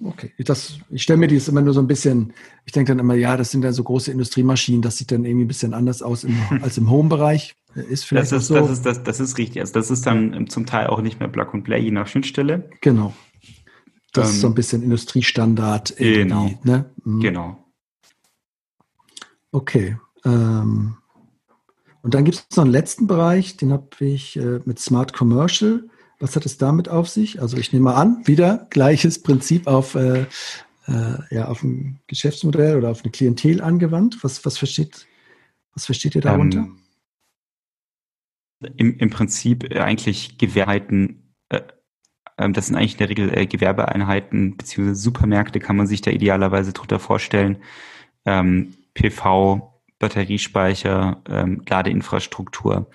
Okay, 0.00 0.32
das, 0.38 0.78
ich 0.90 1.02
stelle 1.02 1.18
mir 1.18 1.26
das 1.26 1.48
immer 1.48 1.60
nur 1.60 1.74
so 1.74 1.80
ein 1.80 1.88
bisschen, 1.88 2.32
ich 2.64 2.72
denke 2.72 2.92
dann 2.92 3.00
immer, 3.00 3.14
ja, 3.14 3.36
das 3.36 3.50
sind 3.50 3.64
ja 3.64 3.72
so 3.72 3.82
große 3.82 4.12
Industriemaschinen, 4.12 4.80
das 4.80 4.96
sieht 4.96 5.10
dann 5.10 5.24
irgendwie 5.24 5.44
ein 5.44 5.48
bisschen 5.48 5.74
anders 5.74 6.02
aus 6.02 6.22
im, 6.22 6.36
als 6.62 6.78
im 6.78 6.88
Home-Bereich. 6.88 7.56
Ist 7.74 8.04
vielleicht 8.04 8.32
das 8.32 8.42
ist, 8.42 8.48
so. 8.48 8.54
Das 8.54 8.70
ist, 8.70 8.86
das, 8.86 9.02
das 9.02 9.20
ist 9.20 9.38
richtig. 9.38 9.60
Also 9.60 9.72
das 9.72 9.90
ist 9.90 10.06
dann 10.06 10.46
zum 10.48 10.66
Teil 10.66 10.86
auch 10.86 11.00
nicht 11.00 11.18
mehr 11.18 11.28
Plug 11.28 11.48
and 11.52 11.64
Play, 11.64 11.80
je 11.80 11.90
nach 11.90 12.06
Schnittstelle. 12.06 12.70
Genau. 12.80 13.12
Das 14.18 14.30
ähm, 14.30 14.34
ist 14.34 14.40
so 14.40 14.46
ein 14.48 14.54
bisschen 14.54 14.82
Industriestandard. 14.82 15.96
Genau. 15.96 16.50
Ne? 16.64 16.90
Mhm. 17.04 17.20
Genau. 17.20 17.64
Okay. 19.52 19.96
Ähm, 20.24 20.96
und 22.02 22.14
dann 22.14 22.24
gibt 22.24 22.36
es 22.36 22.56
noch 22.56 22.64
einen 22.64 22.72
letzten 22.72 23.06
Bereich, 23.06 23.56
den 23.56 23.72
habe 23.72 23.88
ich 24.00 24.36
äh, 24.36 24.60
mit 24.64 24.78
Smart 24.78 25.12
Commercial. 25.12 25.84
Was 26.20 26.36
hat 26.36 26.46
es 26.46 26.58
damit 26.58 26.88
auf 26.88 27.08
sich? 27.08 27.40
Also 27.40 27.56
ich 27.56 27.72
nehme 27.72 27.94
an, 27.94 28.26
wieder 28.26 28.66
gleiches 28.70 29.22
Prinzip 29.22 29.66
auf, 29.66 29.94
äh, 29.94 30.22
äh, 30.86 31.18
ja, 31.30 31.46
auf 31.46 31.62
ein 31.62 32.00
Geschäftsmodell 32.06 32.76
oder 32.76 32.90
auf 32.90 33.02
eine 33.04 33.12
Klientel 33.12 33.60
angewandt. 33.60 34.18
Was, 34.22 34.44
was, 34.44 34.58
versteht, 34.58 35.06
was 35.74 35.86
versteht 35.86 36.14
ihr 36.14 36.22
darunter? 36.22 36.58
Ähm, 36.58 36.78
im, 38.76 38.96
Im 38.98 39.10
Prinzip 39.10 39.72
eigentlich 39.76 40.42
äh, 40.42 40.76
ähm, 40.76 41.27
das 42.38 42.68
sind 42.68 42.76
eigentlich 42.76 42.92
in 42.92 42.98
der 42.98 43.08
Regel 43.08 43.36
äh, 43.36 43.46
Gewerbeeinheiten 43.46 44.56
beziehungsweise 44.56 45.00
Supermärkte 45.00 45.60
kann 45.60 45.76
man 45.76 45.86
sich 45.86 46.00
da 46.00 46.10
idealerweise 46.10 46.72
drunter 46.72 46.98
vorstellen. 46.98 47.58
Ähm, 48.24 48.74
PV, 48.94 49.80
Batteriespeicher, 49.98 51.22
ähm, 51.28 51.62
Ladeinfrastruktur. 51.68 52.90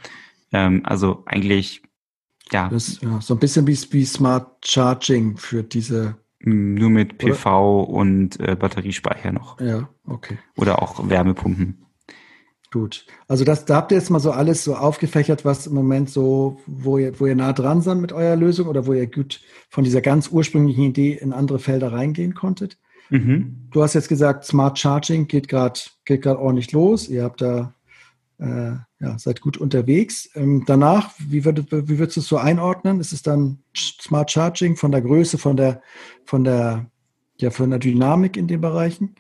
Ähm, 0.52 0.82
also 0.86 1.24
eigentlich 1.26 1.84
ja. 2.52 2.70
Das, 2.70 3.02
ja. 3.02 3.22
So 3.22 3.36
ein 3.36 3.40
bisschen 3.40 3.68
wie, 3.68 3.78
wie 3.92 4.06
Smart 4.06 4.66
Charging 4.66 5.38
für 5.38 5.64
diese. 5.64 6.16
Nur 6.46 6.90
mit 6.90 7.18
PV 7.18 7.84
oder? 7.84 7.90
und 7.90 8.40
äh, 8.40 8.56
Batteriespeicher 8.56 9.32
noch. 9.32 9.62
Ja, 9.62 9.90
okay. 10.06 10.38
Oder 10.58 10.82
auch 10.82 11.10
Wärmepumpen. 11.10 11.86
Gut. 12.74 13.06
Also 13.28 13.46
das, 13.46 13.66
da 13.66 13.76
habt 13.76 13.92
ihr 13.92 14.00
jetzt 14.00 14.10
mal 14.10 14.20
so 14.20 14.32
alles 14.32 14.64
so 14.64 14.76
aufgefächert, 14.76 15.46
was 15.46 15.68
im 15.68 15.76
Moment 15.76 16.10
so, 16.10 16.58
wo 16.66 16.98
ihr, 16.98 17.20
wo 17.20 17.28
ihr 17.28 17.36
nah 17.36 17.54
dran 17.54 17.82
seid 17.82 18.00
mit 18.00 18.12
eurer 18.12 18.36
Lösung 18.36 18.68
oder 18.68 18.88
wo 18.88 18.94
ihr 18.94 19.06
gut 19.06 19.42
von 19.70 19.84
dieser 19.84 20.02
ganz 20.02 20.30
ursprünglichen 20.30 20.86
Idee 20.86 21.14
in 21.14 21.34
andere 21.34 21.60
Felder 21.60 21.94
reingehen 21.94 22.34
konntet. 22.34 22.80
Mhm. 23.12 23.68
Du 23.70 23.84
hast 23.84 23.94
jetzt 23.94 24.10
gesagt, 24.10 24.46
Smart 24.46 24.80
Charging 24.80 25.28
geht 25.28 25.50
gerade 25.50 25.82
geht 26.06 26.24
gerade 26.24 26.40
ordentlich 26.40 26.72
los. 26.72 27.10
Ihr 27.10 27.22
habt 27.22 27.44
da 27.44 27.76
äh, 28.40 28.72
ja, 29.00 29.20
seid 29.20 29.42
gut 29.42 29.58
unterwegs. 29.58 30.32
Ähm, 30.34 30.64
danach, 30.66 31.12
wie, 31.20 31.46
würd, 31.46 31.72
wie 31.72 32.00
würdest 32.00 32.18
du 32.18 32.22
es 32.22 32.28
so 32.28 32.38
einordnen? 32.38 33.00
Ist 33.00 33.14
es 33.14 33.22
dann 33.22 33.60
Smart 33.76 34.32
Charging 34.32 34.78
von 34.78 34.92
der 34.92 35.04
Größe, 35.04 35.38
von 35.38 35.58
der, 35.58 35.84
von 36.26 36.44
der, 36.44 36.88
ja, 37.38 37.52
von 37.52 37.70
der 37.70 37.78
Dynamik 37.78 38.36
in 38.36 38.48
den 38.48 38.62
Bereichen? 38.62 39.14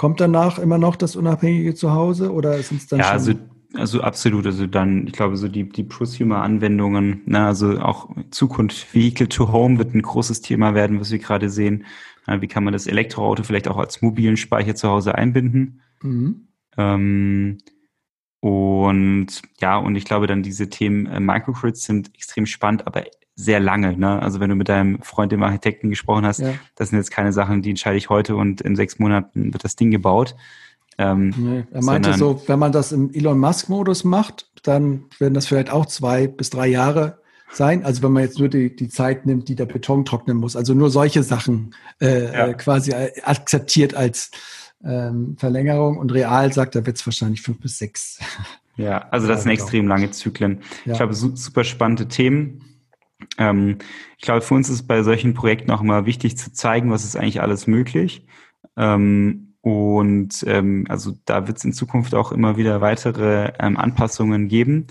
Kommt 0.00 0.18
danach 0.18 0.58
immer 0.58 0.78
noch 0.78 0.96
das 0.96 1.14
unabhängige 1.14 1.74
Zuhause 1.74 2.32
oder 2.32 2.54
sind 2.62 2.78
es 2.78 2.86
dann 2.86 3.00
ja, 3.00 3.04
schon? 3.04 3.12
Also, 3.12 3.32
also 3.74 4.00
absolut. 4.00 4.46
Also 4.46 4.66
dann, 4.66 5.06
ich 5.06 5.12
glaube, 5.12 5.36
so 5.36 5.46
die, 5.46 5.68
die 5.68 5.84
Prosumer-Anwendungen, 5.84 7.20
na, 7.26 7.48
also 7.48 7.78
auch 7.78 8.08
Zukunft 8.30 8.94
Vehicle 8.94 9.28
to 9.28 9.52
Home 9.52 9.76
wird 9.76 9.94
ein 9.94 10.00
großes 10.00 10.40
Thema 10.40 10.74
werden, 10.74 11.00
was 11.00 11.10
wir 11.10 11.18
gerade 11.18 11.50
sehen. 11.50 11.84
Wie 12.26 12.48
kann 12.48 12.64
man 12.64 12.72
das 12.72 12.86
Elektroauto 12.86 13.42
vielleicht 13.42 13.68
auch 13.68 13.76
als 13.76 14.00
mobilen 14.00 14.38
Speicher 14.38 14.74
zu 14.74 14.88
Hause 14.88 15.16
einbinden? 15.16 15.82
Mhm. 16.00 16.48
Ähm, 16.78 17.58
und 18.40 19.26
ja, 19.60 19.76
und 19.76 19.96
ich 19.96 20.06
glaube 20.06 20.28
dann 20.28 20.42
diese 20.42 20.70
Themen 20.70 21.04
äh, 21.04 21.20
Microgrids 21.20 21.84
sind 21.84 22.14
extrem 22.14 22.46
spannend, 22.46 22.86
aber 22.86 23.04
sehr 23.44 23.60
lange. 23.60 23.96
Ne? 23.96 24.20
Also 24.20 24.40
wenn 24.40 24.50
du 24.50 24.56
mit 24.56 24.68
deinem 24.68 25.00
Freund, 25.02 25.32
dem 25.32 25.42
Architekten, 25.42 25.90
gesprochen 25.90 26.26
hast, 26.26 26.40
ja. 26.40 26.54
das 26.76 26.90
sind 26.90 26.98
jetzt 26.98 27.10
keine 27.10 27.32
Sachen, 27.32 27.62
die 27.62 27.70
entscheide 27.70 27.96
ich 27.96 28.10
heute 28.10 28.36
und 28.36 28.60
in 28.60 28.76
sechs 28.76 28.98
Monaten 28.98 29.52
wird 29.52 29.64
das 29.64 29.76
Ding 29.76 29.90
gebaut. 29.90 30.36
Ähm, 30.98 31.34
nee, 31.36 31.64
er 31.72 31.82
meinte 31.82 32.12
so, 32.14 32.42
wenn 32.46 32.58
man 32.58 32.72
das 32.72 32.92
im 32.92 33.10
Elon 33.14 33.38
Musk-Modus 33.38 34.04
macht, 34.04 34.50
dann 34.62 35.04
werden 35.18 35.34
das 35.34 35.46
vielleicht 35.46 35.70
auch 35.70 35.86
zwei 35.86 36.26
bis 36.26 36.50
drei 36.50 36.66
Jahre 36.68 37.20
sein. 37.50 37.84
Also 37.84 38.02
wenn 38.02 38.12
man 38.12 38.22
jetzt 38.22 38.38
nur 38.38 38.48
die, 38.48 38.74
die 38.74 38.88
Zeit 38.88 39.24
nimmt, 39.26 39.48
die 39.48 39.54
der 39.54 39.66
Beton 39.66 40.04
trocknen 40.04 40.36
muss. 40.36 40.56
Also 40.56 40.74
nur 40.74 40.90
solche 40.90 41.22
Sachen 41.22 41.74
äh, 42.00 42.24
ja. 42.24 42.46
Äh, 42.48 42.54
quasi 42.54 42.92
akzeptiert 43.22 43.94
als 43.94 44.30
ähm, 44.84 45.36
Verlängerung 45.38 45.96
und 45.96 46.12
real 46.12 46.52
sagt, 46.52 46.74
da 46.74 46.84
wird 46.86 46.96
es 46.96 47.06
wahrscheinlich 47.06 47.42
fünf 47.42 47.60
bis 47.60 47.78
sechs. 47.78 48.18
Ja, 48.76 49.08
also 49.10 49.26
das 49.26 49.42
sind 49.42 49.52
extrem 49.52 49.86
lange 49.88 50.10
Zyklen. 50.10 50.60
Ja. 50.84 50.92
Ich 50.92 50.98
glaube, 50.98 51.14
super 51.14 51.64
spannende 51.64 52.08
Themen. 52.08 52.62
Ähm, 53.38 53.78
ich 54.16 54.22
glaube, 54.22 54.42
für 54.42 54.54
uns 54.54 54.68
ist 54.68 54.84
bei 54.84 55.02
solchen 55.02 55.34
Projekten 55.34 55.70
auch 55.70 55.80
immer 55.80 56.06
wichtig 56.06 56.36
zu 56.36 56.52
zeigen, 56.52 56.90
was 56.90 57.04
ist 57.04 57.16
eigentlich 57.16 57.40
alles 57.40 57.66
möglich. 57.66 58.26
Ähm, 58.76 59.54
und 59.62 60.44
ähm, 60.46 60.86
also 60.88 61.12
da 61.26 61.46
wird 61.46 61.58
es 61.58 61.64
in 61.64 61.72
Zukunft 61.72 62.14
auch 62.14 62.32
immer 62.32 62.56
wieder 62.56 62.80
weitere 62.80 63.52
ähm, 63.58 63.76
Anpassungen 63.76 64.48
geben 64.48 64.86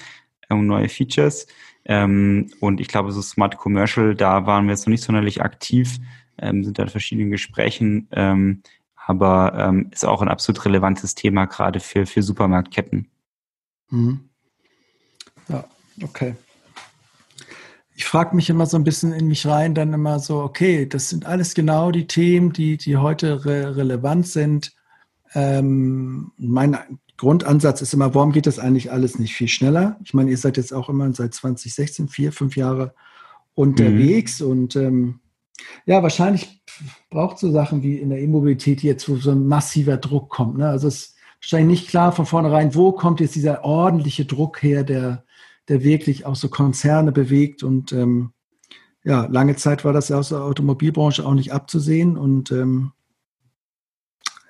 und 0.50 0.68
neue 0.68 0.90
Features. 0.90 1.48
Ähm, 1.86 2.52
und 2.60 2.80
ich 2.80 2.88
glaube, 2.88 3.12
so 3.12 3.22
Smart 3.22 3.58
Commercial, 3.58 4.16
da 4.16 4.46
waren 4.46 4.66
wir 4.66 4.72
jetzt 4.72 4.86
noch 4.86 4.92
nicht 4.92 5.04
sonderlich 5.04 5.42
aktiv, 5.42 5.98
ähm, 6.38 6.64
sind 6.64 6.78
da 6.78 6.84
in 6.84 6.90
verschiedenen 6.90 7.32
Gesprächen. 7.32 8.08
Ähm, 8.12 8.62
aber 9.10 9.54
ähm, 9.58 9.90
ist 9.92 10.06
auch 10.06 10.22
ein 10.22 10.28
absolut 10.28 10.64
relevantes 10.66 11.16
Thema 11.16 11.46
gerade 11.46 11.80
für, 11.80 12.06
für 12.06 12.22
Supermarktketten. 12.22 13.10
Mhm. 13.90 14.30
Ja, 15.48 15.64
okay. 16.04 16.36
Ich 18.00 18.06
frage 18.06 18.34
mich 18.34 18.50
immer 18.50 18.66
so 18.66 18.78
ein 18.78 18.86
bisschen 18.86 19.12
in 19.12 19.28
mich 19.28 19.46
rein, 19.46 19.76
dann 19.76 19.92
immer 19.92 20.20
so, 20.20 20.40
okay, 20.40 20.86
das 20.86 21.10
sind 21.10 21.26
alles 21.26 21.54
genau 21.54 21.92
die 21.92 22.08
Themen, 22.08 22.54
die, 22.54 22.78
die 22.78 22.96
heute 22.96 23.44
re 23.44 23.76
relevant 23.76 24.26
sind. 24.26 24.72
Ähm, 25.34 26.32
mein 26.38 26.78
Grundansatz 27.18 27.82
ist 27.82 27.94
immer, 27.94 28.16
warum 28.16 28.32
geht 28.32 28.48
das 28.48 28.58
eigentlich 28.58 28.90
alles 28.90 29.20
nicht 29.20 29.34
viel 29.34 29.50
schneller? 29.50 30.00
Ich 30.02 30.14
meine, 30.14 30.32
ihr 30.32 30.38
seid 30.38 30.56
jetzt 30.56 30.74
auch 30.74 30.88
immer 30.88 31.12
seit 31.12 31.34
2016, 31.34 32.08
vier, 32.08 32.32
fünf 32.32 32.56
Jahre 32.56 32.94
unterwegs 33.54 34.40
mhm. 34.40 34.48
und 34.48 34.76
ähm, 34.78 35.20
ja, 35.86 36.02
wahrscheinlich 36.02 36.64
braucht 37.10 37.38
so 37.38 37.52
Sachen 37.52 37.84
wie 37.84 37.98
in 37.98 38.12
der 38.12 38.22
E-Mobilität 38.22 38.82
jetzt, 38.82 39.10
wo 39.10 39.18
so 39.18 39.32
ein 39.32 39.46
massiver 39.46 39.98
Druck 39.98 40.30
kommt. 40.30 40.58
Ne? 40.58 40.70
Also 40.70 40.88
es 40.88 40.96
ist 41.02 41.16
wahrscheinlich 41.42 41.82
nicht 41.82 41.90
klar 41.90 42.14
von 42.14 42.26
vornherein, 42.26 42.76
wo 42.76 42.94
kommt 42.94 43.20
jetzt 43.20 43.36
dieser 43.36 43.66
ordentliche 43.66 44.24
Druck 44.24 44.64
her, 44.64 44.86
der, 44.86 45.26
der 45.70 45.84
wirklich 45.84 46.26
auch 46.26 46.36
so 46.36 46.50
Konzerne 46.50 47.12
bewegt 47.12 47.64
und 47.64 47.94
ähm, 47.94 48.34
ja, 49.04 49.28
lange 49.28 49.56
Zeit 49.56 49.86
war 49.86 49.94
das 49.94 50.10
ja 50.10 50.18
aus 50.18 50.30
der 50.30 50.44
Automobilbranche 50.44 51.26
auch 51.26 51.34
nicht 51.34 51.54
abzusehen 51.54 52.18
und 52.18 52.52
ähm, 52.52 52.92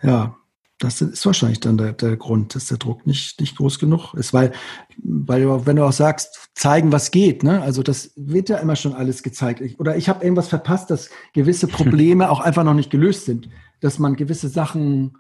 ja, 0.02 0.36
das 0.80 1.02
ist 1.02 1.26
wahrscheinlich 1.26 1.60
dann 1.60 1.78
der, 1.78 1.92
der 1.92 2.16
Grund, 2.16 2.56
dass 2.56 2.68
der 2.68 2.78
Druck 2.78 3.06
nicht, 3.06 3.40
nicht 3.42 3.58
groß 3.58 3.80
genug 3.80 4.14
ist, 4.14 4.34
weil, 4.34 4.54
weil 4.98 5.66
wenn 5.66 5.76
du 5.76 5.84
auch 5.84 5.92
sagst, 5.92 6.50
zeigen, 6.56 6.94
was 6.94 7.12
geht, 7.12 7.44
ne? 7.44 7.62
also 7.62 7.84
das 7.84 8.14
wird 8.16 8.48
ja 8.48 8.58
immer 8.58 8.78
schon 8.78 8.94
alles 8.94 9.22
gezeigt. 9.22 9.60
Ich, 9.60 9.78
oder 9.80 9.98
ich 9.98 10.08
habe 10.08 10.24
irgendwas 10.24 10.48
verpasst, 10.48 10.90
dass 10.90 11.10
gewisse 11.34 11.68
Probleme 11.70 12.30
auch 12.30 12.40
einfach 12.40 12.64
noch 12.64 12.74
nicht 12.74 12.90
gelöst 12.90 13.26
sind, 13.26 13.50
dass 13.82 14.00
man 14.00 14.16
gewisse 14.16 14.48
Sachen 14.48 15.18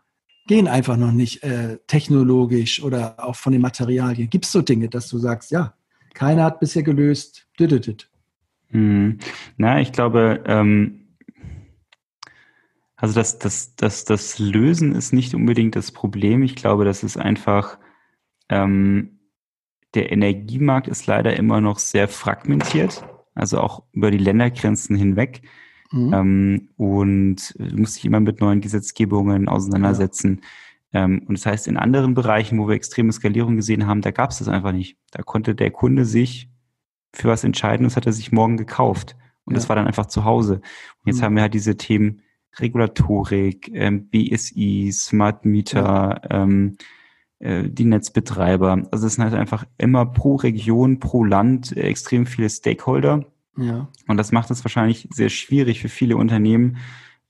gehen 0.47 0.67
einfach 0.67 0.97
noch 0.97 1.11
nicht 1.11 1.43
äh, 1.43 1.77
technologisch 1.87 2.81
oder 2.81 3.23
auch 3.23 3.35
von 3.35 3.51
den 3.51 3.61
Materialien. 3.61 4.29
Gibt 4.29 4.45
es 4.45 4.51
so 4.51 4.61
Dinge, 4.61 4.89
dass 4.89 5.07
du 5.09 5.19
sagst, 5.19 5.51
ja, 5.51 5.75
keiner 6.13 6.43
hat 6.43 6.59
bisher 6.59 6.83
gelöst, 6.83 7.47
dit, 7.59 8.09
hm. 8.71 9.17
Na, 9.57 9.81
ich 9.81 9.91
glaube, 9.91 10.43
ähm, 10.45 11.07
also 12.95 13.15
das, 13.15 13.39
das, 13.39 13.75
das, 13.75 14.05
das 14.05 14.39
Lösen 14.39 14.93
ist 14.93 15.13
nicht 15.13 15.33
unbedingt 15.33 15.75
das 15.75 15.91
Problem. 15.91 16.43
Ich 16.43 16.55
glaube, 16.55 16.85
das 16.85 17.03
ist 17.03 17.17
einfach, 17.17 17.79
ähm, 18.49 19.19
der 19.95 20.11
Energiemarkt 20.11 20.87
ist 20.87 21.07
leider 21.07 21.35
immer 21.35 21.61
noch 21.61 21.79
sehr 21.79 22.07
fragmentiert, 22.07 23.03
also 23.33 23.59
auch 23.59 23.83
über 23.91 24.11
die 24.11 24.17
Ländergrenzen 24.17 24.95
hinweg. 24.95 25.41
Mhm. 25.91 26.13
Ähm, 26.13 26.69
und 26.77 27.55
du 27.57 27.77
musst 27.77 27.97
dich 27.97 28.05
immer 28.05 28.19
mit 28.19 28.41
neuen 28.41 28.61
Gesetzgebungen 28.61 29.47
auseinandersetzen. 29.47 30.41
Ja. 30.41 30.47
Ähm, 30.93 31.23
und 31.27 31.37
das 31.37 31.45
heißt, 31.45 31.67
in 31.67 31.77
anderen 31.77 32.13
Bereichen, 32.13 32.59
wo 32.59 32.67
wir 32.67 32.75
extreme 32.75 33.11
Skalierung 33.11 33.55
gesehen 33.55 33.87
haben, 33.87 34.01
da 34.01 34.11
gab 34.11 34.31
es 34.31 34.39
das 34.39 34.47
einfach 34.47 34.71
nicht. 34.71 34.97
Da 35.11 35.21
konnte 35.23 35.55
der 35.55 35.71
Kunde 35.71 36.05
sich 36.05 36.49
für 37.13 37.29
was 37.29 37.43
entscheiden, 37.43 37.83
das 37.83 37.95
hat 37.95 38.05
er 38.05 38.13
sich 38.13 38.31
morgen 38.31 38.57
gekauft. 38.57 39.15
Und 39.45 39.53
ja. 39.53 39.55
das 39.55 39.69
war 39.69 39.75
dann 39.75 39.87
einfach 39.87 40.07
zu 40.07 40.25
Hause. 40.25 40.55
Und 40.55 41.07
jetzt 41.07 41.19
mhm. 41.19 41.25
haben 41.25 41.35
wir 41.35 41.41
halt 41.43 41.53
diese 41.53 41.77
Themen, 41.77 42.21
Regulatorik, 42.57 43.69
ähm, 43.73 44.09
BSI, 44.09 44.91
Smart 44.91 45.45
Meter, 45.45 46.21
ähm, 46.29 46.77
äh, 47.39 47.69
die 47.69 47.85
Netzbetreiber. 47.85 48.83
Also 48.91 49.07
es 49.07 49.15
sind 49.15 49.23
halt 49.23 49.33
einfach 49.33 49.65
immer 49.77 50.05
pro 50.05 50.35
Region, 50.35 50.99
pro 50.99 51.23
Land 51.23 51.75
äh, 51.75 51.81
extrem 51.81 52.25
viele 52.25 52.49
Stakeholder. 52.49 53.25
Ja. 53.57 53.87
Und 54.07 54.17
das 54.17 54.31
macht 54.31 54.51
es 54.51 54.63
wahrscheinlich 54.63 55.07
sehr 55.11 55.29
schwierig 55.29 55.81
für 55.81 55.89
viele 55.89 56.17
Unternehmen, 56.17 56.77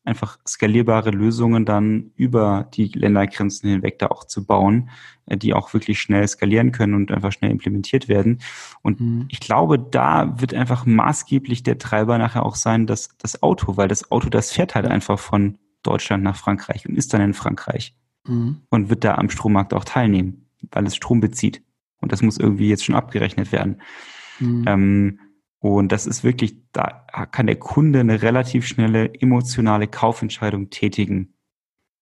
einfach 0.03 0.39
skalierbare 0.47 1.11
Lösungen 1.11 1.65
dann 1.65 2.11
über 2.15 2.69
die 2.73 2.87
Ländergrenzen 2.87 3.69
hinweg 3.69 3.99
da 3.99 4.07
auch 4.07 4.23
zu 4.23 4.45
bauen, 4.45 4.89
äh, 5.25 5.37
die 5.37 5.53
auch 5.53 5.73
wirklich 5.73 5.99
schnell 5.99 6.27
skalieren 6.27 6.71
können 6.71 6.93
und 6.93 7.11
einfach 7.11 7.31
schnell 7.31 7.51
implementiert 7.51 8.07
werden. 8.07 8.39
Und 8.81 8.99
mhm. 8.99 9.25
ich 9.29 9.39
glaube, 9.39 9.77
da 9.79 10.39
wird 10.39 10.53
einfach 10.53 10.85
maßgeblich 10.85 11.63
der 11.63 11.77
Treiber 11.77 12.17
nachher 12.17 12.45
auch 12.45 12.55
sein, 12.55 12.87
dass 12.87 13.09
das 13.17 13.43
Auto, 13.43 13.77
weil 13.77 13.87
das 13.87 14.11
Auto, 14.11 14.29
das 14.29 14.51
fährt 14.51 14.75
halt 14.75 14.85
einfach 14.85 15.19
von 15.19 15.57
Deutschland 15.83 16.23
nach 16.23 16.35
Frankreich 16.35 16.87
und 16.87 16.95
ist 16.95 17.13
dann 17.13 17.21
in 17.21 17.33
Frankreich 17.33 17.95
mhm. 18.25 18.61
und 18.69 18.89
wird 18.89 19.03
da 19.03 19.15
am 19.15 19.29
Strommarkt 19.29 19.73
auch 19.73 19.85
teilnehmen, 19.85 20.49
weil 20.71 20.85
es 20.85 20.95
Strom 20.95 21.19
bezieht. 21.19 21.61
Und 22.01 22.11
das 22.11 22.21
muss 22.21 22.37
irgendwie 22.37 22.69
jetzt 22.69 22.85
schon 22.85 22.95
abgerechnet 22.95 23.51
werden. 23.51 23.81
Mhm. 24.39 24.63
Ähm, 24.67 25.19
und 25.59 25.91
das 25.91 26.07
ist 26.07 26.23
wirklich, 26.23 26.55
da 26.71 27.05
kann 27.31 27.47
der 27.47 27.57
Kunde 27.57 27.99
eine 27.99 28.21
relativ 28.21 28.65
schnelle 28.65 29.13
emotionale 29.15 29.87
Kaufentscheidung 29.87 30.69
tätigen, 30.69 31.33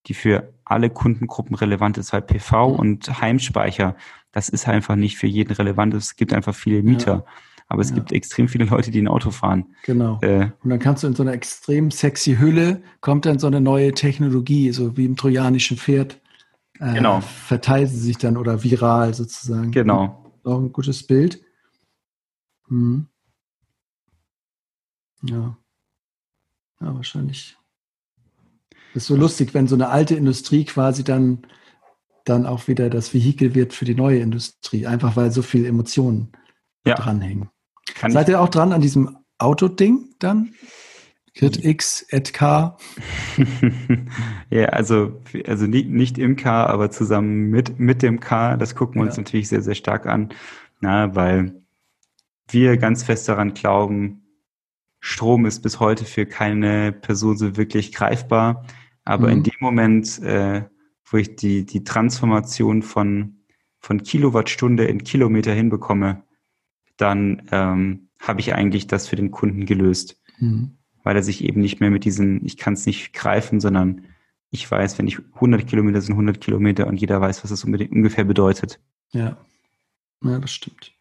die 0.06 0.14
für 0.14 0.54
alle 0.64 0.90
Kundengruppen 0.90 1.56
relevant 1.56 1.98
ist, 1.98 2.14
weil 2.14 2.22
PV 2.22 2.70
mhm. 2.70 2.76
und 2.76 3.22
Heimspeicher, 3.22 3.96
das 4.32 4.50
ist 4.50 4.68
einfach 4.68 4.96
nicht 4.96 5.18
für 5.18 5.28
jeden 5.28 5.54
relevant. 5.54 5.94
Es 5.96 6.16
gibt 6.16 6.34
einfach 6.34 6.54
viele 6.54 6.84
Mieter. 6.84 7.12
Ja. 7.12 7.26
Aber 7.70 7.82
es 7.82 7.90
ja. 7.90 7.96
gibt 7.96 8.14
extrem 8.14 8.48
viele 8.48 8.66
Leute, 8.66 8.92
die 8.92 9.02
ein 9.02 9.10
Auto 9.10 9.32
fahren. 9.32 9.66
Genau. 9.84 10.20
Äh, 10.22 10.52
und 10.64 10.70
dann 10.70 10.80
kannst 10.80 11.04
du 11.04 11.08
in 11.08 11.16
so 11.16 11.24
einer 11.24 11.34
extrem 11.34 11.92
sexy 11.92 12.38
Hülle, 12.38 12.82
kommt 13.02 13.26
dann 13.26 13.40
so 13.40 13.48
eine 13.48 13.60
neue 13.60 13.92
Technologie, 13.92 14.72
so 14.72 14.96
wie 14.96 15.06
im 15.06 15.18
trojanischen 15.18 15.76
Pferd. 15.76 16.22
Äh, 16.80 16.94
genau. 16.94 17.20
Verteilt 17.22 17.90
sie 17.90 17.98
sich 17.98 18.18
dann 18.18 18.38
oder 18.38 18.64
viral 18.64 19.14
sozusagen. 19.14 19.72
Genau. 19.72 20.32
Auch 20.46 20.60
ein 20.60 20.72
gutes 20.72 21.06
Bild. 21.06 21.42
Hm. 22.70 23.08
Ja. 25.24 25.58
Ja, 26.80 26.96
wahrscheinlich. 26.96 27.58
Das 28.94 29.04
ist 29.04 29.08
so 29.08 29.16
lustig, 29.16 29.54
wenn 29.54 29.68
so 29.68 29.76
eine 29.76 29.90
alte 29.90 30.16
Industrie 30.16 30.66
quasi 30.66 31.04
dann, 31.04 31.46
dann 32.26 32.46
auch 32.46 32.68
wieder 32.68 32.90
das 32.90 33.14
Vehikel 33.14 33.56
wird 33.56 33.74
für 33.74 33.86
die 33.86 33.96
neue 33.96 34.20
Industrie, 34.20 34.88
einfach 34.88 35.16
weil 35.16 35.32
so 35.32 35.42
viele 35.42 35.68
Emotionen 35.68 36.32
ja. 36.86 36.96
dranhängen. 36.96 37.50
Kann 37.96 38.12
Seid 38.12 38.30
ihr 38.30 38.42
auch 38.42 38.50
dran 38.50 38.74
an 38.74 38.82
diesem 38.82 39.18
Autoding 39.38 40.14
dann? 40.20 40.54
Kit 41.34 41.64
X, 41.64 42.04
et 42.10 42.34
K? 42.34 42.78
ja, 44.50 44.66
also, 44.70 45.22
also 45.46 45.68
nicht, 45.68 45.88
nicht 45.88 46.18
im 46.18 46.36
K, 46.36 46.66
aber 46.66 46.90
zusammen 46.90 47.52
mit, 47.52 47.80
mit 47.80 48.02
dem 48.02 48.20
K. 48.20 48.58
Das 48.58 48.74
gucken 48.74 48.96
wir 48.96 49.04
ja. 49.04 49.10
uns 49.10 49.18
natürlich 49.18 49.48
sehr, 49.48 49.62
sehr 49.62 49.76
stark 49.76 50.08
an, 50.08 50.34
na, 50.80 51.16
weil 51.16 51.62
wir 52.50 52.78
ganz 52.78 53.04
fest 53.04 53.30
daran 53.30 53.54
glauben, 53.54 54.27
Strom 55.08 55.46
ist 55.46 55.62
bis 55.62 55.80
heute 55.80 56.04
für 56.04 56.26
keine 56.26 56.92
Person 56.92 57.38
so 57.38 57.56
wirklich 57.56 57.94
greifbar. 57.94 58.66
Aber 59.06 59.28
mhm. 59.28 59.34
in 59.34 59.44
dem 59.44 59.56
Moment, 59.62 60.20
äh, 60.20 60.66
wo 61.06 61.16
ich 61.16 61.38
die, 61.38 61.66
die 61.66 61.86
Transformation 61.86 62.84
von, 62.84 63.38
von 63.80 64.04
Kilowattstunde 64.04 64.84
in 64.84 65.06
Kilometer 65.06 65.54
hinbekomme, 65.54 66.24
dann 66.98 67.44
ähm, 67.54 68.10
habe 68.20 68.42
ich 68.42 68.54
eigentlich 68.54 68.88
das 68.88 69.08
für 69.08 69.16
den 69.16 69.32
Kunden 69.32 69.66
gelöst. 69.66 70.22
Mhm. 70.40 70.78
Weil 71.04 71.16
er 71.16 71.24
sich 71.24 71.42
eben 71.42 71.62
nicht 71.62 71.80
mehr 71.80 71.90
mit 71.90 72.04
diesen, 72.04 72.46
ich 72.46 72.58
kann 72.58 72.74
es 72.74 72.86
nicht 72.86 73.14
greifen, 73.14 73.62
sondern 73.62 74.08
ich 74.50 74.70
weiß, 74.70 75.00
wenn 75.00 75.08
ich 75.08 75.20
100 75.36 75.66
Kilometer 75.66 76.02
sind 76.02 76.16
100 76.16 76.42
Kilometer 76.42 76.86
und 76.86 77.00
jeder 77.00 77.22
weiß, 77.22 77.46
was 77.46 77.52
das 77.52 77.64
ungefähr 77.64 78.26
bedeutet. 78.26 78.82
Ja, 79.14 79.38
ja 80.22 80.38
das 80.38 80.52
stimmt. 80.52 80.92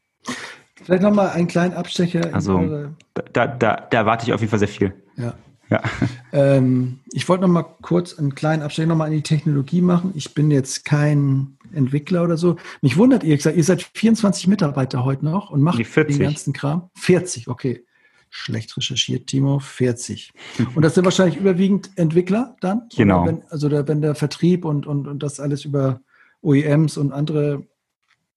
Vielleicht 0.83 1.03
nochmal 1.03 1.31
einen 1.31 1.49
kleinen 1.49 1.75
Abstecher. 1.75 2.35
Also 2.35 2.91
da, 3.15 3.47
da, 3.47 3.77
da 3.77 3.99
erwarte 3.99 4.27
ich 4.27 4.33
auf 4.33 4.41
jeden 4.41 4.51
Fall 4.51 4.59
sehr 4.59 4.69
viel. 4.69 4.95
Ja. 5.17 5.35
ja. 5.71 5.83
Ähm, 6.33 6.99
ich 7.13 7.27
wollte 7.31 7.43
nochmal 7.43 7.65
kurz 7.81 8.19
einen 8.19 8.35
kleinen 8.35 8.63
Abstecher 8.63 8.89
nochmal 8.89 9.09
in 9.09 9.15
die 9.15 9.23
Technologie 9.23 9.81
machen. 9.81 10.13
Ich 10.15 10.35
bin 10.35 10.51
jetzt 10.51 10.85
kein 10.85 11.57
Entwickler 11.73 12.25
oder 12.25 12.37
so. 12.37 12.57
Mich 12.83 12.99
wundert 12.99 13.25
ihr 13.25 13.37
gesagt, 13.37 13.57
ihr 13.57 13.65
seid 13.65 13.83
24 13.95 14.49
Mitarbeiter 14.49 15.05
heute 15.07 15.25
noch 15.25 15.49
und 15.49 15.63
macht 15.63 15.79
den 15.79 16.19
ganzen 16.19 16.53
Kram. 16.53 16.91
40, 16.97 17.49
okay. 17.49 17.87
Schlecht 18.29 18.77
recherchiert, 18.77 19.29
Timo, 19.29 19.61
40. 19.61 20.33
Und 20.75 20.83
das 20.83 20.95
sind 20.95 21.05
wahrscheinlich 21.05 21.39
überwiegend 21.39 21.91
Entwickler 21.97 22.57
dann? 22.61 22.83
Genau. 22.95 23.25
Wenn, 23.25 23.45
also 23.49 23.69
der, 23.71 23.89
wenn 23.89 24.03
der 24.03 24.15
Vertrieb 24.15 24.65
und, 24.67 24.87
und, 24.87 25.07
und 25.07 25.23
das 25.23 25.41
alles 25.41 25.65
über 25.65 26.01
OEMs 26.43 26.99
und 26.99 27.13
andere 27.13 27.67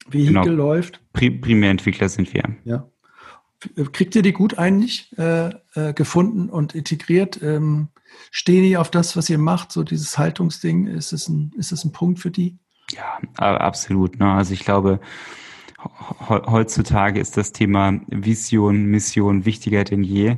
Vehikel 0.08 0.43
genau. 0.43 0.56
läuft. 0.56 1.02
Primärentwickler 1.14 2.10
sind 2.10 2.34
wir. 2.34 2.43
Ja. 2.64 2.89
Kriegt 3.91 4.16
ihr 4.16 4.22
die 4.22 4.32
gut 4.32 4.58
eigentlich 4.58 5.12
äh, 5.18 5.50
äh, 5.74 5.93
gefunden 5.93 6.50
und 6.50 6.76
integriert? 6.76 7.41
Ähm, 7.43 7.89
stehen 8.32 8.64
die 8.64 8.78
auf 8.78 8.89
das, 8.89 9.18
was 9.18 9.30
ihr 9.30 9.38
macht, 9.38 9.72
so 9.72 9.84
dieses 9.84 10.18
Haltungsding? 10.18 10.88
Ist 10.88 11.12
es 11.12 11.28
ein, 11.28 11.52
ist 11.58 11.72
es 11.72 11.84
ein 11.84 11.91
Punkt 11.91 12.20
für 12.20 12.32
die? 12.32 12.58
Ja, 12.93 13.20
absolut. 13.38 14.18
Ne? 14.20 14.32
Also 14.32 14.54
ich 14.54 14.62
glaube, 14.62 15.02
heutzutage 16.30 17.20
ist 17.20 17.38
das 17.38 17.52
Thema 17.52 18.00
Vision, 18.08 18.86
Mission 18.86 19.45
wichtiger 19.45 19.84
denn 19.84 20.04
je. 20.04 20.36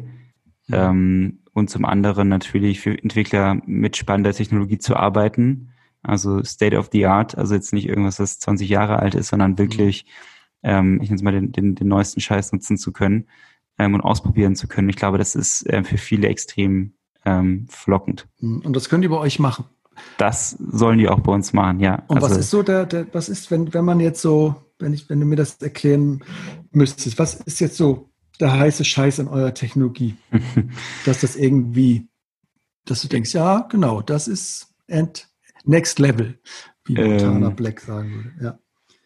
Mhm. 0.68 0.74
Ähm, 0.74 1.39
und 1.53 1.70
zum 1.70 1.86
anderen 1.86 2.28
natürlich 2.30 2.80
für 2.80 2.97
Entwickler 2.97 3.62
mit 3.66 3.97
spannender 3.97 4.34
Technologie 4.34 4.80
zu 4.80 4.95
arbeiten 4.95 5.70
also 6.04 6.43
State 6.43 6.78
of 6.78 6.89
the 6.91 7.06
Art, 7.06 7.38
also 7.38 7.54
jetzt 7.54 7.74
nicht 7.74 7.88
irgendwas, 7.88 8.18
das 8.18 8.39
20 8.39 8.68
Jahre 8.70 8.99
alt 8.99 9.16
ist, 9.16 9.30
sondern 9.30 9.58
wirklich, 9.58 10.06
ähm, 10.64 10.99
ich 11.02 11.10
nenne 11.10 11.16
es 11.16 11.22
mal, 11.22 11.32
den, 11.32 11.52
den, 11.52 11.76
den 11.76 11.88
neuesten 11.88 12.22
Scheiß 12.22 12.52
nutzen 12.54 12.78
zu 12.78 12.91
können 12.91 13.28
ähm, 13.78 13.93
und 13.93 14.02
ausprobieren 14.02 14.56
zu 14.56 14.68
können. 14.68 14.89
Ich 14.89 14.95
glaube, 14.95 15.18
das 15.18 15.36
ist 15.36 15.68
äh, 15.68 15.84
für 15.84 15.97
viele 15.97 16.28
extrem 16.28 16.93
ähm, 17.26 17.68
flockend. 17.70 18.28
Mhm. 18.39 18.62
Und 18.62 18.76
das 18.76 18.89
könnt 18.89 19.04
ihr 19.04 19.10
bei 19.10 19.18
euch 19.18 19.39
machen? 19.39 19.66
Das 20.18 20.52
sollen 20.52 20.97
die 20.97 21.10
auch 21.10 21.20
bei 21.20 21.32
uns 21.32 21.54
machen, 21.54 21.80
ja. 21.80 22.04
Und 22.08 22.18
also, 22.18 22.30
was 22.30 22.38
ist 22.38 22.49
so 22.49 22.64
der, 22.64 22.86
der, 22.86 23.14
was 23.14 23.30
ist, 23.30 23.52
wenn, 23.52 23.74
wenn 23.74 23.86
man 23.86 23.99
jetzt 23.99 24.22
so, 24.22 24.56
wenn 24.80 24.93
ich, 24.93 25.10
wenn 25.10 25.20
du 25.20 25.26
mir 25.26 25.36
das 25.36 25.62
erklären 25.62 26.24
müsstest, 26.72 27.20
was 27.20 27.36
ist 27.36 27.60
jetzt 27.60 27.78
so 27.78 28.10
der 28.39 28.54
heiße 28.54 28.86
Scheiß 28.86 29.20
in 29.20 29.28
eurer 29.28 29.54
Technologie? 29.54 30.16
dass 31.06 31.22
das 31.22 31.36
irgendwie, 31.36 32.08
dass 32.86 33.02
du 33.02 33.08
denkst, 33.08 33.34
ja, 33.34 33.68
genau, 33.70 34.02
das 34.02 34.28
ist 34.28 34.74
ent, 34.88 35.30
Next 35.66 35.99
Level, 35.99 36.39
wie 36.86 36.95
Montana 36.95 37.47
ähm, 37.49 37.55
Black 37.55 37.80
sagen 37.80 38.14
würde. 38.14 38.32
Ja, 38.41 38.59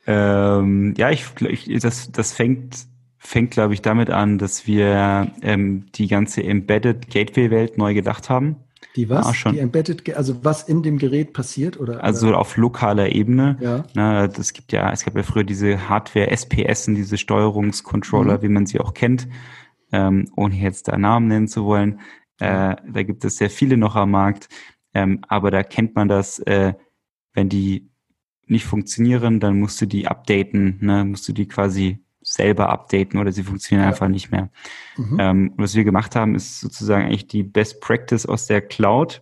ähm, 0.07 0.93
ja 0.97 1.09
ich, 1.11 1.25
ich, 1.41 1.79
das, 1.81 2.11
das 2.11 2.33
fängt, 2.33 2.87
fängt 3.17 3.51
glaube 3.51 3.73
ich, 3.73 3.81
damit 3.81 4.09
an, 4.09 4.37
dass 4.37 4.67
wir 4.67 5.31
ähm, 5.41 5.87
die 5.95 6.07
ganze 6.07 6.43
Embedded 6.43 7.09
Gateway-Welt 7.09 7.77
neu 7.77 7.93
gedacht 7.93 8.29
haben. 8.29 8.57
Die 8.95 9.09
was? 9.09 9.25
Ah, 9.25 9.33
schon. 9.33 9.53
Die 9.53 9.59
Embedded, 9.59 10.15
also 10.15 10.43
was 10.45 10.63
in 10.63 10.83
dem 10.83 10.97
Gerät 10.97 11.33
passiert 11.33 11.79
oder? 11.79 12.03
Also 12.03 12.29
oder? 12.29 12.39
auf 12.39 12.55
lokaler 12.55 13.11
Ebene. 13.11 13.57
Ja. 13.59 13.83
Na, 13.93 14.27
das 14.27 14.53
gibt 14.53 14.71
ja, 14.71 14.91
es 14.91 15.03
gab 15.03 15.15
ja 15.15 15.23
früher 15.23 15.43
diese 15.43 15.89
Hardware 15.89 16.29
SPS, 16.31 16.85
diese 16.85 17.17
Steuerungscontroller, 17.17 18.37
mhm. 18.37 18.41
wie 18.41 18.49
man 18.49 18.65
sie 18.65 18.79
auch 18.79 18.93
kennt, 18.93 19.27
ähm, 19.91 20.31
ohne 20.35 20.55
jetzt 20.55 20.87
da 20.87 20.97
Namen 20.97 21.27
nennen 21.27 21.47
zu 21.47 21.65
wollen. 21.65 21.99
Äh, 22.39 22.75
da 22.87 23.03
gibt 23.03 23.25
es 23.25 23.37
sehr 23.37 23.49
viele 23.49 23.77
noch 23.77 23.95
am 23.95 24.11
Markt, 24.11 24.49
ähm, 24.95 25.19
aber 25.27 25.51
da 25.51 25.61
kennt 25.61 25.93
man 25.95 26.07
das, 26.07 26.39
äh, 26.39 26.73
wenn 27.33 27.49
die 27.49 27.89
nicht 28.47 28.65
funktionieren, 28.65 29.39
dann 29.39 29.59
musst 29.59 29.79
du 29.81 29.85
die 29.85 30.07
updaten, 30.07 30.77
ne? 30.79 31.03
musst 31.03 31.27
du 31.27 31.33
die 31.33 31.47
quasi 31.47 31.99
selber 32.21 32.69
updaten 32.69 33.19
oder 33.19 33.31
sie 33.31 33.43
funktionieren 33.43 33.83
ja. 33.83 33.89
einfach 33.89 34.07
nicht 34.07 34.31
mehr. 34.31 34.49
Mhm. 34.97 35.17
Ähm, 35.19 35.53
was 35.57 35.75
wir 35.75 35.83
gemacht 35.83 36.15
haben, 36.15 36.33
ist 36.33 36.61
sozusagen 36.61 37.05
eigentlich 37.05 37.27
die 37.27 37.43
Best 37.43 37.81
Practice 37.81 38.25
aus 38.25 38.47
der 38.47 38.61
Cloud 38.61 39.21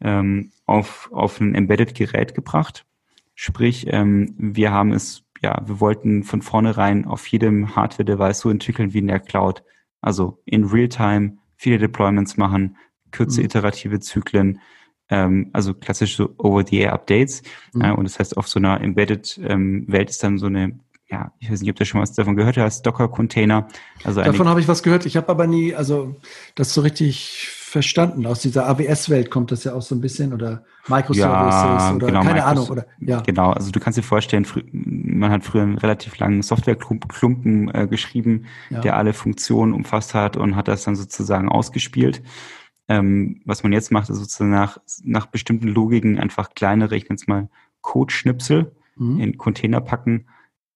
ähm, 0.00 0.50
auf, 0.64 1.10
auf 1.12 1.40
ein 1.40 1.54
Embedded-Gerät 1.54 2.34
gebracht. 2.34 2.86
Sprich, 3.34 3.86
ähm, 3.90 4.34
wir 4.38 4.72
haben 4.72 4.92
es, 4.92 5.24
ja, 5.42 5.62
wir 5.66 5.78
wollten 5.78 6.24
von 6.24 6.40
vornherein 6.40 7.04
auf 7.04 7.26
jedem 7.26 7.76
Hardware-Device 7.76 8.40
so 8.40 8.50
entwickeln 8.50 8.94
wie 8.94 8.98
in 8.98 9.08
der 9.08 9.20
Cloud. 9.20 9.62
Also 10.00 10.40
in 10.46 10.64
Real-Time 10.64 11.36
viele 11.56 11.78
Deployments 11.78 12.38
machen, 12.38 12.76
kürze 13.10 13.40
mhm. 13.40 13.46
iterative 13.46 14.00
Zyklen, 14.00 14.58
ähm, 15.12 15.50
also 15.52 15.74
klassische 15.74 16.30
Over-the-Air-Updates. 16.38 17.42
Mhm. 17.74 17.82
Äh, 17.82 17.92
und 17.92 18.04
das 18.04 18.18
heißt, 18.18 18.36
auf 18.36 18.48
so 18.48 18.58
einer 18.58 18.80
Embedded-Welt 18.80 19.48
ähm, 19.50 19.86
ist 19.88 20.24
dann 20.24 20.38
so 20.38 20.46
eine 20.46 20.80
ja, 21.10 21.30
ich 21.40 21.52
weiß 21.52 21.60
nicht, 21.60 21.68
ob 21.68 21.76
du 21.76 21.84
schon 21.84 22.00
was 22.00 22.14
davon 22.14 22.36
gehört 22.36 22.56
hast, 22.56 22.86
Docker-Container. 22.86 23.68
Also 24.02 24.22
davon 24.22 24.48
habe 24.48 24.60
ich 24.60 24.68
was 24.68 24.82
gehört. 24.82 25.04
Ich 25.04 25.14
habe 25.18 25.28
aber 25.28 25.46
nie, 25.46 25.74
also 25.74 26.16
das 26.54 26.72
so 26.72 26.80
richtig 26.80 27.50
verstanden. 27.72 28.26
Aus 28.26 28.40
dieser 28.40 28.66
AWS-Welt 28.66 29.30
kommt 29.30 29.52
das 29.52 29.64
ja 29.64 29.74
auch 29.74 29.82
so 29.82 29.94
ein 29.94 30.00
bisschen 30.00 30.32
oder 30.32 30.64
Microservices 30.88 31.18
ja, 31.20 31.94
oder 31.94 32.06
genau, 32.06 32.22
keine 32.22 32.44
Ahnung. 32.44 32.68
Oder, 32.68 32.86
ja. 32.98 33.20
Genau, 33.20 33.50
also 33.50 33.70
du 33.70 33.78
kannst 33.78 33.98
dir 33.98 34.02
vorstellen, 34.02 34.46
man 34.72 35.30
hat 35.30 35.44
früher 35.44 35.62
einen 35.62 35.76
relativ 35.76 36.18
langen 36.18 36.40
Softwareklumpen 36.40 37.74
äh, 37.74 37.86
geschrieben, 37.86 38.46
ja. 38.70 38.80
der 38.80 38.96
alle 38.96 39.12
Funktionen 39.12 39.74
umfasst 39.74 40.14
hat 40.14 40.38
und 40.38 40.56
hat 40.56 40.68
das 40.68 40.84
dann 40.84 40.96
sozusagen 40.96 41.50
ausgespielt. 41.50 42.22
Ähm, 42.88 43.40
was 43.44 43.62
man 43.62 43.72
jetzt 43.72 43.92
macht, 43.92 44.10
ist 44.10 44.18
sozusagen 44.18 44.50
nach, 44.50 44.78
nach 45.02 45.26
bestimmten 45.26 45.68
Logiken 45.68 46.18
einfach 46.18 46.54
kleinere, 46.54 46.96
ich 46.96 47.04
nenne 47.04 47.16
es 47.16 47.26
mal 47.26 47.48
Code-Schnipsel 47.80 48.74
mhm. 48.96 49.20
in 49.20 49.38
Container 49.38 49.80
packen 49.80 50.26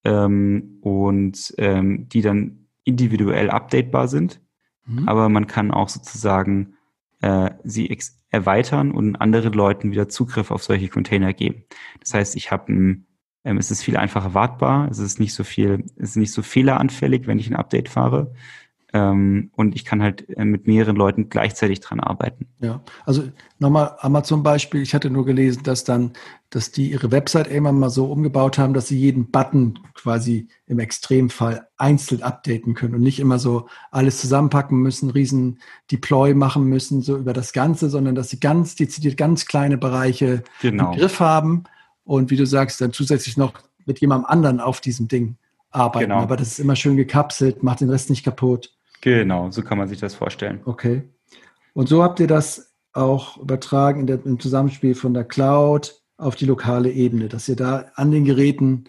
ähm, 0.05 0.79
und 0.81 1.55
ähm, 1.59 2.09
die 2.09 2.23
dann 2.23 2.67
individuell 2.85 3.51
updatebar 3.51 4.09
sind. 4.09 4.41
Mhm. 4.87 5.09
Aber 5.09 5.29
man 5.29 5.47
kann 5.47 5.71
auch 5.71 5.89
sozusagen 5.89 6.75
äh, 7.21 7.51
sie 7.65 7.97
erweitern 8.31 8.93
und 8.93 9.17
anderen 9.17 9.53
Leuten 9.53 9.91
wieder 9.91 10.09
Zugriff 10.09 10.51
auf 10.51 10.63
solche 10.63 10.89
Container 10.89 11.33
geben. 11.33 11.65
Das 12.01 12.15
heißt, 12.15 12.37
ich 12.37 12.51
habe 12.51 12.73
ein 12.73 13.07
ähm, 13.47 13.59
es 13.59 13.71
ist 13.71 13.85
viel 13.85 13.97
einfacher 13.97 14.35
wartbar, 14.35 14.89
es 14.91 14.99
ist 14.99 15.21
nicht 15.21 15.33
so 15.33 15.45
viel, 15.45 15.85
es 15.97 16.11
ist 16.11 16.17
nicht 16.17 16.33
so 16.33 16.43
fehleranfällig, 16.43 17.29
wenn 17.29 17.39
ich 17.39 17.49
ein 17.49 17.57
Update 17.57 17.89
fahre. 17.89 18.35
Ähm, 18.93 19.51
und 19.57 19.75
ich 19.75 19.85
kann 19.85 20.01
halt 20.01 20.29
äh, 20.31 20.45
mit 20.45 20.67
mehreren 20.67 20.95
Leuten 20.95 21.29
gleichzeitig 21.29 21.81
dran 21.81 21.99
arbeiten. 21.99 22.47
Ja, 22.61 22.83
also 23.05 23.25
nochmal 23.59 23.97
Amazon 23.99 24.45
Beispiel. 24.45 24.81
Ich 24.81 24.95
hatte 24.95 25.11
nur 25.11 25.25
gelesen, 25.25 25.65
dass 25.65 25.83
dann, 25.83 26.13
dass 26.51 26.71
die 26.71 26.93
ihre 26.93 27.11
Website 27.11 27.49
irgendwann 27.49 27.81
mal 27.81 27.91
so 27.91 28.07
umgebaut 28.07 28.59
haben, 28.59 28.75
dass 28.75 28.87
sie 28.87 28.99
jeden 28.99 29.33
Button 29.33 29.81
quasi 29.95 30.49
im 30.67 30.79
Extremfall 30.79 31.67
einzeln 31.77 32.23
updaten 32.23 32.75
können 32.75 32.95
und 32.95 33.03
nicht 33.03 33.19
immer 33.19 33.41
so 33.41 33.69
alles 33.91 34.21
zusammenpacken 34.21 34.79
müssen, 34.79 35.11
riesen 35.11 35.59
Deploy 35.91 36.35
machen 36.35 36.65
müssen, 36.65 37.03
so 37.03 37.17
über 37.17 37.33
das 37.33 37.53
Ganze, 37.53 37.91
sondern 37.91 38.15
dass 38.15 38.31
sie 38.31 38.39
ganz 38.39 38.77
dezidiert 38.77 39.17
ganz 39.17 39.47
kleine 39.47 39.79
Bereiche 39.79 40.45
genau. 40.63 40.93
im 40.93 40.99
Griff 40.99 41.19
haben 41.19 41.65
und 42.05 42.31
wie 42.31 42.37
du 42.37 42.47
sagst, 42.47 42.81
dann 42.81 42.93
zusätzlich 42.93 43.37
noch 43.37 43.55
mit 43.85 44.01
jemandem 44.01 44.27
anderen 44.27 44.61
auf 44.61 44.81
diesem 44.81 45.09
Ding 45.09 45.37
arbeiten. 45.71 46.11
Genau. 46.11 46.23
Aber 46.23 46.37
das 46.37 46.49
ist 46.49 46.59
immer 46.61 46.77
schön 46.77 46.97
gekapselt, 46.97 47.63
macht 47.63 47.81
den 47.81 47.91
Rest 47.91 48.11
nicht 48.11 48.25
kaputt. 48.25 48.76
Genau, 49.01 49.51
so 49.51 49.63
kann 49.63 49.79
man 49.79 49.89
sich 49.89 50.01
das 50.01 50.15
vorstellen. 50.15 50.61
Okay. 50.65 51.03
Und 51.75 51.89
so 51.89 52.03
habt 52.03 52.21
ihr 52.21 52.27
das 52.27 52.75
auch 52.93 53.37
übertragen 53.37 54.07
der, 54.07 54.25
im 54.25 54.41
Zusammenspiel 54.41 54.95
von 54.95 55.15
der 55.15 55.25
Cloud 55.25 56.01
auf 56.17 56.35
die 56.35 56.47
lokale 56.47 56.91
Ebene, 56.91 57.29
dass 57.29 57.49
ihr 57.49 57.57
da 57.57 57.91
an 57.95 58.11
den 58.11 58.25
Geräten, 58.25 58.85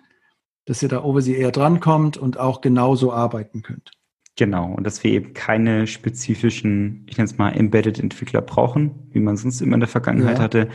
dass 0.66 0.82
ihr 0.82 0.89
da 0.89 1.03
over 1.03 1.22
sie 1.22 1.36
eher 1.36 1.51
drankommt 1.51 2.18
und 2.18 2.39
auch 2.39 2.62
genauso 2.62 3.12
arbeiten 3.12 3.62
könnt. 3.62 3.91
Genau, 4.38 4.72
und 4.74 4.86
dass 4.86 5.03
wir 5.03 5.12
eben 5.12 5.34
keine 5.34 5.88
spezifischen, 5.88 7.05
ich 7.10 7.18
nenne 7.18 7.26
es 7.26 7.38
mal 7.38 7.49
Embedded-Entwickler 7.49 8.41
brauchen, 8.41 9.10
wie 9.12 9.20
man 9.20 9.36
sonst 9.36 9.62
immer 9.62 9.74
in 9.74 9.80
der 9.80 9.89
Vergangenheit 9.89 10.38
ja. 10.38 10.43
hatte. 10.43 10.70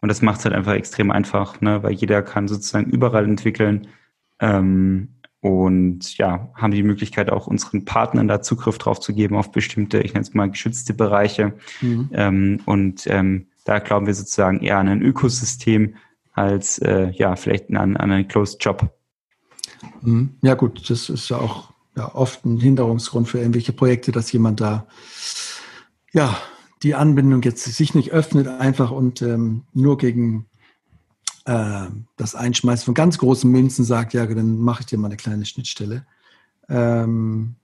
Und 0.00 0.08
das 0.08 0.22
macht 0.22 0.40
es 0.40 0.44
halt 0.44 0.54
einfach 0.54 0.74
extrem 0.74 1.10
einfach, 1.10 1.60
ne? 1.60 1.82
weil 1.82 1.92
jeder 1.92 2.22
kann 2.22 2.46
sozusagen 2.48 2.90
überall 2.90 3.24
entwickeln. 3.24 3.88
Ähm, 4.40 5.17
und 5.40 6.18
ja, 6.18 6.50
haben 6.54 6.72
die 6.72 6.82
Möglichkeit 6.82 7.30
auch 7.30 7.46
unseren 7.46 7.84
Partnern 7.84 8.26
da 8.26 8.42
Zugriff 8.42 8.78
drauf 8.78 8.98
zu 8.98 9.14
geben 9.14 9.36
auf 9.36 9.52
bestimmte, 9.52 10.00
ich 10.00 10.14
nenne 10.14 10.22
es 10.22 10.34
mal 10.34 10.50
geschützte 10.50 10.94
Bereiche. 10.94 11.54
Mhm. 11.80 12.10
Ähm, 12.12 12.60
und 12.66 13.06
ähm, 13.06 13.46
da 13.64 13.78
glauben 13.78 14.06
wir 14.06 14.14
sozusagen 14.14 14.60
eher 14.60 14.78
an 14.78 14.88
ein 14.88 15.02
Ökosystem 15.02 15.94
als 16.32 16.78
äh, 16.78 17.10
ja 17.10 17.36
vielleicht 17.36 17.70
an, 17.70 17.96
an 17.96 18.10
einen 18.10 18.28
Closed 18.28 18.64
Job. 18.64 18.90
Mhm. 20.02 20.30
Ja 20.42 20.54
gut, 20.54 20.90
das 20.90 21.08
ist 21.08 21.28
ja 21.28 21.36
auch 21.36 21.72
ja, 21.96 22.14
oft 22.14 22.44
ein 22.44 22.58
Hinderungsgrund 22.58 23.28
für 23.28 23.38
irgendwelche 23.38 23.72
Projekte, 23.72 24.10
dass 24.10 24.32
jemand 24.32 24.60
da 24.60 24.86
ja 26.12 26.36
die 26.82 26.94
Anbindung 26.94 27.42
jetzt 27.42 27.64
sich 27.64 27.94
nicht 27.94 28.12
öffnet 28.12 28.48
einfach 28.48 28.90
und 28.90 29.22
ähm, 29.22 29.64
nur 29.72 29.98
gegen 29.98 30.46
äh, 31.48 31.86
das 32.16 32.34
Einschmeißen 32.34 32.84
von 32.84 32.94
ganz 32.94 33.16
großen 33.16 33.50
Münzen 33.50 33.82
sagt, 33.82 34.12
ja, 34.12 34.26
dann 34.26 34.58
mache 34.58 34.80
ich 34.80 34.86
dir 34.86 34.98
mal 34.98 35.06
eine 35.06 35.16
kleine 35.16 35.46
Schnittstelle. 35.46 36.04
Ähm, 36.68 37.54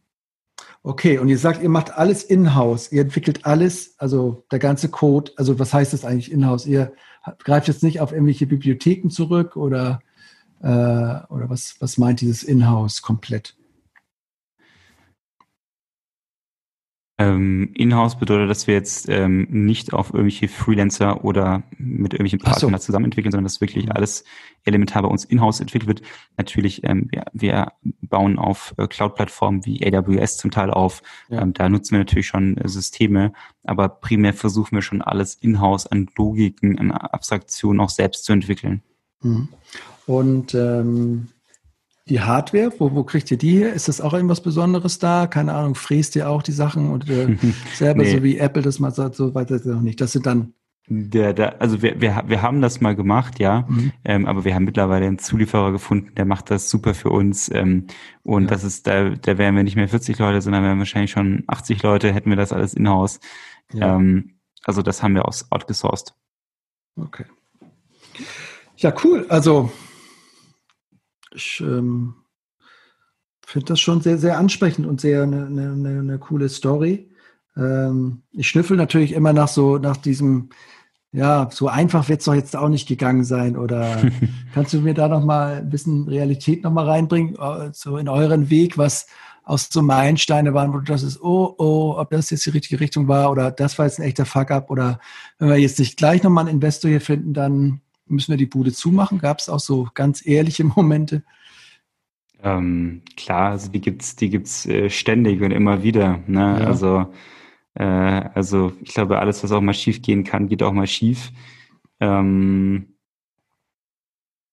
okay, 0.82 1.18
und 1.18 1.28
ihr 1.28 1.37
sagt, 1.37 1.62
ihr 1.62 1.68
macht 1.68 1.93
alles 1.93 2.22
in-house, 2.22 2.91
ihr 2.93 3.03
entwickelt 3.03 3.45
alles, 3.45 3.95
also 3.99 4.47
der 4.51 4.59
ganze 4.59 4.89
Code, 4.89 5.32
also 5.37 5.59
was 5.59 5.74
heißt 5.74 5.93
das 5.93 6.07
eigentlich 6.07 6.32
in-house? 6.32 6.64
Ihr 6.64 6.95
greift 7.41 7.68
jetzt 7.68 7.82
nicht 7.82 8.01
auf 8.01 8.12
irgendwelche 8.12 8.47
Bibliotheken 8.47 9.11
zurück 9.11 9.55
oder, 9.55 10.01
äh, 10.62 10.66
oder 10.66 11.51
was, 11.51 11.76
was 11.80 11.99
meint 11.99 12.22
dieses 12.22 12.43
in-house 12.43 13.03
komplett? 13.03 13.55
Ähm, 17.17 17.71
Inhouse 17.75 18.19
bedeutet, 18.19 18.51
dass 18.51 18.67
wir 18.67 18.75
jetzt 18.75 19.09
ähm, 19.09 19.47
nicht 19.49 19.93
auf 19.93 20.09
irgendwelche 20.09 20.49
Freelancer 20.49 21.25
oder 21.25 21.62
mit 21.79 22.12
irgendwelchen 22.12 22.41
Partnern 22.41 22.73
so. 22.73 22.79
zusammen 22.87 23.05
entwickeln, 23.05 23.31
sondern 23.31 23.45
dass 23.45 23.61
wirklich 23.61 23.87
mhm. 23.87 23.93
alles 23.93 24.25
elementar 24.65 25.03
bei 25.03 25.09
uns 25.09 25.25
in-house 25.25 25.61
entwickelt 25.61 25.87
wird. 25.87 26.03
Natürlich, 26.37 26.83
ähm, 26.83 27.09
wir, 27.12 27.27
wir 27.33 27.73
bauen 28.03 28.37
auf 28.37 28.75
äh, 28.79 28.89
Cloud-Plattformen 28.89 29.65
wie 29.65 29.87
AWS 29.87 30.39
zum 30.39 30.51
Teil 30.51 30.73
auf. 30.73 31.03
Ja. 31.29 31.43
Ähm, 31.43 31.53
da 31.53 31.69
nutzen 31.69 31.93
wir 31.93 32.01
natürlich 32.01 32.27
schon 32.27 32.57
äh, 32.57 32.69
Systeme, 32.69 33.33
aber 33.62 33.89
primär 33.89 34.35
versuchen 34.35 34.75
wir 34.75 34.83
schon 34.83 35.01
alles 35.01 35.37
in-house 35.37 35.87
an 35.87 36.09
Logiken, 36.17 36.81
an 36.81 36.91
Abstraktionen 36.91 37.81
auch 37.81 37.91
selbst 37.91 38.25
zu 38.25 38.33
entwickeln. 38.33 38.83
Mhm. 39.23 39.49
Und 40.07 40.55
ähm, 40.55 41.29
die 42.09 42.21
Hardware, 42.21 42.73
wo, 42.78 42.95
wo 42.95 43.03
kriegt 43.03 43.31
ihr 43.31 43.39
die 43.39 43.59
her? 43.59 43.73
Ist 43.73 43.89
das 43.89 44.01
auch 44.01 44.12
irgendwas 44.12 44.43
Besonderes 44.43 44.99
da? 44.99 45.27
Keine 45.27 45.55
Ahnung, 45.55 45.74
fräst 45.74 46.16
ihr 46.16 46.28
auch 46.28 46.43
die 46.43 46.53
Sachen 46.53 46.91
und 46.91 47.09
äh, 47.09 47.37
selber, 47.74 48.03
nee. 48.03 48.11
so 48.11 48.23
wie 48.23 48.39
Apple 48.39 48.62
das 48.62 48.78
mal 48.78 48.91
sagt, 48.91 49.15
so 49.15 49.35
weiter 49.35 49.59
noch 49.65 49.81
nicht. 49.81 50.01
Das 50.01 50.12
sind 50.12 50.27
dann. 50.27 50.53
Der, 50.87 51.33
der, 51.33 51.62
also 51.62 51.81
wir, 51.81 52.03
wir, 52.03 52.24
wir 52.27 52.43
haben 52.43 52.61
das 52.61 52.83
mal 52.83 52.95
gemacht, 52.95 53.39
ja, 53.39 53.65
mhm. 53.66 53.93
ähm, 54.05 54.27
aber 54.27 54.45
wir 54.45 54.55
haben 54.55 54.65
mittlerweile 54.65 55.07
einen 55.07 55.19
Zulieferer 55.19 55.73
gefunden, 55.73 56.15
der 56.15 56.27
macht 56.27 56.51
das 56.51 56.69
super 56.69 56.93
für 56.93 57.09
uns. 57.09 57.51
Ähm, 57.51 57.87
und 58.23 58.43
ja. 58.43 58.49
das 58.51 58.65
ist, 58.65 58.87
da, 58.87 59.09
da 59.09 59.39
wären 59.39 59.57
wir 59.57 59.62
nicht 59.62 59.77
mehr 59.77 59.89
40 59.89 60.19
Leute, 60.19 60.43
sondern 60.43 60.62
wären 60.62 60.78
wahrscheinlich 60.78 61.12
schon 61.12 61.45
80 61.47 61.83
Leute, 61.83 62.12
hätten 62.12 62.28
wir 62.28 62.37
das 62.37 62.53
alles 62.53 62.74
in-house. 62.74 63.19
Ja. 63.73 63.97
Ähm, 63.97 64.35
also 64.65 64.83
das 64.83 65.03
haben 65.03 65.15
wir 65.15 65.27
aus 65.27 65.51
outgesourced. 65.51 66.15
Okay. 66.97 67.24
Ja, 68.77 68.93
cool. 69.03 69.24
Also 69.31 69.73
ich 71.35 71.61
ähm, 71.61 72.15
finde 73.44 73.66
das 73.66 73.81
schon 73.81 74.01
sehr, 74.01 74.19
sehr 74.19 74.39
ansprechend 74.39 74.86
und 74.86 75.01
sehr 75.01 75.23
eine, 75.24 75.47
eine, 75.47 76.01
eine 76.01 76.19
coole 76.19 76.48
Story. 76.48 77.11
Ähm, 77.56 78.23
ich 78.32 78.48
schnüffel 78.48 78.77
natürlich 78.77 79.12
immer 79.12 79.32
nach 79.32 79.48
so, 79.48 79.78
nach 79.78 79.97
diesem, 79.97 80.51
ja, 81.12 81.48
so 81.52 81.69
einfach 81.69 82.09
wird 82.09 82.20
es 82.20 82.27
doch 82.27 82.35
jetzt 82.35 82.56
auch 82.56 82.69
nicht 82.69 82.89
gegangen 82.89 83.24
sein. 83.24 83.56
Oder 83.56 84.11
kannst 84.55 84.73
du 84.73 84.81
mir 84.81 84.94
da 84.94 85.09
nochmal 85.09 85.59
ein 85.59 85.70
bisschen 85.70 86.09
Realität 86.09 86.65
nochmal 86.65 86.89
reinbringen, 86.89 87.36
äh, 87.36 87.70
so 87.73 87.97
in 87.97 88.09
euren 88.09 88.51
Weg, 88.51 88.78
was 88.78 89.06
aus 89.44 89.69
so 89.70 89.82
Meilensteine 89.82 90.55
waren, 90.55 90.73
wo 90.73 90.78
du 90.78 90.85
das 90.85 91.02
ist, 91.02 91.20
oh, 91.23 91.55
oh, 91.59 91.97
ob 91.98 92.11
das 92.11 92.31
jetzt 92.31 92.47
die 92.47 92.51
richtige 92.51 92.81
Richtung 92.81 93.09
war 93.09 93.31
oder 93.31 93.51
das 93.51 93.78
war 93.78 93.85
jetzt 93.85 93.98
ein 93.98 94.05
echter 94.05 94.24
Fuck-up 94.24 94.70
oder 94.70 94.98
wenn 95.39 95.51
wir 95.51 95.59
jetzt 95.59 95.78
nicht 95.78 95.98
gleich 95.98 96.23
nochmal 96.23 96.47
einen 96.47 96.55
Investor 96.55 96.90
hier 96.90 97.02
finden, 97.02 97.35
dann 97.35 97.82
müssen 98.06 98.32
wir 98.32 98.36
die 98.36 98.47
Bude 98.47 98.72
zumachen? 98.72 99.18
Gab 99.18 99.39
es 99.39 99.48
auch 99.48 99.60
so 99.60 99.89
ganz 99.94 100.24
ehrliche 100.26 100.64
Momente? 100.76 101.22
Ähm, 102.43 103.02
klar, 103.16 103.52
also 103.52 103.70
die 103.70 103.81
gibt's, 103.81 104.16
die 104.16 104.28
gibt's 104.28 104.66
äh, 104.66 104.90
ständig 104.90 105.40
und 105.40 105.51
immer 105.51 105.82
wieder. 105.82 106.20
Ne? 106.26 106.59
Ja. 106.60 106.66
Also, 106.66 107.12
äh, 107.74 107.85
also 107.85 108.72
ich 108.82 108.93
glaube, 108.93 109.18
alles, 109.18 109.43
was 109.43 109.52
auch 109.52 109.62
mal 109.62 109.72
schief 109.72 110.02
gehen 110.02 110.24
kann, 110.24 110.48
geht 110.48 110.62
auch 110.62 110.72
mal 110.72 110.86
schief. 110.86 111.32
Ähm, 112.01 112.94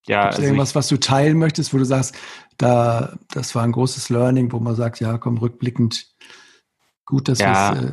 ja, 0.07 0.23
Gibt 0.23 0.33
es 0.33 0.39
also 0.39 0.47
irgendwas, 0.47 0.69
ich, 0.69 0.75
was 0.75 0.87
du 0.87 0.97
teilen 0.97 1.37
möchtest, 1.37 1.73
wo 1.73 1.77
du 1.77 1.85
sagst, 1.85 2.17
da, 2.57 3.17
das 3.29 3.53
war 3.55 3.63
ein 3.63 3.71
großes 3.73 4.09
Learning, 4.09 4.51
wo 4.51 4.59
man 4.59 4.75
sagt, 4.75 4.99
ja, 4.99 5.17
komm, 5.17 5.37
rückblickend, 5.37 6.07
gut, 7.05 7.27
dass 7.27 7.39
ja, 7.39 7.75
wir 7.75 7.89
äh, 7.89 7.91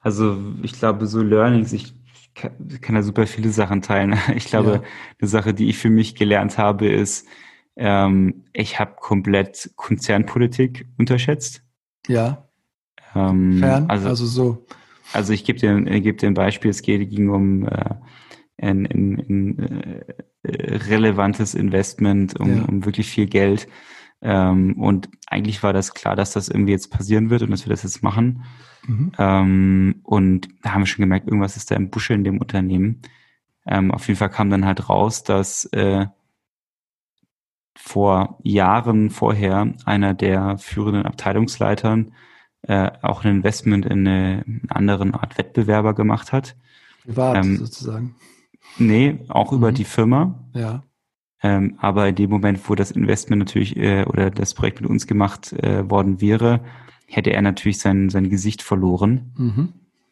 Also 0.00 0.38
ich 0.62 0.72
glaube, 0.72 1.06
so 1.06 1.22
Learnings, 1.22 1.72
ich 1.72 1.92
kann, 2.38 2.80
kann 2.80 2.94
da 2.94 3.02
super 3.02 3.26
viele 3.26 3.50
Sachen 3.50 3.82
teilen. 3.82 4.16
Ich 4.34 4.46
glaube, 4.46 4.70
ja. 4.70 4.82
eine 5.20 5.28
Sache, 5.28 5.54
die 5.54 5.68
ich 5.68 5.78
für 5.78 5.90
mich 5.90 6.14
gelernt 6.14 6.58
habe, 6.58 6.88
ist, 6.88 7.26
ähm, 7.76 8.44
ich 8.52 8.78
habe 8.80 8.96
komplett 8.98 9.70
Konzernpolitik 9.76 10.86
unterschätzt. 10.98 11.62
Ja. 12.06 12.48
Ähm, 13.14 13.58
Fern, 13.58 13.88
also, 13.88 14.08
also 14.08 14.26
so. 14.26 14.66
Also 15.12 15.32
ich 15.32 15.44
gebe 15.44 15.58
dir, 15.58 15.78
ich 15.86 16.02
geb 16.02 16.18
dir 16.18 16.26
ein 16.26 16.34
Beispiel, 16.34 16.70
es 16.70 16.82
geht, 16.82 17.08
ging 17.10 17.30
um 17.30 17.66
äh, 17.66 17.94
ein, 18.58 18.86
ein, 18.86 19.18
ein 19.28 19.58
äh, 19.58 20.14
relevantes 20.42 21.54
Investment, 21.54 22.38
um, 22.38 22.56
ja. 22.56 22.64
um 22.64 22.84
wirklich 22.84 23.08
viel 23.08 23.26
Geld. 23.26 23.68
Ähm, 24.20 24.74
und 24.78 25.08
eigentlich 25.28 25.62
war 25.62 25.72
das 25.72 25.94
klar, 25.94 26.16
dass 26.16 26.32
das 26.32 26.48
irgendwie 26.48 26.72
jetzt 26.72 26.90
passieren 26.90 27.30
wird 27.30 27.42
und 27.42 27.50
dass 27.50 27.64
wir 27.64 27.70
das 27.70 27.84
jetzt 27.84 28.02
machen. 28.02 28.44
Mhm. 28.88 29.12
Ähm, 29.18 30.00
und 30.02 30.48
da 30.62 30.72
haben 30.72 30.82
wir 30.82 30.86
schon 30.86 31.02
gemerkt, 31.02 31.28
irgendwas 31.28 31.56
ist 31.56 31.70
da 31.70 31.76
im 31.76 31.90
Busche 31.90 32.14
in 32.14 32.24
dem 32.24 32.38
Unternehmen. 32.38 33.02
Ähm, 33.66 33.92
auf 33.92 34.08
jeden 34.08 34.18
Fall 34.18 34.30
kam 34.30 34.50
dann 34.50 34.64
halt 34.64 34.88
raus, 34.88 35.22
dass 35.22 35.66
äh, 35.66 36.06
vor 37.76 38.38
Jahren 38.42 39.10
vorher 39.10 39.72
einer 39.84 40.14
der 40.14 40.58
führenden 40.58 41.06
Abteilungsleitern 41.06 42.12
äh, 42.62 42.90
auch 43.02 43.24
ein 43.24 43.36
Investment 43.36 43.86
in 43.86 44.08
eine, 44.08 44.44
eine 44.46 44.60
andere 44.70 45.14
Art 45.14 45.38
Wettbewerber 45.38 45.94
gemacht 45.94 46.32
hat. 46.32 46.56
Privat 47.04 47.44
ähm, 47.44 47.58
sozusagen. 47.58 48.16
Nee, 48.78 49.18
auch 49.28 49.52
mhm. 49.52 49.58
über 49.58 49.72
die 49.72 49.84
Firma. 49.84 50.48
Ja. 50.54 50.82
Ähm, 51.42 51.78
aber 51.78 52.08
in 52.08 52.14
dem 52.16 52.30
Moment, 52.30 52.68
wo 52.68 52.74
das 52.74 52.90
Investment 52.90 53.40
natürlich 53.40 53.76
äh, 53.76 54.04
oder 54.04 54.30
das 54.30 54.54
Projekt 54.54 54.80
mit 54.80 54.90
uns 54.90 55.06
gemacht 55.06 55.52
äh, 55.52 55.88
worden 55.88 56.20
wäre, 56.20 56.60
hätte 57.08 57.32
er 57.32 57.42
natürlich 57.42 57.78
sein, 57.78 58.10
sein 58.10 58.28
Gesicht 58.30 58.62
verloren. 58.62 59.32
Mhm. 59.36 59.68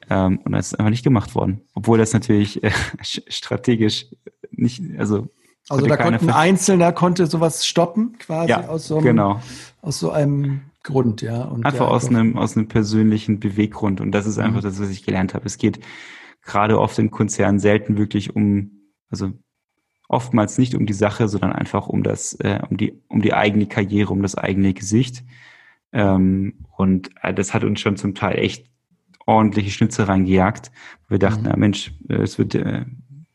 Ähm, 0.08 0.38
und 0.44 0.52
das 0.52 0.68
ist 0.68 0.74
einfach 0.74 0.90
nicht 0.90 1.04
gemacht 1.04 1.34
worden. 1.34 1.62
Obwohl 1.74 1.98
das 1.98 2.12
natürlich 2.12 2.62
äh, 2.64 2.70
strategisch 3.02 4.06
nicht, 4.50 4.82
also. 4.98 5.28
Also 5.68 5.86
da 5.86 5.96
konnte 5.96 6.20
ein 6.20 6.30
Einzelner 6.30 6.92
konnte 6.92 7.26
sowas 7.26 7.66
stoppen, 7.66 8.16
quasi 8.18 8.50
ja, 8.50 8.68
aus 8.68 8.86
so 8.86 8.98
einem, 8.98 9.04
genau. 9.04 9.40
aus 9.82 9.98
so 9.98 10.12
einem 10.12 10.60
Grund, 10.84 11.22
ja. 11.22 11.42
Und 11.42 11.66
einfach 11.66 11.88
aus 11.88 12.06
einem, 12.08 12.38
aus 12.38 12.56
einem 12.56 12.68
persönlichen 12.68 13.40
Beweggrund. 13.40 14.00
Und 14.00 14.12
das 14.12 14.26
ist 14.26 14.38
einfach 14.38 14.60
mhm. 14.60 14.66
das, 14.66 14.80
was 14.80 14.90
ich 14.90 15.04
gelernt 15.04 15.34
habe. 15.34 15.44
Es 15.44 15.58
geht 15.58 15.80
gerade 16.42 16.78
oft 16.78 16.96
in 17.00 17.10
Konzernen 17.10 17.58
selten 17.58 17.98
wirklich 17.98 18.36
um, 18.36 18.70
also 19.10 19.32
oftmals 20.08 20.56
nicht 20.56 20.76
um 20.76 20.86
die 20.86 20.92
Sache, 20.92 21.26
sondern 21.26 21.52
einfach 21.52 21.88
um 21.88 22.04
das, 22.04 22.34
äh, 22.34 22.60
um 22.70 22.76
die, 22.76 23.02
um 23.08 23.20
die 23.20 23.34
eigene 23.34 23.66
Karriere, 23.66 24.12
um 24.12 24.22
das 24.22 24.36
eigene 24.36 24.72
Gesicht. 24.72 25.24
Ähm, 25.96 26.66
und 26.76 27.10
äh, 27.22 27.32
das 27.32 27.54
hat 27.54 27.64
uns 27.64 27.80
schon 27.80 27.96
zum 27.96 28.14
Teil 28.14 28.38
echt 28.38 28.66
ordentliche 29.24 29.70
Schnitze 29.70 30.06
reingejagt. 30.06 30.70
Wir 31.08 31.18
dachten, 31.18 31.44
mhm. 31.44 31.48
na 31.48 31.56
Mensch, 31.56 31.94
äh, 32.10 32.16
es 32.16 32.38
wird, 32.38 32.54
äh, 32.54 32.84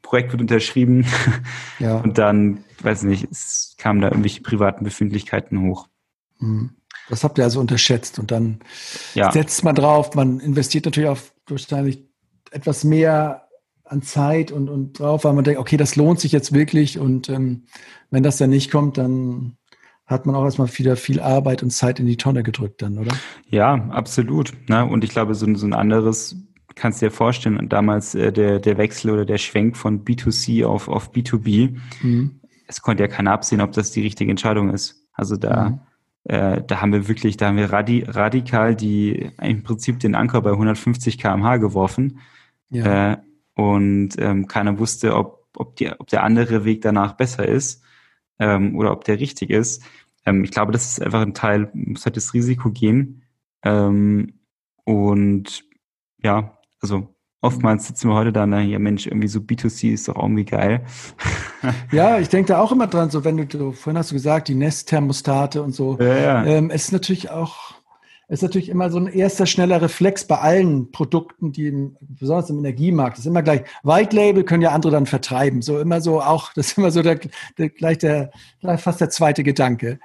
Projekt 0.03 0.31
wird 0.31 0.41
unterschrieben. 0.41 1.05
Ja. 1.79 1.97
Und 2.03 2.19
dann, 2.19 2.63
weiß 2.83 3.03
nicht, 3.03 3.27
es 3.31 3.75
kamen 3.79 3.99
da 4.01 4.09
irgendwelche 4.09 4.41
privaten 4.41 4.83
Befindlichkeiten 4.83 5.61
hoch. 5.63 5.87
Mhm. 6.39 6.75
Das 7.09 7.23
habt 7.23 7.39
ihr 7.39 7.43
also 7.43 7.59
unterschätzt 7.59 8.19
und 8.19 8.31
dann 8.31 8.59
ja. 9.15 9.31
setzt 9.31 9.65
man 9.65 9.75
drauf, 9.75 10.13
man 10.15 10.39
investiert 10.39 10.85
natürlich 10.85 11.09
auch 11.09 11.17
wahrscheinlich 11.47 12.05
etwas 12.51 12.85
mehr 12.85 13.49
an 13.83 14.01
Zeit 14.01 14.51
und, 14.51 14.69
und 14.69 14.97
drauf, 14.97 15.25
weil 15.25 15.33
man 15.33 15.43
denkt, 15.43 15.59
okay, 15.59 15.75
das 15.75 15.97
lohnt 15.97 16.21
sich 16.21 16.31
jetzt 16.31 16.53
wirklich 16.53 16.99
und 16.99 17.27
ähm, 17.27 17.65
wenn 18.11 18.23
das 18.23 18.37
dann 18.37 18.51
nicht 18.51 18.71
kommt, 18.71 18.97
dann 18.97 19.57
hat 20.11 20.25
man 20.25 20.35
auch 20.35 20.43
erstmal 20.43 20.67
wieder 20.77 20.95
viel 20.95 21.19
Arbeit 21.19 21.63
und 21.63 21.71
Zeit 21.71 21.99
in 21.99 22.05
die 22.05 22.17
Tonne 22.17 22.43
gedrückt 22.43 22.81
dann, 22.81 22.97
oder? 22.97 23.13
Ja, 23.49 23.73
absolut. 23.89 24.53
Ne? 24.69 24.85
Und 24.85 25.03
ich 25.03 25.09
glaube, 25.09 25.33
so, 25.35 25.53
so 25.55 25.65
ein 25.65 25.73
anderes 25.73 26.35
kannst 26.75 27.01
du 27.01 27.07
dir 27.07 27.11
vorstellen, 27.11 27.67
damals 27.69 28.15
äh, 28.15 28.31
der, 28.31 28.59
der 28.59 28.77
Wechsel 28.77 29.11
oder 29.11 29.25
der 29.25 29.37
Schwenk 29.37 29.75
von 29.75 30.05
B2C 30.05 30.65
auf, 30.65 30.87
auf 30.87 31.11
B2B, 31.11 31.77
mhm. 32.01 32.39
es 32.67 32.81
konnte 32.81 33.03
ja 33.03 33.07
keiner 33.07 33.31
absehen, 33.31 33.61
ob 33.61 33.71
das 33.71 33.91
die 33.91 34.01
richtige 34.01 34.31
Entscheidung 34.31 34.69
ist. 34.69 35.07
Also 35.13 35.35
da, 35.35 35.69
mhm. 35.69 35.79
äh, 36.25 36.61
da 36.65 36.81
haben 36.81 36.93
wir 36.93 37.07
wirklich, 37.07 37.37
da 37.37 37.47
haben 37.47 37.57
wir 37.57 37.73
radi 37.73 38.05
radikal 38.07 38.75
die 38.75 39.31
im 39.41 39.63
Prinzip 39.63 39.99
den 39.99 40.15
Anker 40.15 40.41
bei 40.41 40.51
150 40.51 41.17
kmh 41.17 41.57
geworfen 41.57 42.19
ja. 42.71 43.13
Äh, 43.13 43.17
und 43.55 44.11
ähm, 44.17 44.47
keiner 44.47 44.79
wusste, 44.79 45.15
ob, 45.15 45.45
ob, 45.55 45.75
die, 45.75 45.91
ob 45.91 46.07
der 46.07 46.23
andere 46.23 46.65
Weg 46.65 46.81
danach 46.81 47.13
besser 47.13 47.47
ist 47.47 47.83
ähm, 48.39 48.75
oder 48.77 48.91
ob 48.91 49.03
der 49.03 49.19
richtig 49.19 49.49
ist. 49.49 49.83
Ähm, 50.25 50.43
ich 50.43 50.51
glaube, 50.51 50.71
das 50.71 50.91
ist 50.91 51.01
einfach 51.01 51.21
ein 51.21 51.33
Teil, 51.33 51.69
muss 51.73 52.05
halt 52.05 52.17
das 52.17 52.33
Risiko 52.33 52.71
gehen. 52.71 53.23
Ähm, 53.63 54.39
und 54.85 55.63
ja, 56.23 56.57
also 56.81 57.15
oftmals 57.41 57.87
sitzen 57.87 58.09
wir 58.09 58.15
heute 58.15 58.31
da, 58.31 58.45
na 58.45 58.61
ja 58.61 58.79
Mensch, 58.79 59.07
irgendwie 59.07 59.27
so 59.27 59.39
B2C 59.39 59.93
ist 59.93 60.07
doch 60.07 60.15
irgendwie 60.15 60.45
geil. 60.45 60.85
ja, 61.91 62.19
ich 62.19 62.29
denke 62.29 62.49
da 62.49 62.59
auch 62.59 62.71
immer 62.71 62.87
dran, 62.87 63.09
so 63.09 63.23
wenn 63.23 63.37
du, 63.37 63.45
du 63.45 63.71
vorhin 63.71 63.97
hast 63.97 64.11
du 64.11 64.15
gesagt, 64.15 64.47
die 64.47 64.55
Nest-Thermostate 64.55 65.61
und 65.61 65.73
so. 65.73 65.97
Ja, 65.99 66.17
ja. 66.17 66.45
Ähm, 66.45 66.69
es 66.69 66.85
ist 66.85 66.91
natürlich 66.91 67.29
auch 67.31 67.80
ist 68.31 68.43
natürlich 68.43 68.69
immer 68.69 68.89
so 68.89 68.97
ein 68.97 69.07
erster 69.07 69.45
schneller 69.45 69.81
Reflex 69.81 70.25
bei 70.25 70.37
allen 70.37 70.89
Produkten, 70.91 71.51
die 71.51 71.67
im, 71.67 71.97
besonders 71.99 72.49
im 72.49 72.59
Energiemarkt 72.59 73.19
ist 73.19 73.25
immer 73.25 73.43
gleich 73.43 73.63
White 73.83 74.15
Label 74.15 74.45
können 74.45 74.63
ja 74.63 74.71
andere 74.71 74.93
dann 74.93 75.05
vertreiben. 75.05 75.61
So 75.61 75.79
immer 75.79 75.99
so 75.99 76.21
auch, 76.21 76.53
das 76.53 76.67
ist 76.67 76.77
immer 76.77 76.91
so 76.91 77.01
der, 77.01 77.19
der 77.57 77.69
gleich 77.69 77.97
der 77.97 78.31
gleich 78.61 78.79
fast 78.79 79.01
der 79.01 79.09
zweite 79.09 79.43
Gedanke. 79.43 79.99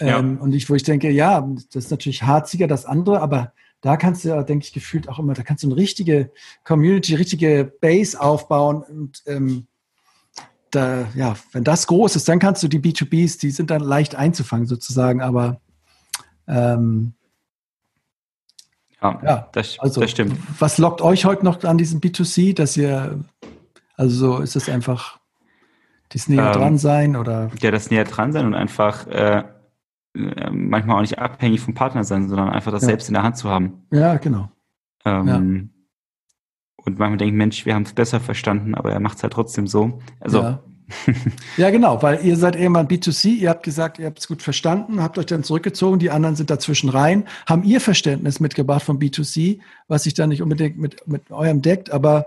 Ja. 0.00 0.18
Ähm, 0.18 0.38
und 0.40 0.54
ich, 0.54 0.70
wo 0.70 0.74
ich 0.74 0.84
denke, 0.84 1.10
ja, 1.10 1.46
das 1.70 1.84
ist 1.84 1.90
natürlich 1.90 2.22
harziger 2.22 2.66
das 2.66 2.86
andere, 2.86 3.20
aber 3.20 3.52
da 3.82 3.98
kannst 3.98 4.24
du 4.24 4.30
ja, 4.30 4.42
denke 4.42 4.64
ich, 4.64 4.72
gefühlt 4.72 5.10
auch 5.10 5.18
immer, 5.18 5.34
da 5.34 5.42
kannst 5.42 5.62
du 5.62 5.68
eine 5.68 5.76
richtige 5.76 6.32
Community, 6.64 7.14
richtige 7.14 7.70
Base 7.82 8.18
aufbauen 8.18 8.82
und 8.82 9.22
ähm, 9.26 9.66
da, 10.70 11.08
ja, 11.14 11.36
wenn 11.52 11.62
das 11.64 11.86
groß 11.86 12.16
ist, 12.16 12.26
dann 12.26 12.38
kannst 12.38 12.62
du 12.62 12.68
die 12.68 12.80
B2Bs, 12.80 13.38
die 13.38 13.50
sind 13.50 13.70
dann 13.70 13.82
leicht 13.82 14.14
einzufangen 14.14 14.66
sozusagen, 14.66 15.20
aber 15.20 15.60
ähm, 16.48 17.12
ja, 19.02 19.20
ja 19.22 19.48
das, 19.52 19.78
also, 19.78 20.00
das 20.00 20.10
stimmt. 20.10 20.36
Was 20.58 20.78
lockt 20.78 21.02
euch 21.02 21.24
heute 21.24 21.44
noch 21.44 21.62
an 21.64 21.78
diesem 21.78 22.00
B2C, 22.00 22.54
dass 22.54 22.76
ihr, 22.76 23.24
also 23.96 24.16
so 24.16 24.42
ist 24.42 24.56
es 24.56 24.68
einfach 24.68 25.18
das 26.10 26.28
näher 26.28 26.46
ähm, 26.46 26.52
dran 26.52 26.78
sein 26.78 27.16
oder? 27.16 27.50
Ja, 27.60 27.70
das 27.70 27.90
näher 27.90 28.04
dran 28.04 28.32
sein 28.32 28.46
und 28.46 28.54
einfach 28.54 29.06
äh, 29.08 29.44
äh, 30.14 30.50
manchmal 30.50 30.96
auch 30.96 31.00
nicht 31.02 31.18
abhängig 31.18 31.60
vom 31.60 31.74
Partner 31.74 32.04
sein, 32.04 32.28
sondern 32.28 32.48
einfach 32.48 32.72
das 32.72 32.82
ja. 32.82 32.88
selbst 32.88 33.08
in 33.08 33.14
der 33.14 33.22
Hand 33.22 33.36
zu 33.36 33.48
haben. 33.48 33.86
Ja, 33.90 34.16
genau. 34.16 34.50
Ähm, 35.04 35.26
ja. 35.26 35.36
Und 36.84 36.98
manchmal 36.98 37.18
denke 37.18 37.32
ich, 37.32 37.36
Mensch, 37.36 37.66
wir 37.66 37.74
haben 37.74 37.82
es 37.82 37.92
besser 37.92 38.20
verstanden, 38.20 38.74
aber 38.74 38.92
er 38.92 39.00
macht 39.00 39.16
es 39.16 39.22
halt 39.22 39.32
trotzdem 39.32 39.66
so. 39.66 39.98
Also 40.20 40.40
ja. 40.40 40.62
ja, 41.56 41.70
genau, 41.70 42.02
weil 42.02 42.24
ihr 42.24 42.36
seid 42.36 42.56
irgendwann 42.56 42.86
B2C, 42.86 43.34
ihr 43.36 43.50
habt 43.50 43.64
gesagt, 43.64 43.98
ihr 43.98 44.06
habt 44.06 44.18
es 44.18 44.28
gut 44.28 44.42
verstanden, 44.42 45.02
habt 45.02 45.18
euch 45.18 45.26
dann 45.26 45.42
zurückgezogen, 45.42 45.98
die 45.98 46.10
anderen 46.10 46.36
sind 46.36 46.50
dazwischen 46.50 46.88
rein, 46.88 47.26
haben 47.46 47.64
ihr 47.64 47.80
Verständnis 47.80 48.38
mitgebracht 48.38 48.84
von 48.84 48.98
B2C, 48.98 49.60
was 49.88 50.04
sich 50.04 50.14
dann 50.14 50.28
nicht 50.28 50.42
unbedingt 50.42 50.78
mit, 50.78 51.06
mit 51.08 51.30
eurem 51.30 51.60
deckt, 51.62 51.90
aber 51.90 52.26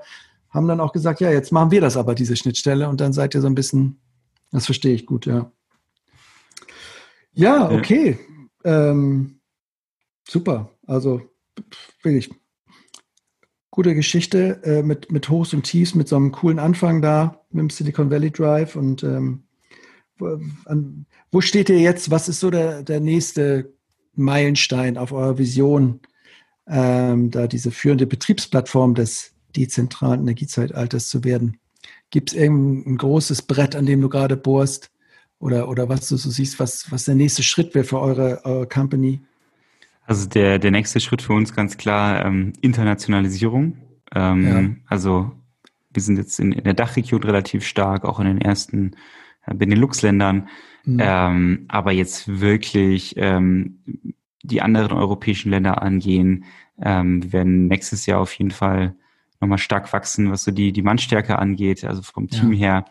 haben 0.49 0.67
dann 0.67 0.79
auch 0.79 0.91
gesagt, 0.91 1.21
ja, 1.21 1.31
jetzt 1.31 1.51
machen 1.51 1.71
wir 1.71 1.81
das 1.81 1.95
aber, 1.95 2.15
diese 2.15 2.35
Schnittstelle, 2.35 2.89
und 2.89 2.99
dann 2.99 3.13
seid 3.13 3.33
ihr 3.33 3.41
so 3.41 3.47
ein 3.47 3.55
bisschen, 3.55 3.99
das 4.51 4.65
verstehe 4.65 4.93
ich 4.93 5.05
gut, 5.05 5.25
ja. 5.25 5.51
Ja, 7.33 7.71
okay. 7.71 8.19
Ähm, 8.65 9.39
super. 10.27 10.71
Also 10.85 11.21
wirklich 12.01 12.29
gute 13.71 13.95
Geschichte 13.95 14.61
äh, 14.63 14.83
mit, 14.83 15.11
mit 15.11 15.29
Hochs 15.29 15.53
und 15.53 15.63
Tiefs, 15.63 15.95
mit 15.95 16.07
so 16.07 16.15
einem 16.15 16.31
coolen 16.31 16.59
Anfang 16.59 17.01
da 17.01 17.45
mit 17.51 17.61
dem 17.61 17.69
Silicon 17.69 18.09
Valley 18.09 18.31
Drive. 18.31 18.75
Und 18.75 19.03
ähm, 19.03 19.43
wo, 20.17 20.39
an, 20.65 21.05
wo 21.31 21.41
steht 21.41 21.69
ihr 21.69 21.79
jetzt? 21.79 22.11
Was 22.11 22.29
ist 22.29 22.39
so 22.39 22.49
der, 22.49 22.83
der 22.83 22.99
nächste 22.99 23.73
Meilenstein 24.15 24.97
auf 24.97 25.11
eurer 25.11 25.37
Vision, 25.37 26.01
ähm, 26.67 27.31
da 27.31 27.47
diese 27.47 27.71
führende 27.71 28.07
Betriebsplattform 28.07 28.95
des 28.95 29.33
dezentralen 29.55 30.21
Energiezeitalters 30.21 31.07
zu 31.07 31.23
werden? 31.23 31.57
Gibt 32.09 32.31
es 32.31 32.37
irgendein 32.37 32.97
großes 32.97 33.43
Brett, 33.43 33.75
an 33.75 33.85
dem 33.85 34.01
du 34.01 34.09
gerade 34.09 34.35
bohrst? 34.35 34.91
Oder, 35.39 35.69
oder 35.69 35.87
was 35.87 36.09
du 36.09 36.17
so 36.17 36.29
siehst, 36.29 36.59
was, 36.59 36.91
was 36.91 37.05
der 37.05 37.15
nächste 37.15 37.43
Schritt 37.43 37.73
wäre 37.73 37.85
für 37.85 37.99
eure, 37.99 38.41
eure 38.43 38.67
Company? 38.67 39.21
Also 40.09 40.27
der, 40.27 40.57
der 40.57 40.71
nächste 40.71 40.99
Schritt 40.99 41.21
für 41.21 41.33
uns 41.33 41.53
ganz 41.53 41.77
klar 41.77 42.25
ähm, 42.25 42.53
Internationalisierung. 42.61 43.77
Ähm, 44.15 44.47
ja. 44.47 44.87
Also 44.87 45.31
wir 45.91 46.01
sind 46.01 46.17
jetzt 46.17 46.39
in, 46.39 46.51
in 46.51 46.63
der 46.63 46.73
Dachregion 46.73 47.21
relativ 47.21 47.63
stark, 47.63 48.05
auch 48.05 48.19
in 48.19 48.25
den 48.25 48.41
ersten 48.41 48.95
äh, 49.45 49.53
Benelux-Ländern. 49.53 50.49
Mhm. 50.83 50.97
Ähm, 50.99 51.65
aber 51.67 51.91
jetzt 51.91 52.39
wirklich 52.41 53.13
ähm, 53.17 53.83
die 54.41 54.63
anderen 54.63 54.97
europäischen 54.97 55.51
Länder 55.51 55.83
angehen. 55.83 56.45
Ähm, 56.81 57.21
wir 57.21 57.31
werden 57.31 57.67
nächstes 57.67 58.07
Jahr 58.07 58.19
auf 58.19 58.33
jeden 58.33 58.49
Fall 58.49 58.95
nochmal 59.39 59.59
stark 59.59 59.93
wachsen, 59.93 60.31
was 60.31 60.43
so 60.43 60.49
die, 60.49 60.71
die 60.71 60.81
Mannstärke 60.81 61.37
angeht, 61.37 61.85
also 61.85 62.01
vom 62.01 62.29
Team 62.29 62.53
ja. 62.53 62.57
her. 62.57 62.85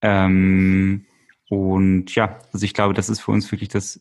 Ähm, 0.00 1.06
und 1.48 2.14
ja, 2.14 2.38
also 2.52 2.64
ich 2.64 2.72
glaube, 2.72 2.94
das 2.94 3.08
ist 3.08 3.18
für 3.18 3.32
uns 3.32 3.50
wirklich 3.50 3.68
das 3.68 4.00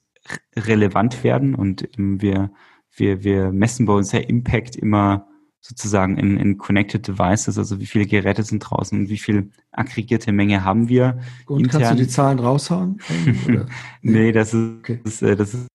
relevant 0.55 1.23
werden 1.23 1.55
und 1.55 1.89
wir, 1.97 2.51
wir, 2.95 3.23
wir 3.23 3.51
messen 3.51 3.85
bei 3.85 3.93
uns 3.93 4.11
ja 4.11 4.19
Impact 4.19 4.75
immer 4.75 5.27
sozusagen 5.61 6.17
in, 6.17 6.37
in 6.37 6.57
Connected 6.57 7.07
Devices, 7.07 7.57
also 7.57 7.79
wie 7.79 7.85
viele 7.85 8.07
Geräte 8.07 8.41
sind 8.43 8.59
draußen 8.59 8.99
und 8.99 9.09
wie 9.09 9.19
viel 9.19 9.51
aggregierte 9.71 10.31
Menge 10.31 10.65
haben 10.65 10.89
wir. 10.89 11.19
Und 11.45 11.61
intern. 11.61 11.81
kannst 11.81 11.99
du 11.99 12.03
die 12.03 12.09
Zahlen 12.09 12.39
raushauen? 12.39 12.99
nee, 14.01 14.31
das 14.31 14.55
ist, 14.55 14.79
okay. 14.79 14.99
das, 15.03 15.21
äh, 15.21 15.35
das 15.35 15.53
ist 15.53 15.67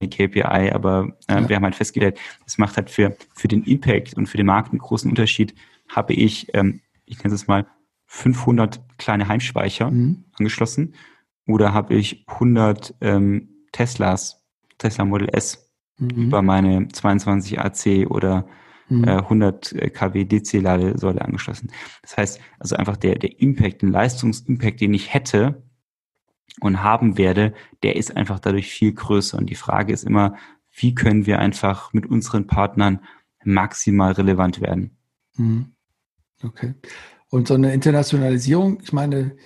eine 0.00 0.08
KPI, 0.08 0.70
aber 0.72 1.12
äh, 1.28 1.42
ja. 1.42 1.48
wir 1.48 1.56
haben 1.56 1.64
halt 1.64 1.74
festgestellt, 1.74 2.18
es 2.46 2.56
macht 2.56 2.76
halt 2.76 2.88
für, 2.88 3.16
für 3.34 3.48
den 3.48 3.64
Impact 3.64 4.14
und 4.14 4.28
für 4.28 4.38
den 4.38 4.46
Markt 4.46 4.70
einen 4.70 4.78
großen 4.78 5.10
Unterschied. 5.10 5.54
Habe 5.88 6.14
ich, 6.14 6.54
ähm, 6.54 6.80
ich 7.04 7.22
nenne 7.22 7.34
es 7.34 7.46
mal, 7.46 7.66
500 8.06 8.80
kleine 8.96 9.28
Heimspeicher 9.28 9.90
mhm. 9.90 10.24
angeschlossen 10.38 10.94
oder 11.46 11.74
habe 11.74 11.94
ich 11.94 12.24
100 12.26 12.94
ähm, 13.02 13.57
Teslas, 13.72 14.42
Tesla 14.78 15.04
Model 15.04 15.28
S 15.32 15.70
mhm. 15.98 16.10
über 16.10 16.42
meine 16.42 16.88
22 16.88 17.60
AC 17.60 18.10
oder 18.10 18.46
mhm. 18.88 19.04
äh, 19.04 19.18
100 19.18 19.74
kW 19.94 20.24
DC-Ladesäule 20.24 21.22
angeschlossen. 21.22 21.70
Das 22.02 22.16
heißt, 22.16 22.40
also 22.58 22.76
einfach 22.76 22.96
der, 22.96 23.16
der 23.16 23.40
Impact, 23.40 23.82
den 23.82 23.90
Leistungsimpact, 23.90 24.80
den 24.80 24.94
ich 24.94 25.12
hätte 25.12 25.62
und 26.60 26.82
haben 26.82 27.18
werde, 27.18 27.54
der 27.82 27.96
ist 27.96 28.16
einfach 28.16 28.40
dadurch 28.40 28.68
viel 28.68 28.92
größer. 28.92 29.38
Und 29.38 29.50
die 29.50 29.54
Frage 29.54 29.92
ist 29.92 30.04
immer, 30.04 30.36
wie 30.70 30.94
können 30.94 31.26
wir 31.26 31.38
einfach 31.38 31.92
mit 31.92 32.06
unseren 32.06 32.46
Partnern 32.46 33.00
maximal 33.44 34.12
relevant 34.12 34.60
werden? 34.60 34.96
Mhm. 35.36 35.72
Okay. 36.42 36.74
Und 37.30 37.48
so 37.48 37.54
eine 37.54 37.74
Internationalisierung, 37.74 38.80
ich 38.82 38.92
meine, 38.92 39.36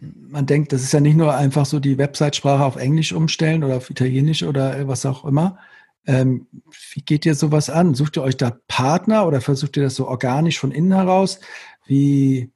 man 0.00 0.46
denkt, 0.46 0.72
das 0.72 0.82
ist 0.82 0.92
ja 0.92 1.00
nicht 1.00 1.16
nur 1.16 1.34
einfach 1.34 1.66
so 1.66 1.80
die 1.80 1.98
Website-Sprache 1.98 2.64
auf 2.64 2.76
Englisch 2.76 3.12
umstellen 3.12 3.64
oder 3.64 3.76
auf 3.76 3.90
Italienisch 3.90 4.42
oder 4.42 4.88
was 4.88 5.06
auch 5.06 5.24
immer, 5.24 5.58
ähm, 6.06 6.46
wie 6.92 7.02
geht 7.02 7.26
ihr 7.26 7.34
sowas 7.34 7.70
an? 7.70 7.94
Sucht 7.94 8.16
ihr 8.16 8.22
euch 8.22 8.36
da 8.36 8.56
Partner 8.66 9.26
oder 9.26 9.40
versucht 9.40 9.76
ihr 9.76 9.84
das 9.84 9.94
so 9.94 10.08
organisch 10.08 10.58
von 10.58 10.72
innen 10.72 10.92
heraus? 10.92 11.40
Wie, 11.86 12.50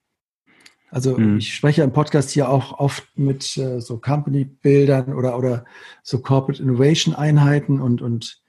also 0.90 1.16
mhm. 1.16 1.38
ich 1.38 1.54
spreche 1.54 1.82
im 1.82 1.92
Podcast 1.92 2.30
hier 2.30 2.48
auch 2.48 2.78
oft 2.78 3.06
mit 3.16 3.56
äh, 3.56 3.80
so 3.80 3.98
Company-Bildern 3.98 5.14
oder, 5.14 5.38
oder 5.38 5.64
so 6.02 6.20
Corporate 6.20 6.62
Innovation-Einheiten 6.62 7.80
und, 7.80 8.02
und 8.02 8.42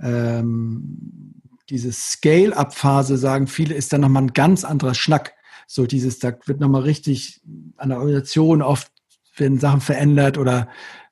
ähm, 0.00 1.34
diese 1.68 1.92
Scale-Up-Phase, 1.92 3.18
sagen 3.18 3.46
viele, 3.46 3.74
ist 3.74 3.92
dann 3.92 4.00
nochmal 4.00 4.22
ein 4.22 4.32
ganz 4.32 4.64
anderer 4.64 4.94
Schnack. 4.94 5.34
So 5.70 5.86
dieses, 5.86 6.18
da 6.18 6.32
wird 6.46 6.60
nochmal 6.60 6.82
richtig 6.82 7.42
an 7.76 7.90
der 7.90 7.98
Organisation 7.98 8.62
oft 8.62 8.90
werden 9.36 9.60
Sachen 9.60 9.82
verändert 9.82 10.38
oder 10.38 10.68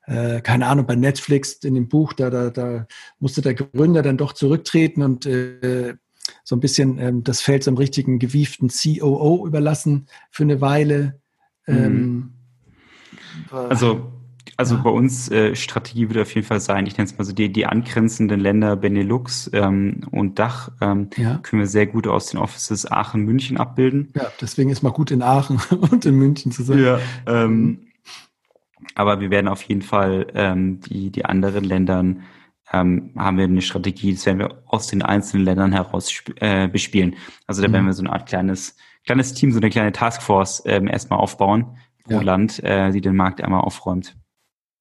äh, 0.07 0.41
keine 0.41 0.65
Ahnung, 0.65 0.87
bei 0.87 0.95
Netflix 0.95 1.53
in 1.63 1.75
dem 1.75 1.87
Buch, 1.87 2.13
da, 2.13 2.31
da, 2.31 2.49
da 2.49 2.87
musste 3.19 3.41
der 3.41 3.53
Gründer 3.53 4.01
dann 4.01 4.17
doch 4.17 4.33
zurücktreten 4.33 5.03
und 5.03 5.27
äh, 5.27 5.95
so 6.43 6.55
ein 6.55 6.59
bisschen 6.59 6.97
ähm, 6.97 7.23
das 7.23 7.41
Feld 7.41 7.63
zum 7.63 7.77
richtigen 7.77 8.17
gewieften 8.17 8.69
COO 8.69 9.45
überlassen 9.45 10.07
für 10.31 10.43
eine 10.43 10.59
Weile. 10.59 11.21
Ähm, 11.67 12.33
also 13.51 14.11
also 14.57 14.75
ja. 14.75 14.81
bei 14.81 14.89
uns 14.89 15.29
äh, 15.29 15.55
Strategie 15.55 16.09
wird 16.09 16.19
auf 16.19 16.33
jeden 16.33 16.45
Fall 16.45 16.59
sein, 16.59 16.87
ich 16.87 16.97
nenne 16.97 17.07
es 17.07 17.17
mal 17.17 17.23
so 17.23 17.31
die, 17.31 17.51
die 17.51 17.67
angrenzenden 17.67 18.39
Länder 18.39 18.75
Benelux 18.75 19.49
ähm, 19.53 20.01
und 20.09 20.39
Dach 20.39 20.71
ähm, 20.81 21.11
ja. 21.15 21.37
können 21.43 21.61
wir 21.61 21.67
sehr 21.67 21.85
gut 21.85 22.07
aus 22.07 22.27
den 22.27 22.39
Offices 22.39 22.91
Aachen, 22.91 23.21
München 23.21 23.57
abbilden. 23.57 24.11
Ja, 24.15 24.31
deswegen 24.41 24.71
ist 24.71 24.81
mal 24.81 24.91
gut 24.91 25.11
in 25.11 25.21
Aachen 25.21 25.59
und 25.91 26.05
in 26.05 26.15
München 26.15 26.51
zu 26.51 26.63
sein. 26.63 26.79
Ja, 26.79 26.99
ähm. 27.27 27.83
Aber 28.95 29.19
wir 29.19 29.29
werden 29.29 29.47
auf 29.47 29.61
jeden 29.63 29.83
Fall 29.83 30.27
ähm, 30.33 30.79
die, 30.81 31.11
die 31.11 31.25
anderen 31.25 31.63
Ländern 31.63 32.23
ähm, 32.73 33.11
haben 33.15 33.37
wir 33.37 33.43
eine 33.43 33.61
Strategie, 33.61 34.13
das 34.13 34.25
werden 34.25 34.39
wir 34.39 34.63
aus 34.65 34.87
den 34.87 35.03
einzelnen 35.03 35.45
Ländern 35.45 35.71
heraus 35.71 36.23
äh, 36.37 36.67
bespielen. 36.67 37.15
Also 37.45 37.61
da 37.61 37.67
mhm. 37.67 37.73
werden 37.73 37.85
wir 37.85 37.93
so 37.93 38.01
eine 38.01 38.11
Art 38.11 38.27
kleines, 38.27 38.75
kleines 39.05 39.33
Team, 39.33 39.51
so 39.51 39.59
eine 39.59 39.69
kleine 39.69 39.91
Taskforce 39.91 40.63
ähm, 40.65 40.87
erstmal 40.87 41.19
aufbauen 41.19 41.77
pro 42.05 42.15
ja. 42.15 42.21
Land, 42.21 42.63
äh, 42.63 42.91
die 42.91 43.01
den 43.01 43.15
Markt 43.15 43.41
einmal 43.41 43.61
aufräumt. 43.61 44.15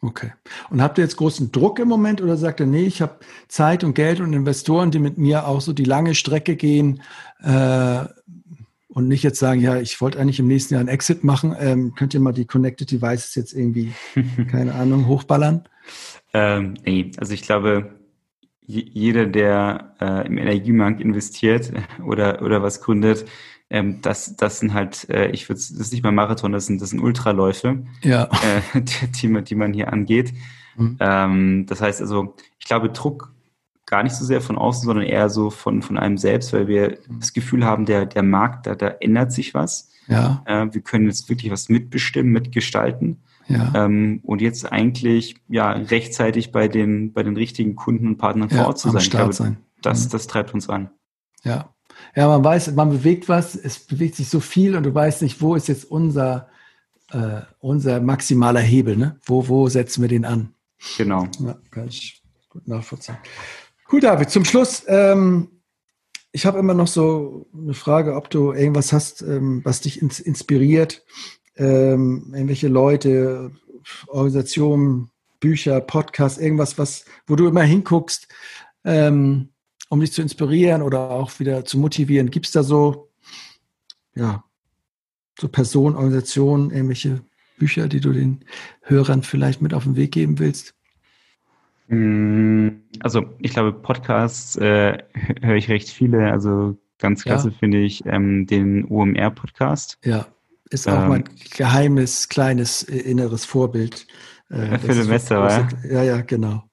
Okay. 0.07 0.33
Und 0.71 0.81
habt 0.81 0.99
ihr 0.99 1.05
jetzt 1.05 1.17
großen 1.17 1.51
Druck 1.51 1.81
im 1.81 1.89
Moment 1.89 2.23
oder 2.23 2.37
sagt 2.37 2.61
ihr, 2.61 2.67
nee, 2.67 2.85
ich 2.85 3.03
habe 3.03 3.17
Zeit 3.49 3.83
und 3.83 3.95
Geld 3.95 4.21
und 4.21 4.33
Investoren, 4.33 4.93
die 4.93 5.01
mit 5.01 5.19
mir 5.19 5.49
auch 5.49 5.61
so 5.61 5.73
die 5.73 5.85
lange 5.85 6.15
Strecke 6.15 6.55
gehen, 6.55 7.03
äh, 7.43 8.05
und 8.97 9.09
nicht 9.09 9.23
jetzt 9.23 9.39
sagen, 9.39 9.61
ja, 9.61 9.77
ich 9.77 10.01
wollte 10.01 10.19
eigentlich 10.19 10.39
im 10.39 10.47
nächsten 10.47 10.73
Jahr 10.73 10.81
einen 10.81 10.89
Exit 10.89 11.23
machen. 11.23 11.55
Ähm, 11.61 11.95
könnt 11.95 12.15
ihr 12.15 12.21
mal 12.21 12.33
die 12.33 12.47
Connected 12.47 12.91
Devices 12.91 13.35
jetzt 13.35 13.53
irgendwie, 13.53 13.93
keine 14.51 14.75
Ahnung, 14.75 15.07
hochballern? 15.07 15.69
Ähm, 16.33 16.75
nee, 16.83 17.11
also 17.19 17.35
ich 17.35 17.43
glaube, 17.43 17.91
jeder, 18.63 19.27
der 19.27 19.93
äh, 20.01 20.27
im 20.27 20.39
Energiemarkt 20.39 21.03
investiert 21.03 21.73
oder, 22.07 22.41
oder 22.41 22.63
was 22.63 22.81
gründet, 22.81 23.27
ähm, 23.71 24.01
das, 24.03 24.37
das 24.37 24.61
sind 24.61 24.75
halt, 24.75 25.09
äh, 25.11 25.31
ich 25.31 25.49
würde 25.49 25.61
das 25.61 25.71
ist 25.71 25.93
nicht 25.93 26.03
mal 26.03 26.13
Marathon, 26.13 26.53
das 26.53 26.67
sind, 26.67 26.81
das 26.81 26.91
sind 26.91 27.01
Ultraläufe, 27.01 27.85
ja. 28.03 28.25
äh, 28.75 28.81
die, 28.81 29.29
die, 29.29 29.45
die 29.45 29.55
man 29.55 29.73
hier 29.73 29.93
angeht. 29.93 30.33
Mhm. 30.77 30.97
Ähm, 31.01 31.67
das 31.67 31.81
heißt 31.81 32.01
also, 32.01 32.37
ich 32.59 32.67
glaube, 32.67 32.91
Druck 32.91 33.33
gar 33.87 34.03
nicht 34.03 34.15
so 34.15 34.25
sehr 34.25 34.41
von 34.41 34.59
außen, 34.59 34.85
sondern 34.85 35.07
eher 35.07 35.29
so 35.29 35.51
von, 35.51 35.81
von 35.81 35.97
einem 35.97 36.19
selbst, 36.19 36.53
weil 36.53 36.69
wir 36.69 36.99
mhm. 37.09 37.21
das 37.21 37.33
Gefühl 37.33 37.65
haben, 37.65 37.87
der, 37.87 38.07
der 38.07 38.23
Markt, 38.23 38.67
da, 38.67 38.75
da 38.75 38.89
ändert 38.89 39.33
sich 39.33 39.55
was. 39.55 39.91
Ja. 40.09 40.43
Äh, 40.47 40.67
wir 40.73 40.81
können 40.83 41.07
jetzt 41.07 41.29
wirklich 41.29 41.51
was 41.51 41.69
mitbestimmen, 41.69 42.33
mitgestalten. 42.33 43.23
Ja. 43.49 43.73
Ähm, 43.75 44.21
und 44.25 44.41
jetzt 44.41 44.71
eigentlich 44.71 45.37
ja 45.49 45.71
rechtzeitig 45.71 46.51
bei 46.51 46.67
den, 46.67 47.13
bei 47.13 47.23
den 47.23 47.37
richtigen 47.37 47.77
Kunden 47.77 48.09
und 48.09 48.17
Partnern 48.19 48.51
vor 48.51 48.67
Ort 48.67 48.79
zu 48.79 48.91
sein. 48.91 49.01
Start 49.01 49.21
glaube, 49.21 49.35
sein. 49.35 49.57
Das, 49.83 50.07
mhm. 50.07 50.11
das 50.11 50.27
treibt 50.27 50.53
uns 50.53 50.69
an. 50.69 50.91
Ja. 51.45 51.73
Ja, 52.15 52.29
man 52.29 52.45
weiß, 52.45 52.73
man 52.75 52.91
bewegt 52.91 53.29
was, 53.29 53.55
es 53.55 53.79
bewegt 53.79 54.17
sich 54.17 54.29
so 54.29 54.41
viel 54.41 54.77
und 54.77 54.85
du 54.85 54.95
weißt 54.95 55.23
nicht, 55.23 55.41
wo 55.41 55.55
ist 55.55 55.69
jetzt 55.69 55.85
unser, 55.85 56.49
äh, 57.11 57.43
unser 57.61 58.01
maximaler 58.01 58.61
Hebel, 58.61 58.97
ne? 58.97 59.19
Wo, 59.25 59.49
wo 59.49 59.69
setzen 59.69 60.03
wir 60.03 60.09
den 60.09 60.25
an? 60.25 60.55
Genau. 60.97 61.27
Ja, 61.41 61.59
kann 61.71 61.89
ich 61.89 62.23
gut 62.49 62.67
nachvollziehen. 62.69 63.17
Cool, 63.91 64.01
David. 64.01 64.31
Zum 64.31 64.45
Schluss, 64.45 64.85
ähm, 64.89 65.49
ich 66.33 66.45
habe 66.45 66.59
immer 66.59 66.75
noch 66.75 66.87
so 66.87 67.47
eine 67.55 67.75
Frage, 67.75 68.15
ob 68.15 68.31
du 68.31 68.53
irgendwas 68.53 68.93
hast, 68.93 69.23
ähm, 69.23 69.61
was 69.65 69.81
dich 69.81 70.03
ins 70.03 70.21
inspiriert, 70.21 71.05
ähm, 71.57 72.33
irgendwelche 72.35 72.69
Leute, 72.69 73.53
Organisationen, 74.09 75.11
Bücher, 75.41 75.81
Podcasts, 75.81 76.39
irgendwas, 76.39 76.79
was, 76.79 77.05
wo 77.27 77.37
du 77.37 77.47
immer 77.47 77.63
hinguckst, 77.63 78.29
ähm, 78.85 79.51
um 79.89 80.01
dich 80.01 80.13
zu 80.13 80.23
inspirieren 80.23 80.83
oder 80.83 81.11
auch 81.11 81.39
wieder 81.39 81.65
zu 81.65 81.79
motivieren. 81.79 82.31
Gibt 82.31 82.47
es 82.47 82.53
da 82.53 82.63
so, 82.63 83.11
ja, 84.15 84.45
so 85.39 85.49
Personen, 85.49 85.97
Organisationen, 85.97 86.71
irgendwelche 86.71 87.21
Bücher, 87.59 87.89
die 87.89 88.01
du 88.01 88.13
den 88.13 88.45
Hörern 88.83 89.23
vielleicht 89.23 89.63
mit 89.63 89.75
auf 89.75 89.85
den 89.85 89.97
Weg 89.97 90.13
geben 90.13 90.39
willst? 90.39 90.75
Mm, 91.89 92.69
also 93.01 93.25
ich 93.41 93.53
glaube, 93.53 93.73
Podcasts 93.73 94.57
äh, 94.57 94.99
höre 95.43 95.57
ich 95.57 95.69
recht 95.69 95.89
viele. 95.89 96.31
Also 96.31 96.77
ganz 96.99 97.23
klasse 97.25 97.51
ja. 97.51 97.55
finde 97.59 97.79
ich 97.79 98.05
ähm, 98.07 98.47
den 98.47 98.85
OMR-Podcast. 98.87 99.99
Ja, 100.05 100.27
ist 100.71 100.89
auch 100.89 101.03
ähm, 101.03 101.09
mein 101.09 101.25
geheimes, 101.57 102.29
kleines 102.29 102.83
äh, 102.83 102.99
inneres 102.99 103.45
Vorbild. 103.45 104.07
Äh, 104.49 104.79
für 104.79 104.95
Semester, 104.95 105.49
ja? 105.49 105.69
Ja, 105.91 106.03
ja, 106.03 106.21
genau. 106.23 106.65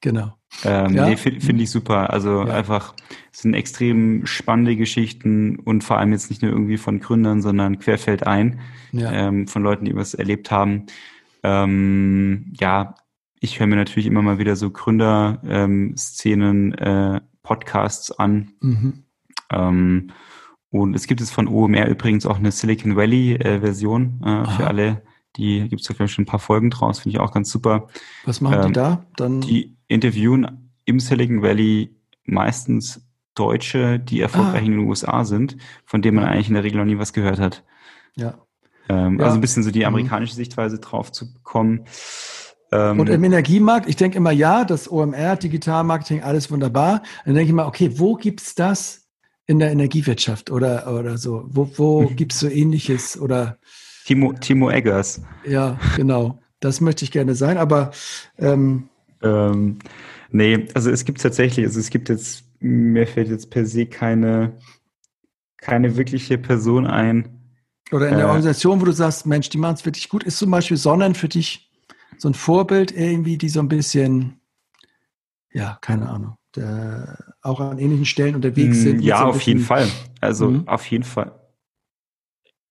Genau. 0.00 0.34
Ähm, 0.64 0.94
ja? 0.94 1.08
Nee, 1.08 1.16
finde 1.16 1.40
find 1.40 1.60
ich 1.60 1.70
super. 1.70 2.10
Also 2.10 2.44
ja. 2.44 2.54
einfach, 2.54 2.94
es 3.32 3.40
sind 3.40 3.54
extrem 3.54 4.26
spannende 4.26 4.76
Geschichten 4.76 5.56
und 5.56 5.82
vor 5.82 5.98
allem 5.98 6.12
jetzt 6.12 6.30
nicht 6.30 6.42
nur 6.42 6.52
irgendwie 6.52 6.76
von 6.76 7.00
Gründern, 7.00 7.42
sondern 7.42 7.78
querfeldein 7.78 8.60
ja. 8.92 9.10
ähm, 9.12 9.48
von 9.48 9.62
Leuten, 9.62 9.84
die 9.84 9.96
was 9.96 10.14
erlebt 10.14 10.50
haben. 10.50 10.86
Ähm, 11.42 12.52
ja, 12.58 12.94
ich 13.40 13.58
höre 13.58 13.66
mir 13.66 13.76
natürlich 13.76 14.06
immer 14.06 14.22
mal 14.22 14.38
wieder 14.38 14.54
so 14.54 14.70
Gründerszenen, 14.70 16.76
ähm, 16.78 17.16
äh, 17.16 17.20
Podcasts 17.42 18.12
an. 18.12 18.52
Mhm. 18.60 19.04
Ähm, 19.50 20.10
und 20.70 20.94
es 20.94 21.06
gibt 21.06 21.20
es 21.20 21.30
von 21.30 21.48
OMR 21.48 21.88
übrigens 21.88 22.24
auch 22.24 22.38
eine 22.38 22.52
Silicon 22.52 22.96
Valley 22.96 23.34
äh, 23.34 23.60
Version 23.60 24.22
äh, 24.24 24.44
für 24.56 24.66
alle. 24.66 25.02
Die 25.36 25.68
gibt 25.68 25.82
es 25.82 25.88
da 25.88 25.94
vielleicht 25.94 26.14
schon 26.14 26.22
ein 26.22 26.26
paar 26.26 26.38
Folgen 26.38 26.70
draus, 26.70 27.00
finde 27.00 27.16
ich 27.16 27.20
auch 27.20 27.32
ganz 27.32 27.50
super. 27.50 27.88
Was 28.24 28.40
machen 28.40 28.60
ähm, 28.60 28.66
die 28.68 28.72
da? 28.72 29.06
Dann 29.16 29.40
die 29.40 29.76
interviewen 29.92 30.70
im 30.84 31.00
Silicon 31.00 31.42
Valley 31.42 31.94
meistens 32.24 33.06
Deutsche, 33.34 33.98
die 33.98 34.20
erfolgreich 34.20 34.62
ah. 34.62 34.66
in 34.66 34.72
den 34.72 34.80
USA 34.80 35.24
sind, 35.24 35.56
von 35.84 36.02
denen 36.02 36.16
man 36.16 36.26
eigentlich 36.26 36.48
in 36.48 36.54
der 36.54 36.64
Regel 36.64 36.78
noch 36.78 36.84
nie 36.84 36.98
was 36.98 37.12
gehört 37.12 37.38
hat. 37.38 37.64
Ja. 38.14 38.38
Ähm, 38.88 39.18
ja. 39.18 39.24
Also 39.24 39.36
ein 39.36 39.40
bisschen 39.40 39.62
so 39.62 39.70
die 39.70 39.80
mhm. 39.80 39.86
amerikanische 39.86 40.34
Sichtweise 40.34 40.78
drauf 40.78 41.12
zu 41.12 41.32
bekommen. 41.32 41.86
Ähm, 42.72 43.00
und 43.00 43.08
im 43.08 43.24
Energiemarkt, 43.24 43.88
ich 43.88 43.96
denke 43.96 44.16
immer, 44.16 44.32
ja, 44.32 44.64
das 44.64 44.90
OMR, 44.90 45.36
Digitalmarketing, 45.36 46.22
alles 46.22 46.50
wunderbar. 46.50 47.02
Dann 47.24 47.34
denke 47.34 47.48
ich 47.48 47.54
mal, 47.54 47.66
okay, 47.66 47.98
wo 47.98 48.14
gibt's 48.14 48.54
das 48.54 49.08
in 49.46 49.58
der 49.58 49.70
Energiewirtschaft 49.70 50.50
oder, 50.50 50.92
oder 50.92 51.18
so? 51.18 51.44
Wo, 51.48 51.70
wo 51.76 52.06
gibt's 52.16 52.40
so 52.40 52.48
ähnliches 52.48 53.18
oder? 53.18 53.58
Timo, 54.04 54.32
Timo 54.32 54.70
Eggers. 54.70 55.22
Ja, 55.46 55.78
genau. 55.96 56.40
Das 56.60 56.80
möchte 56.80 57.04
ich 57.04 57.10
gerne 57.10 57.34
sein, 57.34 57.58
aber 57.58 57.90
ähm, 58.38 58.88
ähm, 59.22 59.78
nee, 60.30 60.66
also 60.74 60.90
es 60.90 61.04
gibt 61.04 61.20
tatsächlich, 61.20 61.66
also 61.66 61.80
es 61.80 61.90
gibt 61.90 62.08
jetzt, 62.08 62.44
mir 62.60 63.06
fällt 63.06 63.28
jetzt 63.28 63.50
per 63.50 63.66
se 63.66 63.86
keine, 63.86 64.58
keine 65.56 65.96
wirkliche 65.96 66.38
Person 66.38 66.86
ein. 66.86 67.40
Oder 67.90 68.08
in 68.08 68.16
der 68.16 68.24
äh, 68.24 68.28
Organisation, 68.28 68.80
wo 68.80 68.84
du 68.84 68.92
sagst, 68.92 69.26
Mensch, 69.26 69.48
die 69.48 69.58
machen 69.58 69.74
es 69.74 69.84
wirklich 69.84 70.08
gut. 70.08 70.24
Ist 70.24 70.38
zum 70.38 70.50
Beispiel 70.50 70.76
Sonnen 70.76 71.14
für 71.14 71.28
dich 71.28 71.70
so 72.18 72.28
ein 72.28 72.34
Vorbild 72.34 72.92
irgendwie, 72.92 73.36
die 73.36 73.48
so 73.48 73.60
ein 73.60 73.68
bisschen, 73.68 74.40
ja, 75.52 75.78
keine 75.80 76.08
Ahnung, 76.08 76.36
der, 76.56 77.18
auch 77.42 77.60
an 77.60 77.78
ähnlichen 77.78 78.06
Stellen 78.06 78.34
unterwegs 78.34 78.78
mm, 78.78 78.82
sind? 78.82 79.00
Ja, 79.02 79.18
so 79.18 79.24
auf 79.24 79.40
jeden 79.42 79.60
Fall. 79.60 79.88
Also 80.20 80.50
mhm. 80.50 80.68
auf 80.68 80.86
jeden 80.86 81.04
Fall. 81.04 81.32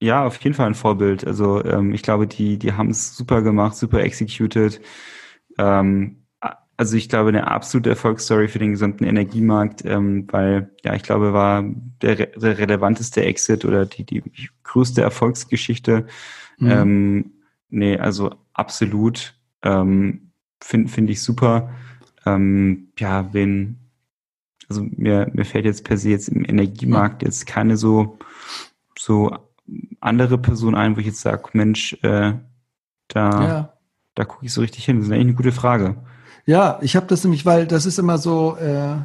Ja, 0.02 0.26
auf 0.26 0.42
jeden 0.44 0.56
Fall 0.56 0.66
ein 0.66 0.74
Vorbild. 0.76 1.28
Also 1.28 1.64
ähm, 1.64 1.94
ich 1.94 2.02
glaube, 2.02 2.26
die, 2.26 2.58
die 2.58 2.74
haben 2.74 2.90
es 2.90 3.16
super 3.16 3.44
gemacht, 3.44 3.76
super 3.76 4.02
executed. 4.02 4.82
Ähm, 5.60 6.21
also 6.82 6.98
ich 6.98 7.10
glaube, 7.10 7.30
eine 7.30 7.46
absolute 7.46 7.92
Erfolgsstory 7.92 8.48
für 8.48 8.58
den 8.58 8.72
gesamten 8.72 9.04
Energiemarkt, 9.04 9.86
ähm, 9.86 10.26
weil 10.32 10.72
ja, 10.84 10.96
ich 10.96 11.04
glaube, 11.04 11.32
war 11.32 11.64
der, 12.02 12.16
der 12.16 12.58
relevanteste 12.58 13.24
Exit 13.24 13.66
oder 13.66 13.86
die, 13.86 14.04
die 14.04 14.24
größte 14.64 15.04
Erfolgsgeschichte. 15.04 16.08
Mhm. 16.58 16.72
Ähm, 16.72 17.32
nee, 17.70 18.00
also 18.00 18.34
absolut. 18.54 19.36
Ähm, 19.62 20.32
Finde 20.60 20.90
find 20.90 21.12
ich 21.12 21.22
super. 21.22 21.70
Ähm, 22.26 22.92
ja, 22.98 23.32
wen, 23.32 23.78
also 24.68 24.82
mir, 24.82 25.30
mir 25.34 25.46
fällt 25.46 25.66
jetzt 25.66 25.84
per 25.84 25.98
se 25.98 26.10
jetzt 26.10 26.30
im 26.30 26.44
Energiemarkt 26.44 27.22
jetzt 27.22 27.46
keine 27.46 27.78
so, 27.78 28.18
so 28.98 29.38
andere 30.00 30.40
Person 30.40 30.74
ein, 30.74 30.96
wo 30.96 31.00
ich 31.00 31.06
jetzt 31.06 31.22
sage, 31.22 31.44
Mensch, 31.54 31.94
äh, 32.02 32.34
da, 33.08 33.48
ja. 33.48 33.74
da 34.16 34.26
gucke 34.26 34.48
ich 34.48 34.52
so 34.52 34.62
richtig 34.62 34.86
hin. 34.86 34.98
Das 34.98 35.06
ist 35.06 35.12
eigentlich 35.12 35.28
eine 35.28 35.36
gute 35.36 35.52
Frage. 35.52 35.98
Ja, 36.52 36.80
ich 36.82 36.98
habe 36.98 37.08
das 37.08 37.24
nämlich, 37.24 37.46
weil 37.46 37.66
das 37.66 37.86
ist 37.86 37.98
immer 37.98 38.18
so, 38.18 38.58
äh, 38.58 38.96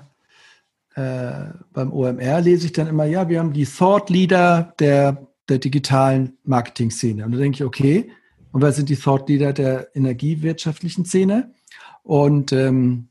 äh, 0.96 1.52
beim 1.72 1.92
OMR 1.92 2.40
lese 2.40 2.66
ich 2.66 2.72
dann 2.72 2.88
immer, 2.88 3.04
ja, 3.04 3.28
wir 3.28 3.38
haben 3.38 3.52
die 3.52 3.64
Thought 3.64 4.10
Leader 4.10 4.74
der, 4.80 5.28
der 5.48 5.58
digitalen 5.58 6.36
Marketing-Szene. 6.42 7.24
Und 7.24 7.30
da 7.30 7.38
denke 7.38 7.54
ich, 7.54 7.64
okay, 7.64 8.10
und 8.50 8.62
wer 8.62 8.72
sind 8.72 8.88
die 8.88 8.96
Thought 8.96 9.28
Leader 9.28 9.52
der 9.52 9.94
energiewirtschaftlichen 9.94 11.04
Szene? 11.04 11.54
Und 12.02 12.50
ähm, 12.50 13.10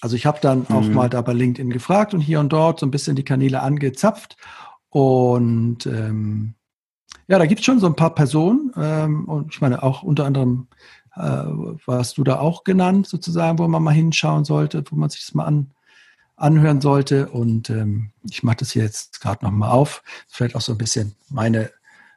also 0.00 0.16
ich 0.16 0.26
habe 0.26 0.40
dann 0.42 0.66
mhm. 0.68 0.74
auch 0.74 0.88
mal 0.88 1.08
da 1.08 1.22
bei 1.22 1.32
LinkedIn 1.32 1.70
gefragt 1.70 2.14
und 2.14 2.20
hier 2.20 2.40
und 2.40 2.52
dort 2.52 2.80
so 2.80 2.86
ein 2.86 2.90
bisschen 2.90 3.14
die 3.14 3.24
Kanäle 3.24 3.62
angezapft. 3.62 4.36
Und 4.88 5.86
ähm, 5.86 6.54
ja, 7.28 7.38
da 7.38 7.46
gibt 7.46 7.60
es 7.60 7.64
schon 7.64 7.78
so 7.78 7.86
ein 7.86 7.94
paar 7.94 8.16
Personen. 8.16 8.72
Ähm, 8.76 9.26
und 9.26 9.54
ich 9.54 9.60
meine, 9.60 9.84
auch 9.84 10.02
unter 10.02 10.24
anderem 10.24 10.66
warst 11.14 12.16
du 12.16 12.24
da 12.24 12.38
auch 12.38 12.64
genannt, 12.64 13.06
sozusagen, 13.06 13.58
wo 13.58 13.68
man 13.68 13.82
mal 13.82 13.92
hinschauen 13.92 14.44
sollte, 14.44 14.82
wo 14.90 14.96
man 14.96 15.10
sich 15.10 15.26
das 15.26 15.34
mal 15.34 15.44
an, 15.44 15.70
anhören 16.36 16.80
sollte. 16.80 17.28
Und 17.28 17.70
ähm, 17.70 18.10
ich 18.28 18.42
mache 18.42 18.58
das 18.58 18.72
hier 18.72 18.84
jetzt 18.84 19.20
gerade 19.20 19.44
nochmal 19.44 19.70
auf. 19.70 20.02
Vielleicht 20.28 20.56
auch 20.56 20.60
so 20.60 20.72
ein 20.72 20.78
bisschen 20.78 21.14
meine, 21.28 21.70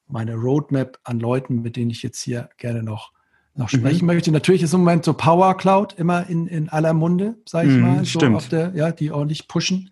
meine 0.08 0.36
Roadmap 0.36 0.98
an 1.04 1.20
Leuten, 1.20 1.62
mit 1.62 1.76
denen 1.76 1.92
ich 1.92 2.04
jetzt 2.04 2.22
hier 2.22 2.50
gerne 2.58 2.84
noch, 2.84 3.12
noch 3.54 3.72
mhm. 3.72 3.78
sprechen 3.78 4.06
mhm. 4.06 4.14
möchte. 4.14 4.32
Natürlich 4.32 4.64
ist 4.64 4.74
im 4.74 4.82
Moment 4.82 5.04
so 5.04 5.14
Power 5.14 5.58
Cloud 5.58 5.94
immer 5.98 6.28
in, 6.30 6.48
in 6.48 6.70
aller 6.70 6.94
Munde, 6.94 7.36
sage 7.46 7.70
ich 7.70 7.76
mhm, 7.76 7.82
mal. 7.82 7.98
So 8.00 8.20
stimmt. 8.20 8.52
Der, 8.52 8.72
ja, 8.76 8.92
die 8.92 9.12
ordentlich 9.12 9.50
pushen. 9.50 9.92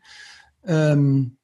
Ähm, 0.65 1.35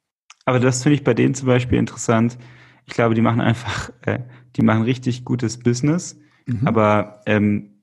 Aber 0.46 0.60
das 0.60 0.82
finde 0.82 0.94
ich 0.94 1.04
bei 1.04 1.12
denen 1.12 1.34
zum 1.34 1.46
Beispiel 1.46 1.78
interessant. 1.78 2.38
Ich 2.86 2.94
glaube, 2.94 3.14
die 3.14 3.20
machen 3.20 3.42
einfach, 3.42 3.90
äh, 4.02 4.20
die 4.56 4.62
machen 4.62 4.82
richtig 4.82 5.26
gutes 5.26 5.58
Business 5.58 6.16
Mhm. 6.46 6.66
Aber 6.66 7.22
ähm, 7.26 7.82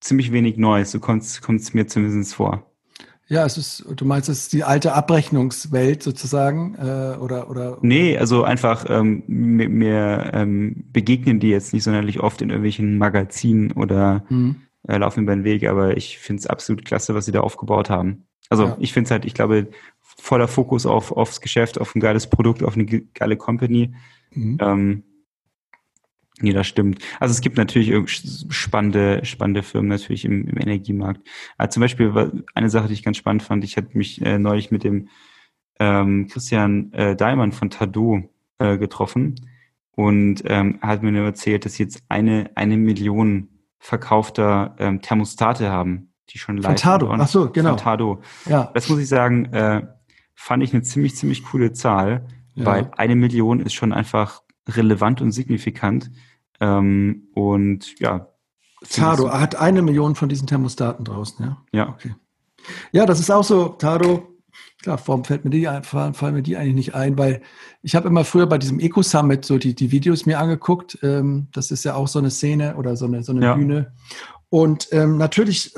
ziemlich 0.00 0.32
wenig 0.32 0.56
Neues, 0.56 0.90
so 0.90 1.00
kommt 1.00 1.22
es 1.22 1.74
mir 1.74 1.86
zumindest 1.86 2.34
vor. 2.34 2.70
Ja, 3.26 3.46
es 3.46 3.56
ist, 3.56 3.86
du 3.96 4.04
meinst, 4.04 4.28
es 4.28 4.40
ist 4.40 4.52
die 4.52 4.64
alte 4.64 4.92
Abrechnungswelt 4.92 6.02
sozusagen, 6.02 6.74
äh, 6.74 7.16
oder, 7.18 7.48
oder? 7.48 7.78
Nee, 7.80 8.18
also 8.18 8.44
einfach, 8.44 8.84
ähm, 8.90 9.22
mir, 9.26 9.68
mir 9.70 10.30
ähm, 10.34 10.84
begegnen 10.92 11.40
die 11.40 11.48
jetzt 11.48 11.72
nicht 11.72 11.84
sonderlich 11.84 12.20
oft 12.20 12.42
in 12.42 12.50
irgendwelchen 12.50 12.98
Magazinen 12.98 13.72
oder 13.72 14.24
mhm. 14.28 14.56
äh, 14.86 14.98
laufen 14.98 15.22
über 15.22 15.34
den 15.34 15.44
Weg, 15.44 15.66
aber 15.66 15.96
ich 15.96 16.18
finde 16.18 16.40
es 16.40 16.46
absolut 16.46 16.84
klasse, 16.84 17.14
was 17.14 17.24
sie 17.24 17.32
da 17.32 17.40
aufgebaut 17.40 17.88
haben. 17.88 18.26
Also 18.50 18.64
ja. 18.64 18.76
ich 18.78 18.92
finde 18.92 19.06
es 19.06 19.10
halt, 19.10 19.24
ich 19.24 19.32
glaube, 19.32 19.68
voller 20.00 20.46
Fokus 20.46 20.84
auf, 20.84 21.10
aufs 21.10 21.40
Geschäft, 21.40 21.80
auf 21.80 21.94
ein 21.94 22.00
geiles 22.00 22.28
Produkt, 22.28 22.62
auf 22.62 22.74
eine 22.74 22.84
geile 22.84 23.38
Company. 23.38 23.94
Mhm. 24.32 24.58
Ähm, 24.60 25.02
Nee, 26.40 26.52
das 26.52 26.66
stimmt. 26.66 26.98
Also 27.20 27.32
es 27.32 27.40
gibt 27.40 27.56
natürlich 27.56 27.92
spannende, 28.48 29.24
spannende 29.24 29.62
Firmen 29.62 29.88
natürlich 29.88 30.24
im, 30.24 30.48
im 30.48 30.58
Energiemarkt. 30.58 31.20
Also 31.58 31.74
zum 31.74 31.80
Beispiel 31.82 32.44
eine 32.54 32.70
Sache, 32.70 32.88
die 32.88 32.94
ich 32.94 33.04
ganz 33.04 33.16
spannend 33.16 33.42
fand, 33.42 33.62
ich 33.62 33.76
hatte 33.76 33.96
mich 33.96 34.20
äh, 34.20 34.38
neulich 34.38 34.70
mit 34.72 34.82
dem 34.82 35.08
ähm, 35.78 36.26
Christian 36.28 36.92
äh, 36.92 37.14
Daimann 37.14 37.52
von 37.52 37.70
Tado 37.70 38.28
äh, 38.58 38.78
getroffen 38.78 39.36
und 39.96 40.42
ähm, 40.46 40.78
er 40.80 40.88
hat 40.88 41.02
mir 41.02 41.12
nur 41.12 41.24
erzählt, 41.24 41.64
dass 41.64 41.74
sie 41.74 41.84
jetzt 41.84 42.02
eine, 42.08 42.50
eine 42.54 42.76
Million 42.76 43.48
verkaufter 43.78 44.74
ähm, 44.78 45.02
Thermostate 45.02 45.70
haben, 45.70 46.12
die 46.30 46.38
schon 46.38 46.56
live 46.56 46.66
Von 46.66 46.76
Tado, 46.76 47.10
ach 47.12 47.28
so, 47.28 47.50
genau. 47.50 47.70
Von 47.70 47.78
Tado. 47.78 48.22
Ja. 48.46 48.70
Das 48.74 48.88
muss 48.88 48.98
ich 48.98 49.08
sagen, 49.08 49.46
äh, 49.52 49.86
fand 50.34 50.62
ich 50.62 50.72
eine 50.72 50.82
ziemlich, 50.82 51.16
ziemlich 51.16 51.44
coole 51.44 51.72
Zahl, 51.72 52.26
ja. 52.54 52.66
weil 52.66 52.90
eine 52.96 53.14
Million 53.14 53.60
ist 53.60 53.74
schon 53.74 53.92
einfach 53.92 54.42
relevant 54.68 55.20
und 55.20 55.32
signifikant. 55.32 56.10
Ähm, 56.60 57.28
und 57.34 57.98
ja. 57.98 58.28
Tado 58.88 59.32
hat 59.32 59.56
eine 59.56 59.82
Million 59.82 60.14
von 60.14 60.28
diesen 60.28 60.46
Thermostaten 60.46 61.04
draußen, 61.04 61.44
ja? 61.44 61.56
Ja. 61.72 61.88
Okay. 61.88 62.14
Ja, 62.92 63.06
das 63.06 63.20
ist 63.20 63.30
auch 63.30 63.44
so, 63.44 63.68
Tado, 63.68 64.34
klar, 64.82 65.00
warum 65.06 65.24
fällt 65.24 65.44
mir 65.44 65.50
die, 65.50 65.68
fallen, 65.82 66.14
fallen 66.14 66.34
mir 66.34 66.42
die 66.42 66.56
eigentlich 66.56 66.74
nicht 66.74 66.94
ein, 66.94 67.18
weil 67.18 67.42
ich 67.82 67.94
habe 67.94 68.08
immer 68.08 68.24
früher 68.24 68.46
bei 68.46 68.58
diesem 68.58 68.80
Eco-Summit 68.80 69.44
so 69.44 69.58
die, 69.58 69.74
die 69.74 69.90
Videos 69.90 70.26
mir 70.26 70.38
angeguckt. 70.38 70.98
Ähm, 71.02 71.48
das 71.52 71.70
ist 71.70 71.84
ja 71.84 71.94
auch 71.94 72.08
so 72.08 72.18
eine 72.18 72.30
Szene 72.30 72.76
oder 72.76 72.96
so 72.96 73.06
eine, 73.06 73.22
so 73.22 73.32
eine 73.32 73.44
ja. 73.44 73.54
Bühne. 73.54 73.92
Und 74.50 74.88
ähm, 74.92 75.16
natürlich 75.16 75.74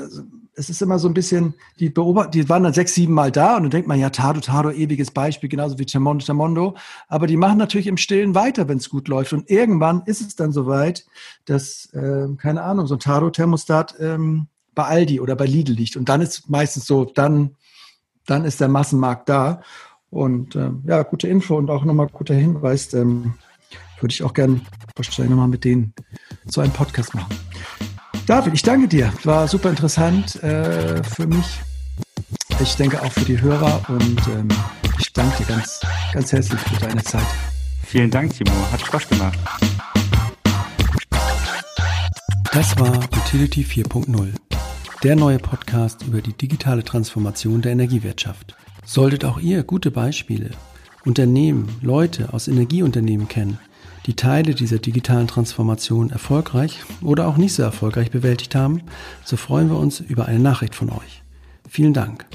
es 0.57 0.71
ist 0.71 0.81
immer 0.81 0.97
so 0.97 1.07
ein 1.07 1.13
bisschen, 1.13 1.53
die 1.79 1.89
beobachten, 1.89 2.31
die 2.31 2.49
waren 2.49 2.63
dann 2.63 2.73
sechs, 2.73 2.95
sieben 2.95 3.13
Mal 3.13 3.31
da 3.31 3.55
und 3.55 3.63
dann 3.63 3.69
denkt 3.69 3.87
man, 3.87 3.99
ja, 3.99 4.09
Tado, 4.09 4.39
Tado, 4.39 4.71
ewiges 4.71 5.11
Beispiel, 5.11 5.49
genauso 5.49 5.77
wie 5.77 5.85
Chamondo, 5.87 6.25
Chamondo. 6.25 6.75
Aber 7.07 7.27
die 7.27 7.37
machen 7.37 7.59
natürlich 7.59 7.85
im 7.85 7.97
Stillen 7.97 8.33
weiter, 8.33 8.67
wenn 8.67 8.79
es 8.79 8.89
gut 8.89 9.07
läuft. 9.07 9.33
Und 9.33 9.51
irgendwann 9.51 10.01
ist 10.07 10.19
es 10.21 10.35
dann 10.35 10.51
soweit, 10.51 11.05
dass, 11.45 11.93
äh, 11.93 12.27
keine 12.37 12.63
Ahnung, 12.63 12.87
so 12.87 12.95
ein 12.95 12.99
Tado-Thermostat 12.99 13.95
ähm, 13.99 14.47
bei 14.73 14.85
Aldi 14.85 15.19
oder 15.19 15.35
bei 15.35 15.45
Lidl 15.45 15.73
liegt. 15.73 15.95
Und 15.95 16.09
dann 16.09 16.21
ist 16.21 16.49
meistens 16.49 16.87
so, 16.87 17.05
dann, 17.05 17.55
dann 18.25 18.43
ist 18.43 18.59
der 18.59 18.67
Massenmarkt 18.67 19.29
da. 19.29 19.61
Und 20.09 20.55
ähm, 20.55 20.83
ja, 20.87 21.03
gute 21.03 21.27
Info 21.27 21.55
und 21.55 21.69
auch 21.69 21.85
nochmal 21.85 22.07
guter 22.07 22.33
Hinweis. 22.33 22.93
Ähm, 22.95 23.35
würde 23.99 24.13
ich 24.13 24.23
auch 24.23 24.33
gern 24.33 24.61
wahrscheinlich 24.95 25.29
nochmal 25.29 25.47
mit 25.47 25.63
denen 25.63 25.93
so 26.45 26.61
einen 26.61 26.73
Podcast 26.73 27.13
machen. 27.13 27.35
David, 28.25 28.53
ich 28.53 28.61
danke 28.63 28.87
dir. 28.87 29.13
War 29.23 29.47
super 29.47 29.69
interessant 29.69 30.41
äh, 30.43 31.03
für 31.03 31.27
mich. 31.27 31.45
Ich 32.59 32.75
denke 32.75 33.01
auch 33.01 33.11
für 33.11 33.25
die 33.25 33.39
Hörer 33.39 33.81
und 33.87 34.27
ähm, 34.27 34.47
ich 34.99 35.13
danke 35.13 35.37
dir 35.37 35.45
ganz, 35.45 35.79
ganz 36.11 36.31
herzlich 36.31 36.59
für 36.59 36.85
deine 36.85 37.03
Zeit. 37.03 37.27
Vielen 37.83 38.09
Dank, 38.09 38.33
Timo. 38.33 38.51
Hat 38.71 38.81
Spaß 38.81 39.07
gemacht. 39.09 39.37
Das 42.51 42.77
war 42.79 42.97
Utility 43.15 43.61
4.0, 43.61 44.33
der 45.03 45.15
neue 45.15 45.37
Podcast 45.37 46.01
über 46.03 46.21
die 46.21 46.33
digitale 46.33 46.83
Transformation 46.83 47.61
der 47.61 47.73
Energiewirtschaft. 47.73 48.55
Solltet 48.83 49.25
auch 49.25 49.39
ihr 49.39 49.63
gute 49.63 49.91
Beispiele, 49.91 50.49
Unternehmen, 51.05 51.67
Leute 51.81 52.33
aus 52.33 52.47
Energieunternehmen 52.47 53.27
kennen, 53.27 53.59
die 54.07 54.15
Teile 54.15 54.55
dieser 54.55 54.79
digitalen 54.79 55.27
Transformation 55.27 56.09
erfolgreich 56.09 56.83
oder 57.01 57.27
auch 57.27 57.37
nicht 57.37 57.53
so 57.53 57.61
erfolgreich 57.61 58.09
bewältigt 58.09 58.55
haben, 58.55 58.81
so 59.23 59.35
freuen 59.37 59.69
wir 59.69 59.77
uns 59.77 59.99
über 59.99 60.25
eine 60.25 60.39
Nachricht 60.39 60.75
von 60.75 60.89
euch. 60.89 61.21
Vielen 61.69 61.93
Dank. 61.93 62.25